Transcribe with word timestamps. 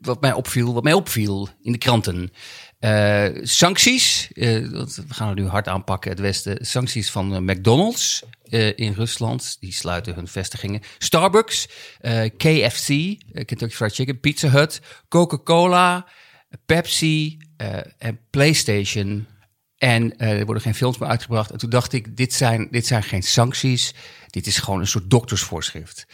wat 0.00 0.20
mij 0.20 0.32
opviel, 0.32 0.74
wat 0.74 0.82
mij 0.82 0.92
opviel 0.92 1.48
in 1.62 1.72
de 1.72 1.78
kranten. 1.78 2.32
Eh, 2.78 3.26
sancties, 3.42 4.30
want 4.70 4.94
we 4.94 5.14
gaan 5.14 5.28
het 5.28 5.38
nu 5.38 5.46
hard 5.46 5.68
aanpakken, 5.68 6.10
het 6.10 6.20
Westen. 6.20 6.66
Sancties 6.66 7.10
van 7.10 7.34
eh, 7.34 7.40
McDonald's 7.40 8.24
in 8.74 8.92
Rusland, 8.92 9.56
die 9.60 9.72
sluiten 9.72 10.14
hun 10.14 10.28
vestigingen. 10.28 10.80
Starbucks, 10.98 11.68
KFC, 12.36 12.88
Kentucky 13.32 13.74
Fried 13.74 13.94
Chicken, 13.94 14.20
Pizza 14.20 14.48
Hut, 14.48 14.80
Coca-Cola, 15.08 16.06
Pepsi 16.66 17.38
en 17.98 18.20
PlayStation. 18.30 19.26
En 19.78 20.18
er 20.18 20.44
worden 20.44 20.62
geen 20.62 20.74
films 20.74 20.98
meer 20.98 21.08
uitgebracht. 21.08 21.50
En 21.50 21.58
toen 21.58 21.70
dacht 21.70 21.92
ik, 21.92 22.16
dit 22.16 22.32
zijn, 22.32 22.68
dit 22.70 22.86
zijn 22.86 23.02
geen 23.02 23.22
sancties. 23.22 23.94
Dit 24.30 24.46
is 24.46 24.58
gewoon 24.58 24.80
een 24.80 24.86
soort 24.86 25.10
doktersvoorschrift. 25.10 26.06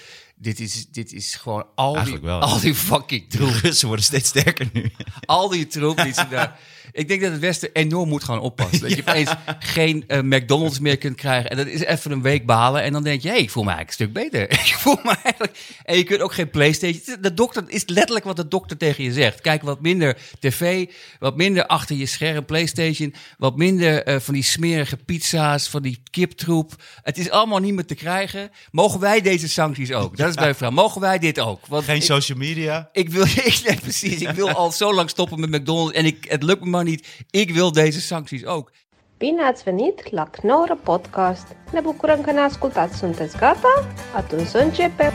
Dit 0.42 0.60
is, 0.60 0.86
dit 0.90 1.12
is 1.12 1.34
gewoon 1.34 1.66
al 1.74 2.04
die, 2.04 2.18
wel. 2.20 2.40
al 2.40 2.60
die 2.60 2.74
fucking 2.74 3.30
troep. 3.30 3.54
Russen 3.62 3.86
worden 3.86 4.04
steeds 4.04 4.28
sterker 4.28 4.68
nu. 4.72 4.90
Al 5.26 5.48
die 5.48 5.66
troep 5.66 6.02
die 6.02 6.12
ze 6.12 6.28
daar... 6.30 6.58
Ik 6.92 7.08
denk 7.08 7.20
dat 7.20 7.30
het 7.30 7.40
Westen 7.40 7.70
enorm 7.72 8.08
moet 8.08 8.24
gaan 8.24 8.40
oppassen. 8.40 8.80
Dat 8.80 8.90
je 8.90 9.02
opeens 9.08 9.30
geen 9.58 10.04
eh, 10.06 10.20
McDonald's 10.20 10.78
meer 10.78 10.96
kunt 10.96 11.16
krijgen. 11.16 11.50
En 11.50 11.56
dat 11.56 11.66
is 11.66 11.80
even 11.80 12.10
een 12.10 12.22
week 12.22 12.46
balen. 12.46 12.82
En 12.82 12.92
dan 12.92 13.02
denk 13.02 13.22
je, 13.22 13.28
hé, 13.28 13.34
hey, 13.34 13.42
ik 13.42 13.50
voel 13.50 13.64
me 13.64 13.70
eigenlijk 13.70 14.00
een 14.00 14.06
stuk 14.06 14.30
beter. 14.30 14.50
ik 14.66 14.74
voel 14.78 14.98
me 15.02 15.16
eigenlijk... 15.22 15.58
En 15.84 15.96
je 15.96 16.02
kunt 16.02 16.20
ook 16.20 16.32
geen 16.32 16.50
Playstation... 16.50 17.16
De 17.20 17.34
dokter 17.34 17.64
is 17.66 17.86
letterlijk 17.86 18.24
wat 18.24 18.36
de 18.36 18.48
dokter 18.48 18.76
tegen 18.76 19.04
je 19.04 19.12
zegt. 19.12 19.40
Kijk, 19.40 19.62
wat 19.62 19.80
minder 19.80 20.16
tv, 20.38 20.90
wat 21.18 21.36
minder 21.36 21.66
achter 21.66 21.96
je 21.96 22.06
scherm 22.06 22.44
Playstation, 22.44 23.14
wat 23.38 23.56
minder 23.56 24.02
eh, 24.04 24.20
van 24.20 24.34
die 24.34 24.42
smerige 24.42 24.96
pizza's, 24.96 25.68
van 25.68 25.82
die 25.82 26.02
kiptroep. 26.10 26.82
Het 27.02 27.18
is 27.18 27.30
allemaal 27.30 27.58
niet 27.58 27.74
meer 27.74 27.86
te 27.86 27.94
krijgen. 27.94 28.50
Mogen 28.70 29.00
wij 29.00 29.20
deze 29.20 29.48
sancties 29.48 29.92
ook? 29.92 30.16
Dat 30.16 30.29
is 30.30 30.36
mijn 30.36 30.54
vraag. 30.54 30.70
Mogen 30.70 31.00
wij 31.00 31.18
dit 31.18 31.40
ook? 31.40 31.66
Want 31.66 31.84
Geen 31.84 31.96
ik- 31.96 32.02
social 32.02 32.38
media. 32.38 32.88
ik 32.92 33.08
wil, 33.10 33.22
ik, 33.50 33.60
nee, 33.66 33.80
precies. 33.80 34.20
Ik 34.20 34.28
wil 34.30 34.50
al 34.50 34.70
zo 34.72 34.94
lang 34.94 35.10
stoppen 35.10 35.40
met 35.40 35.50
McDonald's 35.50 35.92
en 35.96 36.04
ik, 36.04 36.24
het 36.28 36.42
lukt 36.42 36.64
me 36.64 36.70
maar 36.70 36.84
niet. 36.84 37.08
Ik 37.30 37.50
wil 37.50 37.72
deze 37.72 38.00
sancties 38.00 38.44
ook. 38.44 38.70
Bine 39.18 39.44
ați 39.46 39.62
venit 39.62 40.02
la 40.10 40.24
Knorr 40.24 40.76
Podcast! 40.82 41.44
Ne 41.72 41.80
bucurăm 41.80 42.20
că 42.20 42.32
ne 42.32 42.40
ascultați. 42.40 42.98
Sunteți 42.98 43.36
gata? 43.36 43.86
Atunci 44.14 44.46
să 44.48 44.58
începem! 44.58 45.12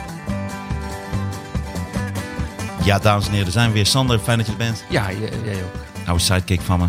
Ja, 2.84 3.00
dames 3.00 3.26
en 3.28 3.32
heren, 3.32 3.46
er 3.46 3.52
zijn 3.52 3.68
we 3.68 3.74
weer. 3.74 3.86
Sander, 3.86 4.20
fijn 4.20 4.38
dat 4.38 4.46
je 4.46 4.52
er 4.52 4.58
bent. 4.58 4.84
Ja, 4.90 5.12
jij 5.12 5.56
ook. 5.56 6.08
Oude 6.08 6.24
sidekick 6.24 6.62
van 6.62 6.80
me. 6.80 6.88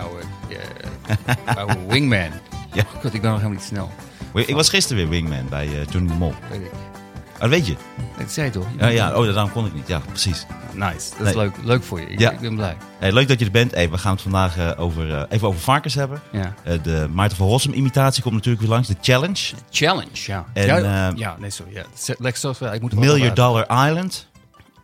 Oude, 0.00 0.22
ja, 0.48 1.54
oude 1.54 1.78
wingman. 1.88 2.30
Ja. 2.74 2.84
God, 3.00 3.14
ik 3.14 3.20
ben 3.20 3.30
nog 3.30 3.40
helemaal 3.40 3.58
niet 3.58 3.68
snel. 3.68 3.90
Ik 4.34 4.54
was 4.54 4.68
gisteren 4.68 5.02
weer 5.02 5.08
wingman 5.10 5.48
bij 5.48 5.66
eh 5.66 5.86
Johnny 5.90 6.08
de 6.10 6.14
Mol. 6.18 6.34
Weet 6.50 6.60
ik. 6.60 6.70
Oh, 7.42 7.48
dat 7.50 7.58
weet 7.58 7.66
je? 7.66 7.76
Dat 8.18 8.30
zei 8.32 8.46
je 8.46 8.52
toch? 8.52 8.66
Ja, 8.78 8.86
ja, 8.86 9.14
oh, 9.14 9.24
daarom 9.34 9.52
kon 9.52 9.66
ik 9.66 9.74
niet. 9.74 9.88
Ja, 9.88 9.98
precies. 9.98 10.46
Nice. 10.72 11.10
Dat 11.18 11.26
is 11.26 11.34
leuk, 11.34 11.54
leuk 11.64 11.82
voor 11.82 12.00
je. 12.00 12.06
Ik, 12.06 12.18
Ja. 12.18 12.30
ik 12.30 12.40
ben 12.40 12.54
blij. 12.54 12.76
Hey, 12.98 13.12
leuk 13.12 13.28
dat 13.28 13.38
je 13.38 13.44
er 13.44 13.50
bent. 13.50 13.70
Hey, 13.70 13.90
we 13.90 13.98
gaan 13.98 14.12
het 14.12 14.22
vandaag 14.22 14.56
eh, 14.58 14.70
over, 14.80 15.14
eh, 15.14 15.22
even 15.28 15.48
over 15.48 15.60
varkens 15.60 15.94
hebben. 15.94 16.20
Ja. 16.32 16.54
Eh, 16.64 16.82
de 16.82 17.08
Maarten 17.12 17.36
van 17.36 17.46
Rossum 17.46 17.72
imitatie 17.72 18.22
komt 18.22 18.34
natuurlijk 18.34 18.62
weer 18.62 18.70
langs. 18.72 18.88
De 18.88 18.96
challenge. 19.00 19.54
Challenge, 19.70 20.10
ja. 20.12 20.44
En, 20.52 20.66
ja, 20.66 21.12
ja, 21.16 21.36
nee, 21.38 21.50
sorry. 21.50 21.72
Ja. 21.72 21.84
Lex, 22.18 22.44
ik 22.44 22.80
moet 22.80 22.94
Million. 22.94 23.34
Dollar 23.34 23.88
Island 23.88 24.28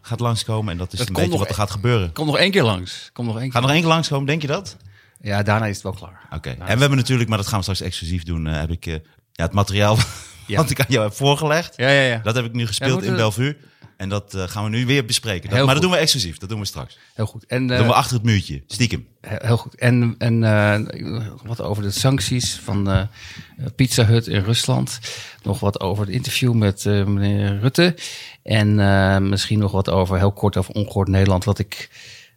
gaat 0.03 0.21
langskomen. 0.21 0.73
En 0.73 0.79
dat 0.79 0.93
is 0.93 0.99
Dat 0.99 1.09
een 1.09 1.15
beetje 1.15 1.31
nog 1.31 1.39
wat 1.39 1.49
er 1.49 1.55
gaat 1.55 1.71
gebeuren. 1.71 2.13
Kom 2.13 2.27
nog 2.27 2.39
één 2.39 2.51
keer 2.51 2.63
langs. 2.65 3.11
Kom 3.13 3.27
nog 3.27 3.35
één 3.35 3.43
Gaat 3.45 3.53
keer. 3.53 3.61
nog 3.63 3.71
één 3.71 3.81
keer 3.81 3.91
langskomen, 3.91 4.27
denk 4.27 4.41
je 4.43 4.49
dat? 4.49 4.77
Ja, 5.21 5.43
daarna 5.43 5.67
is 5.67 5.75
het 5.75 5.83
wel 5.83 5.93
klaar. 5.93 6.21
Oké. 6.31 6.49
En 6.51 6.75
we 6.75 6.81
hebben 6.81 6.99
natuurlijk, 6.99 7.29
maar 7.29 7.39
dat 7.39 7.47
gaan 7.47 7.57
we 7.59 7.63
straks 7.63 7.81
exclusief 7.81 8.23
doen, 8.23 8.45
heb 8.45 8.71
ik 8.71 8.85
ja, 8.85 8.99
het 9.33 9.53
materiaal 9.53 9.97
Ja. 10.49 10.57
wat 10.57 10.71
ik 10.71 10.81
aan 10.81 10.87
jou 10.89 11.05
heb 11.05 11.15
voorgelegd. 11.17 11.75
Ja, 11.77 11.89
ja, 11.89 12.03
ja. 12.03 12.21
Dat 12.23 12.35
heb 12.35 12.45
ik 12.45 12.53
nu 12.53 12.67
gespeeld 12.67 13.03
in 13.03 13.11
we- 13.11 13.17
Bellevue. 13.17 13.57
En 13.97 14.09
dat 14.09 14.35
eh, 14.35 14.43
gaan 14.49 14.65
we 14.65 14.71
nu 14.71 14.87
weer 14.87 15.05
bespreken. 15.05 15.51
Dat- 15.51 15.65
maar 15.65 15.75
dat 15.75 15.83
doen 15.83 15.93
we 15.93 15.97
exclusief. 15.99 16.39
Dat 16.39 16.49
doen 16.49 16.61
we 16.61 16.67
straks. 16.67 16.99
Heel 17.15 17.27
goed. 17.27 17.47
En, 17.47 17.63
Dat 17.67 17.71
eh, 17.71 17.79
doen 17.79 17.87
we 17.93 17.95
achter 17.99 18.15
het 18.17 18.25
muurtje. 18.25 18.63
Stiekem. 18.67 19.07
He- 19.21 19.47
Heel 19.47 19.57
goed. 19.57 19.75
En, 19.75 20.15
en 20.19 20.45
eh, 20.45 20.79
wat 21.45 21.61
over 21.63 21.83
de 21.83 21.91
sancties 21.91 22.55
van 22.65 22.91
eh, 22.91 23.03
Pizza 23.77 24.05
Hut 24.05 24.27
in 24.27 24.43
Rusland. 24.43 24.99
Nog 25.43 25.61
wat 25.61 25.81
over 25.81 26.05
het 26.05 26.15
interview 26.15 26.53
met 26.53 26.87
eh, 26.87 27.05
meneer 27.05 27.59
Rutte. 27.61 27.95
En 28.43 28.81
eh, 28.81 29.19
misschien 29.19 29.59
nog 29.59 29.73
wat 29.73 29.91
over, 29.91 30.19
heel 30.19 30.33
kort 30.33 30.57
over 30.57 30.75
Ongehoord 30.75 31.09
Nederland, 31.09 31.45
wat 31.45 31.59
ik, 31.59 31.91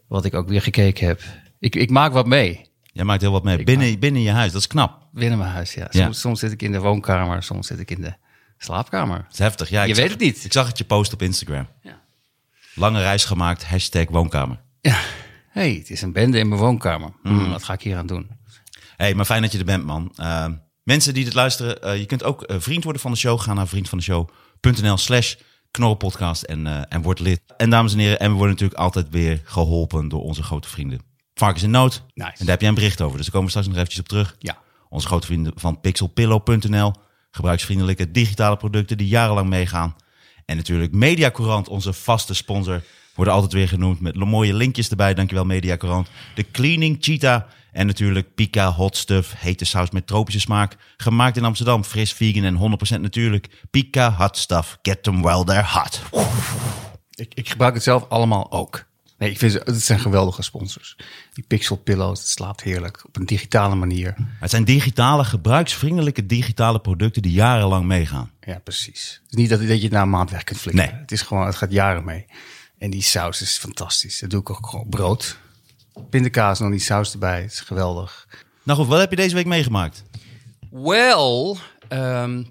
wat 0.07 0.25
ik 0.25 0.33
ook 0.33 0.47
weer 0.47 0.61
gekeken 0.61 1.07
heb. 1.07 1.21
Ik, 1.59 1.75
ik 1.75 1.89
maak 1.89 2.13
wat 2.13 2.25
mee 2.25 2.69
Jij 2.91 3.03
maakt 3.03 3.21
heel 3.21 3.31
wat 3.31 3.43
mee. 3.43 3.63
Binnen, 3.63 3.99
binnen 3.99 4.21
je 4.21 4.31
huis. 4.31 4.51
Dat 4.51 4.61
is 4.61 4.67
knap. 4.67 5.07
binnen 5.11 5.37
mijn 5.37 5.51
huis. 5.51 5.73
Ja. 5.73 5.87
Ja. 5.91 6.11
Soms, 6.11 6.39
zit 6.39 6.51
ik 6.51 6.61
in 6.61 6.71
de 6.71 6.79
woonkamer, 6.79 7.43
soms 7.43 7.67
zit 7.67 7.79
ik 7.79 7.91
in 7.91 8.01
de 8.01 8.13
slaapkamer. 8.57 9.17
Dat 9.17 9.31
is 9.31 9.37
heftig. 9.39 9.69
Ja, 9.69 9.83
Je 9.83 9.93
zag- 9.93 10.03
weet 10.03 10.11
het 10.11 10.19
niet. 10.21 10.45
Ik 10.45 10.51
zag 10.53 10.67
het 10.67 10.77
je 10.77 10.83
post 10.83 11.13
op 11.13 11.21
Instagram. 11.21 11.67
Ja. 11.81 11.99
Lange 12.75 12.99
reis 12.99 13.25
gemaakt. 13.25 13.65
Hashtag 13.65 14.05
woonkamer. 14.09 14.59
Ja, 14.81 14.99
hey, 15.49 15.73
het 15.73 15.89
is 15.89 16.01
een 16.01 16.11
bende 16.11 16.37
in 16.39 16.47
mijn 16.47 16.61
woonkamer. 16.61 17.13
Hmm, 17.23 17.49
wat 17.49 17.63
ga 17.63 17.73
ik 17.73 17.81
hier 17.81 17.97
aan 17.97 18.07
doen? 18.07 18.29
hey, 18.97 19.13
maar 19.13 19.25
fijn 19.25 19.41
dat 19.41 19.51
je 19.51 19.57
er 19.57 19.65
bent, 19.65 19.85
man. 19.85 20.11
Eh, 20.15 20.45
mensen 20.83 21.13
die 21.13 21.23
dit 21.23 21.33
luisteren, 21.33 21.81
eh, 21.81 21.97
je 21.97 22.05
kunt 22.05 22.23
ook 22.23 22.43
eh, 22.43 22.55
vriend 22.59 22.83
worden 22.83 23.01
van 23.01 23.11
de 23.11 23.17
show. 23.17 23.39
Ga 23.39 23.53
naar 23.53 23.67
vriendvandeshow.nl 23.67 24.97
slash 24.97 25.35
knorrelpodcast 25.71 26.43
en, 26.43 26.67
eh, 26.67 26.81
en 26.89 27.01
word 27.01 27.19
lid. 27.19 27.41
En 27.57 27.69
dames 27.69 27.93
en 27.93 27.99
heren, 27.99 28.19
en 28.19 28.29
we 28.31 28.35
worden 28.35 28.53
natuurlijk 28.53 28.79
altijd 28.79 29.09
weer 29.09 29.41
geholpen 29.43 30.07
door 30.09 30.21
onze 30.21 30.43
grote 30.43 30.67
vrienden. 30.67 31.01
Varkens 31.41 31.63
in 31.63 31.71
nood. 31.71 32.03
Nice. 32.13 32.29
En 32.29 32.35
daar 32.37 32.47
heb 32.47 32.59
jij 32.59 32.69
een 32.69 32.75
bericht 32.75 33.01
over, 33.01 33.15
dus 33.17 33.25
daar 33.25 33.35
komen 33.35 33.45
we 33.45 33.49
straks 33.49 33.67
nog 33.67 33.77
eventjes 33.77 33.99
op 33.99 34.07
terug. 34.07 34.35
Ja. 34.39 34.57
Onze 34.89 35.07
grote 35.07 35.25
vrienden 35.25 35.53
van 35.55 35.79
pixelpillow.nl. 35.79 36.93
Gebruiksvriendelijke 37.31 38.11
digitale 38.11 38.57
producten 38.57 38.97
die 38.97 39.07
jarenlang 39.07 39.49
meegaan. 39.49 39.95
En 40.45 40.55
natuurlijk 40.55 40.93
Mediacourant, 40.93 41.67
onze 41.67 41.93
vaste 41.93 42.33
sponsor. 42.33 42.83
Worden 43.15 43.33
altijd 43.33 43.53
weer 43.53 43.67
genoemd 43.67 44.01
met 44.01 44.15
mooie 44.15 44.53
linkjes 44.53 44.89
erbij. 44.89 45.13
Dankjewel 45.13 45.45
Mediacourant. 45.45 46.09
De 46.35 46.51
Cleaning 46.51 46.97
Cheetah. 46.99 47.41
En 47.71 47.85
natuurlijk 47.87 48.35
Pika 48.35 48.71
Hot 48.71 48.97
Stuff. 48.97 49.33
Hete 49.37 49.65
saus 49.65 49.89
met 49.89 50.07
tropische 50.07 50.39
smaak. 50.39 50.77
Gemaakt 50.97 51.37
in 51.37 51.45
Amsterdam. 51.45 51.83
Fris, 51.83 52.13
vegan 52.13 52.43
en 52.43 52.79
100% 52.97 52.99
natuurlijk. 53.01 53.65
Pika 53.71 54.11
Hot 54.11 54.37
Stuff. 54.37 54.77
Get 54.81 55.03
them 55.03 55.21
while 55.21 55.43
they're 55.43 55.67
hot. 55.67 56.01
Ik, 57.11 57.33
ik 57.33 57.49
gebruik 57.49 57.73
het 57.73 57.83
zelf 57.83 58.05
allemaal 58.09 58.51
ook. 58.51 58.89
Nee, 59.21 59.29
ik 59.29 59.37
vind 59.37 59.51
ze, 59.51 59.61
het 59.65 59.83
zijn 59.83 59.99
geweldige 59.99 60.41
sponsors. 60.41 60.95
Die 61.33 61.43
Pixel 61.47 61.75
Pillows, 61.75 62.19
het 62.19 62.27
slaapt 62.27 62.61
heerlijk 62.61 63.05
op 63.05 63.15
een 63.15 63.25
digitale 63.25 63.75
manier. 63.75 64.15
Het 64.39 64.49
zijn 64.49 64.63
digitale, 64.63 65.23
gebruiksvriendelijke 65.23 66.25
digitale 66.25 66.79
producten 66.79 67.21
die 67.21 67.31
jarenlang 67.31 67.85
meegaan. 67.85 68.31
Ja, 68.39 68.59
precies. 68.59 69.19
Het 69.23 69.31
is 69.31 69.37
niet 69.37 69.49
dat, 69.49 69.59
dat 69.59 69.77
je 69.77 69.83
het 69.83 69.91
na 69.91 70.01
een 70.01 70.09
maand 70.09 70.31
weg 70.31 70.43
kunt 70.43 70.59
flikken. 70.59 70.85
Nee. 70.85 71.01
Het 71.01 71.11
is 71.11 71.21
gewoon, 71.21 71.45
het 71.45 71.55
gaat 71.55 71.71
jaren 71.71 72.05
mee. 72.05 72.25
En 72.77 72.89
die 72.89 73.01
saus 73.01 73.41
is 73.41 73.57
fantastisch. 73.57 74.19
Dat 74.19 74.29
doe 74.29 74.41
ik 74.41 74.49
ook 74.49 74.67
gewoon 74.67 74.89
brood. 74.89 75.37
Pindakaas 76.09 76.57
en 76.57 76.63
dan 76.63 76.73
die 76.73 76.81
saus 76.81 77.13
erbij. 77.13 77.41
Het 77.41 77.51
is 77.51 77.59
geweldig. 77.59 78.27
Nou 78.63 78.79
goed, 78.79 78.87
wat 78.87 78.99
heb 78.99 79.09
je 79.09 79.15
deze 79.15 79.35
week 79.35 79.45
meegemaakt? 79.45 80.03
Wel, 80.71 81.57
ehm, 81.87 82.43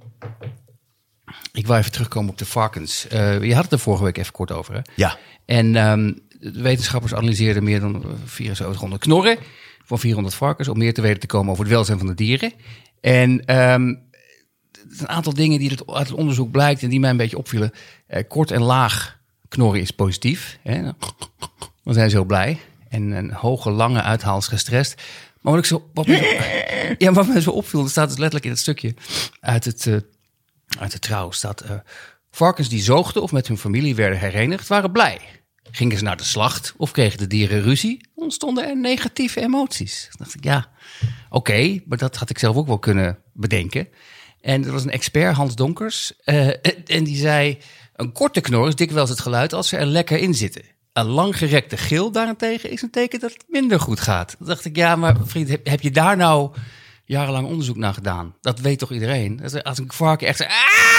ik 1.52 1.66
wil 1.66 1.76
even 1.76 1.92
terugkomen 1.92 2.30
op 2.30 2.38
de 2.38 2.46
varkens. 2.46 3.06
Eh, 3.06 3.42
je 3.42 3.54
had 3.54 3.64
het 3.64 3.72
er 3.72 3.78
vorige 3.78 4.04
week 4.04 4.18
even 4.18 4.32
kort 4.32 4.52
over, 4.52 4.74
hè? 4.74 4.80
Ja. 4.94 5.18
En 5.44 5.76
ehm, 5.76 6.12
de 6.40 6.60
wetenschappers 6.62 7.14
analyseerden 7.14 7.64
meer 7.64 7.80
dan 7.80 8.04
7400 8.26 9.02
knorren 9.02 9.38
van 9.84 9.98
400 9.98 10.34
varkens 10.34 10.68
om 10.68 10.78
meer 10.78 10.94
te 10.94 11.00
weten 11.00 11.20
te 11.20 11.26
komen 11.26 11.50
over 11.52 11.64
het 11.64 11.72
welzijn 11.72 11.98
van 11.98 12.06
de 12.06 12.14
dieren. 12.14 12.52
En 13.00 13.42
zijn 13.46 14.08
een 14.98 15.08
aantal 15.08 15.34
dingen 15.34 15.58
die 15.58 15.70
het- 15.70 15.86
uit 15.86 16.08
het 16.08 16.16
onderzoek 16.16 16.50
blijkt 16.50 16.82
en 16.82 16.88
die 16.90 17.00
mij 17.00 17.10
een 17.10 17.16
beetje 17.16 17.38
opvielen. 17.38 17.70
Eh, 18.06 18.22
kort 18.28 18.50
en 18.50 18.62
laag 18.62 19.18
knorren 19.48 19.80
is 19.80 19.90
positief. 19.90 20.58
Hè? 20.62 20.82
Dan 21.84 21.94
zijn 21.94 22.10
ze 22.10 22.16
heel 22.16 22.24
blij. 22.24 22.58
En 22.88 23.10
een 23.10 23.32
hoge, 23.32 23.70
lange 23.70 24.02
uithaal 24.02 24.38
is 24.38 24.46
gestrest. 24.46 25.02
Maar 25.40 25.52
wat, 25.52 25.62
ik 25.62 25.68
zo, 25.68 25.90
wat, 25.94 26.06
me 26.06 26.16
zo, 26.16 26.94
ja, 27.04 27.12
wat 27.12 27.42
zo 27.42 27.50
opviel, 27.50 27.80
dat 27.80 27.90
staat 27.90 28.08
dus 28.08 28.16
letterlijk 28.18 28.44
in 28.44 28.50
het 28.50 28.60
stukje 28.60 28.94
uit, 29.40 29.64
het, 29.64 29.86
eh, 29.86 29.96
uit 30.78 30.92
de 30.92 30.98
trouw. 30.98 31.30
Staat, 31.30 31.60
eh, 31.60 31.70
varkens 32.30 32.68
die 32.68 32.82
zoogden 32.82 33.22
of 33.22 33.32
met 33.32 33.48
hun 33.48 33.58
familie 33.58 33.94
werden 33.94 34.18
herenigd, 34.18 34.68
waren 34.68 34.92
blij. 34.92 35.18
Gingen 35.70 35.98
ze 35.98 36.04
naar 36.04 36.16
de 36.16 36.24
slacht 36.24 36.74
of 36.76 36.90
kregen 36.90 37.18
de 37.18 37.26
dieren 37.26 37.62
ruzie, 37.62 38.08
ontstonden 38.14 38.68
er 38.68 38.76
negatieve 38.76 39.40
emoties. 39.40 40.02
Toen 40.10 40.18
dacht 40.18 40.34
ik, 40.34 40.44
ja, 40.44 40.70
oké, 41.28 41.80
maar 41.86 41.98
dat 41.98 42.16
had 42.16 42.30
ik 42.30 42.38
zelf 42.38 42.56
ook 42.56 42.66
wel 42.66 42.78
kunnen 42.78 43.18
bedenken. 43.32 43.88
En 44.40 44.64
er 44.64 44.72
was 44.72 44.84
een 44.84 44.90
expert, 44.90 45.36
Hans 45.36 45.54
Donkers, 45.54 46.12
eh, 46.24 46.48
en 46.86 47.04
die 47.04 47.16
zei... 47.16 47.58
een 47.96 48.12
korte 48.12 48.40
knor 48.40 48.68
is 48.68 48.74
dikwijls 48.74 49.10
het 49.10 49.20
geluid 49.20 49.52
als 49.52 49.68
ze 49.68 49.76
er 49.76 49.86
lekker 49.86 50.18
in 50.18 50.34
zitten. 50.34 50.62
Een 50.92 51.06
langgerekte 51.06 51.76
gil 51.76 52.12
daarentegen 52.12 52.70
is 52.70 52.82
een 52.82 52.90
teken 52.90 53.20
dat 53.20 53.32
het 53.32 53.44
minder 53.48 53.80
goed 53.80 54.00
gaat. 54.00 54.34
Toen 54.38 54.46
dacht 54.46 54.64
ik, 54.64 54.76
ja, 54.76 54.96
maar 54.96 55.16
vriend, 55.24 55.48
heb, 55.64 55.80
je 55.80 55.90
daar 55.90 56.16
nou 56.16 56.50
jarenlang 57.04 57.46
onderzoek 57.46 57.76
naar 57.76 57.94
gedaan? 57.94 58.34
Dat 58.40 58.60
weet 58.60 58.78
toch 58.78 58.92
iedereen? 58.92 59.40
Als 59.62 59.78
een 59.78 59.92
varken 59.92 60.26
echt 60.26 60.36
zegt, 60.36 60.50
ah! 60.50 60.89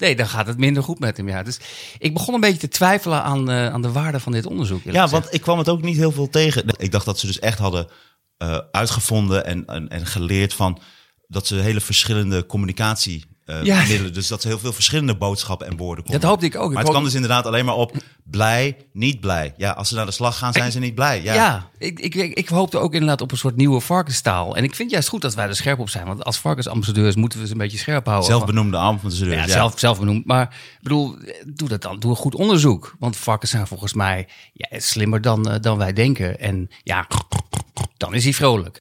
Nee, 0.00 0.16
dan 0.16 0.28
gaat 0.28 0.46
het 0.46 0.58
minder 0.58 0.82
goed 0.82 0.98
met 0.98 1.16
hem. 1.16 1.28
Ja. 1.28 1.42
Dus 1.42 1.60
ik 1.98 2.12
begon 2.12 2.34
een 2.34 2.40
beetje 2.40 2.58
te 2.58 2.68
twijfelen 2.68 3.22
aan, 3.22 3.50
eh, 3.50 3.66
aan 3.66 3.82
de 3.82 3.92
waarde 3.92 4.20
van 4.20 4.32
dit 4.32 4.46
onderzoek. 4.46 4.84
Ja, 4.84 4.90
gezegd. 4.90 5.10
want 5.10 5.34
ik 5.34 5.40
kwam 5.40 5.58
het 5.58 5.68
ook 5.68 5.82
niet 5.82 5.96
heel 5.96 6.12
veel 6.12 6.28
tegen. 6.28 6.64
Ik 6.76 6.92
dacht 6.92 7.04
dat 7.04 7.18
ze 7.18 7.26
dus 7.26 7.38
echt 7.38 7.58
hadden 7.58 7.88
eh, 8.36 8.58
uitgevonden 8.70 9.44
en, 9.46 9.66
en, 9.66 9.88
en 9.88 10.06
geleerd 10.06 10.54
van 10.54 10.78
dat 11.26 11.46
ze 11.46 11.54
hele 11.54 11.80
verschillende 11.80 12.46
communicatie 12.46 13.24
eh, 13.58 13.64
Ja. 13.64 13.78
middelen. 13.78 14.12
Dus 14.12 14.28
dat 14.28 14.42
ze 14.42 14.48
heel 14.48 14.58
veel 14.58 14.72
verschillende 14.72 15.16
boodschappen 15.16 15.66
en 15.66 15.76
woorden 15.76 16.04
komen. 16.04 16.20
Dat 16.20 16.30
hoopte 16.30 16.46
ik 16.46 16.54
ook. 16.56 16.62
Ik 16.62 16.68
Maar 16.68 16.76
het 16.76 16.82
hoop- 16.82 16.90
kwam 16.92 17.04
dus 17.04 17.14
inderdaad 17.14 17.46
alleen 17.46 17.64
maar 17.64 17.74
op 17.74 17.96
blij, 18.24 18.76
niet 18.92 19.20
blij. 19.20 19.54
Ja, 19.56 19.70
als 19.70 19.88
ze 19.88 19.94
naar 19.94 20.06
de 20.06 20.12
slag 20.12 20.38
gaan, 20.38 20.52
zijn 20.52 20.72
ze 20.72 20.78
niet 20.78 20.94
blij. 20.94 21.22
Ja, 21.22 21.34
Ja, 21.34 21.68
ik, 21.78 22.00
ik, 22.00 22.14
ik, 22.14 22.48
hoopte 22.48 22.78
ook 22.78 22.92
inderdaad 22.92 23.20
op 23.20 23.30
een 23.32 23.38
soort 23.38 23.56
nieuwe 23.56 23.80
varkenstaal. 23.80 24.56
En 24.56 24.64
ik 24.64 24.74
vind 24.74 24.90
juist 24.90 25.08
goed 25.08 25.20
dat 25.22 25.34
wij 25.34 25.46
er 25.48 25.56
scherp 25.56 25.78
op 25.78 25.88
zijn. 25.88 26.06
Want 26.06 26.24
als 26.24 26.36
varkensambassadeurs 26.38 27.14
moeten 27.14 27.40
we 27.40 27.46
ze 27.46 27.52
een 27.52 27.58
beetje 27.58 27.78
scherp 27.78 28.06
houden. 28.06 28.28
Zelfbenoemde 28.28 28.76
ambassadeur. 28.76 29.32
Ja, 29.34 29.40
Ja, 29.40 29.48
Zelf, 29.48 29.72
zelf 29.78 29.98
benoemd. 29.98 30.26
Maar 30.26 30.42
ik 30.42 30.78
bedoel, 30.82 31.16
doe 31.46 31.68
dat 31.68 31.82
dan. 31.82 31.98
Doe 31.98 32.10
een 32.10 32.16
goed 32.16 32.34
onderzoek. 32.34 32.94
Want 32.98 33.16
varkens 33.16 33.50
zijn 33.50 33.66
volgens 33.66 33.94
mij 33.94 34.28
ja, 34.52 34.80
slimmer 34.80 35.20
dan, 35.20 35.50
eh, 35.50 35.60
dan 35.60 35.78
wij 35.78 35.92
denken. 35.92 36.40
En 36.40 36.68
ja, 36.82 37.06
dan 37.96 38.14
is 38.14 38.24
hij 38.24 38.32
vrolijk. 38.32 38.80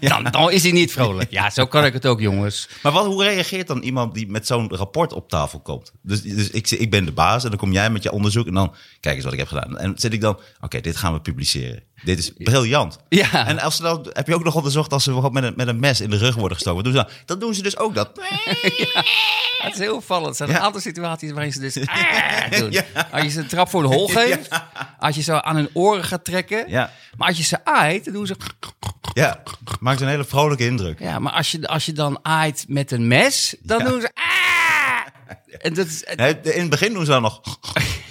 Dan, 0.00 0.24
dan 0.30 0.50
is 0.50 0.62
hij 0.62 0.72
niet 0.72 0.92
vrolijk. 0.92 1.30
Ja, 1.30 1.50
zo 1.50 1.66
kan 1.66 1.84
ik 1.84 1.92
het 1.92 2.06
ook, 2.06 2.20
jongens. 2.20 2.68
Maar 2.82 2.92
hoe 3.06 3.24
reageert 3.24 3.66
dan 3.66 3.82
iemand 3.82 4.14
die 4.14 4.30
met 4.30 4.46
zo'n 4.46 4.74
rapport 4.74 5.12
op 5.12 5.28
tafel 5.28 5.60
komt? 5.60 5.92
Dus, 6.02 6.22
dus 6.22 6.50
ik, 6.50 6.70
ik 6.70 6.90
ben 6.90 7.04
de 7.04 7.12
baas 7.12 7.44
en 7.44 7.50
dan 7.50 7.58
kom 7.58 7.72
jij 7.72 7.90
met 7.90 8.02
je 8.02 8.12
onderzoek 8.12 8.46
en 8.46 8.54
dan 8.54 8.74
kijk 9.00 9.14
eens 9.14 9.24
wat 9.24 9.32
ik 9.32 9.38
heb 9.38 9.48
gedaan. 9.48 9.78
En 9.78 9.92
zit 9.96 10.12
ik 10.12 10.20
dan, 10.20 10.38
oké, 10.60 10.80
dit 10.80 10.96
gaan 10.96 11.12
we 11.12 11.20
publiceren. 11.20 11.82
Dit 12.02 12.18
is 12.18 12.32
briljant. 12.38 12.98
Ja. 13.08 13.46
En 13.46 13.58
als 13.58 13.76
ze 13.76 13.82
dan, 13.82 14.06
heb 14.12 14.26
je 14.26 14.34
ook 14.34 14.44
nog 14.44 14.54
onderzocht 14.54 14.92
als 14.92 15.04
ze 15.04 15.28
met 15.32 15.44
een, 15.44 15.52
met 15.56 15.68
een 15.68 15.80
mes 15.80 16.00
in 16.00 16.10
de 16.10 16.16
rug 16.16 16.34
worden 16.34 16.56
gestoken. 16.56 16.82
Wat 16.84 16.92
doen 16.92 17.02
ze 17.02 17.08
dan? 17.08 17.26
Dat 17.26 17.40
doen 17.40 17.54
ze 17.54 17.62
dus 17.62 17.76
ook. 17.78 17.94
Dat. 17.94 18.10
Het 19.64 19.72
is 19.72 19.78
heel 19.78 19.96
opvallend. 19.96 20.28
Er 20.28 20.34
zijn 20.36 20.48
Ja. 20.50 20.56
een 20.56 20.62
aantal 20.62 20.80
situaties 20.80 21.32
waarin 21.32 21.52
ze 21.52 21.60
dus 21.60 21.76
ah, 21.86 22.50
doen. 22.50 22.76
Als 23.10 23.22
je 23.22 23.28
ze 23.28 23.40
een 23.40 23.46
trap 23.46 23.68
voor 23.68 23.82
de 23.82 23.88
hol 23.88 24.08
geeft. 24.08 24.48
Als 24.98 25.16
je 25.16 25.22
ze 25.22 25.42
aan 25.42 25.56
hun 25.56 25.68
oren 25.72 26.04
gaat 26.04 26.24
trekken. 26.24 26.70
Ja. 26.70 26.90
Maar 27.16 27.28
als 27.28 27.36
je 27.36 27.42
ze 27.42 27.64
aait, 27.64 28.04
dan 28.04 28.14
doen 28.14 28.26
ze... 28.26 28.36
Ja, 29.12 29.42
maakt 29.80 30.00
een 30.00 30.08
hele 30.08 30.24
vrolijke 30.24 30.64
indruk. 30.64 30.98
Ja, 31.00 31.18
maar 31.18 31.32
als 31.32 31.50
je, 31.50 31.68
als 31.68 31.86
je 31.86 31.92
dan 31.92 32.18
aait 32.22 32.64
met 32.68 32.90
een 32.90 33.08
mes, 33.08 33.54
dan 33.60 33.84
doen 33.84 34.00
ze... 34.00 34.10
Ah! 34.14 34.24
En 35.58 35.74
dat 35.74 35.86
is, 35.86 36.04
Nee, 36.16 36.40
in 36.42 36.60
het 36.60 36.70
begin 36.70 36.92
doen 36.92 37.04
ze 37.04 37.10
dan 37.10 37.22
nog 37.22 37.40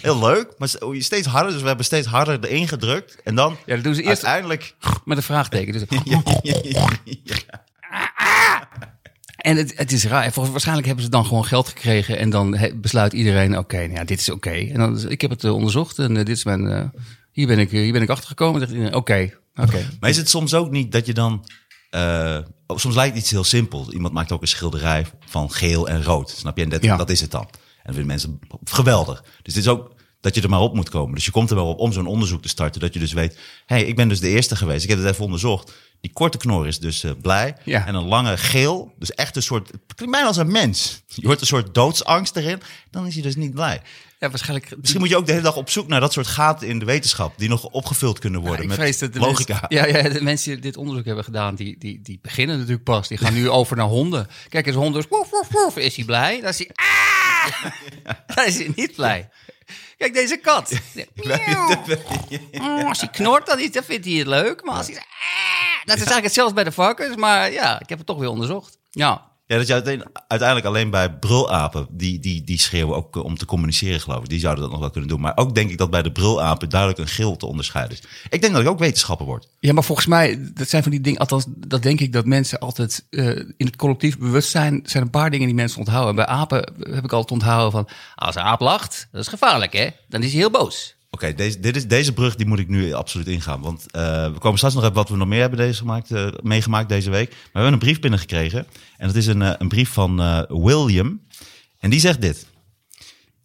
heel 0.03 0.19
leuk, 0.19 0.53
maar 0.57 0.69
steeds 0.97 1.27
harder. 1.27 1.51
Dus 1.51 1.61
we 1.61 1.67
hebben 1.67 1.85
steeds 1.85 2.07
harder 2.07 2.39
erin 2.43 2.67
gedrukt. 2.67 3.21
En 3.23 3.35
dan 3.35 3.57
Ja, 3.65 3.75
dat 3.75 3.83
doen 3.83 3.95
ze 3.95 4.01
eerst 4.01 4.25
uiteindelijk... 4.25 4.75
met 5.05 5.17
een 5.17 5.23
vraagteken. 5.23 5.73
Dus, 5.73 5.83
Ja. 7.23 7.41
En 9.35 9.57
het, 9.57 9.77
het 9.77 9.91
is 9.91 10.05
raar. 10.05 10.31
Waarschijnlijk 10.33 10.87
hebben 10.87 11.05
ze 11.05 11.11
dan 11.11 11.25
gewoon 11.25 11.45
geld 11.45 11.67
gekregen. 11.67 12.17
En 12.17 12.29
dan 12.29 12.57
besluit 12.75 13.13
iedereen, 13.13 13.57
oké, 13.57 13.77
nou 13.77 13.91
ja, 13.93 14.03
dit 14.03 14.19
is 14.19 14.29
oké. 14.29 14.49
En 14.51 14.77
dan, 14.77 15.09
ik 15.09 15.21
heb 15.21 15.29
het 15.31 15.43
eh, 15.43 15.53
onderzocht 15.53 15.99
en 15.99 16.09
eh, 16.17 16.25
dit 16.25 16.37
is 16.37 16.43
mijn, 16.43 16.67
eh, 16.67 16.85
hier, 17.31 17.47
ben 17.47 17.59
ik, 17.59 17.69
hier 17.71 17.91
ben 17.91 18.01
ik 18.01 18.09
achtergekomen. 18.09 18.93
Oké, 18.93 19.31
oké. 19.55 19.89
Maar 19.99 20.09
is 20.09 20.17
het 20.17 20.29
soms 20.29 20.53
ook 20.53 20.71
niet 20.71 20.91
dat 20.91 21.05
je 21.05 21.13
dan... 21.13 21.45
oh, 22.67 22.77
soms 22.77 22.95
lijkt 22.95 23.17
iets 23.17 23.29
heel 23.29 23.43
simpel. 23.43 23.93
Iemand 23.93 24.13
maakt 24.13 24.31
ook 24.31 24.41
een 24.41 24.47
schilderij 24.47 25.05
van 25.25 25.51
geel 25.51 25.87
en 25.89 26.03
rood. 26.03 26.29
Snap 26.29 26.57
je? 26.57 26.63
En 26.63 26.69
dat, 26.69 26.83
Ja. 26.83 26.97
dat 26.97 27.09
is 27.09 27.21
het 27.21 27.31
dan. 27.31 27.49
En 27.83 27.93
dan 27.93 27.93
vinden 27.93 28.05
mensen 28.05 28.39
geweldig. 28.63 29.21
Dus 29.21 29.53
het 29.55 29.63
is 29.63 29.67
ook 29.67 29.93
dat 30.23 30.35
je 30.35 30.41
er 30.41 30.49
maar 30.49 30.59
op 30.59 30.75
moet 30.75 30.89
komen. 30.89 31.15
Dus 31.15 31.25
je 31.25 31.31
komt 31.31 31.49
er 31.49 31.55
wel 31.55 31.67
op 31.67 31.79
om 31.79 31.91
zo'n 31.91 32.05
onderzoek 32.05 32.41
te 32.41 32.47
starten. 32.47 32.81
Dat 32.81 32.93
je 32.93 32.99
dus 32.99 33.13
weet, 33.13 33.33
hé, 33.65 33.75
hey, 33.75 33.85
ik 33.85 33.95
ben 33.95 34.07
dus 34.07 34.19
de 34.19 34.29
eerste 34.29 34.55
geweest. 34.55 34.83
Ik 34.83 34.89
heb 34.89 34.99
het 34.99 35.07
even 35.07 35.23
onderzocht. 35.23 35.73
Die 36.01 36.13
korte 36.13 36.37
knor 36.37 36.67
is 36.67 36.79
dus 36.79 37.03
eh, 37.03 37.11
blij. 37.21 37.55
Ja. 37.63 37.85
En 37.85 37.95
een 37.95 38.07
lange 38.07 38.37
geel. 38.37 38.93
Dus 38.99 39.11
echt 39.11 39.35
een 39.35 39.43
soort, 39.43 39.67
het 39.67 39.95
klinkt 39.95 40.13
bijna 40.13 40.27
als 40.27 40.37
een 40.37 40.51
mens. 40.51 41.03
Je 41.07 41.27
hoort 41.27 41.41
een 41.41 41.47
soort 41.47 41.73
doodsangst 41.73 42.35
erin. 42.35 42.61
Dan 42.91 43.05
is 43.05 43.13
hij 43.13 43.23
dus 43.23 43.35
niet 43.35 43.53
blij. 43.53 43.81
Ja, 44.23 44.29
waarschijnlijk... 44.29 44.77
Misschien 44.77 44.99
moet 44.99 45.09
je 45.09 45.17
ook 45.17 45.25
de 45.25 45.31
hele 45.31 45.43
dag 45.43 45.55
op 45.55 45.69
zoek 45.69 45.87
naar 45.87 45.99
dat 45.99 46.13
soort 46.13 46.27
gaten 46.27 46.67
in 46.67 46.79
de 46.79 46.85
wetenschap. 46.85 47.33
Die 47.37 47.49
nog 47.49 47.65
opgevuld 47.65 48.19
kunnen 48.19 48.41
worden 48.41 48.67
met 48.67 48.77
logica. 49.13 49.67
Mensen, 49.69 49.91
ja, 49.91 49.97
ja, 49.97 50.09
de 50.09 50.21
mensen 50.21 50.51
die 50.51 50.61
dit 50.61 50.77
onderzoek 50.77 51.05
hebben 51.05 51.23
gedaan, 51.23 51.55
die, 51.55 51.77
die, 51.77 52.01
die 52.01 52.19
beginnen 52.21 52.55
natuurlijk 52.57 52.83
pas. 52.83 53.07
Die 53.07 53.17
gaan 53.17 53.33
nu 53.33 53.49
over 53.59 53.75
naar 53.77 53.85
honden. 53.85 54.27
Kijk 54.49 54.67
eens, 54.67 54.75
honden, 54.75 55.05
woef, 55.09 55.29
woef, 55.29 55.47
woef, 55.49 55.77
is 55.77 55.95
hij 55.95 56.05
blij? 56.05 56.39
Dan 56.41 56.49
is 56.49 56.57
hij, 56.57 56.69
ah! 56.73 57.71
Dan 58.35 58.45
is 58.45 58.57
hij 58.57 58.71
niet 58.75 58.95
blij. 58.95 59.29
Kijk, 59.97 60.13
deze 60.13 60.37
kat. 60.37 60.71
Mm, 62.51 62.87
Als 62.87 62.99
hij 62.99 63.09
knort, 63.09 63.45
dan, 63.45 63.59
is, 63.59 63.71
dan 63.71 63.83
vindt 63.83 64.05
hij 64.05 64.13
het 64.13 64.27
leuk. 64.27 64.63
Maar 64.63 64.75
als 64.75 64.87
hij... 64.87 64.95
Ah! 64.95 65.03
Dat 65.85 65.95
is 65.95 66.01
eigenlijk 66.01 66.23
hetzelfde 66.23 66.53
bij 66.53 66.63
de 66.63 66.71
varkens. 66.71 67.15
Maar 67.15 67.51
ja, 67.51 67.79
ik 67.79 67.89
heb 67.89 67.97
het 67.97 68.07
toch 68.07 68.19
weer 68.19 68.29
onderzocht. 68.29 68.77
Ja. 68.89 69.31
Ja, 69.45 69.57
dat 69.57 69.67
je 69.67 69.73
uiteindelijk 70.27 70.65
alleen 70.65 70.89
bij 70.89 71.13
brulapen, 71.13 71.87
die, 71.89 72.19
die, 72.19 72.43
die 72.43 72.59
schreeuwen 72.59 72.95
ook 72.95 73.15
eh, 73.15 73.23
om 73.23 73.37
te 73.37 73.45
communiceren, 73.45 73.99
geloof 73.99 74.23
ik. 74.23 74.29
Die 74.29 74.39
zouden 74.39 74.63
dat 74.63 74.71
nog 74.71 74.79
wel 74.79 74.89
kunnen 74.89 75.09
doen. 75.09 75.21
Maar 75.21 75.37
ook 75.37 75.55
denk 75.55 75.69
ik 75.69 75.77
dat 75.77 75.89
bij 75.89 76.01
de 76.01 76.11
brulapen 76.11 76.69
duidelijk 76.69 76.99
een 76.99 77.07
gil 77.07 77.35
te 77.35 77.45
onderscheiden 77.45 77.97
is. 77.97 78.03
Ik 78.29 78.41
denk 78.41 78.53
dat 78.53 78.61
ik 78.61 78.67
ook 78.67 78.79
wetenschapper 78.79 79.25
word. 79.25 79.47
Ja, 79.59 79.73
maar 79.73 79.83
volgens 79.83 80.07
mij, 80.07 80.51
dat 80.53 80.69
zijn 80.69 80.83
van 80.83 80.91
die 80.91 81.01
dingen, 81.01 81.19
althans, 81.19 81.45
dat 81.47 81.83
denk 81.83 81.99
ik 81.99 82.13
dat 82.13 82.25
mensen 82.25 82.59
altijd 82.59 83.05
eh, 83.09 83.27
in 83.35 83.65
het 83.65 83.75
collectief 83.75 84.17
bewustzijn 84.17 84.81
zijn 84.83 85.03
een 85.03 85.09
paar 85.09 85.29
dingen 85.29 85.45
die 85.45 85.55
mensen 85.55 85.79
onthouden. 85.79 86.15
Bij 86.15 86.25
apen 86.25 86.73
heb 86.79 87.03
ik 87.03 87.13
altijd 87.13 87.31
onthouden 87.31 87.71
van, 87.71 87.87
als 88.15 88.35
een 88.35 88.41
aap 88.41 88.59
lacht, 88.59 89.07
dat 89.11 89.21
is 89.21 89.27
gevaarlijk 89.27 89.73
hè, 89.73 89.89
dan 90.07 90.23
is 90.23 90.31
hij 90.31 90.39
heel 90.39 90.51
boos. 90.51 90.95
Oké, 91.13 91.33
deze, 91.33 91.87
deze 91.87 92.13
brug 92.13 92.35
die 92.35 92.45
moet 92.45 92.59
ik 92.59 92.67
nu 92.67 92.93
absoluut 92.93 93.27
ingaan. 93.27 93.61
Want 93.61 93.91
eh, 93.91 94.31
we 94.31 94.37
komen 94.39 94.57
straks 94.57 94.75
nog 94.75 94.83
even 94.83 94.95
wat 94.95 95.09
we 95.09 95.15
nog 95.15 95.27
meer 95.27 95.39
hebben 95.39 95.59
deze 95.59 95.77
gemaakt, 95.77 96.11
eh, 96.11 96.27
meegemaakt 96.41 96.89
deze 96.89 97.09
week. 97.09 97.29
Maar 97.29 97.39
we 97.41 97.49
hebben 97.59 97.73
een 97.73 97.79
brief 97.79 97.99
binnengekregen. 97.99 98.65
En 98.97 99.07
dat 99.07 99.15
is 99.15 99.27
een, 99.27 99.41
eh, 99.41 99.53
een 99.57 99.67
brief 99.67 99.89
van 99.89 100.15
William. 100.47 101.21
En 101.79 101.89
die 101.89 101.99
zegt 101.99 102.21
dit. 102.21 102.47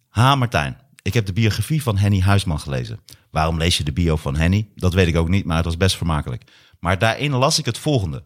Ha 0.07 0.35
Martijn, 0.35 0.77
ik 1.01 1.13
heb 1.13 1.25
de 1.25 1.33
biografie 1.33 1.83
van 1.83 1.97
Henny 1.97 2.19
Huisman 2.19 2.59
gelezen. 2.59 2.99
Waarom 3.31 3.57
lees 3.57 3.77
je 3.77 3.83
de 3.83 3.93
bio 3.93 4.15
van 4.15 4.35
Henny? 4.35 4.67
Dat 4.75 4.93
weet 4.93 5.07
ik 5.07 5.17
ook 5.17 5.29
niet, 5.29 5.45
maar 5.45 5.55
het 5.55 5.65
was 5.65 5.77
best 5.77 5.97
vermakelijk. 5.97 6.43
Maar 6.79 6.99
daarin 6.99 7.31
las 7.31 7.59
ik 7.59 7.65
het 7.65 7.77
volgende. 7.77 8.23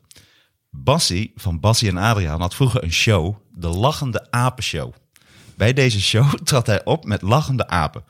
Bassie 0.70 1.32
van 1.36 1.60
Bassie 1.60 1.90
en 1.90 1.98
Adriaan 1.98 2.42
had 2.42 2.56
vroeger 2.56 2.84
een 2.84 2.94
show, 2.94 3.36
de 3.52 3.68
Lachende 3.68 4.32
Apenshow. 4.32 4.94
Bij 5.56 5.74
deze 5.74 6.02
show 6.02 6.34
trad 6.44 6.68
hij 6.68 6.86
op 6.86 7.06
met 7.06 7.22
lachende 7.22 7.68
apen. 7.68 8.04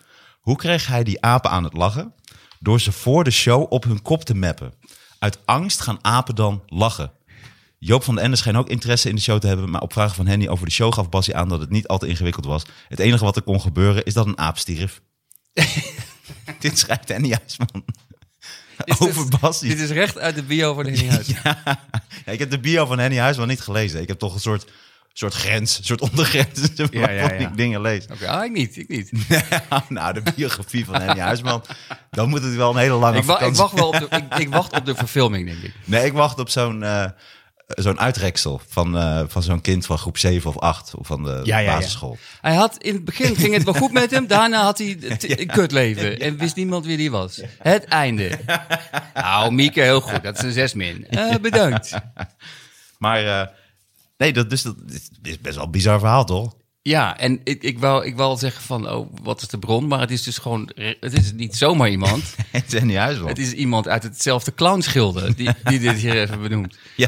Hoe 0.43 0.55
kreeg 0.55 0.87
hij 0.87 1.03
die 1.03 1.21
apen 1.21 1.49
aan 1.49 1.63
het 1.63 1.73
lachen? 1.73 2.13
Door 2.59 2.79
ze 2.81 2.91
voor 2.91 3.23
de 3.23 3.31
show 3.31 3.65
op 3.71 3.83
hun 3.83 4.01
kop 4.01 4.23
te 4.23 4.35
mappen. 4.35 4.73
Uit 5.19 5.39
angst 5.45 5.81
gaan 5.81 5.97
apen 6.01 6.35
dan 6.35 6.63
lachen. 6.67 7.11
Joop 7.79 8.03
van 8.03 8.15
den 8.15 8.23
Ende 8.23 8.37
scheen 8.37 8.55
ook 8.57 8.69
interesse 8.69 9.09
in 9.09 9.15
de 9.15 9.21
show 9.21 9.39
te 9.39 9.47
hebben, 9.47 9.69
maar 9.69 9.81
op 9.81 9.93
vragen 9.93 10.15
van 10.15 10.27
Henny 10.27 10.47
over 10.47 10.65
de 10.65 10.71
show 10.71 10.93
gaf 10.93 11.09
Bassie 11.09 11.35
aan 11.35 11.49
dat 11.49 11.59
het 11.59 11.69
niet 11.69 11.87
al 11.87 11.97
te 11.97 12.07
ingewikkeld 12.07 12.45
was. 12.45 12.63
Het 12.87 12.99
enige 12.99 13.23
wat 13.23 13.35
er 13.35 13.41
kon 13.41 13.61
gebeuren 13.61 14.03
is 14.05 14.13
dat 14.13 14.25
een 14.25 14.37
aap 14.37 14.57
stierf. 14.57 15.01
Dit 16.59 16.79
schrijft 16.79 17.07
Henny 17.07 17.29
Huisman. 17.31 17.83
Is 18.83 18.99
Over 18.99 19.29
dit- 19.29 19.39
Bassie. 19.39 19.69
Dit 19.69 19.79
is 19.79 19.89
recht 19.89 20.17
uit 20.17 20.35
de 20.35 20.43
bio 20.43 20.73
van 20.73 20.85
Henny 20.85 21.09
Huis. 21.13 21.27
Ja, 21.27 21.79
ik 22.25 22.39
heb 22.39 22.49
de 22.49 22.59
bio 22.59 22.85
van 22.85 22.99
Henny 22.99 23.17
Huisman 23.17 23.47
niet 23.47 23.61
gelezen. 23.61 24.01
Ik 24.01 24.07
heb 24.07 24.19
toch 24.19 24.33
een 24.33 24.39
soort, 24.39 24.71
soort 25.13 25.33
grens, 25.33 25.79
soort 25.81 26.01
ondergrens 26.01 26.59
Ja, 26.75 26.85
ja, 26.91 27.09
ja. 27.09 27.29
ik 27.31 27.57
dingen 27.57 27.81
lees. 27.81 28.05
Oké, 28.13 28.27
ah, 28.29 28.45
ik 28.45 28.51
niet, 28.51 28.77
ik 28.77 28.87
niet. 28.89 29.11
nou, 29.89 30.13
de 30.13 30.21
biografie 30.35 30.85
van 30.85 31.01
Henny 31.01 31.21
Huisman, 31.21 31.63
dan 32.11 32.29
moet 32.29 32.43
het 32.43 32.55
wel 32.55 32.69
een 32.71 32.77
hele 32.77 32.95
lange 32.95 33.17
Ik, 33.17 33.23
wa- 33.23 33.39
ik 33.39 33.55
wacht 33.55 33.73
wel 33.73 33.87
op 33.87 33.93
de, 33.99 34.07
ik, 34.15 34.37
ik 34.39 34.49
wacht 34.49 34.75
op 34.75 34.85
de 34.85 34.95
verfilming, 34.95 35.47
denk 35.47 35.61
ik. 35.63 35.73
Nee, 35.85 36.05
ik 36.05 36.13
wacht 36.13 36.39
op 36.39 36.49
zo'n 36.49 36.83
eh, 36.83 37.05
zo'n 37.67 37.99
uitreksel 37.99 38.61
van, 38.67 38.97
eh, 38.97 39.23
van 39.27 39.43
zo'n 39.43 39.61
kind 39.61 39.85
van 39.85 39.97
groep 39.97 40.17
7 40.17 40.49
of 40.49 40.57
8 40.59 40.95
of 40.95 41.07
van 41.07 41.23
de 41.23 41.29
Ja, 41.43 41.57
ja, 41.57 41.69
ja. 41.69 41.75
basisschool. 41.75 42.17
Hij 42.41 42.53
had, 42.53 42.77
in 42.77 42.93
het 42.93 43.05
begin 43.05 43.35
ging 43.35 43.53
het 43.53 43.63
wel 43.63 43.73
goed 43.73 43.91
met 43.91 44.11
hem. 44.11 44.27
Daarna 44.27 44.63
had 44.63 44.77
hij 44.77 44.97
het- 45.01 45.39
een 45.39 45.47
kutleven. 45.47 46.19
En 46.19 46.37
wist 46.37 46.55
niemand 46.55 46.85
wie 46.85 46.97
die 46.97 47.11
was. 47.11 47.41
Het 47.59 47.83
einde. 47.85 48.39
Nou, 49.13 49.51
Mieke, 49.51 49.81
heel 49.81 50.01
goed. 50.01 50.23
Dat 50.23 50.37
is 50.37 50.43
een 50.43 50.51
zes 50.51 50.73
min. 50.73 51.07
Eh, 51.09 51.35
bedankt. 51.41 51.93
Maar 52.97 53.25
eh, 53.41 53.47
nee, 54.17 54.33
dat, 54.33 54.49
dus, 54.49 54.61
dat 54.61 54.75
is 55.21 55.39
best 55.41 55.55
wel 55.55 55.65
een 55.65 55.71
bizar 55.71 55.99
verhaal, 55.99 56.25
toch? 56.25 56.55
Ja, 56.81 57.17
en 57.17 57.39
ik, 57.43 57.63
ik, 57.63 57.79
wou, 57.79 58.05
ik 58.05 58.15
wou 58.15 58.37
zeggen 58.37 58.63
van, 58.63 58.89
oh, 58.89 59.13
wat 59.21 59.41
is 59.41 59.47
de 59.47 59.59
bron? 59.59 59.87
Maar 59.87 59.99
het 59.99 60.11
is 60.11 60.23
dus 60.23 60.37
gewoon, 60.37 60.69
het 60.99 61.17
is 61.17 61.33
niet 61.33 61.55
zomaar 61.55 61.89
iemand. 61.89 62.35
Het 62.51 62.73
is 62.73 62.79
Henny 62.79 62.95
Huisman. 62.95 63.27
Het 63.27 63.39
is 63.39 63.51
iemand 63.51 63.87
uit 63.87 64.03
hetzelfde 64.03 64.53
clownschilde 64.53 65.35
die, 65.35 65.49
die 65.63 65.79
dit 65.79 65.95
hier 65.95 66.21
even 66.21 66.41
benoemt. 66.41 66.77
Ja, 66.95 67.07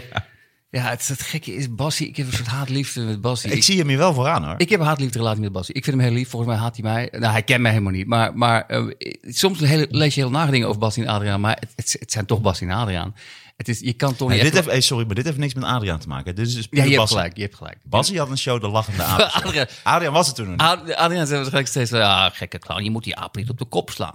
Ja, 0.69 0.81
het, 0.81 1.07
het 1.07 1.21
gekke 1.21 1.55
is 1.55 1.75
Bassie. 1.75 2.07
Ik 2.07 2.17
heb 2.17 2.27
een 2.27 2.33
soort 2.33 2.47
haatliefde 2.47 3.01
met 3.01 3.21
Bassie. 3.21 3.51
ik 3.51 3.63
zie 3.63 3.77
hem 3.77 3.87
hier 3.87 3.97
wel 3.97 4.13
vooraan, 4.13 4.43
hoor. 4.43 4.55
Ik 4.57 4.69
heb 4.69 4.79
een 4.79 4.85
haatliefde 4.85 5.17
relatie 5.17 5.41
met 5.41 5.51
Bassie. 5.51 5.75
Ik 5.75 5.83
vind 5.83 5.95
hem 5.95 6.05
heel 6.05 6.15
lief. 6.15 6.29
Volgens 6.29 6.51
mij 6.51 6.61
haat 6.61 6.75
hij 6.75 6.83
mij. 6.83 7.19
Nou, 7.19 7.31
hij 7.31 7.43
kent 7.43 7.61
mij 7.61 7.71
helemaal 7.71 7.93
niet. 7.93 8.07
Maar, 8.07 8.37
maar 8.37 8.65
eh, 8.65 8.83
soms 9.21 9.59
lees 9.89 10.15
je 10.15 10.21
heel 10.21 10.29
nare 10.29 10.51
dingen 10.51 10.67
over 10.67 10.79
Bassie 10.79 11.03
en 11.03 11.09
Adriaan. 11.09 11.41
Maar 11.41 11.57
het, 11.59 11.71
het, 11.75 11.95
het 11.99 12.11
zijn 12.11 12.25
toch 12.25 12.41
Bassie 12.41 12.67
en 12.67 12.75
Adriaan. 12.75 13.15
Het 13.55 13.67
is, 13.67 13.79
je 13.79 13.93
kan 13.93 14.15
toch 14.15 14.29
niet 14.29 14.41
dit 14.41 14.53
heeft, 14.53 14.65
hey, 14.67 14.81
sorry, 14.81 15.05
maar 15.05 15.15
dit 15.15 15.25
heeft 15.25 15.37
niks 15.37 15.53
met 15.53 15.63
Adriaan 15.63 15.99
te 15.99 16.07
maken. 16.07 16.35
Dit 16.35 16.47
is 16.47 16.53
dus 16.53 16.67
Ja, 16.69 16.83
je 16.83 16.97
hebt 16.97 17.07
gelijk. 17.07 17.35
Je 17.35 17.41
hebt 17.41 17.55
gelijk. 17.55 17.77
Bassie 17.83 18.17
had 18.19 18.29
een 18.29 18.37
show, 18.37 18.61
De 18.61 18.67
Lachende 18.67 19.03
Aap. 19.11 19.19
Adriaan, 19.19 19.67
Adriaan 19.83 20.13
was 20.13 20.27
het 20.27 20.35
toen 20.35 20.45
nog 20.45 20.53
niet. 20.55 20.61
Ad- 20.89 20.95
Adriaan 20.95 21.25
zei 21.27 21.35
waarschijnlijk 21.39 21.67
steeds. 21.67 21.89
Ja, 21.91 22.29
gekke 22.29 22.59
clown. 22.59 22.83
Je 22.83 22.89
moet 22.91 23.03
die 23.03 23.15
aap 23.15 23.35
niet 23.35 23.49
op 23.49 23.57
de 23.57 23.65
kop 23.65 23.89
slaan. 23.89 24.13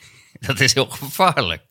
dat 0.46 0.60
is 0.60 0.74
heel 0.74 0.86
gevaarlijk. 0.90 1.62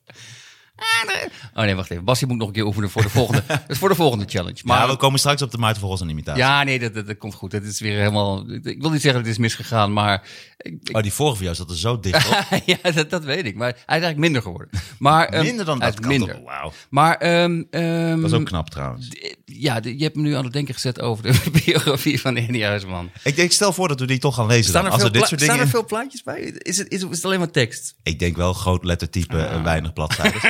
Oh 1.53 1.63
nee, 1.63 1.75
wacht 1.75 1.91
even. 1.91 2.03
Basje 2.03 2.25
moet 2.25 2.38
nog 2.38 2.48
een 2.48 2.53
keer 2.53 2.65
oefenen 2.65 2.89
voor 2.89 3.01
de 3.01 3.10
volgende, 3.10 3.43
dat 3.48 3.62
is 3.67 3.77
voor 3.81 3.89
de 3.89 3.96
volgende 3.96 4.25
challenge. 4.27 4.60
Maar 4.63 4.77
Maar 4.79 4.88
we 4.88 4.96
komen 4.96 5.19
straks 5.19 5.41
op 5.41 5.51
de 5.51 5.57
Maarten 5.57 5.81
Volgens 5.81 6.01
een 6.01 6.10
imitatie. 6.10 6.41
ja, 6.43 6.63
nee, 6.63 6.79
dat, 6.79 6.93
dat, 6.93 7.07
dat 7.07 7.17
komt 7.17 7.34
goed. 7.34 7.51
Het 7.51 7.63
is 7.63 7.79
weer 7.79 7.98
helemaal. 7.98 8.50
Ik 8.51 8.81
wil 8.81 8.89
niet 8.89 9.01
zeggen 9.01 9.13
dat 9.13 9.15
het 9.22 9.27
is 9.27 9.38
misgegaan, 9.38 9.93
maar. 9.93 10.27
Ik, 10.57 10.77
ik- 10.84 10.96
Oh, 10.96 11.01
die 11.01 11.13
vorige 11.13 11.36
van 11.36 11.43
jou 11.46 11.55
zat 11.57 11.69
er 11.69 11.77
zo 11.77 12.00
dicht 12.00 12.27
op. 12.27 12.60
ja, 12.84 12.91
dat, 12.91 13.10
dat 13.10 13.24
weet 13.24 13.46
ik. 13.46 13.55
Maar 13.55 13.67
hij 13.67 13.75
is 13.75 13.84
eigenlijk 14.03 14.17
minder 14.19 14.41
geworden. 14.41 14.69
Maar, 15.00 15.27
ehm, 15.27 15.43
Minder 15.43 15.65
dan 15.65 15.79
dat 15.79 16.00
minder. 16.00 16.41
Wauw. 16.43 16.72
Maar 16.89 17.15
ehm, 17.17 17.63
ehm, 17.72 18.22
Dat 18.22 18.31
is 18.31 18.38
ook 18.38 18.46
knap 18.46 18.69
trouwens. 18.69 19.10
ja, 19.46 19.79
je 19.84 20.03
hebt 20.03 20.15
me 20.15 20.22
nu 20.22 20.34
aan 20.36 20.43
het 20.43 20.53
denken 20.53 20.74
gezet 20.74 21.01
over 21.01 21.24
de 21.24 21.51
biografie 21.65 22.22
van 22.22 22.36
Henny 22.36 22.63
Huisman. 22.63 23.10
Ik, 23.24 23.36
denk, 23.36 23.51
stel 23.51 23.74
voor 23.74 23.88
dat 23.88 24.00
we 24.00 24.05
die 24.05 24.19
toch 24.19 24.36
gaan 24.36 24.48
lezen. 24.48 24.63
Staan 24.65 24.84
dan. 24.84 24.86
er, 24.86 24.91
Als 24.91 25.01
veel, 25.01 25.12
er 25.13 25.19
dit 25.19 25.27
soort 25.27 25.41
staan 25.41 25.55
dingen... 25.55 25.72
er 25.72 25.77
veel 25.77 25.86
plaatjes 25.86 26.24
bij? 26.24 26.39
Is 26.39 26.77
het, 26.77 26.91
is, 26.91 27.01
het- 27.01 27.10
is 27.12 27.15
het 27.15 27.25
alleen 27.25 27.39
maar 27.39 27.51
tekst? 27.51 27.96
Ik 28.03 28.19
denk 28.19 28.36
wel 28.36 28.53
groot 28.53 28.84
lettertype, 28.84 29.36
Ah. 29.48 29.53
en 29.53 29.63
weinig 29.63 29.93
bladzijden. 29.93 30.41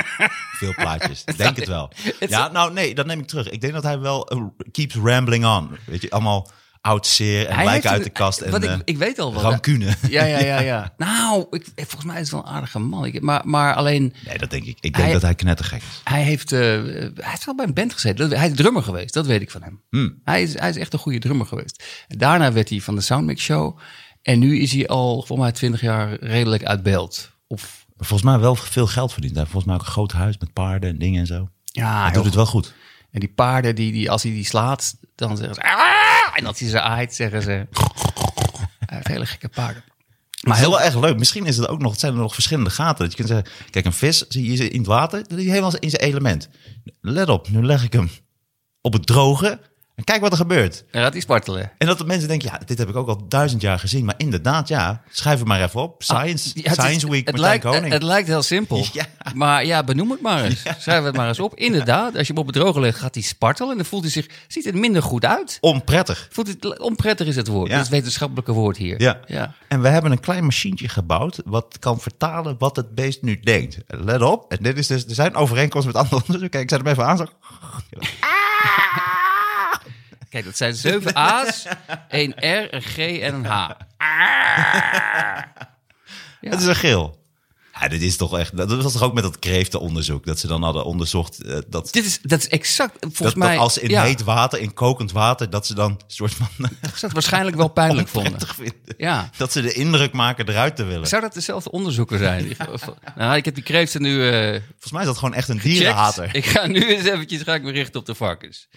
Veel 0.52 0.74
plaatjes. 0.74 1.24
Denk 1.36 1.56
het 1.56 1.68
wel. 1.68 1.92
Ja, 2.28 2.48
nou 2.48 2.72
nee, 2.72 2.94
dat 2.94 3.06
neem 3.06 3.18
ik 3.20 3.26
terug. 3.26 3.48
Ik 3.48 3.60
denk 3.60 3.72
dat 3.72 3.82
hij 3.82 3.98
wel 3.98 4.28
eh, 4.28 4.42
keeps 4.72 4.94
rambling 4.94 5.46
on. 5.46 5.76
Weet 5.86 6.02
je, 6.02 6.10
allemaal 6.10 6.50
oud 6.80 7.06
zeer 7.06 7.46
en 7.46 7.64
lijken 7.64 7.90
uit 7.90 8.04
de 8.04 8.10
kast. 8.10 8.40
En, 8.40 8.50
wat 8.50 8.62
ik, 8.62 8.70
eh, 8.70 8.76
ik 8.84 8.98
weet 8.98 9.18
al 9.18 9.34
wat. 9.34 9.42
rancune. 9.42 9.86
Ja, 10.08 10.24
ja, 10.24 10.38
ja, 10.52 10.60
ja. 10.60 10.94
Nou, 10.96 11.46
ik, 11.50 11.66
volgens 11.74 12.04
mij 12.04 12.14
is 12.14 12.20
het 12.20 12.30
wel 12.30 12.40
een 12.40 12.46
aardige 12.56 12.78
man. 12.78 13.04
Ik, 13.04 13.20
maar, 13.20 13.42
maar 13.48 13.74
alleen, 13.74 14.14
Nee, 14.26 14.38
dat 14.38 14.50
denk 14.50 14.62
ik. 14.64 14.76
Ik 14.80 14.92
denk 14.92 14.96
Hij- 14.96 15.12
dat 15.12 15.22
hij 15.22 15.34
knettergek 15.34 15.82
is. 15.82 16.00
hij 16.04 16.22
heeft, 16.22 16.52
eh, 16.52 16.60
hij 16.60 17.12
heeft 17.14 17.44
wel 17.44 17.54
bij 17.54 17.66
een 17.66 17.74
band 17.74 17.92
gezeten. 17.92 18.30
Hij 18.38 18.48
is 18.48 18.56
drummer 18.56 18.82
geweest, 18.82 19.14
dat 19.14 19.26
weet 19.26 19.40
ik 19.42 19.50
van 19.50 19.62
hem. 19.62 19.82
Hmm. 19.90 20.20
Hij, 20.24 20.42
is, 20.42 20.58
hij 20.58 20.68
is 20.68 20.76
echt 20.76 20.92
een 20.92 20.98
goede 20.98 21.18
drummer 21.18 21.46
geweest. 21.46 21.84
Daarna 22.08 22.52
werd 22.52 22.68
hij 22.68 22.80
van 22.80 22.94
de 22.94 23.00
Soundmix 23.00 23.42
Show. 23.42 23.78
En 24.22 24.38
nu 24.38 24.60
is 24.60 24.72
hij 24.72 24.86
al, 24.88 25.14
volgens 25.14 25.38
mij, 25.38 25.52
twintig 25.52 25.80
jaar 25.80 26.16
redelijk 26.20 26.64
uit 26.64 26.82
beeld. 26.82 27.30
Of, 27.46 27.77
Maar 27.98 28.06
volgens 28.06 28.30
mij 28.30 28.38
wel 28.38 28.54
veel 28.54 28.86
geld 28.86 29.12
verdient. 29.12 29.34
Hij 29.34 29.42
heeft 29.42 29.52
volgens 29.52 29.72
mij 29.72 29.80
ook 29.80 29.86
een 29.86 29.92
groot 29.92 30.12
huis 30.12 30.38
met 30.38 30.52
paarden 30.52 30.90
en 30.90 30.98
dingen 30.98 31.20
en 31.20 31.26
zo. 31.26 31.48
ja, 31.64 32.02
Hij 32.02 32.12
doet 32.12 32.24
het 32.24 32.34
wel 32.34 32.46
goed. 32.46 32.74
En 33.10 33.20
die 33.20 33.28
paarden, 33.28 33.74
die, 33.74 33.92
die, 33.92 34.10
als 34.10 34.22
hij 34.22 34.32
die 34.32 34.44
slaat, 34.44 34.96
dan 35.14 35.36
zeggen 35.36 35.54
ze... 35.54 35.62
"Ah!" 35.62 36.38
En 36.38 36.46
als 36.46 36.58
hij 36.60 36.68
ze 36.68 36.80
aait, 36.80 37.14
zeggen 37.14 37.42
ze... 37.42 37.50
Hij 38.78 38.96
heeft 38.96 39.06
hele 39.06 39.26
gekke 39.26 39.48
paarden. 39.48 39.84
Maar 40.42 40.56
heel 40.58 40.70
wel 40.70 40.80
echt 40.80 40.94
leuk. 40.94 41.18
Misschien 41.18 41.46
is 41.46 41.56
het 41.56 41.68
ook 41.68 41.80
nog, 41.80 41.90
het 41.90 42.00
zijn 42.00 42.12
er 42.12 42.18
nog 42.18 42.34
verschillende 42.34 42.70
gaten. 42.70 42.98
Dat 42.98 43.10
je 43.10 43.16
kunt 43.16 43.28
zeggen, 43.28 43.70
kijk, 43.70 43.84
een 43.84 43.92
vis 43.92 44.18
zie 44.28 44.52
je 44.56 44.68
in 44.70 44.78
het 44.78 44.86
water, 44.86 45.28
dat 45.28 45.38
is 45.38 45.46
helemaal 45.46 45.76
in 45.78 45.90
zijn 45.90 46.02
element. 46.02 46.48
Let 47.00 47.28
op, 47.28 47.48
nu 47.48 47.62
leg 47.64 47.84
ik 47.84 47.92
hem 47.92 48.10
op 48.80 48.92
het 48.92 49.06
droge 49.06 49.60
en 49.98 50.04
kijk 50.04 50.20
wat 50.20 50.30
er 50.30 50.36
gebeurt. 50.36 50.84
Gaat 50.90 51.12
hij 51.12 51.20
spartelen. 51.20 51.70
En 51.78 51.86
dat 51.86 51.98
de 51.98 52.04
mensen 52.04 52.28
denken, 52.28 52.48
ja, 52.52 52.60
dit 52.66 52.78
heb 52.78 52.88
ik 52.88 52.96
ook 52.96 53.08
al 53.08 53.28
duizend 53.28 53.60
jaar 53.62 53.78
gezien. 53.78 54.04
Maar 54.04 54.14
inderdaad, 54.16 54.68
ja, 54.68 55.02
schrijf 55.10 55.38
het 55.38 55.48
maar 55.48 55.62
even 55.62 55.80
op. 55.82 56.02
Science, 56.02 56.50
Ja, 56.54 56.62
het 56.62 56.78
is- 56.78 56.84
Science 56.84 57.10
Week, 57.10 57.26
het 57.26 57.36
Martijn 57.36 57.60
lijkt, 57.62 57.64
Koning. 57.76 57.92
Het 57.92 58.02
lijkt 58.02 58.28
heel 58.28 58.42
simpel. 58.42 58.84
Ja. 58.92 59.04
Maar 59.34 59.64
ja, 59.64 59.84
benoem 59.84 60.10
het 60.10 60.20
maar 60.20 60.44
eens. 60.44 60.62
Schrijf 60.78 61.04
het 61.04 61.16
maar 61.16 61.28
eens 61.28 61.40
op. 61.40 61.54
Inderdaad, 61.54 62.16
als 62.16 62.26
je 62.26 62.32
hem 62.32 62.42
op 62.42 62.46
het 62.46 62.54
droge 62.56 62.80
legt, 62.80 62.98
gaat 62.98 63.14
hij 63.14 63.22
spartelen. 63.22 63.70
En 63.70 63.76
dan 63.76 63.86
voelt 63.86 64.02
hij 64.02 64.10
zich, 64.12 64.26
ziet 64.48 64.64
het 64.64 64.74
minder 64.74 65.02
goed 65.02 65.24
uit. 65.24 65.58
Onprettig. 65.60 66.28
Voelt 66.30 66.46
het, 66.48 66.78
onprettig 66.78 67.26
is 67.26 67.36
het 67.36 67.46
woord. 67.48 67.66
Ja. 67.68 67.72
Dat 67.72 67.82
is 67.82 67.88
het 67.88 67.96
wetenschappelijke 67.96 68.52
woord 68.52 68.76
hier. 68.76 69.00
Ja. 69.00 69.20
ja. 69.26 69.54
En 69.68 69.80
we 69.82 69.88
hebben 69.88 70.12
een 70.12 70.20
klein 70.20 70.44
machientje 70.44 70.88
gebouwd 70.88 71.40
wat 71.44 71.76
kan 71.78 72.00
vertalen 72.00 72.56
wat 72.58 72.76
het 72.76 72.94
beest 72.94 73.22
nu 73.22 73.40
denkt. 73.40 73.78
Let 73.86 74.22
op, 74.22 74.52
en 74.52 74.58
dit 74.62 74.78
is 74.78 74.86
dus, 74.86 75.04
er 75.06 75.14
zijn 75.14 75.34
overeenkomsten 75.34 75.92
met 75.92 76.02
andere 76.02 76.22
onderzoeken. 76.26 76.50
Kijk, 76.50 76.62
ik 76.62 76.70
zet 76.70 76.78
hem 76.78 76.88
even 76.92 77.06
aan. 77.06 77.16
Zo. 77.16 77.24
Kijk, 80.30 80.44
dat 80.44 80.56
zijn 80.56 80.74
zeven 80.74 81.14
A's, 81.16 81.64
één 82.08 82.30
R, 82.30 82.74
een 82.74 82.82
G 82.82 82.98
en 82.98 83.34
een 83.34 83.44
H. 83.44 83.68
Ja. 86.40 86.50
Het 86.50 86.60
is 86.60 86.66
een 86.66 86.76
geel. 86.76 87.16
Ja, 87.80 87.88
dit 87.88 88.02
is 88.02 88.16
toch 88.16 88.38
echt. 88.38 88.56
Dat 88.56 88.82
was 88.82 88.92
toch 88.92 89.02
ook 89.02 89.14
met 89.14 89.22
dat 89.22 89.38
kreeftenonderzoek. 89.38 90.26
Dat 90.26 90.38
ze 90.38 90.46
dan 90.46 90.62
hadden 90.62 90.84
onderzocht. 90.84 91.42
eh, 91.42 91.58
dat, 91.68 91.92
Dit 91.92 92.04
is, 92.04 92.18
dat 92.22 92.38
is 92.38 92.48
exact, 92.48 92.96
volgens 93.00 93.18
dat, 93.20 93.36
mij... 93.36 93.50
dat 93.52 93.58
als 93.58 93.78
in 93.78 93.88
ja, 93.88 94.02
heet 94.02 94.22
water, 94.22 94.58
in 94.58 94.74
kokend 94.74 95.12
water, 95.12 95.50
dat 95.50 95.66
ze 95.66 95.74
dan 95.74 95.90
een 95.90 95.98
soort 96.06 96.34
van. 96.34 96.46
dat 96.80 96.90
ze 96.94 97.00
dat 97.00 97.12
waarschijnlijk 97.12 97.56
wel 97.56 97.68
pijnlijk 97.68 98.08
vonden. 98.08 98.40
vinden. 98.54 98.94
Ja. 98.96 99.30
Dat 99.36 99.52
ze 99.52 99.60
de 99.62 99.72
indruk 99.72 100.12
maken 100.12 100.48
eruit 100.48 100.76
te 100.76 100.84
willen. 100.84 101.06
Zou 101.08 101.22
dat 101.22 101.34
dezelfde 101.34 101.70
onderzoeker 101.70 102.18
zijn? 102.18 102.56
Nou, 103.16 103.36
ik 103.36 103.44
heb 103.44 103.54
die 103.54 103.64
kreeften 103.64 104.02
nu 104.02 104.28
eh 104.30 104.60
Volgens 104.70 104.92
mij 104.92 105.00
is 105.00 105.06
dat 105.06 105.18
gewoon 105.18 105.34
echt 105.34 105.48
een 105.48 105.60
gecheckt. 105.60 105.78
dierenhater. 105.78 106.34
Ik 106.34 106.46
ga 106.46 106.66
nu 106.66 106.86
eens 106.86 107.04
eventjes 107.06 107.42
ga 107.42 107.54
ik 107.54 107.62
me 107.62 107.70
richten 107.70 108.00
op 108.00 108.06
de 108.06 108.14
varkens. 108.14 108.68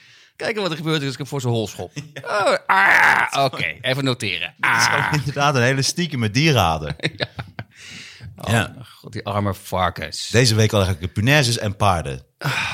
Kijken 0.41 0.61
wat 0.61 0.71
er 0.71 0.77
gebeurt 0.77 1.01
als 1.03 1.11
ik 1.11 1.17
hem 1.17 1.27
voor 1.27 1.41
zijn 1.41 1.53
hol 1.53 1.67
schop. 1.67 1.91
Oh, 2.23 2.55
ah, 2.65 3.43
Oké, 3.45 3.77
even 3.81 4.03
noteren. 4.03 4.53
Het 4.59 4.81
is 4.81 4.87
Ah, 4.87 5.13
inderdaad 5.13 5.55
een 5.55 5.61
hele 5.61 5.81
stiekeme 5.81 6.31
dierenhater. 6.31 6.95
oh, 8.37 8.51
ja. 8.51 8.75
God, 8.99 9.11
die 9.13 9.25
arme 9.25 9.53
varkens. 9.53 10.27
Deze 10.27 10.55
week 10.55 10.73
al 10.73 10.81
eigenlijk 10.81 11.13
punaises 11.13 11.57
en 11.57 11.75
paarden 11.75 12.25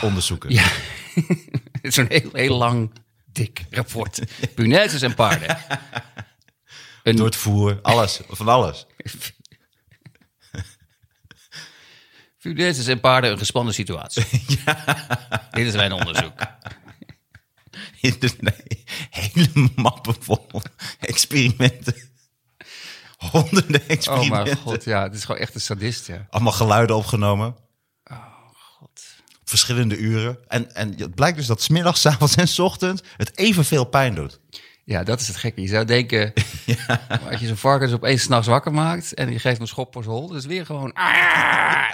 onderzoeken. 0.01 0.53
Ja, 0.53 0.63
het 1.71 1.81
is 1.81 1.93
zo'n 1.93 2.05
heel, 2.09 2.29
heel 2.33 2.57
lang, 2.57 2.91
dik 3.25 3.65
rapport. 3.69 4.21
Punaises 4.55 5.01
en 5.01 5.15
paarden. 5.15 5.57
Een, 7.03 7.15
Door 7.15 7.25
het 7.25 7.35
voer, 7.35 7.79
alles, 7.81 8.19
van 8.27 8.47
alles. 8.47 8.85
Punaises 12.39 12.87
en 12.87 12.99
paarden, 12.99 13.31
een 13.31 13.37
gespannen 13.37 13.73
situatie. 13.73 14.25
Dit 15.51 15.67
is 15.67 15.73
mijn 15.73 15.91
onderzoek. 15.91 16.33
In 18.01 18.15
de, 18.19 18.31
nee, 18.39 18.83
hele 19.09 19.69
mappen 19.75 20.15
vol 20.19 20.47
experimenten. 20.99 21.95
Honderden 23.17 23.81
Oh 23.81 23.87
experimenten. 23.87 24.43
mijn 24.43 24.57
god, 24.57 24.83
ja, 24.83 25.03
het 25.03 25.13
is 25.13 25.25
gewoon 25.25 25.41
echt 25.41 25.55
een 25.55 25.61
sadist, 25.61 26.07
ja. 26.07 26.27
Allemaal 26.29 26.51
geluiden 26.51 26.95
opgenomen. 26.95 27.55
God. 28.79 28.89
Op 29.39 29.49
verschillende 29.49 29.97
uren. 29.97 30.37
En, 30.47 30.75
en 30.75 30.93
het 30.97 31.15
blijkt 31.15 31.37
dus 31.37 31.45
dat 31.45 31.61
smiddags, 31.61 32.01
's 32.01 32.05
avonds 32.05 32.35
en 32.35 32.47
's 32.47 32.59
ochtends 32.59 33.01
het 33.17 33.37
evenveel 33.37 33.85
pijn 33.85 34.15
doet. 34.15 34.39
Ja, 34.83 35.03
dat 35.03 35.19
is 35.19 35.27
het 35.27 35.37
gekke. 35.37 35.61
Je 35.61 35.67
zou 35.67 35.85
denken, 35.85 36.33
maar 37.09 37.31
als 37.31 37.39
je 37.39 37.47
zo'n 37.47 37.57
varkens 37.57 37.93
opeens 37.93 38.21
s'nachts 38.21 38.47
wakker 38.47 38.71
maakt 38.73 39.13
en 39.13 39.31
je 39.31 39.39
geeft 39.39 39.53
hem 39.53 39.61
een 39.61 39.67
schop 39.67 39.93
voor 39.93 40.03
zijn 40.03 40.15
hol, 40.15 40.35
is 40.35 40.45
weer 40.45 40.65
gewoon... 40.65 40.93
"Ah." 40.93 41.93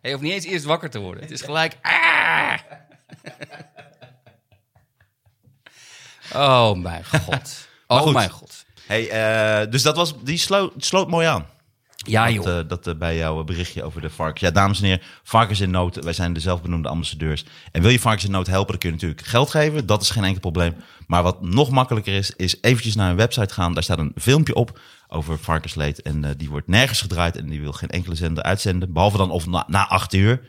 Hij 0.00 0.12
hoeft 0.12 0.22
niet 0.22 0.32
eens 0.32 0.44
eerst 0.44 0.64
wakker 0.64 0.90
te 0.90 0.98
worden. 0.98 1.22
Het 1.22 1.30
is 1.30 1.42
gelijk... 1.42 1.76
"Ah." 1.82 2.58
Oh 6.34 6.72
mijn 6.76 7.04
god. 7.24 7.68
Oh 7.86 8.12
mijn 8.12 8.30
god. 8.30 8.64
Hey, 8.86 9.08
eh, 9.10 9.70
dus 9.70 9.82
dat 9.82 9.96
was, 9.96 10.14
die 10.22 10.38
sloot, 10.38 10.72
sloot 10.76 11.08
mooi 11.08 11.26
aan. 11.26 11.46
Ja 12.06 12.24
dat, 12.24 12.34
joh. 12.34 12.58
eh, 12.58 12.68
dat 12.68 12.86
eh, 12.86 12.94
bij 12.94 13.16
jouw 13.16 13.44
berichtje 13.44 13.82
over 13.82 14.00
de 14.00 14.10
varkens. 14.10 14.40
Ja, 14.40 14.50
dames 14.50 14.78
en 14.78 14.84
heren, 14.84 15.02
varkens 15.22 15.60
in 15.60 15.70
nood. 15.70 16.04
Wij 16.04 16.12
zijn 16.12 16.32
de 16.32 16.40
zelfbenoemde 16.40 16.88
ambassadeurs. 16.88 17.44
En 17.72 17.82
wil 17.82 17.90
je 17.90 18.00
varkens 18.00 18.24
in 18.24 18.30
nood 18.30 18.46
helpen, 18.46 18.70
dan 18.70 18.78
kun 18.78 18.88
je 18.88 18.94
natuurlijk 18.94 19.26
geld 19.26 19.50
geven. 19.50 19.86
Dat 19.86 20.02
is 20.02 20.10
geen 20.10 20.24
enkel 20.24 20.40
probleem. 20.40 20.74
Maar 21.06 21.22
wat 21.22 21.42
nog 21.42 21.70
makkelijker 21.70 22.14
is, 22.14 22.30
is 22.30 22.56
eventjes 22.60 22.94
naar 22.94 23.10
een 23.10 23.16
website 23.16 23.54
gaan. 23.54 23.74
Daar 23.74 23.82
staat 23.82 23.98
een 23.98 24.12
filmpje 24.16 24.54
op 24.54 24.78
over 25.08 25.38
varkensleed. 25.38 26.02
En 26.02 26.34
die 26.36 26.50
wordt 26.50 26.68
nergens 26.68 27.00
gedraaid 27.00 27.36
en 27.36 27.48
die 27.48 27.60
wil 27.60 27.72
geen 27.72 27.90
enkele 27.90 28.14
zender 28.14 28.42
uitzenden. 28.44 28.92
Behalve 28.92 29.16
dan 29.16 29.30
of 29.30 29.46
na, 29.46 29.64
na 29.66 29.88
acht 29.88 30.12
uur. 30.14 30.40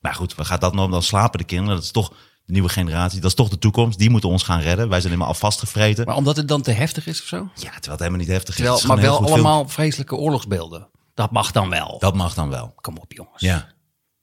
Maar 0.00 0.14
goed, 0.14 0.34
wat 0.34 0.46
gaat 0.46 0.60
dat 0.60 0.74
nou? 0.74 0.90
Dan 0.90 1.02
slapen 1.02 1.38
de 1.38 1.44
kinderen. 1.44 1.74
Dat 1.74 1.84
is 1.84 1.90
toch 1.90 2.12
de 2.48 2.54
nieuwe 2.54 2.68
generatie. 2.68 3.20
Dat 3.20 3.30
is 3.30 3.36
toch 3.36 3.48
de 3.48 3.58
toekomst. 3.58 3.98
Die 3.98 4.10
moeten 4.10 4.28
ons 4.28 4.42
gaan 4.42 4.60
redden. 4.60 4.88
Wij 4.88 5.00
zijn 5.00 5.12
helemaal 5.12 5.32
al 5.32 5.38
vastgevreten. 5.38 6.06
Maar 6.06 6.16
omdat 6.16 6.36
het 6.36 6.48
dan 6.48 6.62
te 6.62 6.70
heftig 6.70 7.06
is 7.06 7.20
of 7.20 7.26
zo? 7.26 7.36
Ja, 7.36 7.52
terwijl 7.54 7.90
het 7.90 7.98
helemaal 7.98 8.18
niet 8.18 8.28
heftig 8.28 8.48
is. 8.48 8.54
Terwijl, 8.54 8.74
Het 8.74 8.82
is 8.82 8.88
maar 8.88 9.00
wel 9.00 9.26
allemaal 9.26 9.68
vreselijke 9.68 10.14
oorlogsbeelden. 10.14 10.88
Dat 11.14 11.30
mag 11.30 11.52
dan 11.52 11.68
wel. 11.68 11.96
Dat 11.98 12.14
mag 12.14 12.34
dan 12.34 12.48
wel. 12.48 12.72
Kom 12.80 12.96
op 12.96 13.12
jongens. 13.12 13.42
Ja. 13.42 13.68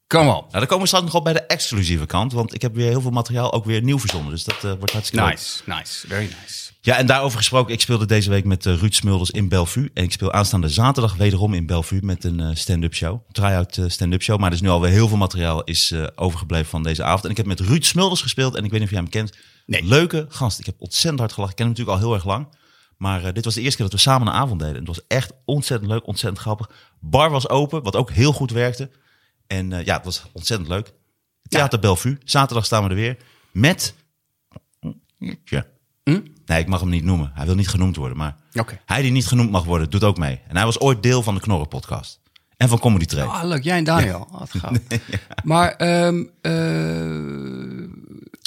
Kom 0.08 0.28
op. 0.28 0.42
Nou, 0.42 0.52
dan 0.52 0.66
komen 0.66 0.80
we 0.80 0.88
straks 0.88 1.06
nog 1.06 1.14
op 1.16 1.24
bij 1.24 1.34
de 1.34 1.42
exclusieve 1.42 2.06
kant. 2.06 2.34
Want 2.34 2.54
ik 2.54 2.62
heb 2.62 2.76
weer 2.76 2.90
heel 2.90 3.02
veel 3.02 3.12
materiaal 3.12 3.54
ook 3.54 3.66
weer 3.66 3.82
nieuw 3.82 4.00
verzonnen. 4.00 4.32
Dus 4.32 4.44
dat 4.44 4.64
eh, 4.64 4.74
wordt 4.78 4.92
hartstikke 4.92 5.26
leuk. 5.26 5.34
Nice, 5.36 5.62
nice, 5.66 6.08
very 6.08 6.24
nice. 6.24 6.72
Ja, 6.82 6.98
en 6.98 7.06
daarover 7.06 7.38
gesproken. 7.38 7.74
Ik 7.74 7.82
speelde 7.82 8.06
deze 8.06 8.30
week 8.30 8.46
met 8.46 8.66
eh, 8.66 8.78
Ruud 8.78 8.94
Smulders 8.94 9.32
in 9.32 9.48
Bellevue. 9.48 9.92
En 9.94 10.04
ik 10.04 10.12
speel 10.12 10.32
aanstaande 10.32 10.70
zaterdag 10.70 11.16
wederom 11.16 11.54
in 11.54 11.66
Bellevue 11.66 12.00
met 12.02 12.24
een 12.24 12.40
eh, 12.40 12.50
stand-up 12.56 12.94
show. 12.94 13.20
Try-out 13.32 13.80
stand-up 13.88 14.22
show. 14.22 14.40
Maar 14.40 14.48
er 14.48 14.56
is 14.56 14.62
nu 14.62 14.70
alweer 14.70 14.92
heel 14.92 15.08
veel 15.08 15.18
materiaal 15.18 15.64
is 15.64 15.94
overgebleven 16.16 16.70
van 16.70 16.84
deze 16.84 17.04
avond. 17.04 17.24
En 17.24 17.30
ik 17.30 17.38
heb 17.38 17.46
met 17.46 17.60
Ruud 17.60 17.84
Smulders 17.84 18.22
gespeeld. 18.22 18.56
En 18.56 18.64
ik 18.64 18.72
weet 18.72 18.80
niet 18.80 18.90
of 18.90 18.96
jij 18.96 19.04
hem 19.04 19.10
kent. 19.10 19.38
Nee. 19.66 19.84
Leuke 19.84 20.26
gast. 20.30 20.60
Ik 20.60 20.66
heb 20.66 20.76
ontzettend 20.80 21.20
hard 21.20 21.34
gelachen. 21.34 21.58
Ik 21.58 21.64
ken 21.64 21.66
hem 21.66 21.76
natuurlijk 21.76 22.04
al 22.04 22.08
heel 22.08 22.16
erg 22.18 22.26
lang. 22.26 22.48
Maar 22.98 23.34
dit 23.34 23.46
was 23.46 23.54
de 23.54 23.62
eerste 23.62 23.78
keer 23.78 23.86
dat 23.90 23.96
we 23.96 24.10
samen 24.10 24.28
een 24.28 24.34
avond 24.34 24.60
deden. 24.60 24.76
En 24.76 24.86
het 24.86 24.96
was 24.96 25.08
echt 25.08 25.32
ontzettend 25.46 25.92
leuk, 25.92 26.08
ontzettend 26.08 26.42
grappig. 26.42 26.70
Bar 27.00 27.30
was 27.30 27.50
open, 27.50 27.84
wat 27.84 27.96
ook 27.96 28.12
heel 28.12 28.34
goed 28.34 28.52
werkte. 28.52 28.90
En 29.48 29.74
eh, 29.74 29.86
ja, 29.86 29.96
het 29.96 30.06
was 30.06 30.24
ontzettend 30.32 30.70
leuk. 30.70 30.94
Theater 31.48 31.80
Bellevue. 31.80 32.18
Zaterdag 32.24 32.66
staan 32.66 32.84
we 32.84 32.90
er 32.90 32.96
weer. 32.96 33.18
Met... 33.52 33.96
Ja. 35.44 35.66
Hm? 36.04 36.22
Nee, 36.46 36.60
ik 36.60 36.68
mag 36.68 36.80
hem 36.80 36.90
niet 36.90 37.04
noemen. 37.04 37.32
Hij 37.34 37.46
wil 37.46 37.56
niet 37.56 37.68
genoemd 37.68 37.96
worden. 37.96 38.18
Maar 38.18 38.36
hij 38.86 39.02
die 39.02 39.12
niet 39.12 39.28
genoemd 39.28 39.52
mag 39.52 39.64
worden, 39.64 39.90
doet 39.90 40.04
ook 40.04 40.18
mee. 40.18 40.42
En 40.48 40.56
hij 40.56 40.66
was 40.66 40.80
ooit 40.80 41.04
deel 41.04 41.24
van 41.24 41.36
de 41.36 41.42
Knorren 41.42 41.68
podcast. 41.68 42.20
En 42.58 42.70
van 42.70 42.80
Comedy 42.80 43.06
Train. 43.06 43.30
Ah, 43.30 43.44
leuk. 43.44 43.64
Jij 43.64 43.78
en 43.78 43.84
Daniel. 43.84 44.28
Oh, 44.32 44.40
wat 44.40 44.50
gaaf. 44.52 44.78
Maar, 45.44 45.72
ehm, 45.72 46.24
eh, 46.42 47.90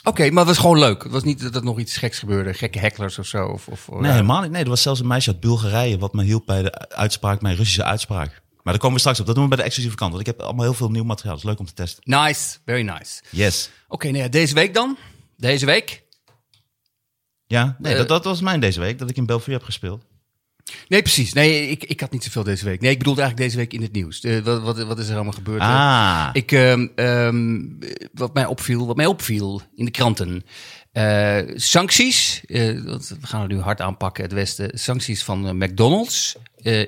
oké, 0.05 0.31
maar 0.31 0.47
het 0.47 0.47
was 0.47 0.59
gewoon 0.59 0.79
leuk. 0.79 1.03
Het 1.03 1.13
was 1.13 1.23
niet 1.23 1.43
dat 1.43 1.55
er 1.55 1.65
nog 1.65 1.79
iets 1.79 1.97
geks 1.97 2.19
gebeurde. 2.19 2.55
Gekke 2.55 2.79
hecklers 2.79 3.19
of 3.19 3.27
zo. 3.27 3.47
Of, 3.47 3.69
of, 3.69 3.89
Nee, 3.91 4.11
helemaal 4.11 4.43
niet. 4.43 4.51
Nee, 4.51 4.63
er 4.63 4.69
was 4.69 4.83
zelfs 4.83 5.01
een 5.01 5.07
meisje 5.07 5.31
uit 5.31 5.41
Bulgarije... 5.41 5.99
wat 5.99 6.13
me 6.13 6.23
hielp 6.23 6.47
bij 6.47 6.63
de 6.63 6.89
uitspraak, 6.89 7.41
mijn 7.41 7.57
Russische 7.57 7.85
uitspraak. 7.85 8.43
Maar 8.69 8.77
daar 8.77 8.87
komen 8.87 9.03
we 9.03 9.09
straks 9.09 9.21
op. 9.21 9.27
Dat 9.27 9.35
doen 9.35 9.45
we 9.45 9.51
bij 9.51 9.59
de 9.59 9.65
exclusieve 9.65 9.97
kant. 9.97 10.11
Want 10.15 10.27
ik 10.29 10.35
heb 10.35 10.41
allemaal 10.47 10.65
heel 10.65 10.75
veel 10.75 10.91
nieuw 10.91 11.05
materiaal. 11.05 11.35
Dat 11.35 11.45
is 11.45 11.51
leuk 11.51 11.59
om 11.59 11.67
te 11.67 11.73
testen. 11.73 12.03
Nice, 12.07 12.59
very 12.65 12.83
nice. 12.83 13.23
Yes. 13.31 13.71
Oké, 13.89 14.07
nou 14.07 14.19
ja, 14.23 14.29
deze 14.29 14.55
week 14.55 14.75
dan? 14.75 14.97
Deze 15.37 15.67
week? 15.67 16.03
Ja, 17.47 17.77
nee, 17.79 17.93
Eh, 17.93 17.99
dat, 17.99 18.09
dat 18.09 18.25
was 18.25 18.41
mijn 18.41 18.61
deze 18.61 18.81
week. 18.81 18.99
Dat 18.99 19.11
ik 19.11 19.17
in 19.17 19.27
Bellevue 19.27 19.55
heb 19.55 19.63
gespeeld. 19.63 20.05
Nee, 20.89 21.03
precies. 21.03 21.33
Nee, 21.33 21.69
ik, 21.69 21.85
ik 21.85 22.01
had 22.01 22.11
niet 22.11 22.25
zoveel 22.25 22.43
deze 22.45 22.65
week. 22.65 22.81
Nee, 22.81 22.91
ik 22.91 22.99
bedoelde 22.99 23.21
eigenlijk 23.21 23.51
deze 23.51 23.63
week 23.63 23.73
in 23.73 23.83
het 23.83 23.93
nieuws. 23.93 24.21
Eh, 24.21 24.39
wat, 24.39 24.63
wat, 24.63 24.79
wat 24.79 24.99
is 24.99 25.09
er 25.09 25.15
allemaal 25.15 25.33
gebeurd? 25.33 25.61
Ah. 25.61 26.29
Ik, 26.33 26.53
ehm, 26.53 26.87
ehm, 26.95 27.61
wat 28.13 28.35
mij 28.35 28.47
opviel, 28.47 28.87
wat 28.87 28.97
mij 28.97 29.07
opviel 29.07 29.63
in 29.75 29.85
de 29.85 29.91
kranten. 29.91 30.45
Eh, 30.99 31.39
sancties, 31.55 32.41
eh, 32.47 32.59
we 32.59 33.17
gaan 33.21 33.41
het 33.41 33.51
nu 33.51 33.61
hard 33.61 33.81
aanpakken, 33.81 34.23
het 34.23 34.33
Westen. 34.33 34.79
Sancties 34.79 35.25
van 35.25 35.47
eh, 35.47 35.53
McDonald's 35.53 36.37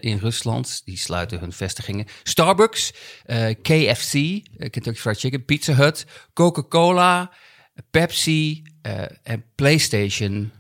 in 0.01 0.19
Rusland, 0.19 0.83
die 0.85 0.99
sluiten 0.99 1.39
hun 1.39 1.53
vestigingen. 1.53 2.07
Starbucks, 2.23 2.93
KFC, 3.63 4.13
Kentucky 4.57 4.99
Fried 4.99 5.19
Chicken, 5.19 5.45
Pizza 5.45 5.73
Hut, 5.73 6.07
Coca-Cola, 6.33 7.33
Pepsi 7.91 8.63
en 9.23 9.45
PlayStation. 9.55 10.53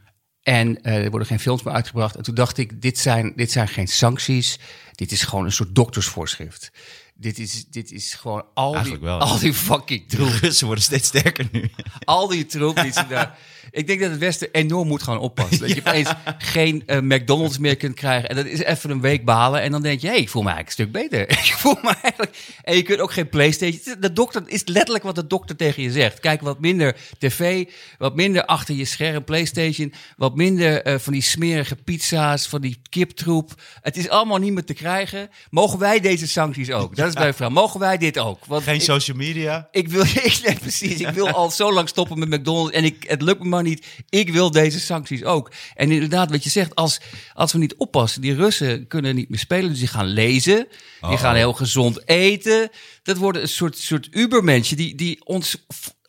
En 0.43 0.83
er 0.83 1.11
worden 1.11 1.29
geen 1.29 1.41
films 1.41 1.63
meer 1.63 1.75
uitgebracht. 1.75 2.17
En 2.17 2.23
toen 2.23 2.35
dacht 2.35 2.59
ik, 2.59 2.83
dit 2.83 2.99
zijn, 2.99 3.33
dit 3.37 3.51
zijn 3.51 3.69
geen 3.69 3.89
sancties. 3.89 4.59
Dit 4.95 5.13
is 5.13 5.23
gewoon 5.23 5.45
een 5.45 5.53
soort 5.53 5.75
doktersvoorschrift. 5.75 6.71
Dit 7.21 7.39
is, 7.39 7.65
dit 7.71 7.93
is 7.93 8.15
gewoon 8.15 8.45
al 8.55 8.83
die, 8.83 8.99
wel. 8.99 9.19
al 9.19 9.39
die 9.39 9.55
fucking 9.55 10.09
troep. 10.09 10.29
Russen 10.29 10.67
worden 10.67 10.85
steeds 10.85 11.07
sterker 11.07 11.49
nu. 11.53 11.71
Al 12.05 12.29
die 12.29 12.47
troep 12.47 12.77
die 12.83 12.93
ze 12.93 13.07
daar... 13.09 13.39
Ik 13.71 13.87
denk 13.87 14.01
dat 14.01 14.11
het 14.11 14.19
Westen 14.19 14.49
enorm 14.53 14.89
moet 14.89 15.03
gaan 15.03 15.19
oppassen. 15.19 15.59
Dat 15.59 15.71
je 15.71 15.81
opeens 15.87 16.13
geen 16.39 16.83
eh, 16.87 17.01
McDonald's 17.01 17.59
meer 17.59 17.77
kunt 17.77 17.95
krijgen. 17.95 18.29
En 18.29 18.37
dat 18.37 18.47
is 18.47 18.59
even 18.59 18.91
een 18.91 19.01
week 19.01 19.25
balen. 19.25 19.61
En 19.63 19.71
dan 19.71 19.83
denk 19.83 20.01
je, 20.01 20.07
hé, 20.07 20.13
hey, 20.13 20.23
ik 20.23 20.29
voel 20.29 20.43
me 20.43 20.51
eigenlijk 20.51 20.79
een 20.79 20.85
stuk 20.85 21.11
beter. 21.11 21.31
ik 21.49 21.55
voel 21.57 21.77
me 21.83 21.95
eigenlijk... 22.03 22.37
En 22.63 22.77
je 22.77 22.83
kunt 22.83 23.01
ook 23.01 23.13
geen 23.13 23.29
Playstation... 23.29 23.97
De 24.01 24.13
dokter 24.13 24.43
is 24.47 24.63
letterlijk 24.65 25.05
wat 25.05 25.15
de 25.15 25.27
dokter 25.27 25.57
tegen 25.57 25.83
je 25.83 25.91
zegt. 25.93 26.21
Kijk, 26.21 26.41
wat 26.41 26.61
minder 26.61 26.97
tv, 27.19 27.69
wat 27.99 28.15
minder 28.15 28.45
achter 28.45 28.75
je 28.75 28.85
scherm 28.85 29.25
Playstation, 29.25 29.93
wat 30.17 30.37
minder 30.37 30.83
eh, 30.83 30.99
van 30.99 31.13
die 31.13 31.23
smerige 31.23 31.77
pizza's, 31.77 32.47
van 32.47 32.61
die 32.61 32.83
kiptroep. 32.89 33.55
Het 33.81 33.97
is 33.97 34.09
allemaal 34.09 34.39
niet 34.39 34.53
meer 34.53 34.65
te 34.65 34.75
krijgen. 34.75 35.29
Mogen 35.51 35.79
wij 35.79 36.01
deze 36.01 36.29
sancties 36.29 36.71
ook? 36.71 36.97
Dat 36.97 37.09
is 37.09 37.15
mijn 37.15 37.35
vraag. 37.35 37.51
Mogen 37.51 37.81
wij 37.81 37.99
dit 37.99 38.19
ook? 38.19 38.45
Want 38.45 38.63
Geen 38.63 38.75
ik- 38.75 38.81
social 38.81 39.17
media. 39.17 39.69
ik 39.71 39.89
wil, 39.89 40.03
ik, 40.31 40.41
nee, 40.45 40.59
precies. 40.59 41.01
Ik 41.01 41.09
wil 41.09 41.29
al 41.29 41.51
zo 41.51 41.73
lang 41.73 41.89
stoppen 41.89 42.19
met 42.19 42.29
McDonald's 42.29 42.75
en 42.75 42.85
ik, 42.85 43.05
het 43.07 43.23
lukt 43.23 43.43
me 43.43 43.49
maar 43.51 43.63
niet. 43.63 43.87
Ik 44.09 44.33
wil 44.33 44.51
deze 44.51 44.81
sancties 44.81 45.25
ook. 45.25 45.53
En 45.75 45.91
inderdaad, 45.91 46.31
wat 46.31 46.45
je 46.45 46.51
zegt, 46.51 46.75
als, 46.75 47.01
als 47.35 47.53
we 47.53 47.59
niet 47.59 47.75
oppassen, 47.75 48.21
die 48.21 48.35
Russen 48.35 48.87
kunnen 48.87 49.15
niet 49.15 49.29
meer 49.29 49.39
spelen, 49.39 49.71
dus 49.71 49.79
die 49.79 49.89
gaan 49.89 50.07
lezen, 50.07 50.67
die 51.09 51.19
gaan 51.19 51.35
heel 51.35 51.53
gezond 51.53 52.09
eten. 52.09 52.71
Dat 53.03 53.17
worden 53.17 53.43
een 53.43 53.49
soort, 53.49 53.79
soort 53.79 54.09
ubermensen 54.11 54.77
die, 54.77 54.95
die 54.95 55.25
ons, 55.25 55.57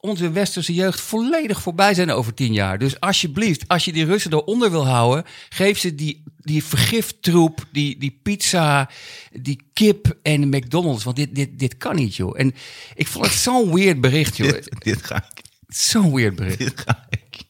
onze 0.02 0.32
westerse 0.32 0.74
jeugd 0.74 1.02
volledig 1.02 1.62
voorbij 1.62 1.94
zijn 1.94 2.12
over 2.12 2.34
tien 2.34 2.54
jaar. 2.54 2.78
Dus 2.78 3.00
alsjeblieft, 3.00 3.68
als 3.68 3.86
je 3.86 3.94
die 3.94 4.06
Russen 4.06 4.34
eronder 4.34 4.72
wil 4.72 4.88
houden, 4.88 5.26
geef 5.50 5.80
ze 5.80 5.96
die, 5.96 6.24
die 6.38 6.64
vergiftroep, 6.64 7.66
die, 7.72 7.98
die 7.98 8.20
pizza, 8.24 8.90
die 9.32 9.70
kip 9.74 10.18
en 10.22 10.42
de 10.42 10.58
McDonald's. 10.58 11.04
Want 11.04 11.16
dit, 11.16 11.36
dit, 11.36 11.60
dit 11.60 11.78
kan 11.78 11.96
niet, 11.96 12.16
joh. 12.16 12.40
En 12.40 12.54
ik 12.96 13.08
vond 13.08 13.26
het 13.26 13.34
zo'n 13.34 13.74
weird 13.74 14.02
bericht, 14.02 14.38
joh. 14.38 14.50
Dit, 14.62 14.70
dit 14.80 15.06
ga 15.06 15.16
ik. 15.16 15.41
Zo'n 15.75 16.13
weird 16.16 16.36
bericht. 16.36 16.58
Dit 16.60 16.80
ga 16.86 17.06
ik. 17.10 17.44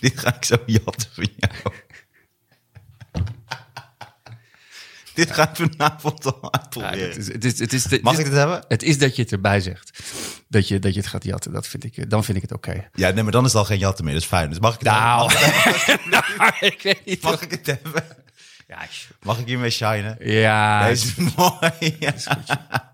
Dit 0.00 0.18
ga 0.18 0.36
ik 0.36 0.44
zo 0.44 0.56
jatten 0.66 1.08
van 1.12 1.28
jou. 1.36 1.74
dit 5.14 5.30
ga 5.30 5.50
ik 5.50 5.56
vanavond 5.56 6.24
al 6.26 6.38
Ja, 6.42 6.48
uitproberen. 6.50 7.08
het 7.08 7.16
is, 7.16 7.28
het 7.28 7.44
is, 7.44 7.58
het 7.58 7.72
is, 7.72 7.84
het 7.90 8.02
Mag 8.02 8.12
is- 8.12 8.18
ik 8.18 8.24
dit 8.24 8.34
hebben? 8.34 8.64
Het 8.68 8.82
is 8.82 8.98
dat 8.98 9.16
je 9.16 9.22
het 9.22 9.32
erbij 9.32 9.60
zegt. 9.60 10.02
Dat 10.48 10.68
je, 10.68 10.78
dat 10.78 10.94
je 10.94 11.00
het 11.00 11.08
gaat 11.08 11.24
jatten. 11.24 11.52
Dat 11.52 11.66
vind 11.66 11.84
ik, 11.84 12.10
dan 12.10 12.24
vind 12.24 12.36
ik 12.36 12.42
het 12.42 12.52
oké. 12.52 12.88
Ja, 12.92 13.10
nee, 13.10 13.22
maar 13.22 13.32
dan 13.32 13.44
is 13.44 13.50
het 13.52 13.58
al 13.60 13.66
geen 13.66 13.78
jatten 13.78 14.04
meer. 14.04 14.12
Dat 14.14 14.22
is 14.22 14.28
fijn. 14.28 14.48
Dus 14.48 14.58
mag 14.58 14.74
ik 14.74 14.78
het 14.80 14.88
Nou, 14.88 15.32
hebben? 15.34 16.10
nou, 16.10 16.24
ik 16.60 16.82
weet 16.82 17.04
niet. 17.04 17.22
Mag 17.22 17.42
ik 17.42 17.50
het 17.50 17.66
hebben? 17.66 18.04
Ja, 18.68 18.78
Mag 19.22 19.38
ik 19.38 19.46
hiermee 19.46 19.70
shinen? 19.70 20.16
ja 20.20 20.86
Deze 20.86 21.06
is 21.06 21.34
mooi. 21.34 21.96
Ja. 21.98 22.14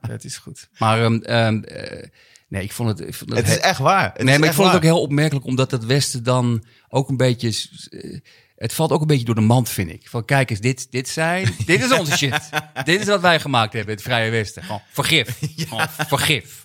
het 0.08 0.25
is 0.25 0.37
goed. 0.37 0.68
Maar 0.78 1.02
ehm, 1.02 1.14
ehm, 1.22 1.62
eh, 1.62 2.08
nee, 2.52 2.62
ik 2.62 2.73
vond 2.73 2.88
het... 2.88 3.09
Ik 3.09 3.14
vond 3.14 3.30
het, 3.30 3.38
Het 3.38 3.49
is 3.49 3.59
echt 3.59 3.78
waar. 3.78 4.11
Het 4.12 4.23
nee, 4.23 4.38
maar 4.38 4.49
ik 4.49 4.54
vond 4.54 4.66
het 4.66 4.76
ook 4.76 4.82
heel 4.82 5.00
opmerkelijk, 5.00 5.47
omdat 5.47 5.71
het 5.71 5.87
Westen 5.87 6.23
dan 6.23 6.64
ook 6.88 7.09
een 7.09 7.16
beetje... 7.16 7.68
eh, 7.90 8.18
het 8.56 8.73
valt 8.75 8.90
ook 8.90 9.00
een 9.00 9.06
beetje 9.06 9.25
door 9.25 9.35
de 9.35 9.40
mand, 9.40 9.68
vind 9.68 9.90
ik. 9.90 10.09
Van 10.09 10.25
kijk 10.25 10.50
eens, 10.50 10.61
dit, 10.61 10.87
dit 10.90 11.09
zijn... 11.09 11.54
dit 11.66 11.82
is 11.82 11.92
onze 11.92 12.16
shit. 12.16 12.50
dit 12.85 13.00
is 13.00 13.06
wat 13.06 13.21
wij 13.21 13.40
gemaakt 13.40 13.73
hebben, 13.73 13.94
het 13.94 14.02
Vrije 14.02 14.30
Westen. 14.30 14.62
Gewoon 14.62 14.80
vergif. 14.90 15.38
Gewoon 15.68 15.88
vergif. 15.88 16.62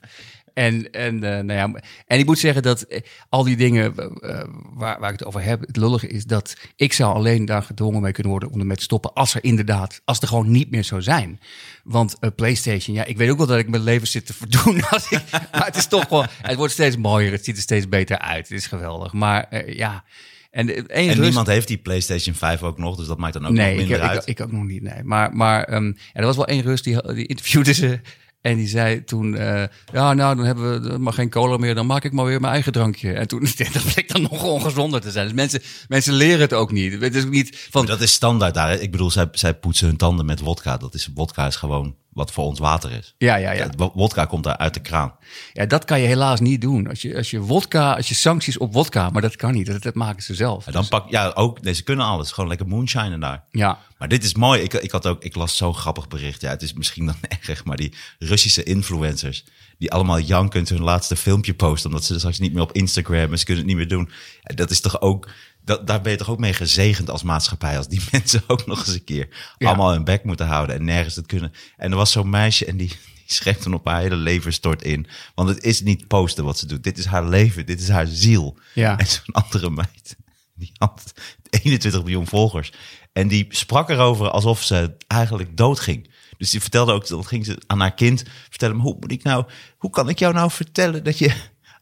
En, 0.57 0.91
en, 0.91 1.23
eh, 1.23 1.43
nou 1.43 1.53
ja, 1.53 1.81
en 2.05 2.19
ik 2.19 2.25
moet 2.25 2.39
zeggen 2.39 2.61
dat 2.61 2.81
eh, 2.81 3.01
al 3.29 3.43
die 3.43 3.57
dingen 3.57 3.95
eh, 3.95 4.43
waar, 4.73 4.99
waar 4.99 5.13
ik 5.13 5.19
het 5.19 5.27
over 5.27 5.43
heb, 5.43 5.61
het 5.61 5.77
lullige 5.77 6.07
is 6.07 6.25
dat 6.25 6.55
ik 6.75 6.93
zou 6.93 7.13
alleen 7.15 7.45
daar 7.45 7.63
gedwongen 7.63 8.01
mee 8.01 8.11
kunnen 8.11 8.31
worden 8.31 8.49
om 8.51 8.59
ermee 8.59 8.77
te 8.77 8.83
stoppen 8.83 9.13
als 9.13 9.33
er 9.33 9.43
inderdaad, 9.43 10.01
als 10.05 10.19
er 10.19 10.27
gewoon 10.27 10.51
niet 10.51 10.71
meer 10.71 10.83
zou 10.83 11.01
zijn. 11.01 11.39
Want 11.83 12.19
eh, 12.19 12.29
PlayStation, 12.35 12.95
ja, 12.95 13.05
ik 13.05 13.17
weet 13.17 13.29
ook 13.29 13.37
wel 13.37 13.47
dat 13.47 13.57
ik 13.57 13.69
mijn 13.69 13.83
leven 13.83 14.07
zit 14.07 14.25
te 14.25 14.33
verdoen. 14.33 14.83
Als 14.89 15.11
ik, 15.11 15.21
maar 15.31 15.65
het 15.65 15.75
is 15.75 15.87
toch 15.87 16.03
gewoon, 16.03 16.27
het 16.41 16.57
wordt 16.57 16.73
steeds 16.73 16.97
mooier, 16.97 17.31
het 17.31 17.45
ziet 17.45 17.55
er 17.55 17.61
steeds 17.61 17.89
beter 17.89 18.19
uit. 18.19 18.49
Het 18.49 18.57
is 18.57 18.67
geweldig. 18.67 19.13
Maar 19.13 19.71
ja, 19.75 20.03
en, 20.51 20.75
en, 20.75 21.09
En 21.09 21.21
niemand 21.21 21.47
heeft 21.47 21.67
die 21.67 21.77
PlayStation 21.77 22.35
5 22.35 22.63
ook 22.63 22.77
nog, 22.77 22.95
dus 22.97 23.07
dat 23.07 23.17
maakt 23.17 23.33
dan 23.33 23.45
ook 23.45 23.51
nog 23.51 23.57
Nee, 23.59 23.75
minder 23.75 23.97
ik, 23.97 24.03
uit. 24.03 24.27
ik 24.27 24.41
ook 24.41 24.51
nog 24.51 24.63
niet. 24.63 24.81
Nee. 24.81 25.03
Maar, 25.03 25.35
maar 25.35 25.63
ehm, 25.63 25.93
er 26.13 26.25
was 26.25 26.35
wel 26.35 26.47
één 26.47 26.61
Rus 26.61 26.81
die, 26.81 27.13
die 27.13 27.25
interviewde 27.25 27.73
ze. 27.73 27.99
En 28.41 28.55
die 28.55 28.67
zei 28.67 29.03
toen, 29.03 29.35
eh, 29.35 29.63
ja, 29.93 30.13
nou, 30.13 30.35
dan 30.35 30.45
hebben 30.45 30.81
we 30.81 30.97
maar 30.97 31.13
geen 31.13 31.29
cola 31.29 31.57
meer. 31.57 31.75
Dan 31.75 31.85
maak 31.85 32.03
ik 32.03 32.11
maar 32.11 32.25
weer 32.25 32.39
mijn 32.39 32.53
eigen 32.53 32.71
drankje. 32.71 33.13
En 33.13 33.27
toen 33.27 33.39
dat 33.73 33.93
bleek 33.93 34.13
dan 34.13 34.21
nog 34.21 34.43
ongezonder 34.43 35.01
te 35.01 35.11
zijn. 35.11 35.25
Dus 35.25 35.35
mensen, 35.35 35.61
mensen 35.87 36.13
leren 36.13 36.39
het 36.39 36.53
ook 36.53 36.71
niet. 36.71 37.01
Het 37.01 37.15
is 37.15 37.25
niet 37.25 37.67
van, 37.69 37.85
dat 37.85 38.01
is 38.01 38.11
standaard 38.11 38.53
daar. 38.53 38.73
Ik 38.73 38.91
bedoel, 38.91 39.11
zij, 39.11 39.27
zij 39.31 39.53
poetsen 39.53 39.87
hun 39.87 39.97
tanden 39.97 40.25
met 40.25 40.39
wodka. 40.39 40.77
Dat 40.77 40.93
is, 40.93 41.09
wodka 41.13 41.47
is 41.47 41.55
gewoon 41.55 41.95
wat 42.17 42.31
voor 42.31 42.43
ons 42.43 42.59
water 42.59 42.91
is. 42.91 43.13
ja, 43.17 43.35
ja, 43.35 43.51
ja. 43.51 43.69
Wodka 43.93 44.25
komt 44.25 44.43
daar 44.43 44.57
uit 44.57 44.73
de 44.73 44.79
kraan. 44.79 45.15
ja, 45.53 45.65
dat 45.65 45.85
kan 45.85 45.99
je 45.99 46.07
helaas 46.07 46.39
niet 46.39 46.61
doen. 46.61 46.87
Als 46.87 47.01
je, 47.01 47.15
als 47.15 47.29
je 47.29 47.39
wodka, 47.39 47.93
als 47.95 48.07
je 48.07 48.15
sancties 48.15 48.57
op 48.57 48.73
wodka, 48.73 49.09
maar 49.09 49.21
dat 49.21 49.35
kan 49.35 49.53
niet. 49.53 49.65
Dat, 49.65 49.81
dat 49.81 49.93
maken 49.93 50.23
ze 50.23 50.35
zelf. 50.35 50.67
En 50.67 50.73
dan 50.73 50.87
pak, 50.87 51.09
ja, 51.09 51.31
ook, 51.35 51.61
nee, 51.61 51.73
ze 51.73 51.83
kunnen 51.83 52.05
alles. 52.05 52.31
Gewoon 52.31 52.49
lekker 52.49 52.67
moonshinen 52.67 53.19
daar. 53.19 53.43
ja, 53.51 53.79
Maar 53.97 54.07
dit 54.07 54.23
is 54.23 54.33
mooi. 54.33 54.61
Ik, 54.61 54.73
ik, 54.73 54.91
had 54.91 55.07
ook, 55.07 55.23
ik 55.23 55.35
las 55.35 55.57
zo'n 55.57 55.75
grappig 55.75 56.07
bericht. 56.07 56.41
Ja, 56.41 56.49
het 56.49 56.61
is 56.61 56.73
misschien 56.73 57.05
dan 57.05 57.15
erg, 57.47 57.65
maar 57.65 57.77
die 57.77 57.93
Russische 58.19 58.63
influencers... 58.63 59.45
die 59.77 59.91
allemaal 59.91 60.19
jankend 60.19 60.69
hun 60.69 60.81
laatste 60.81 61.15
filmpje 61.15 61.53
posten... 61.53 61.89
omdat 61.89 62.05
ze 62.05 62.17
straks 62.17 62.39
niet 62.39 62.53
meer 62.53 62.63
op 62.63 62.71
Instagram 62.71 63.31
en 63.31 63.39
ze 63.39 63.45
kunnen 63.45 63.63
het 63.63 63.73
niet 63.73 63.81
meer 63.81 63.97
doen. 63.97 64.09
Ja, 64.41 64.55
dat 64.55 64.71
is 64.71 64.81
toch 64.81 65.01
ook... 65.01 65.29
Dat, 65.67 65.87
daar 65.87 66.01
ben 66.01 66.11
je 66.11 66.17
toch 66.17 66.29
ook 66.29 66.39
mee 66.39 66.53
gezegend 66.53 67.09
als 67.09 67.23
maatschappij... 67.23 67.77
als 67.77 67.87
die 67.87 68.01
mensen 68.11 68.43
ook 68.47 68.65
nog 68.65 68.79
eens 68.79 68.93
een 68.93 69.03
keer 69.03 69.27
Ja. 69.57 69.67
allemaal 69.67 69.91
hun 69.91 70.03
bek 70.03 70.23
moeten 70.23 70.47
houden... 70.47 70.75
en 70.75 70.85
nergens 70.85 71.15
het 71.15 71.25
kunnen. 71.25 71.53
En 71.77 71.91
er 71.91 71.97
was 71.97 72.11
zo'n 72.11 72.29
meisje 72.29 72.65
en 72.65 72.77
die, 72.77 72.87
die 73.25 73.33
schreef 73.35 73.57
toen 73.57 73.73
op 73.73 73.85
haar 73.85 74.01
hele 74.01 74.15
leven 74.15 74.53
stort 74.53 74.83
in. 74.83 75.07
Want 75.35 75.49
het 75.49 75.63
is 75.63 75.81
niet 75.81 76.07
posten 76.07 76.43
wat 76.43 76.57
ze 76.57 76.65
doet. 76.65 76.83
Dit 76.83 76.97
is 76.97 77.05
haar 77.05 77.27
leven, 77.27 77.65
dit 77.65 77.79
is 77.81 77.89
haar 77.89 78.07
ziel. 78.07 78.57
Ja. 78.73 78.97
En 78.97 79.07
zo'n 79.07 79.33
andere 79.33 79.69
meid, 79.69 80.15
die 80.55 80.71
had 80.77 81.13
21 81.49 82.01
miljoen 82.01 82.27
volgers. 82.27 82.71
En 83.13 83.27
die 83.27 83.45
sprak 83.49 83.89
erover 83.89 84.29
alsof 84.29 84.63
ze 84.63 84.95
eigenlijk 85.07 85.57
doodging. 85.57 86.09
Dus 86.37 86.49
die 86.49 86.61
vertelde 86.61 86.91
ook, 86.91 87.07
dat 87.07 87.27
ging 87.27 87.45
ze 87.45 87.57
aan 87.67 87.79
haar 87.79 87.93
kind 87.93 88.23
vertellen. 88.49 88.77
Hoe 88.77 88.97
moet 88.99 89.11
ik 89.11 89.23
nou, 89.23 89.45
hoe 89.77 89.89
kan 89.89 90.09
ik 90.09 90.19
jou 90.19 90.33
nou 90.33 90.51
vertellen 90.51 91.03
dat 91.03 91.17
je 91.17 91.31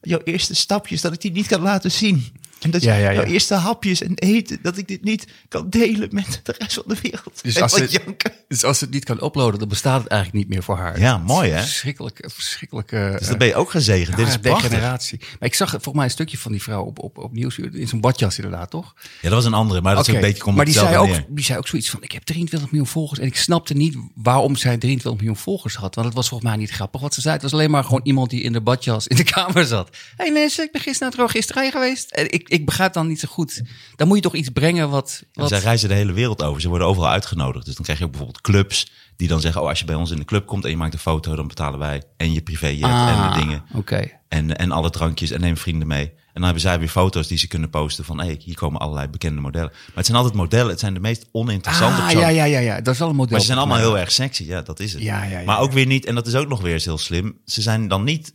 jouw 0.02 0.22
eerste 0.24 0.56
stapjes, 0.56 1.02
dat 1.02 1.14
ik 1.14 1.22
die 1.22 1.32
niet 1.32 1.48
kan 1.48 1.62
laten 1.62 1.92
zien? 1.92 2.44
En 2.66 2.72
dat 2.72 2.82
je 2.84 2.88
Ja, 2.90 2.96
ja, 2.96 3.10
ja. 3.10 3.24
eerste 3.24 3.54
hapjes 3.54 4.02
en 4.02 4.14
eten, 4.16 4.60
dat 4.62 4.78
ik 4.78 4.88
dit 4.88 5.04
niet 5.04 5.28
kan 5.48 5.70
delen 5.70 6.10
met 6.12 6.40
de 6.44 6.56
rest 6.58 6.74
van 6.74 6.84
de 6.88 6.98
wereld. 7.02 7.40
Dus 7.44 7.56
En 7.56 7.62
als 7.62 7.80
het- 7.80 7.92
janken. 7.92 8.32
dus 8.48 8.64
als 8.64 8.80
het 8.80 8.90
niet 8.92 9.04
kan 9.06 9.24
uploaden, 9.24 9.60
dan 9.60 9.68
bestaat 9.68 10.02
het 10.02 10.12
eigenlijk 10.12 10.42
niet 10.44 10.54
meer 10.54 10.64
voor 10.64 10.78
haar. 10.78 11.00
Ja, 11.00 11.18
mooi, 11.18 11.50
hè? 11.52 11.62
Verschrikkelijk, 11.62 12.24
verschrikkelijke... 12.28 13.16
Dus 13.20 13.28
dan 13.28 13.38
ben 13.38 13.48
je 13.48 13.56
ook 13.56 13.70
gezegend. 13.72 14.18
Dit 14.18 14.28
is 14.28 14.42
degeneratie. 14.42 15.20
Maar 15.20 15.50
ik 15.50 15.56
zag 15.56 15.70
volgens 15.70 15.94
mij 15.96 16.04
een 16.04 16.10
stukje 16.12 16.38
van 16.38 16.52
die 16.52 16.62
vrouw 16.62 16.84
op, 16.84 17.00
op, 17.00 17.18
op 17.18 17.34
nieuws 17.34 17.58
in 17.58 17.88
zo'n 17.88 18.02
badjas 18.02 18.36
inderdaad, 18.38 18.70
toch? 18.70 18.94
Ja, 19.02 19.10
dat 19.22 19.32
was 19.32 19.46
een 19.46 19.54
andere, 19.54 19.82
maar 19.82 19.96
dat 19.96 20.08
is 20.08 20.14
een 20.14 20.22
beetje 20.22 20.44
komt 20.44 20.56
maar 20.56 20.66
die 20.66 20.74
zei, 20.74 20.98
ook, 20.98 21.08
neer. 21.08 21.26
die 21.30 21.46
zei 21.46 21.58
ook 21.58 21.68
zoiets 21.68 21.90
van, 21.90 22.04
ik 22.04 22.12
heb 22.12 22.24
23 22.24 22.72
miljoen 22.72 22.90
volgers. 22.90 23.20
En 23.20 23.26
ik 23.26 23.36
snapte 23.36 23.74
niet 23.74 23.98
waarom 24.16 24.56
zij 24.56 24.78
23 24.78 25.22
miljoen 25.22 25.42
volgers 25.44 25.76
had. 25.76 25.96
Want 25.96 26.08
het 26.08 26.16
was 26.16 26.28
volgens 26.28 26.50
mij 26.50 26.60
niet 26.60 26.70
grappig 26.72 27.02
wat 27.02 27.14
ze 27.14 27.22
zei. 27.22 27.34
Het 27.34 27.44
was 27.44 27.54
alleen 27.54 27.72
maar 27.72 27.84
gewoon 27.84 28.02
iemand 28.04 28.30
die 28.30 28.42
in 28.42 28.54
de 28.54 28.62
badjas 28.62 29.08
in 29.08 29.16
de 29.16 29.24
kamer 29.24 29.66
zat. 29.66 29.90
Hé 30.16 30.24
hey 30.24 30.32
mensen, 30.34 30.64
ik 30.64 30.72
ben 30.72 30.82
gisteren 30.82 31.14
naar 31.18 31.28
het 31.28 31.72
geweest. 31.72 32.12
En 32.12 32.32
ik, 32.32 32.50
ik 32.56 32.66
begrijp 32.66 32.94
dan 32.94 33.08
niet 33.08 33.20
zo 33.20 33.28
goed. 33.32 33.62
Dan 33.96 34.08
moet 34.08 34.16
je 34.18 34.24
toch 34.24 34.36
iets 34.36 34.50
brengen 34.50 34.90
wat... 34.90 35.24
En 35.34 35.42
wat 35.42 35.50
zij 35.50 35.60
reizen 35.60 35.90
de 35.90 35.96
hele 35.96 36.12
wereld 36.14 36.44
over. 36.44 36.62
Ze 36.62 36.70
worden 36.70 36.88
overal 36.88 37.10
uitgenodigd. 37.10 37.66
Dus 37.66 37.76
dan 37.76 37.84
krijg 37.84 38.00
je 38.00 38.06
ook 38.06 38.12
bijvoorbeeld 38.12 38.42
clubs 38.42 38.92
die 39.16 39.28
dan 39.28 39.42
zeggen... 39.42 39.62
oh, 39.62 39.68
als 39.68 39.80
je 39.80 39.86
bij 39.86 39.96
ons 39.96 40.12
in 40.12 40.18
de 40.18 40.26
club 40.26 40.46
komt 40.46 40.64
en 40.64 40.70
je 40.70 40.78
maakt 40.78 40.94
een 40.94 41.00
foto... 41.00 41.36
dan 41.36 41.48
betalen 41.48 41.80
wij 41.80 42.04
en 42.18 42.34
je 42.34 42.42
privéjet 42.42 42.84
en 42.84 42.90
Ah, 42.90 43.34
de 43.34 43.40
dingen. 43.40 43.64
Oké. 43.74 44.12
En, 44.28 44.58
en 44.58 44.72
alle 44.72 44.90
drankjes 44.90 45.32
en 45.32 45.42
neem 45.42 45.58
vrienden 45.58 45.88
mee. 45.88 46.14
Dan 46.42 46.44
hebben 46.44 46.62
zij 46.62 46.80
weer 46.80 46.90
foto's 46.90 47.28
die 47.28 47.38
ze 47.38 47.48
kunnen 47.48 47.70
posten 47.70 48.06
van... 48.06 48.20
hé, 48.20 48.36
hier 48.40 48.56
komen 48.56 48.80
allerlei 48.80 49.08
bekende 49.08 49.42
modellen. 49.42 49.70
Maar 49.72 49.96
het 49.96 50.06
zijn 50.06 50.18
altijd 50.18 50.36
modellen, 50.36 50.70
het 50.70 50.80
zijn 50.80 50.94
de 50.94 51.00
meest 51.00 51.26
oninteressante 51.32 52.02
Ah, 52.02 52.12
ja, 52.12 52.28
ja, 52.28 52.44
ja, 52.44 52.60
ja. 52.60 52.82
Dat 52.82 52.94
is 52.94 53.00
wel 53.00 53.10
een 53.10 53.16
model. 53.16 53.32
Maar 53.32 53.40
ze 53.40 53.46
zijn 53.46 53.58
allemaal 53.58 53.78
heel 53.78 53.98
erg 53.98 54.12
sexy, 54.12 54.44
ja, 54.44 54.62
dat 54.62 54.80
is 54.80 54.94
het. 54.94 55.02
Ja, 55.02 55.24
ja, 55.24 55.40
ja, 55.40 55.46
maar 55.46 55.60
ook 55.60 55.72
weer 55.72 55.86
niet, 55.86 56.06
en 56.06 56.16
dat 56.16 56.28
is 56.28 56.36
ook 56.36 56.48
nog 56.48 56.62
weer 56.62 56.74
eens 56.74 56.86
heel 56.86 56.98
slim... 56.98 57.38
ze 57.46 57.62
zijn 57.62 57.88
dan 57.88 58.04
niet 58.04 58.32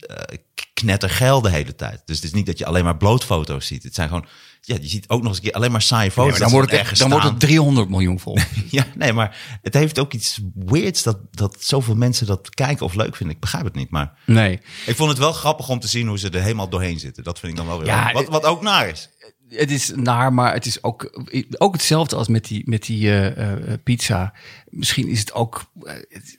knettergeil 0.75 1.41
de 1.41 1.51
hele 1.51 1.75
tijd. 1.75 2.03
Dus 2.05 2.17
het 2.17 2.25
is 2.25 2.33
niet 2.33 2.47
dat 2.47 2.59
je 2.59 2.67
alleen 2.67 2.85
maar 2.85 2.97
blootfoto's 2.97 3.67
ziet. 3.67 3.83
Het 3.83 3.95
zijn 3.95 4.09
gewoon... 4.09 4.27
Ja, 4.62 4.77
je 4.81 4.88
ziet 4.88 5.09
ook 5.09 5.18
nog 5.20 5.29
eens 5.29 5.37
een 5.37 5.42
keer 5.44 5.53
alleen 5.53 5.70
maar 5.73 5.83
saaie 5.83 6.01
Nee, 6.03 6.11
foto's. 6.11 6.31
maar 6.31 6.40
dan 6.40 6.51
wordt 6.51 6.70
het, 6.70 6.81
echt, 6.81 6.99
dan 6.99 7.11
wordt 7.11 7.25
het 7.25 7.40
300 7.40 7.88
miljoen 7.88 8.20
vol. 8.20 8.38
Ja, 8.70 8.87
nee, 8.94 9.12
maar 9.12 9.59
het 9.62 9.75
heeft 9.75 9.99
ook 9.99 10.12
iets 10.12 10.40
weirds 10.55 11.03
dat, 11.03 11.18
dat 11.31 11.57
zoveel 11.61 11.94
mensen 11.94 12.27
dat 12.27 12.51
kijken 12.55 12.87
of 12.87 12.94
leuk 12.94 13.16
vinden. 13.16 13.35
Ik 13.35 13.40
begrijp 13.40 13.64
het 13.64 13.75
niet, 13.75 13.90
maar 13.90 14.12
Nee. 14.27 14.61
ik 14.87 14.96
vond 14.96 15.09
het 15.11 15.18
wel 15.18 15.33
grappig 15.33 15.68
om 15.68 15.81
te 15.81 15.88
zien 15.88 16.07
hoe 16.09 16.18
ze 16.18 16.31
er 16.31 16.42
helemaal 16.42 16.68
doorheen 16.68 16.99
zitten. 16.99 17.25
Dat 17.25 17.38
vind 17.38 17.53
ik 17.53 17.59
dan 17.59 17.66
wel 17.66 17.79
weer 17.79 17.87
Ja, 17.87 18.12
wat, 18.12 18.29
wat 18.29 18.44
ook 18.44 18.62
naar 18.62 18.88
is. 18.88 19.09
Het 19.51 19.71
is 19.71 19.93
naar, 19.95 20.33
maar 20.33 20.53
het 20.53 20.67
is 20.67 20.83
ook, 20.83 21.23
ook 21.59 21.73
hetzelfde 21.73 22.17
als 22.17 22.29
met 22.29 22.45
die, 22.45 22.63
met 22.67 22.83
die 22.83 23.09
eh, 23.09 23.53
eh, 23.53 23.79
pizza. 23.85 24.33
Misschien 24.69 25.09
is 25.09 25.21
het 25.21 25.33
ook, 25.33 25.71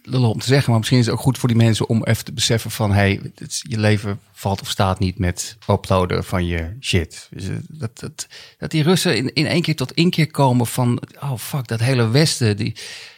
lullig 0.04 0.30
om 0.30 0.39
te 0.39 0.47
zeggen, 0.47 0.69
maar 0.69 0.80
misschien 0.80 1.00
is 1.00 1.06
het 1.06 1.15
ook 1.15 1.21
goed 1.21 1.38
voor 1.38 1.50
die 1.50 1.58
mensen 1.58 1.89
om 1.89 2.04
even 2.04 2.26
te 2.26 2.34
beseffen 2.34 2.71
van, 2.71 2.91
hey, 2.91 3.19
het 3.36 3.60
je 3.67 3.80
leven 3.80 4.19
valt 4.32 4.62
of 4.62 4.69
staat 4.69 5.00
niet 5.00 5.17
met 5.17 5.58
uploaden 5.69 6.24
van 6.24 6.45
je 6.45 6.76
shit. 6.80 7.28
Dus, 7.32 7.45
dat, 7.67 8.00
dat, 8.00 8.28
dat 8.58 8.71
die 8.71 8.84
Russen 8.84 9.15
in, 9.15 9.34
in 9.34 9.45
één 9.45 9.62
keer 9.62 9.76
tot 9.76 9.91
inkeer 9.91 10.32
komen 10.32 10.67
van, 10.67 11.02
oh 11.19 11.38
fuck, 11.38 11.67
dat 11.67 11.80
hele 11.80 12.10
Westen, 12.10 12.58
die, 12.58 12.74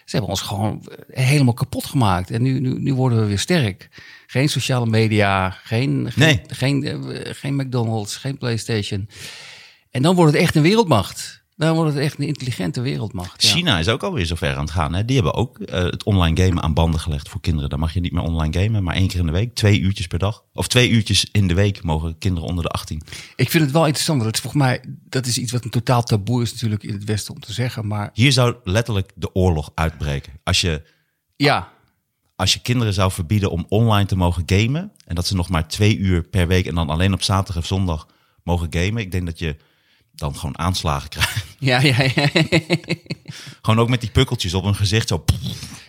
ze 0.06 0.16
hebben 0.16 0.30
ons 0.30 0.42
gewoon 0.42 0.86
helemaal 1.08 1.54
kapot 1.54 1.86
gemaakt. 1.86 2.32
En 2.32 2.42
nu, 2.42 2.60
nu, 2.60 2.80
nu 2.80 2.94
worden 2.94 3.20
we 3.20 3.26
weer 3.26 3.40
sterk. 3.40 3.90
Geen 4.28 4.50
sociale 4.50 4.86
media, 4.86 5.50
geen, 5.50 6.12
geen, 6.12 6.24
Nee. 6.24 6.42
geen, 6.48 7.06
geen 7.36 7.56
McDonald's, 7.56 8.16
geen 8.16 8.38
PlayStation. 8.38 9.10
En 9.94 10.02
dan 10.02 10.16
wordt 10.16 10.34
het 10.34 10.42
echt 10.42 10.56
een 10.56 10.62
wereldmacht. 10.62 11.44
Dan 11.56 11.76
wordt 11.76 11.94
het 11.94 12.04
echt 12.04 12.20
een 12.20 12.28
intelligente 12.28 12.82
wereldmacht. 12.82 13.44
Ja. 13.44 13.50
China 13.50 13.80
is 13.80 13.88
ook 13.88 14.04
alweer 14.04 14.26
zover 14.26 14.56
aan 14.56 14.64
het 14.64 14.72
gaan. 14.72 14.94
Hè? 14.94 15.06
Die 15.06 15.16
hebben 15.16 15.34
ook 15.34 15.60
eh, 15.60 15.84
het 15.84 16.04
online 16.04 16.44
gamen 16.44 16.64
aan 16.64 16.74
banden 16.74 17.00
gelegd 17.00 17.30
voor 17.30 17.42
kinderen. 17.42 17.70
Dan 17.70 17.80
mag 17.80 17.94
je 17.94 18.00
niet 18.00 18.12
meer 18.12 18.24
online 18.24 18.60
gamen, 18.60 18.84
maar 18.84 18.96
één 18.96 19.08
keer 19.08 19.20
in 19.20 19.26
de 19.26 19.32
week. 19.32 19.54
Twee 19.54 19.80
uurtjes 19.80 20.08
per 20.08 20.20
dag. 20.20 20.44
Of 20.54 20.68
twee 20.68 20.90
uurtjes 20.90 21.28
in 21.32 21.48
de 21.48 21.54
week 21.54 21.84
mogen 21.84 22.18
kinderen 22.18 22.50
onder 22.50 22.64
de 22.64 22.70
18. 22.70 23.02
Ik 23.36 23.50
vind 23.50 23.64
het 23.64 23.74
wel 23.74 23.86
interessant. 23.86 24.22
Want 24.22 24.36
het 24.36 24.46
is 24.46 24.52
volgens 24.52 24.64
mij, 24.64 24.96
dat 25.10 25.26
is 25.26 25.38
iets 25.38 25.52
wat 25.52 25.64
een 25.64 25.70
totaal 25.70 26.04
taboe 26.04 26.42
is 26.42 26.52
natuurlijk 26.52 26.84
in 26.84 26.94
het 26.94 27.04
Westen 27.04 27.34
om 27.34 27.40
te 27.40 27.54
zeggen. 27.54 27.88
Maar 27.88 28.10
Hier 28.14 28.32
zou 28.32 28.56
letterlijk 28.64 29.12
de 29.16 29.36
oorlog 29.36 29.72
uitbreken. 29.76 30.34
Als 30.44 30.62
je 30.62 30.82
ja, 31.36 31.72
als 32.36 32.54
je 32.54 32.60
kinderen 32.62 32.94
zou 32.94 33.12
verbieden 33.12 33.52
om 33.52 33.66
online 33.70 34.06
te 34.06 34.16
mogen 34.16 34.44
gamen. 34.46 34.92
En 35.06 35.16
dat 35.16 35.28
ze 35.28 35.36
nog 35.36 35.50
maar 35.50 35.68
twee 35.68 35.98
uur 35.98 36.24
per 36.24 36.48
week 36.48 36.66
en 36.66 36.76
dan 36.76 36.90
alleen 36.90 37.14
op 37.14 37.22
zaterdag 37.24 37.58
of 37.58 37.68
zondag 37.68 38.08
mogen 38.44 38.68
gamen. 38.70 39.02
Ik 39.02 39.12
denk 39.12 39.26
dat 39.26 39.40
je 39.40 39.56
dan 40.15 40.36
gewoon 40.36 40.58
aanslagen 40.58 41.10
krijgt. 41.10 41.45
ja, 41.60 41.80
ja, 41.82 41.95
ja. 42.15 42.28
gewoon 43.62 43.80
ook 43.80 43.89
met 43.89 44.02
die 44.02 44.10
pukkeltjes 44.10 44.54
op 44.54 44.63
hun 44.63 44.76
gezicht 44.76 45.08
zo. 45.08 45.23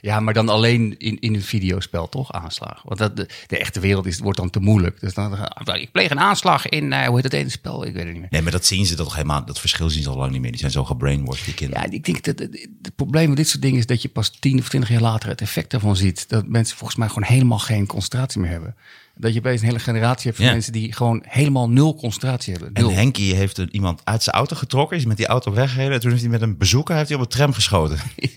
ja, 0.01 0.21
maar 0.21 0.35
dan 0.35 0.49
alleen 0.49 0.99
in, 0.99 1.21
in 1.21 1.35
een 1.35 1.43
videospel 1.43 2.09
toch 2.09 2.33
aanslagen. 2.33 2.83
Want 2.85 2.99
dat, 2.99 3.17
de, 3.17 3.29
de 3.47 3.59
echte 3.59 3.81
wereld 3.81 4.07
is, 4.07 4.19
wordt 4.19 4.39
dan 4.39 4.51
te 4.51 4.61
moeilijk. 4.61 5.01
Dus 5.01 5.15
dan, 5.15 5.49
dan 5.65 5.77
ik 5.77 5.93
pleeg 5.93 6.11
een 6.11 6.21
aanslag 6.21 6.69
in, 6.69 6.93
eh, 6.93 7.07
hoe 7.07 7.15
heet 7.15 7.23
dat 7.23 7.33
ene 7.33 7.49
spel? 7.51 7.87
Ik 7.87 7.93
weet 7.93 8.03
het 8.03 8.13
niet 8.13 8.21
meer. 8.21 8.31
Nee, 8.31 8.43
maar 8.43 8.53
dat 8.53 8.65
zien 8.65 8.87
ze 8.87 8.95
toch 8.95 9.15
helemaal. 9.15 9.45
Dat 9.45 9.61
verschil 9.61 9.91
zien 9.91 10.03
ze 10.03 10.09
al 10.09 10.17
lang 10.17 10.33
niet 10.33 10.41
meer. 10.41 10.51
Die 10.51 10.61
zijn 10.61 10.73
zo 10.73 10.85
gebrainwashed, 10.85 11.45
die 11.45 11.55
kinderen. 11.55 11.83
Ja, 11.83 11.91
ik 11.91 12.05
denk 12.05 12.25
dat 12.25 12.39
het, 12.39 12.69
probleem 12.97 13.29
met 13.29 13.37
dit 13.37 13.49
soort 13.49 13.63
dingen 13.63 13.79
is 13.79 13.87
dat 13.87 14.03
je 14.03 14.09
pas 14.09 14.31
10 14.31 14.59
of 14.59 14.69
20 14.69 14.91
jaar 14.91 15.01
later 15.01 15.29
het 15.29 15.41
effect 15.41 15.71
daarvan 15.71 15.97
ziet. 15.97 16.29
Dat 16.29 16.47
mensen 16.47 16.77
volgens 16.77 16.99
mij 16.99 17.09
gewoon 17.09 17.29
helemaal 17.29 17.59
geen 17.59 17.87
concentratie 17.87 18.41
meer 18.41 18.51
hebben. 18.51 18.77
Dat 19.17 19.33
je 19.33 19.39
opeens 19.39 19.61
een 19.61 19.67
hele 19.67 19.79
generatie 19.79 20.25
hebt 20.25 20.37
van 20.37 20.47
Ja. 20.47 20.53
mensen 20.53 20.73
die 20.73 20.93
gewoon 20.93 21.23
helemaal 21.27 21.69
nul 21.71 21.95
concentratie 21.95 22.53
hebben. 22.53 22.73
En. 22.73 22.95
Henkie 22.95 23.35
heeft 23.35 23.59
er 23.59 23.69
iemand 23.71 24.01
uit 24.05 24.23
zijn 24.23 24.37
auto 24.37 24.57
getrokken. 24.57 24.97
Is 24.97 25.05
met 25.05 25.17
die 25.17 25.27
auto 25.27 25.53
weggereden. 25.53 25.93
En 25.93 26.01
toen 26.01 26.11
heeft 26.11 26.23
hij 26.23 26.31
met 26.31 26.43
een 26.43 26.59
bezoeker 26.59 26.97
heeft 26.97 27.09
hij 27.09 27.19
op 27.19 27.23
een 27.25 27.29
tram 27.31 27.53
geschoten. 27.53 27.99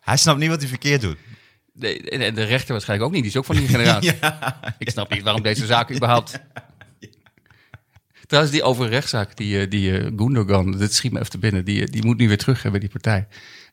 hij 0.00 0.16
snapt 0.16 0.38
niet 0.38 0.48
wat 0.48 0.60
hij 0.60 0.68
verkeerd 0.68 1.00
doet. 1.00 1.16
Nee, 1.72 2.10
en 2.10 2.34
de 2.34 2.42
rechter 2.42 2.72
waarschijnlijk 2.72 3.08
ook 3.08 3.14
niet. 3.14 3.22
Die 3.22 3.30
is 3.30 3.38
ook 3.38 3.44
van 3.44 3.56
die 3.56 3.68
generatie. 3.76 4.12
Ik 4.78 4.90
snap 4.90 5.10
niet 5.12 5.22
waarom 5.22 5.42
deze 5.42 5.66
zaak 5.66 5.92
überhaupt... 5.92 6.40
Trouwens, 8.26 8.54
die 8.54 8.62
over 8.64 8.88
rechtszaak, 8.88 9.36
die, 9.36 9.60
eh, 9.60 9.70
die 9.70 9.98
eh, 9.98 10.04
Gundogan, 10.16 10.78
dat 10.78 10.92
schiet 10.92 11.12
me 11.12 11.18
even 11.18 11.30
te 11.30 11.38
binnen. 11.38 11.64
Die, 11.64 11.82
eh, 11.82 11.92
die 11.92 12.04
moet 12.04 12.18
nu 12.18 12.28
weer 12.28 12.38
terug 12.38 12.62
hebben, 12.62 12.80
die 12.80 12.88
partij. 12.90 13.26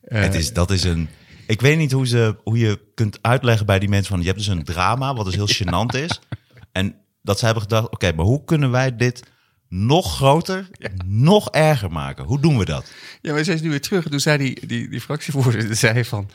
Het 0.04 0.34
is, 0.34 0.52
dat 0.52 0.70
is 0.70 0.84
een. 0.84 1.08
Ik 1.48 1.60
weet 1.60 1.78
niet 1.78 1.92
hoe, 1.92 2.06
ze, 2.06 2.36
hoe 2.44 2.58
je 2.58 2.80
kunt 2.94 3.18
uitleggen 3.20 3.66
bij 3.66 3.78
die 3.78 3.88
mensen 3.88 4.10
van 4.10 4.20
je 4.20 4.26
hebt 4.26 4.38
dus 4.38 4.46
een 4.46 4.64
drama, 4.64 5.14
wat 5.14 5.24
dus 5.24 5.34
heel 5.34 5.48
gênant 5.48 5.98
is. 5.98 6.20
En 6.72 6.94
dat 7.22 7.38
ze 7.38 7.44
hebben 7.44 7.62
gedacht, 7.62 7.90
oké, 7.90 8.12
maar 8.12 8.24
hoe 8.24 8.44
kunnen 8.44 8.70
wij 8.70 8.96
dit 8.96 9.22
nog 9.68 10.16
groter, 10.16 10.68
nog 11.04 11.50
erger 11.50 11.90
maken? 11.90 12.24
Hoe 12.24 12.40
doen 12.40 12.58
we 12.58 12.64
dat? 12.64 12.92
Ja, 13.22 13.32
maar 13.32 13.44
zij 13.44 13.54
is 13.54 13.60
nu 13.60 13.70
weer 13.70 13.80
terug. 13.80 14.04
En 14.04 14.10
toen 14.10 14.20
zei 14.20 14.38
die, 14.38 14.66
die, 14.66 14.88
die 14.88 15.00
fractievoorzitter 15.00 15.76
zei 15.76 16.04
van... 16.04 16.30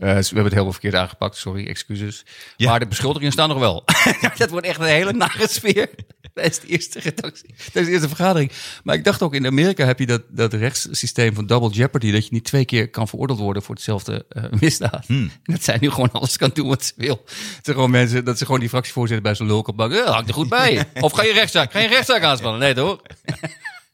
eh, 0.00 0.08
we 0.08 0.24
hebben 0.24 0.44
het 0.44 0.52
helemaal 0.52 0.72
verkeerd 0.72 0.94
aangepakt, 0.94 1.36
sorry, 1.36 1.66
excuses. 1.66 2.24
Ja. 2.56 2.70
Maar 2.70 2.80
de 2.80 2.86
beschuldigingen 2.86 3.32
staan 3.32 3.48
nog 3.48 3.58
wel. 3.58 3.84
dat 4.36 4.50
wordt 4.50 4.66
echt 4.66 4.80
een 4.80 4.86
hele 4.86 5.12
nare 5.12 5.48
sfeer. 5.48 5.90
Dat 6.34 6.44
is 6.44 6.60
de 6.60 6.66
eerste 6.66 7.00
redactie. 7.00 7.54
Dat 7.72 7.82
is 7.82 7.84
de 7.84 7.92
eerste 7.92 8.08
vergadering. 8.08 8.52
Maar 8.84 8.94
ik 8.94 9.04
dacht 9.04 9.22
ook, 9.22 9.34
in 9.34 9.46
Amerika 9.46 9.84
heb 9.84 9.98
je 9.98 10.06
dat, 10.06 10.22
dat 10.28 10.52
rechtssysteem 10.52 11.34
van 11.34 11.46
double 11.46 11.70
jeopardy... 11.70 12.12
dat 12.12 12.24
je 12.24 12.32
niet 12.32 12.44
twee 12.44 12.64
keer 12.64 12.90
kan 12.90 13.08
veroordeeld 13.08 13.38
worden 13.38 13.62
voor 13.62 13.74
hetzelfde 13.74 14.24
eh, 14.28 14.44
misdaad. 14.60 15.04
En 15.08 15.32
dat 15.44 15.62
zij 15.62 15.76
nu 15.80 15.90
gewoon 15.90 16.12
alles 16.12 16.36
kan 16.36 16.50
doen 16.54 16.68
wat 16.68 16.84
ze 16.84 16.92
wil. 16.96 17.22
Dat 17.24 17.64
ze 17.64 17.72
gewoon 17.72 17.90
mensen, 17.90 18.24
dat 18.24 18.38
ze 18.38 18.44
gewoon 18.44 18.60
die 18.60 18.68
fractievoorzitter 18.68 19.22
bij 19.22 19.34
zo'n 19.34 19.46
lul 19.46 19.62
kan 19.62 19.74
pakken. 19.74 19.98
Ja, 19.98 20.10
hangt 20.10 20.28
er 20.28 20.34
goed 20.34 20.48
bij. 20.48 20.84
Of 21.00 21.12
ga 21.12 21.22
je 21.22 21.32
rechtszaak, 21.32 21.72
ga 21.72 21.78
je 21.78 21.88
rechtszaak 21.88 22.22
aanspannen? 22.22 22.60
Nee, 22.60 22.74
toch? 22.74 23.00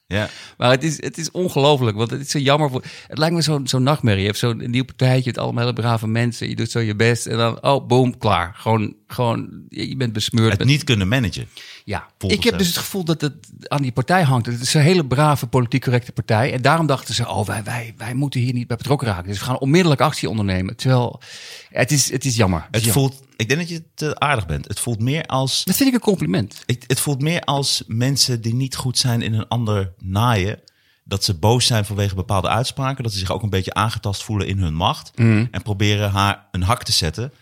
Ja. 0.09 0.29
Maar 0.57 0.71
het 0.71 0.83
is, 0.83 1.03
het 1.03 1.19
is 1.19 1.31
ongelooflijk, 1.31 1.97
want 1.97 2.11
het 2.11 2.21
is 2.21 2.31
zo 2.31 2.39
jammer. 2.39 2.71
Voor, 2.71 2.83
het 3.07 3.19
lijkt 3.19 3.35
me 3.35 3.43
zo'n 3.43 3.67
zo'n 3.67 3.83
nachtmerrie. 3.83 4.21
Je 4.21 4.27
hebt 4.27 4.39
zo'n 4.39 4.71
nieuw 4.71 4.85
partijtje 4.85 5.31
met 5.31 5.39
allemaal 5.39 5.63
hele 5.63 5.81
brave 5.81 6.07
mensen. 6.07 6.49
Je 6.49 6.57
doet 6.57 6.71
zo 6.71 6.81
je 6.81 6.97
best 6.97 7.27
en 7.27 7.37
dan, 7.37 7.63
oh, 7.63 7.87
boom, 7.87 8.19
klaar. 8.19 8.55
Gewoon, 8.57 8.95
gewoon 9.07 9.65
je 9.69 9.97
bent 9.97 10.13
besmeurd. 10.13 10.51
Het 10.51 10.59
met- 10.59 10.69
niet 10.69 10.85
kunnen 10.85 11.09
managen. 11.09 11.49
ja, 11.85 12.07
ik 12.27 12.45
heb 12.45 12.59
dus 12.59 12.67
het 12.67 12.77
gevoel 12.77 13.05
dat 13.05 13.21
het 13.21 13.35
aan 13.63 13.83
die 13.83 13.93
partij 13.93 14.23
hangt. 14.23 14.47
Het 14.47 14.61
is 14.61 14.75
een 14.75 14.81
hele 14.81 15.07
brave, 15.07 15.47
politiek 15.47 15.83
correcte 15.83 16.13
partij. 16.13 16.53
En 16.53 16.63
daarom 16.63 16.87
dachten 16.87 17.15
ze, 17.15 17.29
oh, 17.29 17.47
wij, 17.47 17.65
wij, 17.65 17.95
wij 17.97 18.15
moeten 18.15 18.41
hier 18.41 18.53
niet 18.53 18.67
bij 18.67 18.77
betrokken 18.77 19.09
raken. 19.09 19.29
Dus 19.29 19.39
we 19.39 19.45
gaan 19.45 19.59
onmiddellijk 19.59 20.01
actie 20.01 20.29
ondernemen. 20.31 20.77
Terwijl, 20.77 21.21
het 21.69 21.93
is, 21.93 22.11
het 22.11 22.25
is 22.25 22.37
jammer. 22.37 22.67
Het 22.71 22.81
is 22.81 22.85
jammer. 22.87 23.03
voelt, 23.13 23.23
ik 23.37 23.49
denk 23.49 23.61
dat 23.61 23.69
je 23.69 23.83
te 23.95 24.19
aardig 24.19 24.47
bent. 24.47 24.69
Het 24.69 24.81
voelt 24.81 25.01
meer 25.01 25.25
als 25.27 25.65
Dat 25.65 25.77
vind 25.77 25.89
ik 25.89 25.95
een 25.95 26.01
compliment. 26.01 26.63
Ik, 26.67 26.85
het 26.87 27.01
voelt 27.01 27.21
meer 27.23 27.41
als 27.41 27.83
mensen 27.87 28.41
die 28.41 28.55
niet 28.55 28.77
goed 28.77 28.99
zijn 28.99 29.23
in 29.23 29.35
een 29.35 29.49
ander 29.49 29.93
naaien. 29.99 30.61
Dat 31.05 31.25
ze 31.25 31.35
boos 31.35 31.67
zijn 31.67 31.85
vanwege 31.85 32.15
bepaalde 32.15 32.49
uitspraken. 32.49 33.03
Dat 33.03 33.13
ze 33.13 33.19
zich 33.19 33.31
ook 33.33 33.43
een 33.43 33.51
beetje 33.51 33.75
aangetast 33.75 34.23
voelen 34.25 34.47
in 34.47 34.59
hun 34.59 34.75
macht. 34.75 35.11
En 35.51 35.63
proberen 35.63 36.11
haar 36.11 36.47
een 36.51 36.63
hak 36.63 36.83
te 36.83 36.93
zetten. 36.93 37.33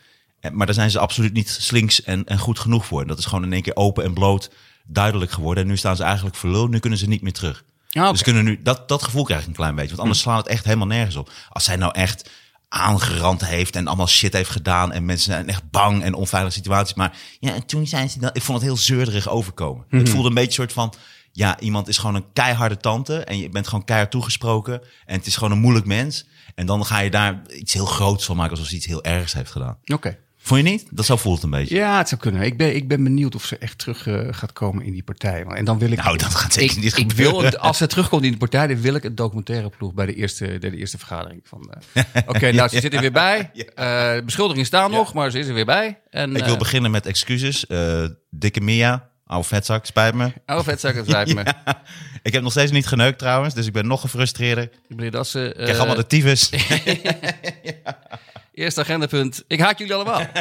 En- 0.44 0.56
Maar 0.56 0.66
daar 0.66 0.74
zijn 0.74 0.90
ze 0.90 0.98
absoluut 0.98 1.32
niet 1.32 1.48
slinks 1.60 2.02
en, 2.02 2.24
en 2.24 2.38
goed 2.38 2.58
genoeg 2.58 2.86
voor. 2.86 3.00
En 3.00 3.06
dat 3.06 3.18
is 3.18 3.24
gewoon 3.24 3.44
in 3.44 3.52
één 3.52 3.62
keer 3.62 3.76
open 3.76 4.04
en 4.04 4.14
bloot 4.14 4.50
duidelijk 4.86 5.30
geworden. 5.30 5.62
En 5.64 5.68
nu 5.70 5.76
staan 5.76 5.96
ze 5.96 6.02
eigenlijk 6.02 6.36
voor 6.36 6.50
lul. 6.50 6.66
Nu 6.68 6.78
kunnen 6.78 6.98
ze 6.98 7.06
niet 7.08 7.22
meer 7.22 7.32
terug. 7.32 7.64
Ja, 7.88 8.02
oké. 8.02 8.12
Dus 8.12 8.22
kunnen 8.22 8.44
nu, 8.44 8.62
dat, 8.62 8.88
dat 8.88 9.02
gevoel 9.02 9.24
krijg 9.24 9.40
ik 9.40 9.46
een 9.46 9.52
klein 9.54 9.74
beetje. 9.74 9.88
Want 9.90 10.00
anders 10.00 10.20
slaat 10.20 10.38
het 10.38 10.46
echt 10.46 10.64
helemaal 10.64 10.86
nergens 10.86 11.16
op. 11.16 11.30
Als 11.48 11.64
zij 11.64 11.76
nou 11.76 11.92
echt 11.94 12.30
aangerand 12.68 13.46
heeft 13.46 13.76
en 13.76 13.86
allemaal 13.86 14.06
shit 14.08 14.32
heeft 14.32 14.50
gedaan. 14.50 14.92
En 14.92 15.04
mensen 15.04 15.32
zijn 15.32 15.48
echt 15.48 15.70
bang 15.70 16.02
en 16.02 16.14
onveilige 16.14 16.54
situaties. 16.54 16.94
Maar 16.94 17.16
ja, 17.40 17.54
en 17.54 17.66
toen 17.66 17.86
zijn 17.86 18.10
ze 18.10 18.18
dat. 18.18 18.36
Ik 18.36 18.42
vond 18.42 18.58
het 18.58 18.66
heel 18.66 18.76
zeurderig 18.76 19.28
overkomen. 19.28 19.84
Het 19.90 20.08
voelde 20.08 20.28
een 20.28 20.34
beetje 20.34 20.52
soort 20.52 20.72
van. 20.72 20.94
Ja, 21.32 21.60
iemand 21.60 21.88
is 21.88 21.98
gewoon 21.98 22.14
een 22.14 22.32
keiharde 22.32 22.76
tante. 22.76 23.24
En 23.24 23.38
je 23.38 23.48
bent 23.48 23.68
gewoon 23.68 23.84
keihard 23.84 24.10
toegesproken. 24.10 24.80
En 25.06 25.16
het 25.18 25.26
is 25.26 25.36
gewoon 25.36 25.52
een 25.52 25.58
moeilijk 25.60 25.86
mens. 25.86 26.26
En 26.54 26.66
dan 26.66 26.86
ga 26.86 26.98
je 26.98 27.10
daar 27.10 27.42
iets 27.58 27.72
heel 27.72 27.86
groots 27.86 28.24
van 28.24 28.36
maken. 28.36 28.50
Alsof 28.52 28.66
ze 28.66 28.74
iets 28.76 28.86
heel 28.86 29.04
ergs 29.04 29.32
heeft 29.32 29.50
gedaan. 29.50 29.78
Oké. 29.84 30.18
Vond 30.46 30.64
je 30.64 30.70
niet? 30.70 30.86
Dat 30.90 31.04
zo 31.04 31.16
voelt 31.16 31.34
het 31.34 31.44
een 31.44 31.50
beetje. 31.50 31.74
Ja, 31.74 31.98
het 31.98 32.08
zou 32.08 32.20
kunnen. 32.20 32.42
Ik 32.42 32.56
ben, 32.56 32.74
ik 32.76 32.88
ben 32.88 33.02
benieuwd 33.04 33.34
of 33.34 33.44
ze 33.44 33.58
echt 33.58 33.78
terug 33.78 34.06
eh, 34.06 34.20
gaat 34.30 34.52
komen 34.52 34.84
in 34.84 34.92
die 34.92 35.02
partij. 35.02 35.42
En 35.44 35.64
dan 35.64 35.78
wil 35.78 35.90
ik. 35.90 36.02
Nou, 36.02 36.16
dat 36.16 36.34
gaat 36.34 36.52
zeker 36.52 36.76
ik, 36.76 36.82
niet 36.82 36.98
ik 36.98 37.10
gebeuren. 37.10 37.34
wil, 37.34 37.44
het- 37.44 37.58
Als 37.58 37.76
ze 37.78 37.86
terugkomt 37.86 38.24
in 38.24 38.32
de 38.32 38.36
partij, 38.38 38.66
dan 38.66 38.80
wil 38.80 38.94
ik 38.94 39.04
een 39.04 39.14
documentaire 39.14 39.68
ploeg 39.68 39.94
bij 39.94 40.06
de 40.06 40.14
eerste, 40.14 40.56
bij 40.60 40.70
de 40.70 40.76
eerste 40.76 40.98
vergadering. 40.98 41.40
Van, 41.44 41.74
eh, 41.92 42.02
Oké, 42.34 42.52
nou, 42.52 42.68
ze 42.68 42.80
zit 42.80 42.94
er 42.94 43.00
weer 43.00 43.12
bij. 43.12 43.50
Eh, 43.74 44.14
de 44.14 44.22
beschuldigingen 44.24 44.66
staan 44.66 44.90
nog, 44.90 45.14
maar 45.14 45.30
ze 45.30 45.38
is 45.38 45.46
er 45.46 45.54
weer 45.54 45.64
bij. 45.64 45.98
En, 46.10 46.36
Ik 46.36 46.44
wil 46.44 46.52
eh, 46.52 46.58
beginnen 46.58 46.90
met 46.90 47.06
excuses. 47.06 47.66
Eh, 47.66 48.04
dikke 48.30 48.60
Mia, 48.60 49.08
oude 49.26 49.46
vetzak, 49.48 49.86
spijt 49.86 50.14
me. 50.14 50.32
Oh, 50.46 50.60
vetzak, 50.60 50.94
het 50.94 51.06
spijt 51.06 51.34
me. 51.34 51.42
Ik 52.22 52.32
heb 52.32 52.42
nog 52.42 52.52
steeds 52.52 52.72
niet 52.72 52.86
geneukt 52.86 53.18
trouwens. 53.18 53.54
Dus 53.54 53.66
ik 53.66 53.72
ben 53.72 53.86
nog 53.86 54.00
gefrustreerder. 54.00 54.70
Meneer 54.88 55.10
Dassen, 55.10 55.46
Ik 55.48 55.54
krijg 55.54 55.70
eh, 55.70 55.78
allemaal 55.78 55.96
de 55.96 56.06
tyfus. 56.06 56.50
Eerste 58.54 58.80
agendapunt. 58.80 59.44
Ik 59.46 59.60
haat 59.60 59.78
jullie 59.78 59.94
allemaal. 59.94 60.20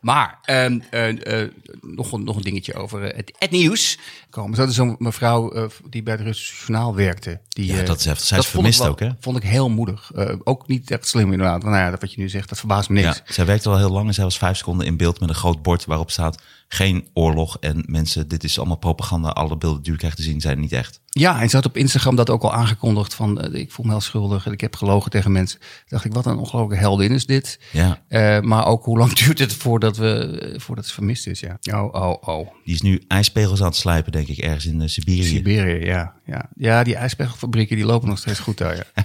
maar, 0.00 0.38
ehm, 0.42 0.78
eh, 0.90 1.42
eh, 1.42 1.50
nog, 1.80 2.12
een- 2.12 2.24
nog 2.24 2.36
een 2.36 2.42
dingetje 2.42 2.74
over 2.74 3.04
eh, 3.04 3.16
het, 3.16 3.32
het 3.38 3.50
nieuws 3.50 3.98
komen. 4.30 4.56
Zo 4.56 4.64
is 4.64 4.74
zo'n 4.74 4.96
mevrouw 4.98 5.68
die 5.90 6.02
bij 6.02 6.14
het 6.14 6.22
Russisch 6.22 6.58
Journaal 6.66 6.94
werkte. 6.94 7.40
Die, 7.48 7.72
Ja, 7.74 7.82
dat 7.82 7.98
is 7.98 8.04
heftig. 8.04 8.26
Zij 8.26 8.38
is 8.38 8.46
vermist 8.46 8.78
wel- 8.78 8.88
ook, 8.88 9.00
hè? 9.00 9.10
Vond 9.20 9.36
ik 9.36 9.42
heel 9.42 9.70
moedig. 9.70 10.10
Eh, 10.14 10.34
ook 10.44 10.66
niet 10.68 10.90
echt 10.90 11.06
slim 11.08 11.32
inderdaad. 11.32 11.62
Nou 11.62 11.76
ja, 11.76 11.90
dat 11.90 12.00
wat 12.00 12.12
je 12.12 12.20
nu 12.20 12.28
zegt, 12.28 12.48
dat 12.48 12.58
verbaast 12.58 12.88
me 12.88 13.00
niks. 13.00 13.16
Ja, 13.26 13.32
zij 13.32 13.46
werkte 13.46 13.68
al 13.68 13.76
heel 13.78 13.90
lang 13.90 14.06
en 14.06 14.14
zij 14.14 14.24
was 14.24 14.38
vijf 14.38 14.56
seconden 14.56 14.86
in 14.86 14.96
beeld 14.96 15.20
met 15.20 15.28
een 15.28 15.34
groot 15.34 15.62
bord 15.62 15.84
waarop 15.84 16.10
staat 16.10 16.42
geen 16.68 17.08
oorlog. 17.14 17.56
En 17.60 17.84
mensen, 17.86 18.28
dit 18.28 18.44
is 18.44 18.58
allemaal 18.58 18.76
propaganda. 18.76 19.28
Alle 19.28 19.56
beelden 19.56 19.82
die 19.82 19.92
u 19.92 19.96
krijgt 19.96 20.16
te 20.16 20.22
zien 20.22 20.40
zijn 20.40 20.60
niet 20.60 20.72
echt. 20.72 21.00
Ja, 21.06 21.40
en 21.40 21.48
ze 21.48 21.56
had 21.56 21.66
op 21.66 21.76
Instagram 21.76 22.16
dat 22.16 22.30
ook 22.30 22.42
al 22.42 22.52
aangekondigd 22.52 23.14
van 23.14 23.40
eh, 23.40 23.60
ik 23.60 23.72
voel 23.72 23.84
me 23.86 23.90
heel 23.90 24.00
schuldig 24.00 24.46
en 24.46 24.52
ik 24.52 24.60
heb 24.60 24.76
gelogen 24.76 25.10
tegen 25.10 25.32
mensen. 25.32 25.58
Toen 25.58 25.68
dacht 25.86 26.04
ik, 26.04 26.12
wat 26.12 26.26
een 26.26 26.36
ongelooflijke 26.36 26.84
heldin 26.84 27.12
is 27.12 27.26
dit. 27.26 27.60
Ja, 27.72 28.02
Eh, 28.08 28.40
maar 28.40 28.66
ook 28.66 28.84
hoe 28.84 28.98
lang 28.98 29.12
duurt 29.24 29.38
het 29.38 29.54
voordat, 29.54 29.96
we, 29.96 30.40
eh, 30.40 30.60
voordat 30.60 30.86
ze 30.86 30.94
vermist 30.94 31.26
is, 31.26 31.40
ja. 31.40 31.58
Oh, 31.72 31.94
oh, 31.94 32.28
oh. 32.28 32.48
die 32.64 32.74
is 32.74 32.80
nu 32.80 33.04
ijspegels 33.08 33.60
aan 33.60 33.66
het 33.66 33.76
slijpen, 33.76 34.12
denk 34.12 34.28
ik, 34.28 34.38
ergens 34.38 34.66
in 34.66 34.82
eh, 34.82 34.88
Siberië. 34.88 35.24
Siberië, 35.24 35.84
ja. 35.84 36.14
ja. 36.24 36.48
Ja, 36.56 36.82
die 36.82 36.96
ijspegelfabrieken 36.96 37.76
die 37.76 37.84
lopen 37.84 38.08
nog 38.08 38.18
steeds 38.18 38.38
goed 38.38 38.58
daar, 38.58 38.76
ja. 38.76 38.84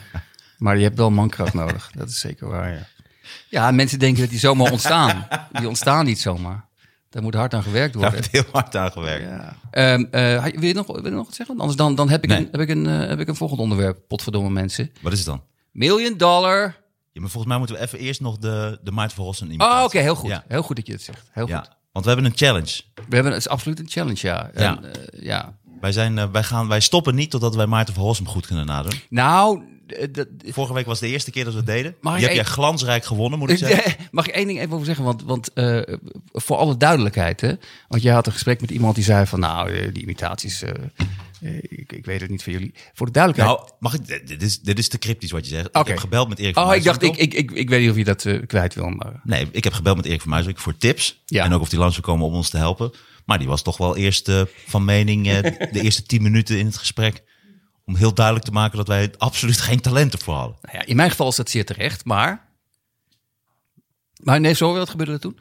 Maar 0.57 0.77
je 0.77 0.83
hebt 0.83 0.97
wel 0.97 1.11
mankracht 1.11 1.53
nodig, 1.53 1.91
dat 1.95 2.09
is 2.09 2.19
zeker 2.19 2.47
waar, 2.47 2.71
ja. 2.71 2.87
Ja, 3.49 3.71
mensen 3.71 3.99
denken 3.99 4.21
dat 4.21 4.29
die 4.29 4.39
zomaar 4.39 4.71
ontstaan. 4.71 5.27
Die 5.59 5.67
ontstaan 5.67 6.05
niet 6.05 6.19
zomaar. 6.19 6.65
Daar 7.13 7.23
moet 7.23 7.33
hard 7.33 7.53
aan 7.53 7.63
gewerkt 7.63 7.93
Daar 7.93 8.01
worden. 8.01 8.19
wordt 8.19 8.31
heel 8.31 8.51
hard 8.61 8.75
aan 8.75 8.91
gewerkt. 8.91 9.25
Ja. 9.29 9.55
Ehm, 9.71 10.03
eh, 10.11 10.43
wil, 10.45 10.67
je 10.67 10.73
nog, 10.73 10.87
wil 10.87 11.03
je 11.03 11.09
nog 11.09 11.25
wat 11.25 11.35
zeggen? 11.35 11.47
Want 11.57 11.59
Anders 11.59 11.77
dan, 11.77 11.95
dan 11.95 12.09
heb, 12.09 12.23
ik 12.23 12.29
Nee. 12.29 12.37
een, 12.39 12.47
heb, 12.51 12.61
ik 12.61 12.69
een, 12.69 12.87
eh, 12.87 13.07
heb 13.07 13.19
ik 13.19 13.27
een 13.27 13.35
volgend 13.35 13.59
onderwerp, 13.59 13.99
potverdomme 14.07 14.49
mensen. 14.49 14.91
Wat 15.01 15.11
is 15.11 15.17
het 15.17 15.27
dan? 15.27 15.41
Million 15.71 16.17
dollar. 16.17 16.61
Ja, 17.11 17.21
maar 17.21 17.29
volgens 17.29 17.45
mij 17.45 17.57
moeten 17.57 17.75
we 17.75 17.81
even 17.81 17.99
eerst 17.99 18.21
nog 18.21 18.37
de, 18.37 18.79
de 18.83 18.91
van 18.93 19.25
Rossum 19.25 19.47
Oh, 19.47 19.53
imitatie. 19.53 19.85
oké, 19.85 19.99
heel 19.99 20.15
goed. 20.15 20.29
Ja. 20.29 20.43
Heel 20.47 20.61
goed 20.63 20.75
dat 20.75 20.87
je 20.87 20.93
het 20.93 21.01
zegt. 21.01 21.29
Heel 21.31 21.47
Ja, 21.47 21.57
goed. 21.57 21.69
want 21.91 22.05
we 22.05 22.11
hebben 22.11 22.31
een 22.31 22.37
challenge. 22.37 22.81
We 22.95 23.15
hebben, 23.15 23.31
het 23.33 23.41
is 23.41 23.47
absoluut 23.49 23.79
een 23.79 23.89
challenge, 23.89 24.19
ja. 24.27 24.49
Ja. 24.55 24.77
En, 24.81 24.93
eh, 24.93 25.23
ja. 25.23 25.57
Wij, 25.83 25.91
zijn, 25.91 26.17
eh, 26.17 26.25
wij, 26.31 26.43
gaan, 26.43 26.67
wij 26.67 26.79
stoppen 26.79 27.15
niet 27.15 27.29
totdat 27.29 27.55
wij 27.55 27.65
Maarten 27.65 27.93
van 27.93 28.03
Rossum 28.03 28.27
goed 28.27 28.45
kunnen 28.45 28.65
nadoen. 28.65 28.93
Nou, 29.09 29.61
eh, 29.87 30.07
Vorige 30.45 30.73
week 30.73 30.85
was 30.85 30.99
de 30.99 31.07
eerste 31.07 31.31
keer 31.31 31.43
dat 31.43 31.53
we 31.53 31.59
het 31.59 31.67
deden. 31.67 31.95
Mag 32.01 32.13
Die 32.13 32.21
ik 32.21 32.27
heb 32.27 32.45
jij 32.45 32.53
glansrijk 32.53 33.05
gewonnen, 33.05 33.39
moet 33.39 33.49
ik 33.49 33.57
zeggen. 33.57 33.95
Mag 34.11 34.27
ik 34.27 34.33
één 34.33 34.47
ding 34.47 34.59
even 34.59 34.73
over 34.73 34.85
zeggen? 34.85 35.05
Want, 35.05 35.23
want 35.23 35.53
eh, 35.53 35.81
voor 36.31 36.57
alle 36.57 36.77
duidelijkheid, 36.77 37.41
hè? 37.41 37.53
Want 37.87 38.01
jij 38.01 38.13
had 38.13 38.25
een 38.25 38.31
gesprek 38.31 38.61
met 38.61 38.71
iemand 38.71 38.95
die 38.95 39.03
zei 39.03 39.25
van, 39.25 39.39
nou, 39.39 39.91
die 39.91 40.03
imitaties, 40.03 40.63
ik, 41.61 41.91
ik 41.91 42.05
weet 42.05 42.21
het 42.21 42.29
niet 42.29 42.43
van 42.43 42.53
jullie. 42.53 42.73
Voor 42.93 43.05
de 43.05 43.11
duidelijkheid. 43.11 43.57
Nou, 43.57 43.71
mag 43.79 43.93
ik, 43.93 44.27
dit 44.27 44.41
is, 44.41 44.59
dit 44.59 44.79
is 44.79 44.87
te 44.87 44.97
cryptisch 44.97 45.31
wat 45.31 45.47
je 45.47 45.55
zegt. 45.55 45.77
Ik 45.77 45.87
heb 45.87 45.97
gebeld 45.97 46.29
met 46.29 46.39
Erik 46.39 46.53
van 46.53 46.67
oh, 46.67 46.75
ik 46.75 46.83
dacht, 46.83 47.01
ik, 47.01 47.17
ik, 47.17 47.33
ik, 47.33 47.51
ik 47.51 47.69
weet 47.69 47.81
niet 47.81 47.89
of 47.89 47.97
je 47.97 48.03
dat 48.03 48.27
kwijt 48.47 48.75
wil, 48.75 48.89
maar... 48.89 49.21
Nee, 49.23 49.47
ik 49.51 49.63
heb 49.63 49.73
gebeld 49.73 49.95
met 49.95 50.05
Erik 50.05 50.21
van 50.21 50.29
Muiswijk 50.29 50.59
voor 50.59 50.77
tips. 50.77 51.21
Ja. 51.25 51.43
En 51.45 51.53
ook 51.53 51.61
of 51.61 51.69
die 51.69 51.79
langs 51.79 51.95
wil 51.95 52.03
komen 52.03 52.27
om 52.27 52.33
ons 52.33 52.49
te 52.49 52.57
helpen. 52.57 52.91
Maar 53.25 53.37
die 53.37 53.47
was 53.47 53.61
toch 53.61 53.77
wel 53.77 53.97
eerst 53.97 54.29
eh, 54.29 54.41
van 54.67 54.85
mening, 54.85 55.27
eh, 55.27 55.41
de 55.71 55.81
eerste 55.81 56.03
tien 56.03 56.21
minuten 56.21 56.59
in 56.59 56.65
het 56.65 56.77
gesprek... 56.77 57.23
om 57.85 57.95
heel 57.95 58.13
duidelijk 58.13 58.45
te 58.45 58.51
maken 58.51 58.77
dat 58.77 58.87
wij 58.87 59.13
absoluut 59.17 59.61
geen 59.61 59.81
talent 59.81 60.13
ervoor 60.13 60.35
hadden. 60.35 60.57
Nou 60.61 60.77
ja, 60.77 60.85
in 60.85 60.95
mijn 60.95 61.09
geval 61.09 61.27
is 61.27 61.35
dat 61.35 61.49
zeer 61.49 61.65
terecht, 61.65 62.05
maar... 62.05 62.51
Maar 64.23 64.39
nee, 64.39 64.53
zo, 64.53 64.73
wat 64.73 64.89
gebeurde 64.89 65.11
er 65.11 65.19
toen? 65.19 65.39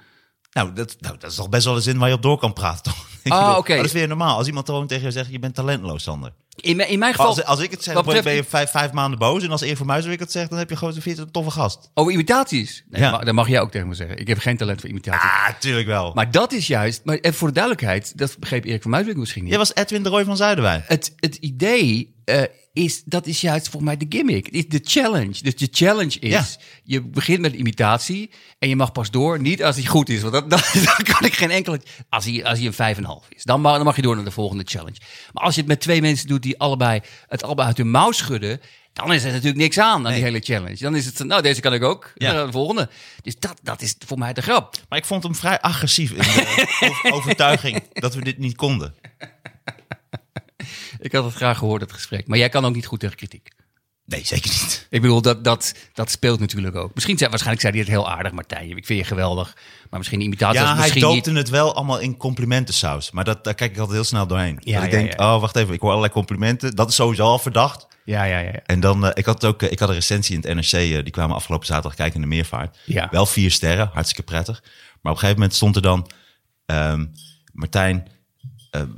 Nou 0.53 0.73
dat, 0.73 0.97
nou, 1.01 1.19
dat 1.19 1.31
is 1.31 1.37
toch 1.37 1.49
best 1.49 1.65
wel 1.65 1.77
een 1.77 1.83
zin 1.83 1.99
waar 1.99 2.09
je 2.09 2.15
op 2.15 2.23
door 2.23 2.39
kan 2.39 2.53
praten, 2.53 2.83
toch? 2.83 3.09
Ah, 3.25 3.57
oké. 3.59 3.77
Dat 3.77 3.85
is 3.85 3.93
weer 3.93 4.09
normaal. 4.09 4.37
Als 4.37 4.47
iemand 4.47 4.67
gewoon 4.67 4.87
tegen 4.87 5.05
je 5.05 5.11
zegt, 5.11 5.31
je 5.31 5.39
bent 5.39 5.55
talentloos, 5.55 6.03
Sander. 6.03 6.33
In, 6.57 6.77
mijn- 6.77 6.89
in 6.89 6.99
mijn 6.99 7.13
geval... 7.13 7.27
Als, 7.29 7.45
als 7.45 7.61
ik 7.61 7.71
het 7.71 7.83
zeg, 7.83 8.05
ben 8.05 8.35
je 8.35 8.45
vijf, 8.45 8.71
vijf 8.71 8.93
maanden 8.93 9.19
boos. 9.19 9.43
En 9.43 9.51
als 9.51 9.61
Erik 9.61 9.77
van 9.77 9.87
Muiswijk 9.87 10.21
het 10.21 10.33
zegt, 10.33 10.51
dan 10.51 10.59
heb 10.59 10.71
je 10.71 10.77
gewoon 10.77 10.95
een 11.05 11.31
toffe 11.31 11.51
gast. 11.51 11.91
Over 11.95 12.13
imitaties? 12.13 12.85
Nee, 12.91 13.01
Ja. 13.03 13.11
maar, 13.11 13.25
dat 13.25 13.35
mag 13.35 13.49
jij 13.49 13.61
ook 13.61 13.71
tegen 13.71 13.89
me 13.89 13.95
zeggen. 13.95 14.19
Ik 14.19 14.27
heb 14.29 14.39
geen 14.39 14.57
talent 14.57 14.81
voor 14.81 14.89
imitaties. 14.89 15.23
Ah, 15.31 15.49
tuurlijk 15.59 15.87
wel. 15.87 16.13
Maar 16.15 16.31
dat 16.31 16.53
is 16.53 16.67
juist... 16.67 17.01
Maar 17.05 17.19
voor 17.23 17.49
de 17.49 17.55
duidelijkheid, 17.55 18.19
dat 18.19 18.37
begreep 18.39 18.65
Erik 18.65 18.83
van 18.83 18.91
Muiswijk 18.91 19.17
misschien 19.19 19.41
niet. 19.43 19.51
Jij 19.51 19.59
was 19.59 19.75
Edwin 19.75 20.03
de 20.03 20.09
Roy 20.09 20.25
van 20.25 20.37
Zuiderwijn. 20.37 20.83
het, 20.87 21.13
het 21.17 21.37
idee 21.37 22.15
eh, 22.25 22.43
is, 22.73 23.03
dat 23.05 23.27
is 23.27 23.41
juist 23.41 23.69
voor 23.69 23.83
mij 23.83 23.97
de 23.97 24.07
gimmick. 24.09 24.49
Is 24.49 24.69
de 24.69 24.81
challenge. 24.83 25.43
Dus 25.43 25.57
de 25.57 25.69
challenge 25.71 26.19
is, 26.19 26.31
Ja. 26.33 26.45
je 26.85 27.01
begint 27.03 27.41
met 27.41 27.53
imitatie 27.55 28.31
en 28.59 28.69
je 28.69 28.77
mag 28.77 28.93
pas 28.93 29.11
door, 29.11 29.41
niet 29.41 29.63
als 29.65 29.77
hij 29.77 29.85
goed 29.85 30.09
is. 30.09 30.23
Want 30.23 30.51
dat, 30.51 30.71
kan 31.13 31.25
ik 31.25 31.35
geen 31.35 31.51
enkele, 31.51 31.81
als 32.09 32.25
hij, 32.25 32.45
als 32.45 32.59
hij 32.59 32.67
een 32.67 32.95
5,5 32.97 33.01
is. 33.29 33.43
Dan 33.43 33.61
mag, 33.61 33.77
dan 33.77 33.85
mag 33.85 33.97
je 33.97 34.03
door 34.03 34.15
naar 34.15 34.25
de 34.25 34.31
volgende 34.31 34.65
challenge. 34.67 34.97
Maar 35.33 35.45
als 35.45 35.55
je 35.55 35.61
het 35.61 35.71
met 35.71 35.81
twee 35.81 36.01
mensen 36.01 36.29
doet 36.29 36.43
die 36.43 36.59
allebei 36.59 37.01
het 37.29 37.43
allebei 37.43 37.69
uit 37.69 37.77
hun 37.77 37.91
mouw 37.91 38.13
schudden, 38.13 38.61
dan 38.93 39.13
is 39.13 39.25
er 39.25 39.31
natuurlijk 39.31 39.59
niks 39.59 39.79
aan 39.79 40.07
aan 40.07 40.13
die 40.13 40.23
hele 40.23 40.41
challenge. 40.41 40.77
Dan 40.77 40.97
is 40.97 41.07
het, 41.07 41.19
nou 41.19 41.43
deze 41.43 41.61
kan 41.61 41.75
ik 41.75 41.83
ook, 41.83 42.13
Ja. 42.15 42.33
Dan 42.33 42.47
de 42.47 42.53
volgende. 42.53 42.89
Dus 43.23 43.39
dat, 43.39 43.61
dat 43.63 43.83
is 43.83 43.95
voor 44.07 44.19
mij 44.19 44.33
de 44.33 44.43
grap. 44.43 44.75
Maar 44.89 44.99
ik 44.99 45.05
vond 45.05 45.23
hem 45.23 45.35
vrij 45.35 45.61
agressief 45.61 46.11
in 46.11 46.19
de 46.19 47.11
overtuiging 47.17 47.83
dat 47.93 48.15
we 48.15 48.25
dit 48.25 48.39
niet 48.39 48.57
konden. 48.57 48.95
Ik 50.99 51.13
had 51.13 51.25
het 51.25 51.35
graag 51.35 51.59
gehoord, 51.59 51.81
het 51.81 51.93
gesprek. 51.93 52.27
Maar 52.27 52.39
jij 52.39 52.49
kan 52.49 52.65
ook 52.65 52.75
niet 52.75 52.87
goed 52.87 53.01
tegen 53.01 53.17
kritiek. 53.17 53.49
Nee, 54.05 54.27
zeker 54.27 54.51
niet. 54.51 54.87
Ik 54.91 55.01
bedoel, 55.01 55.23
dat, 55.23 55.45
dat, 55.45 55.75
dat 55.93 56.11
speelt 56.11 56.41
natuurlijk 56.41 56.77
ook. 56.77 56.95
Misschien 56.95 57.19
zei, 57.19 57.31
waarschijnlijk 57.31 57.67
zei 57.67 57.77
hij 57.77 57.83
het 57.83 57.93
heel 57.93 58.11
aardig, 58.11 58.33
Martijn. 58.33 58.77
Ik 58.77 58.87
vind 58.87 58.99
je 58.99 59.05
geweldig. 59.05 59.57
Maar 59.91 59.99
misschien 59.99 60.21
imitatie 60.21 60.61
Ja, 60.61 60.77
hij 60.77 60.91
doopte 60.91 61.31
niet... 61.31 61.39
het 61.39 61.49
wel 61.49 61.75
allemaal 61.75 61.99
in 61.99 62.17
complimentensaus. 62.17 63.11
Maar 63.11 63.25
dat, 63.25 63.45
daar 63.45 63.55
kijk 63.55 63.71
ik 63.71 63.77
altijd 63.79 63.97
heel 63.97 64.07
snel 64.07 64.27
doorheen. 64.27 64.59
Ja, 64.61 64.75
dat 64.75 64.85
ik 64.85 64.93
ja, 64.93 64.99
denk, 64.99 65.19
ja. 65.19 65.35
oh, 65.35 65.41
wacht 65.41 65.57
even, 65.57 65.75
ik 65.75 65.81
hoor 65.81 65.89
allerlei 65.89 66.13
complimenten. 66.13 66.77
Dat 66.77 66.89
is 66.89 66.95
sowieso 66.95 67.25
al 67.25 67.39
verdacht. 67.39 67.87
Ja, 68.05 68.25
ja, 68.25 68.39
ja. 68.39 68.51
ja. 68.53 68.61
En 68.65 68.81
dan, 68.81 69.07
eh, 69.07 69.11
ik 69.15 69.25
had 69.25 69.45
ook, 69.45 69.63
eh, 69.63 69.71
ik 69.71 69.79
had 69.79 69.89
een 69.89 69.95
recensie 69.95 70.35
in 70.37 70.41
het 70.43 70.55
NRC, 70.55 70.73
eh, 70.73 71.03
die 71.03 71.11
kwamen 71.11 71.37
afgelopen 71.37 71.67
zaterdag 71.67 71.95
kijken 71.95 72.15
in 72.15 72.21
de 72.21 72.35
meervaart. 72.35 72.79
Ja. 72.85 73.09
Wel 73.11 73.27
vier 73.27 73.51
sterren, 73.51 73.91
hartstikke 73.93 74.23
prettig. 74.23 74.61
Maar 74.63 75.13
op 75.13 75.19
een 75.19 75.19
gegeven 75.19 75.35
moment 75.35 75.55
stond 75.55 75.77
er 75.77 75.83
dan, 75.83 76.11
ehm, 76.67 77.07
Martijn 77.53 78.09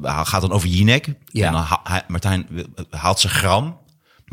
gaat 0.02 0.40
dan 0.40 0.52
over 0.52 0.68
Jinek. 0.68 1.06
Ja. 1.24 1.46
En 1.46 1.52
dan 1.52 1.62
ha- 1.62 2.04
Martijn 2.08 2.48
haalt 2.90 3.20
zijn 3.20 3.32
gram. 3.32 3.82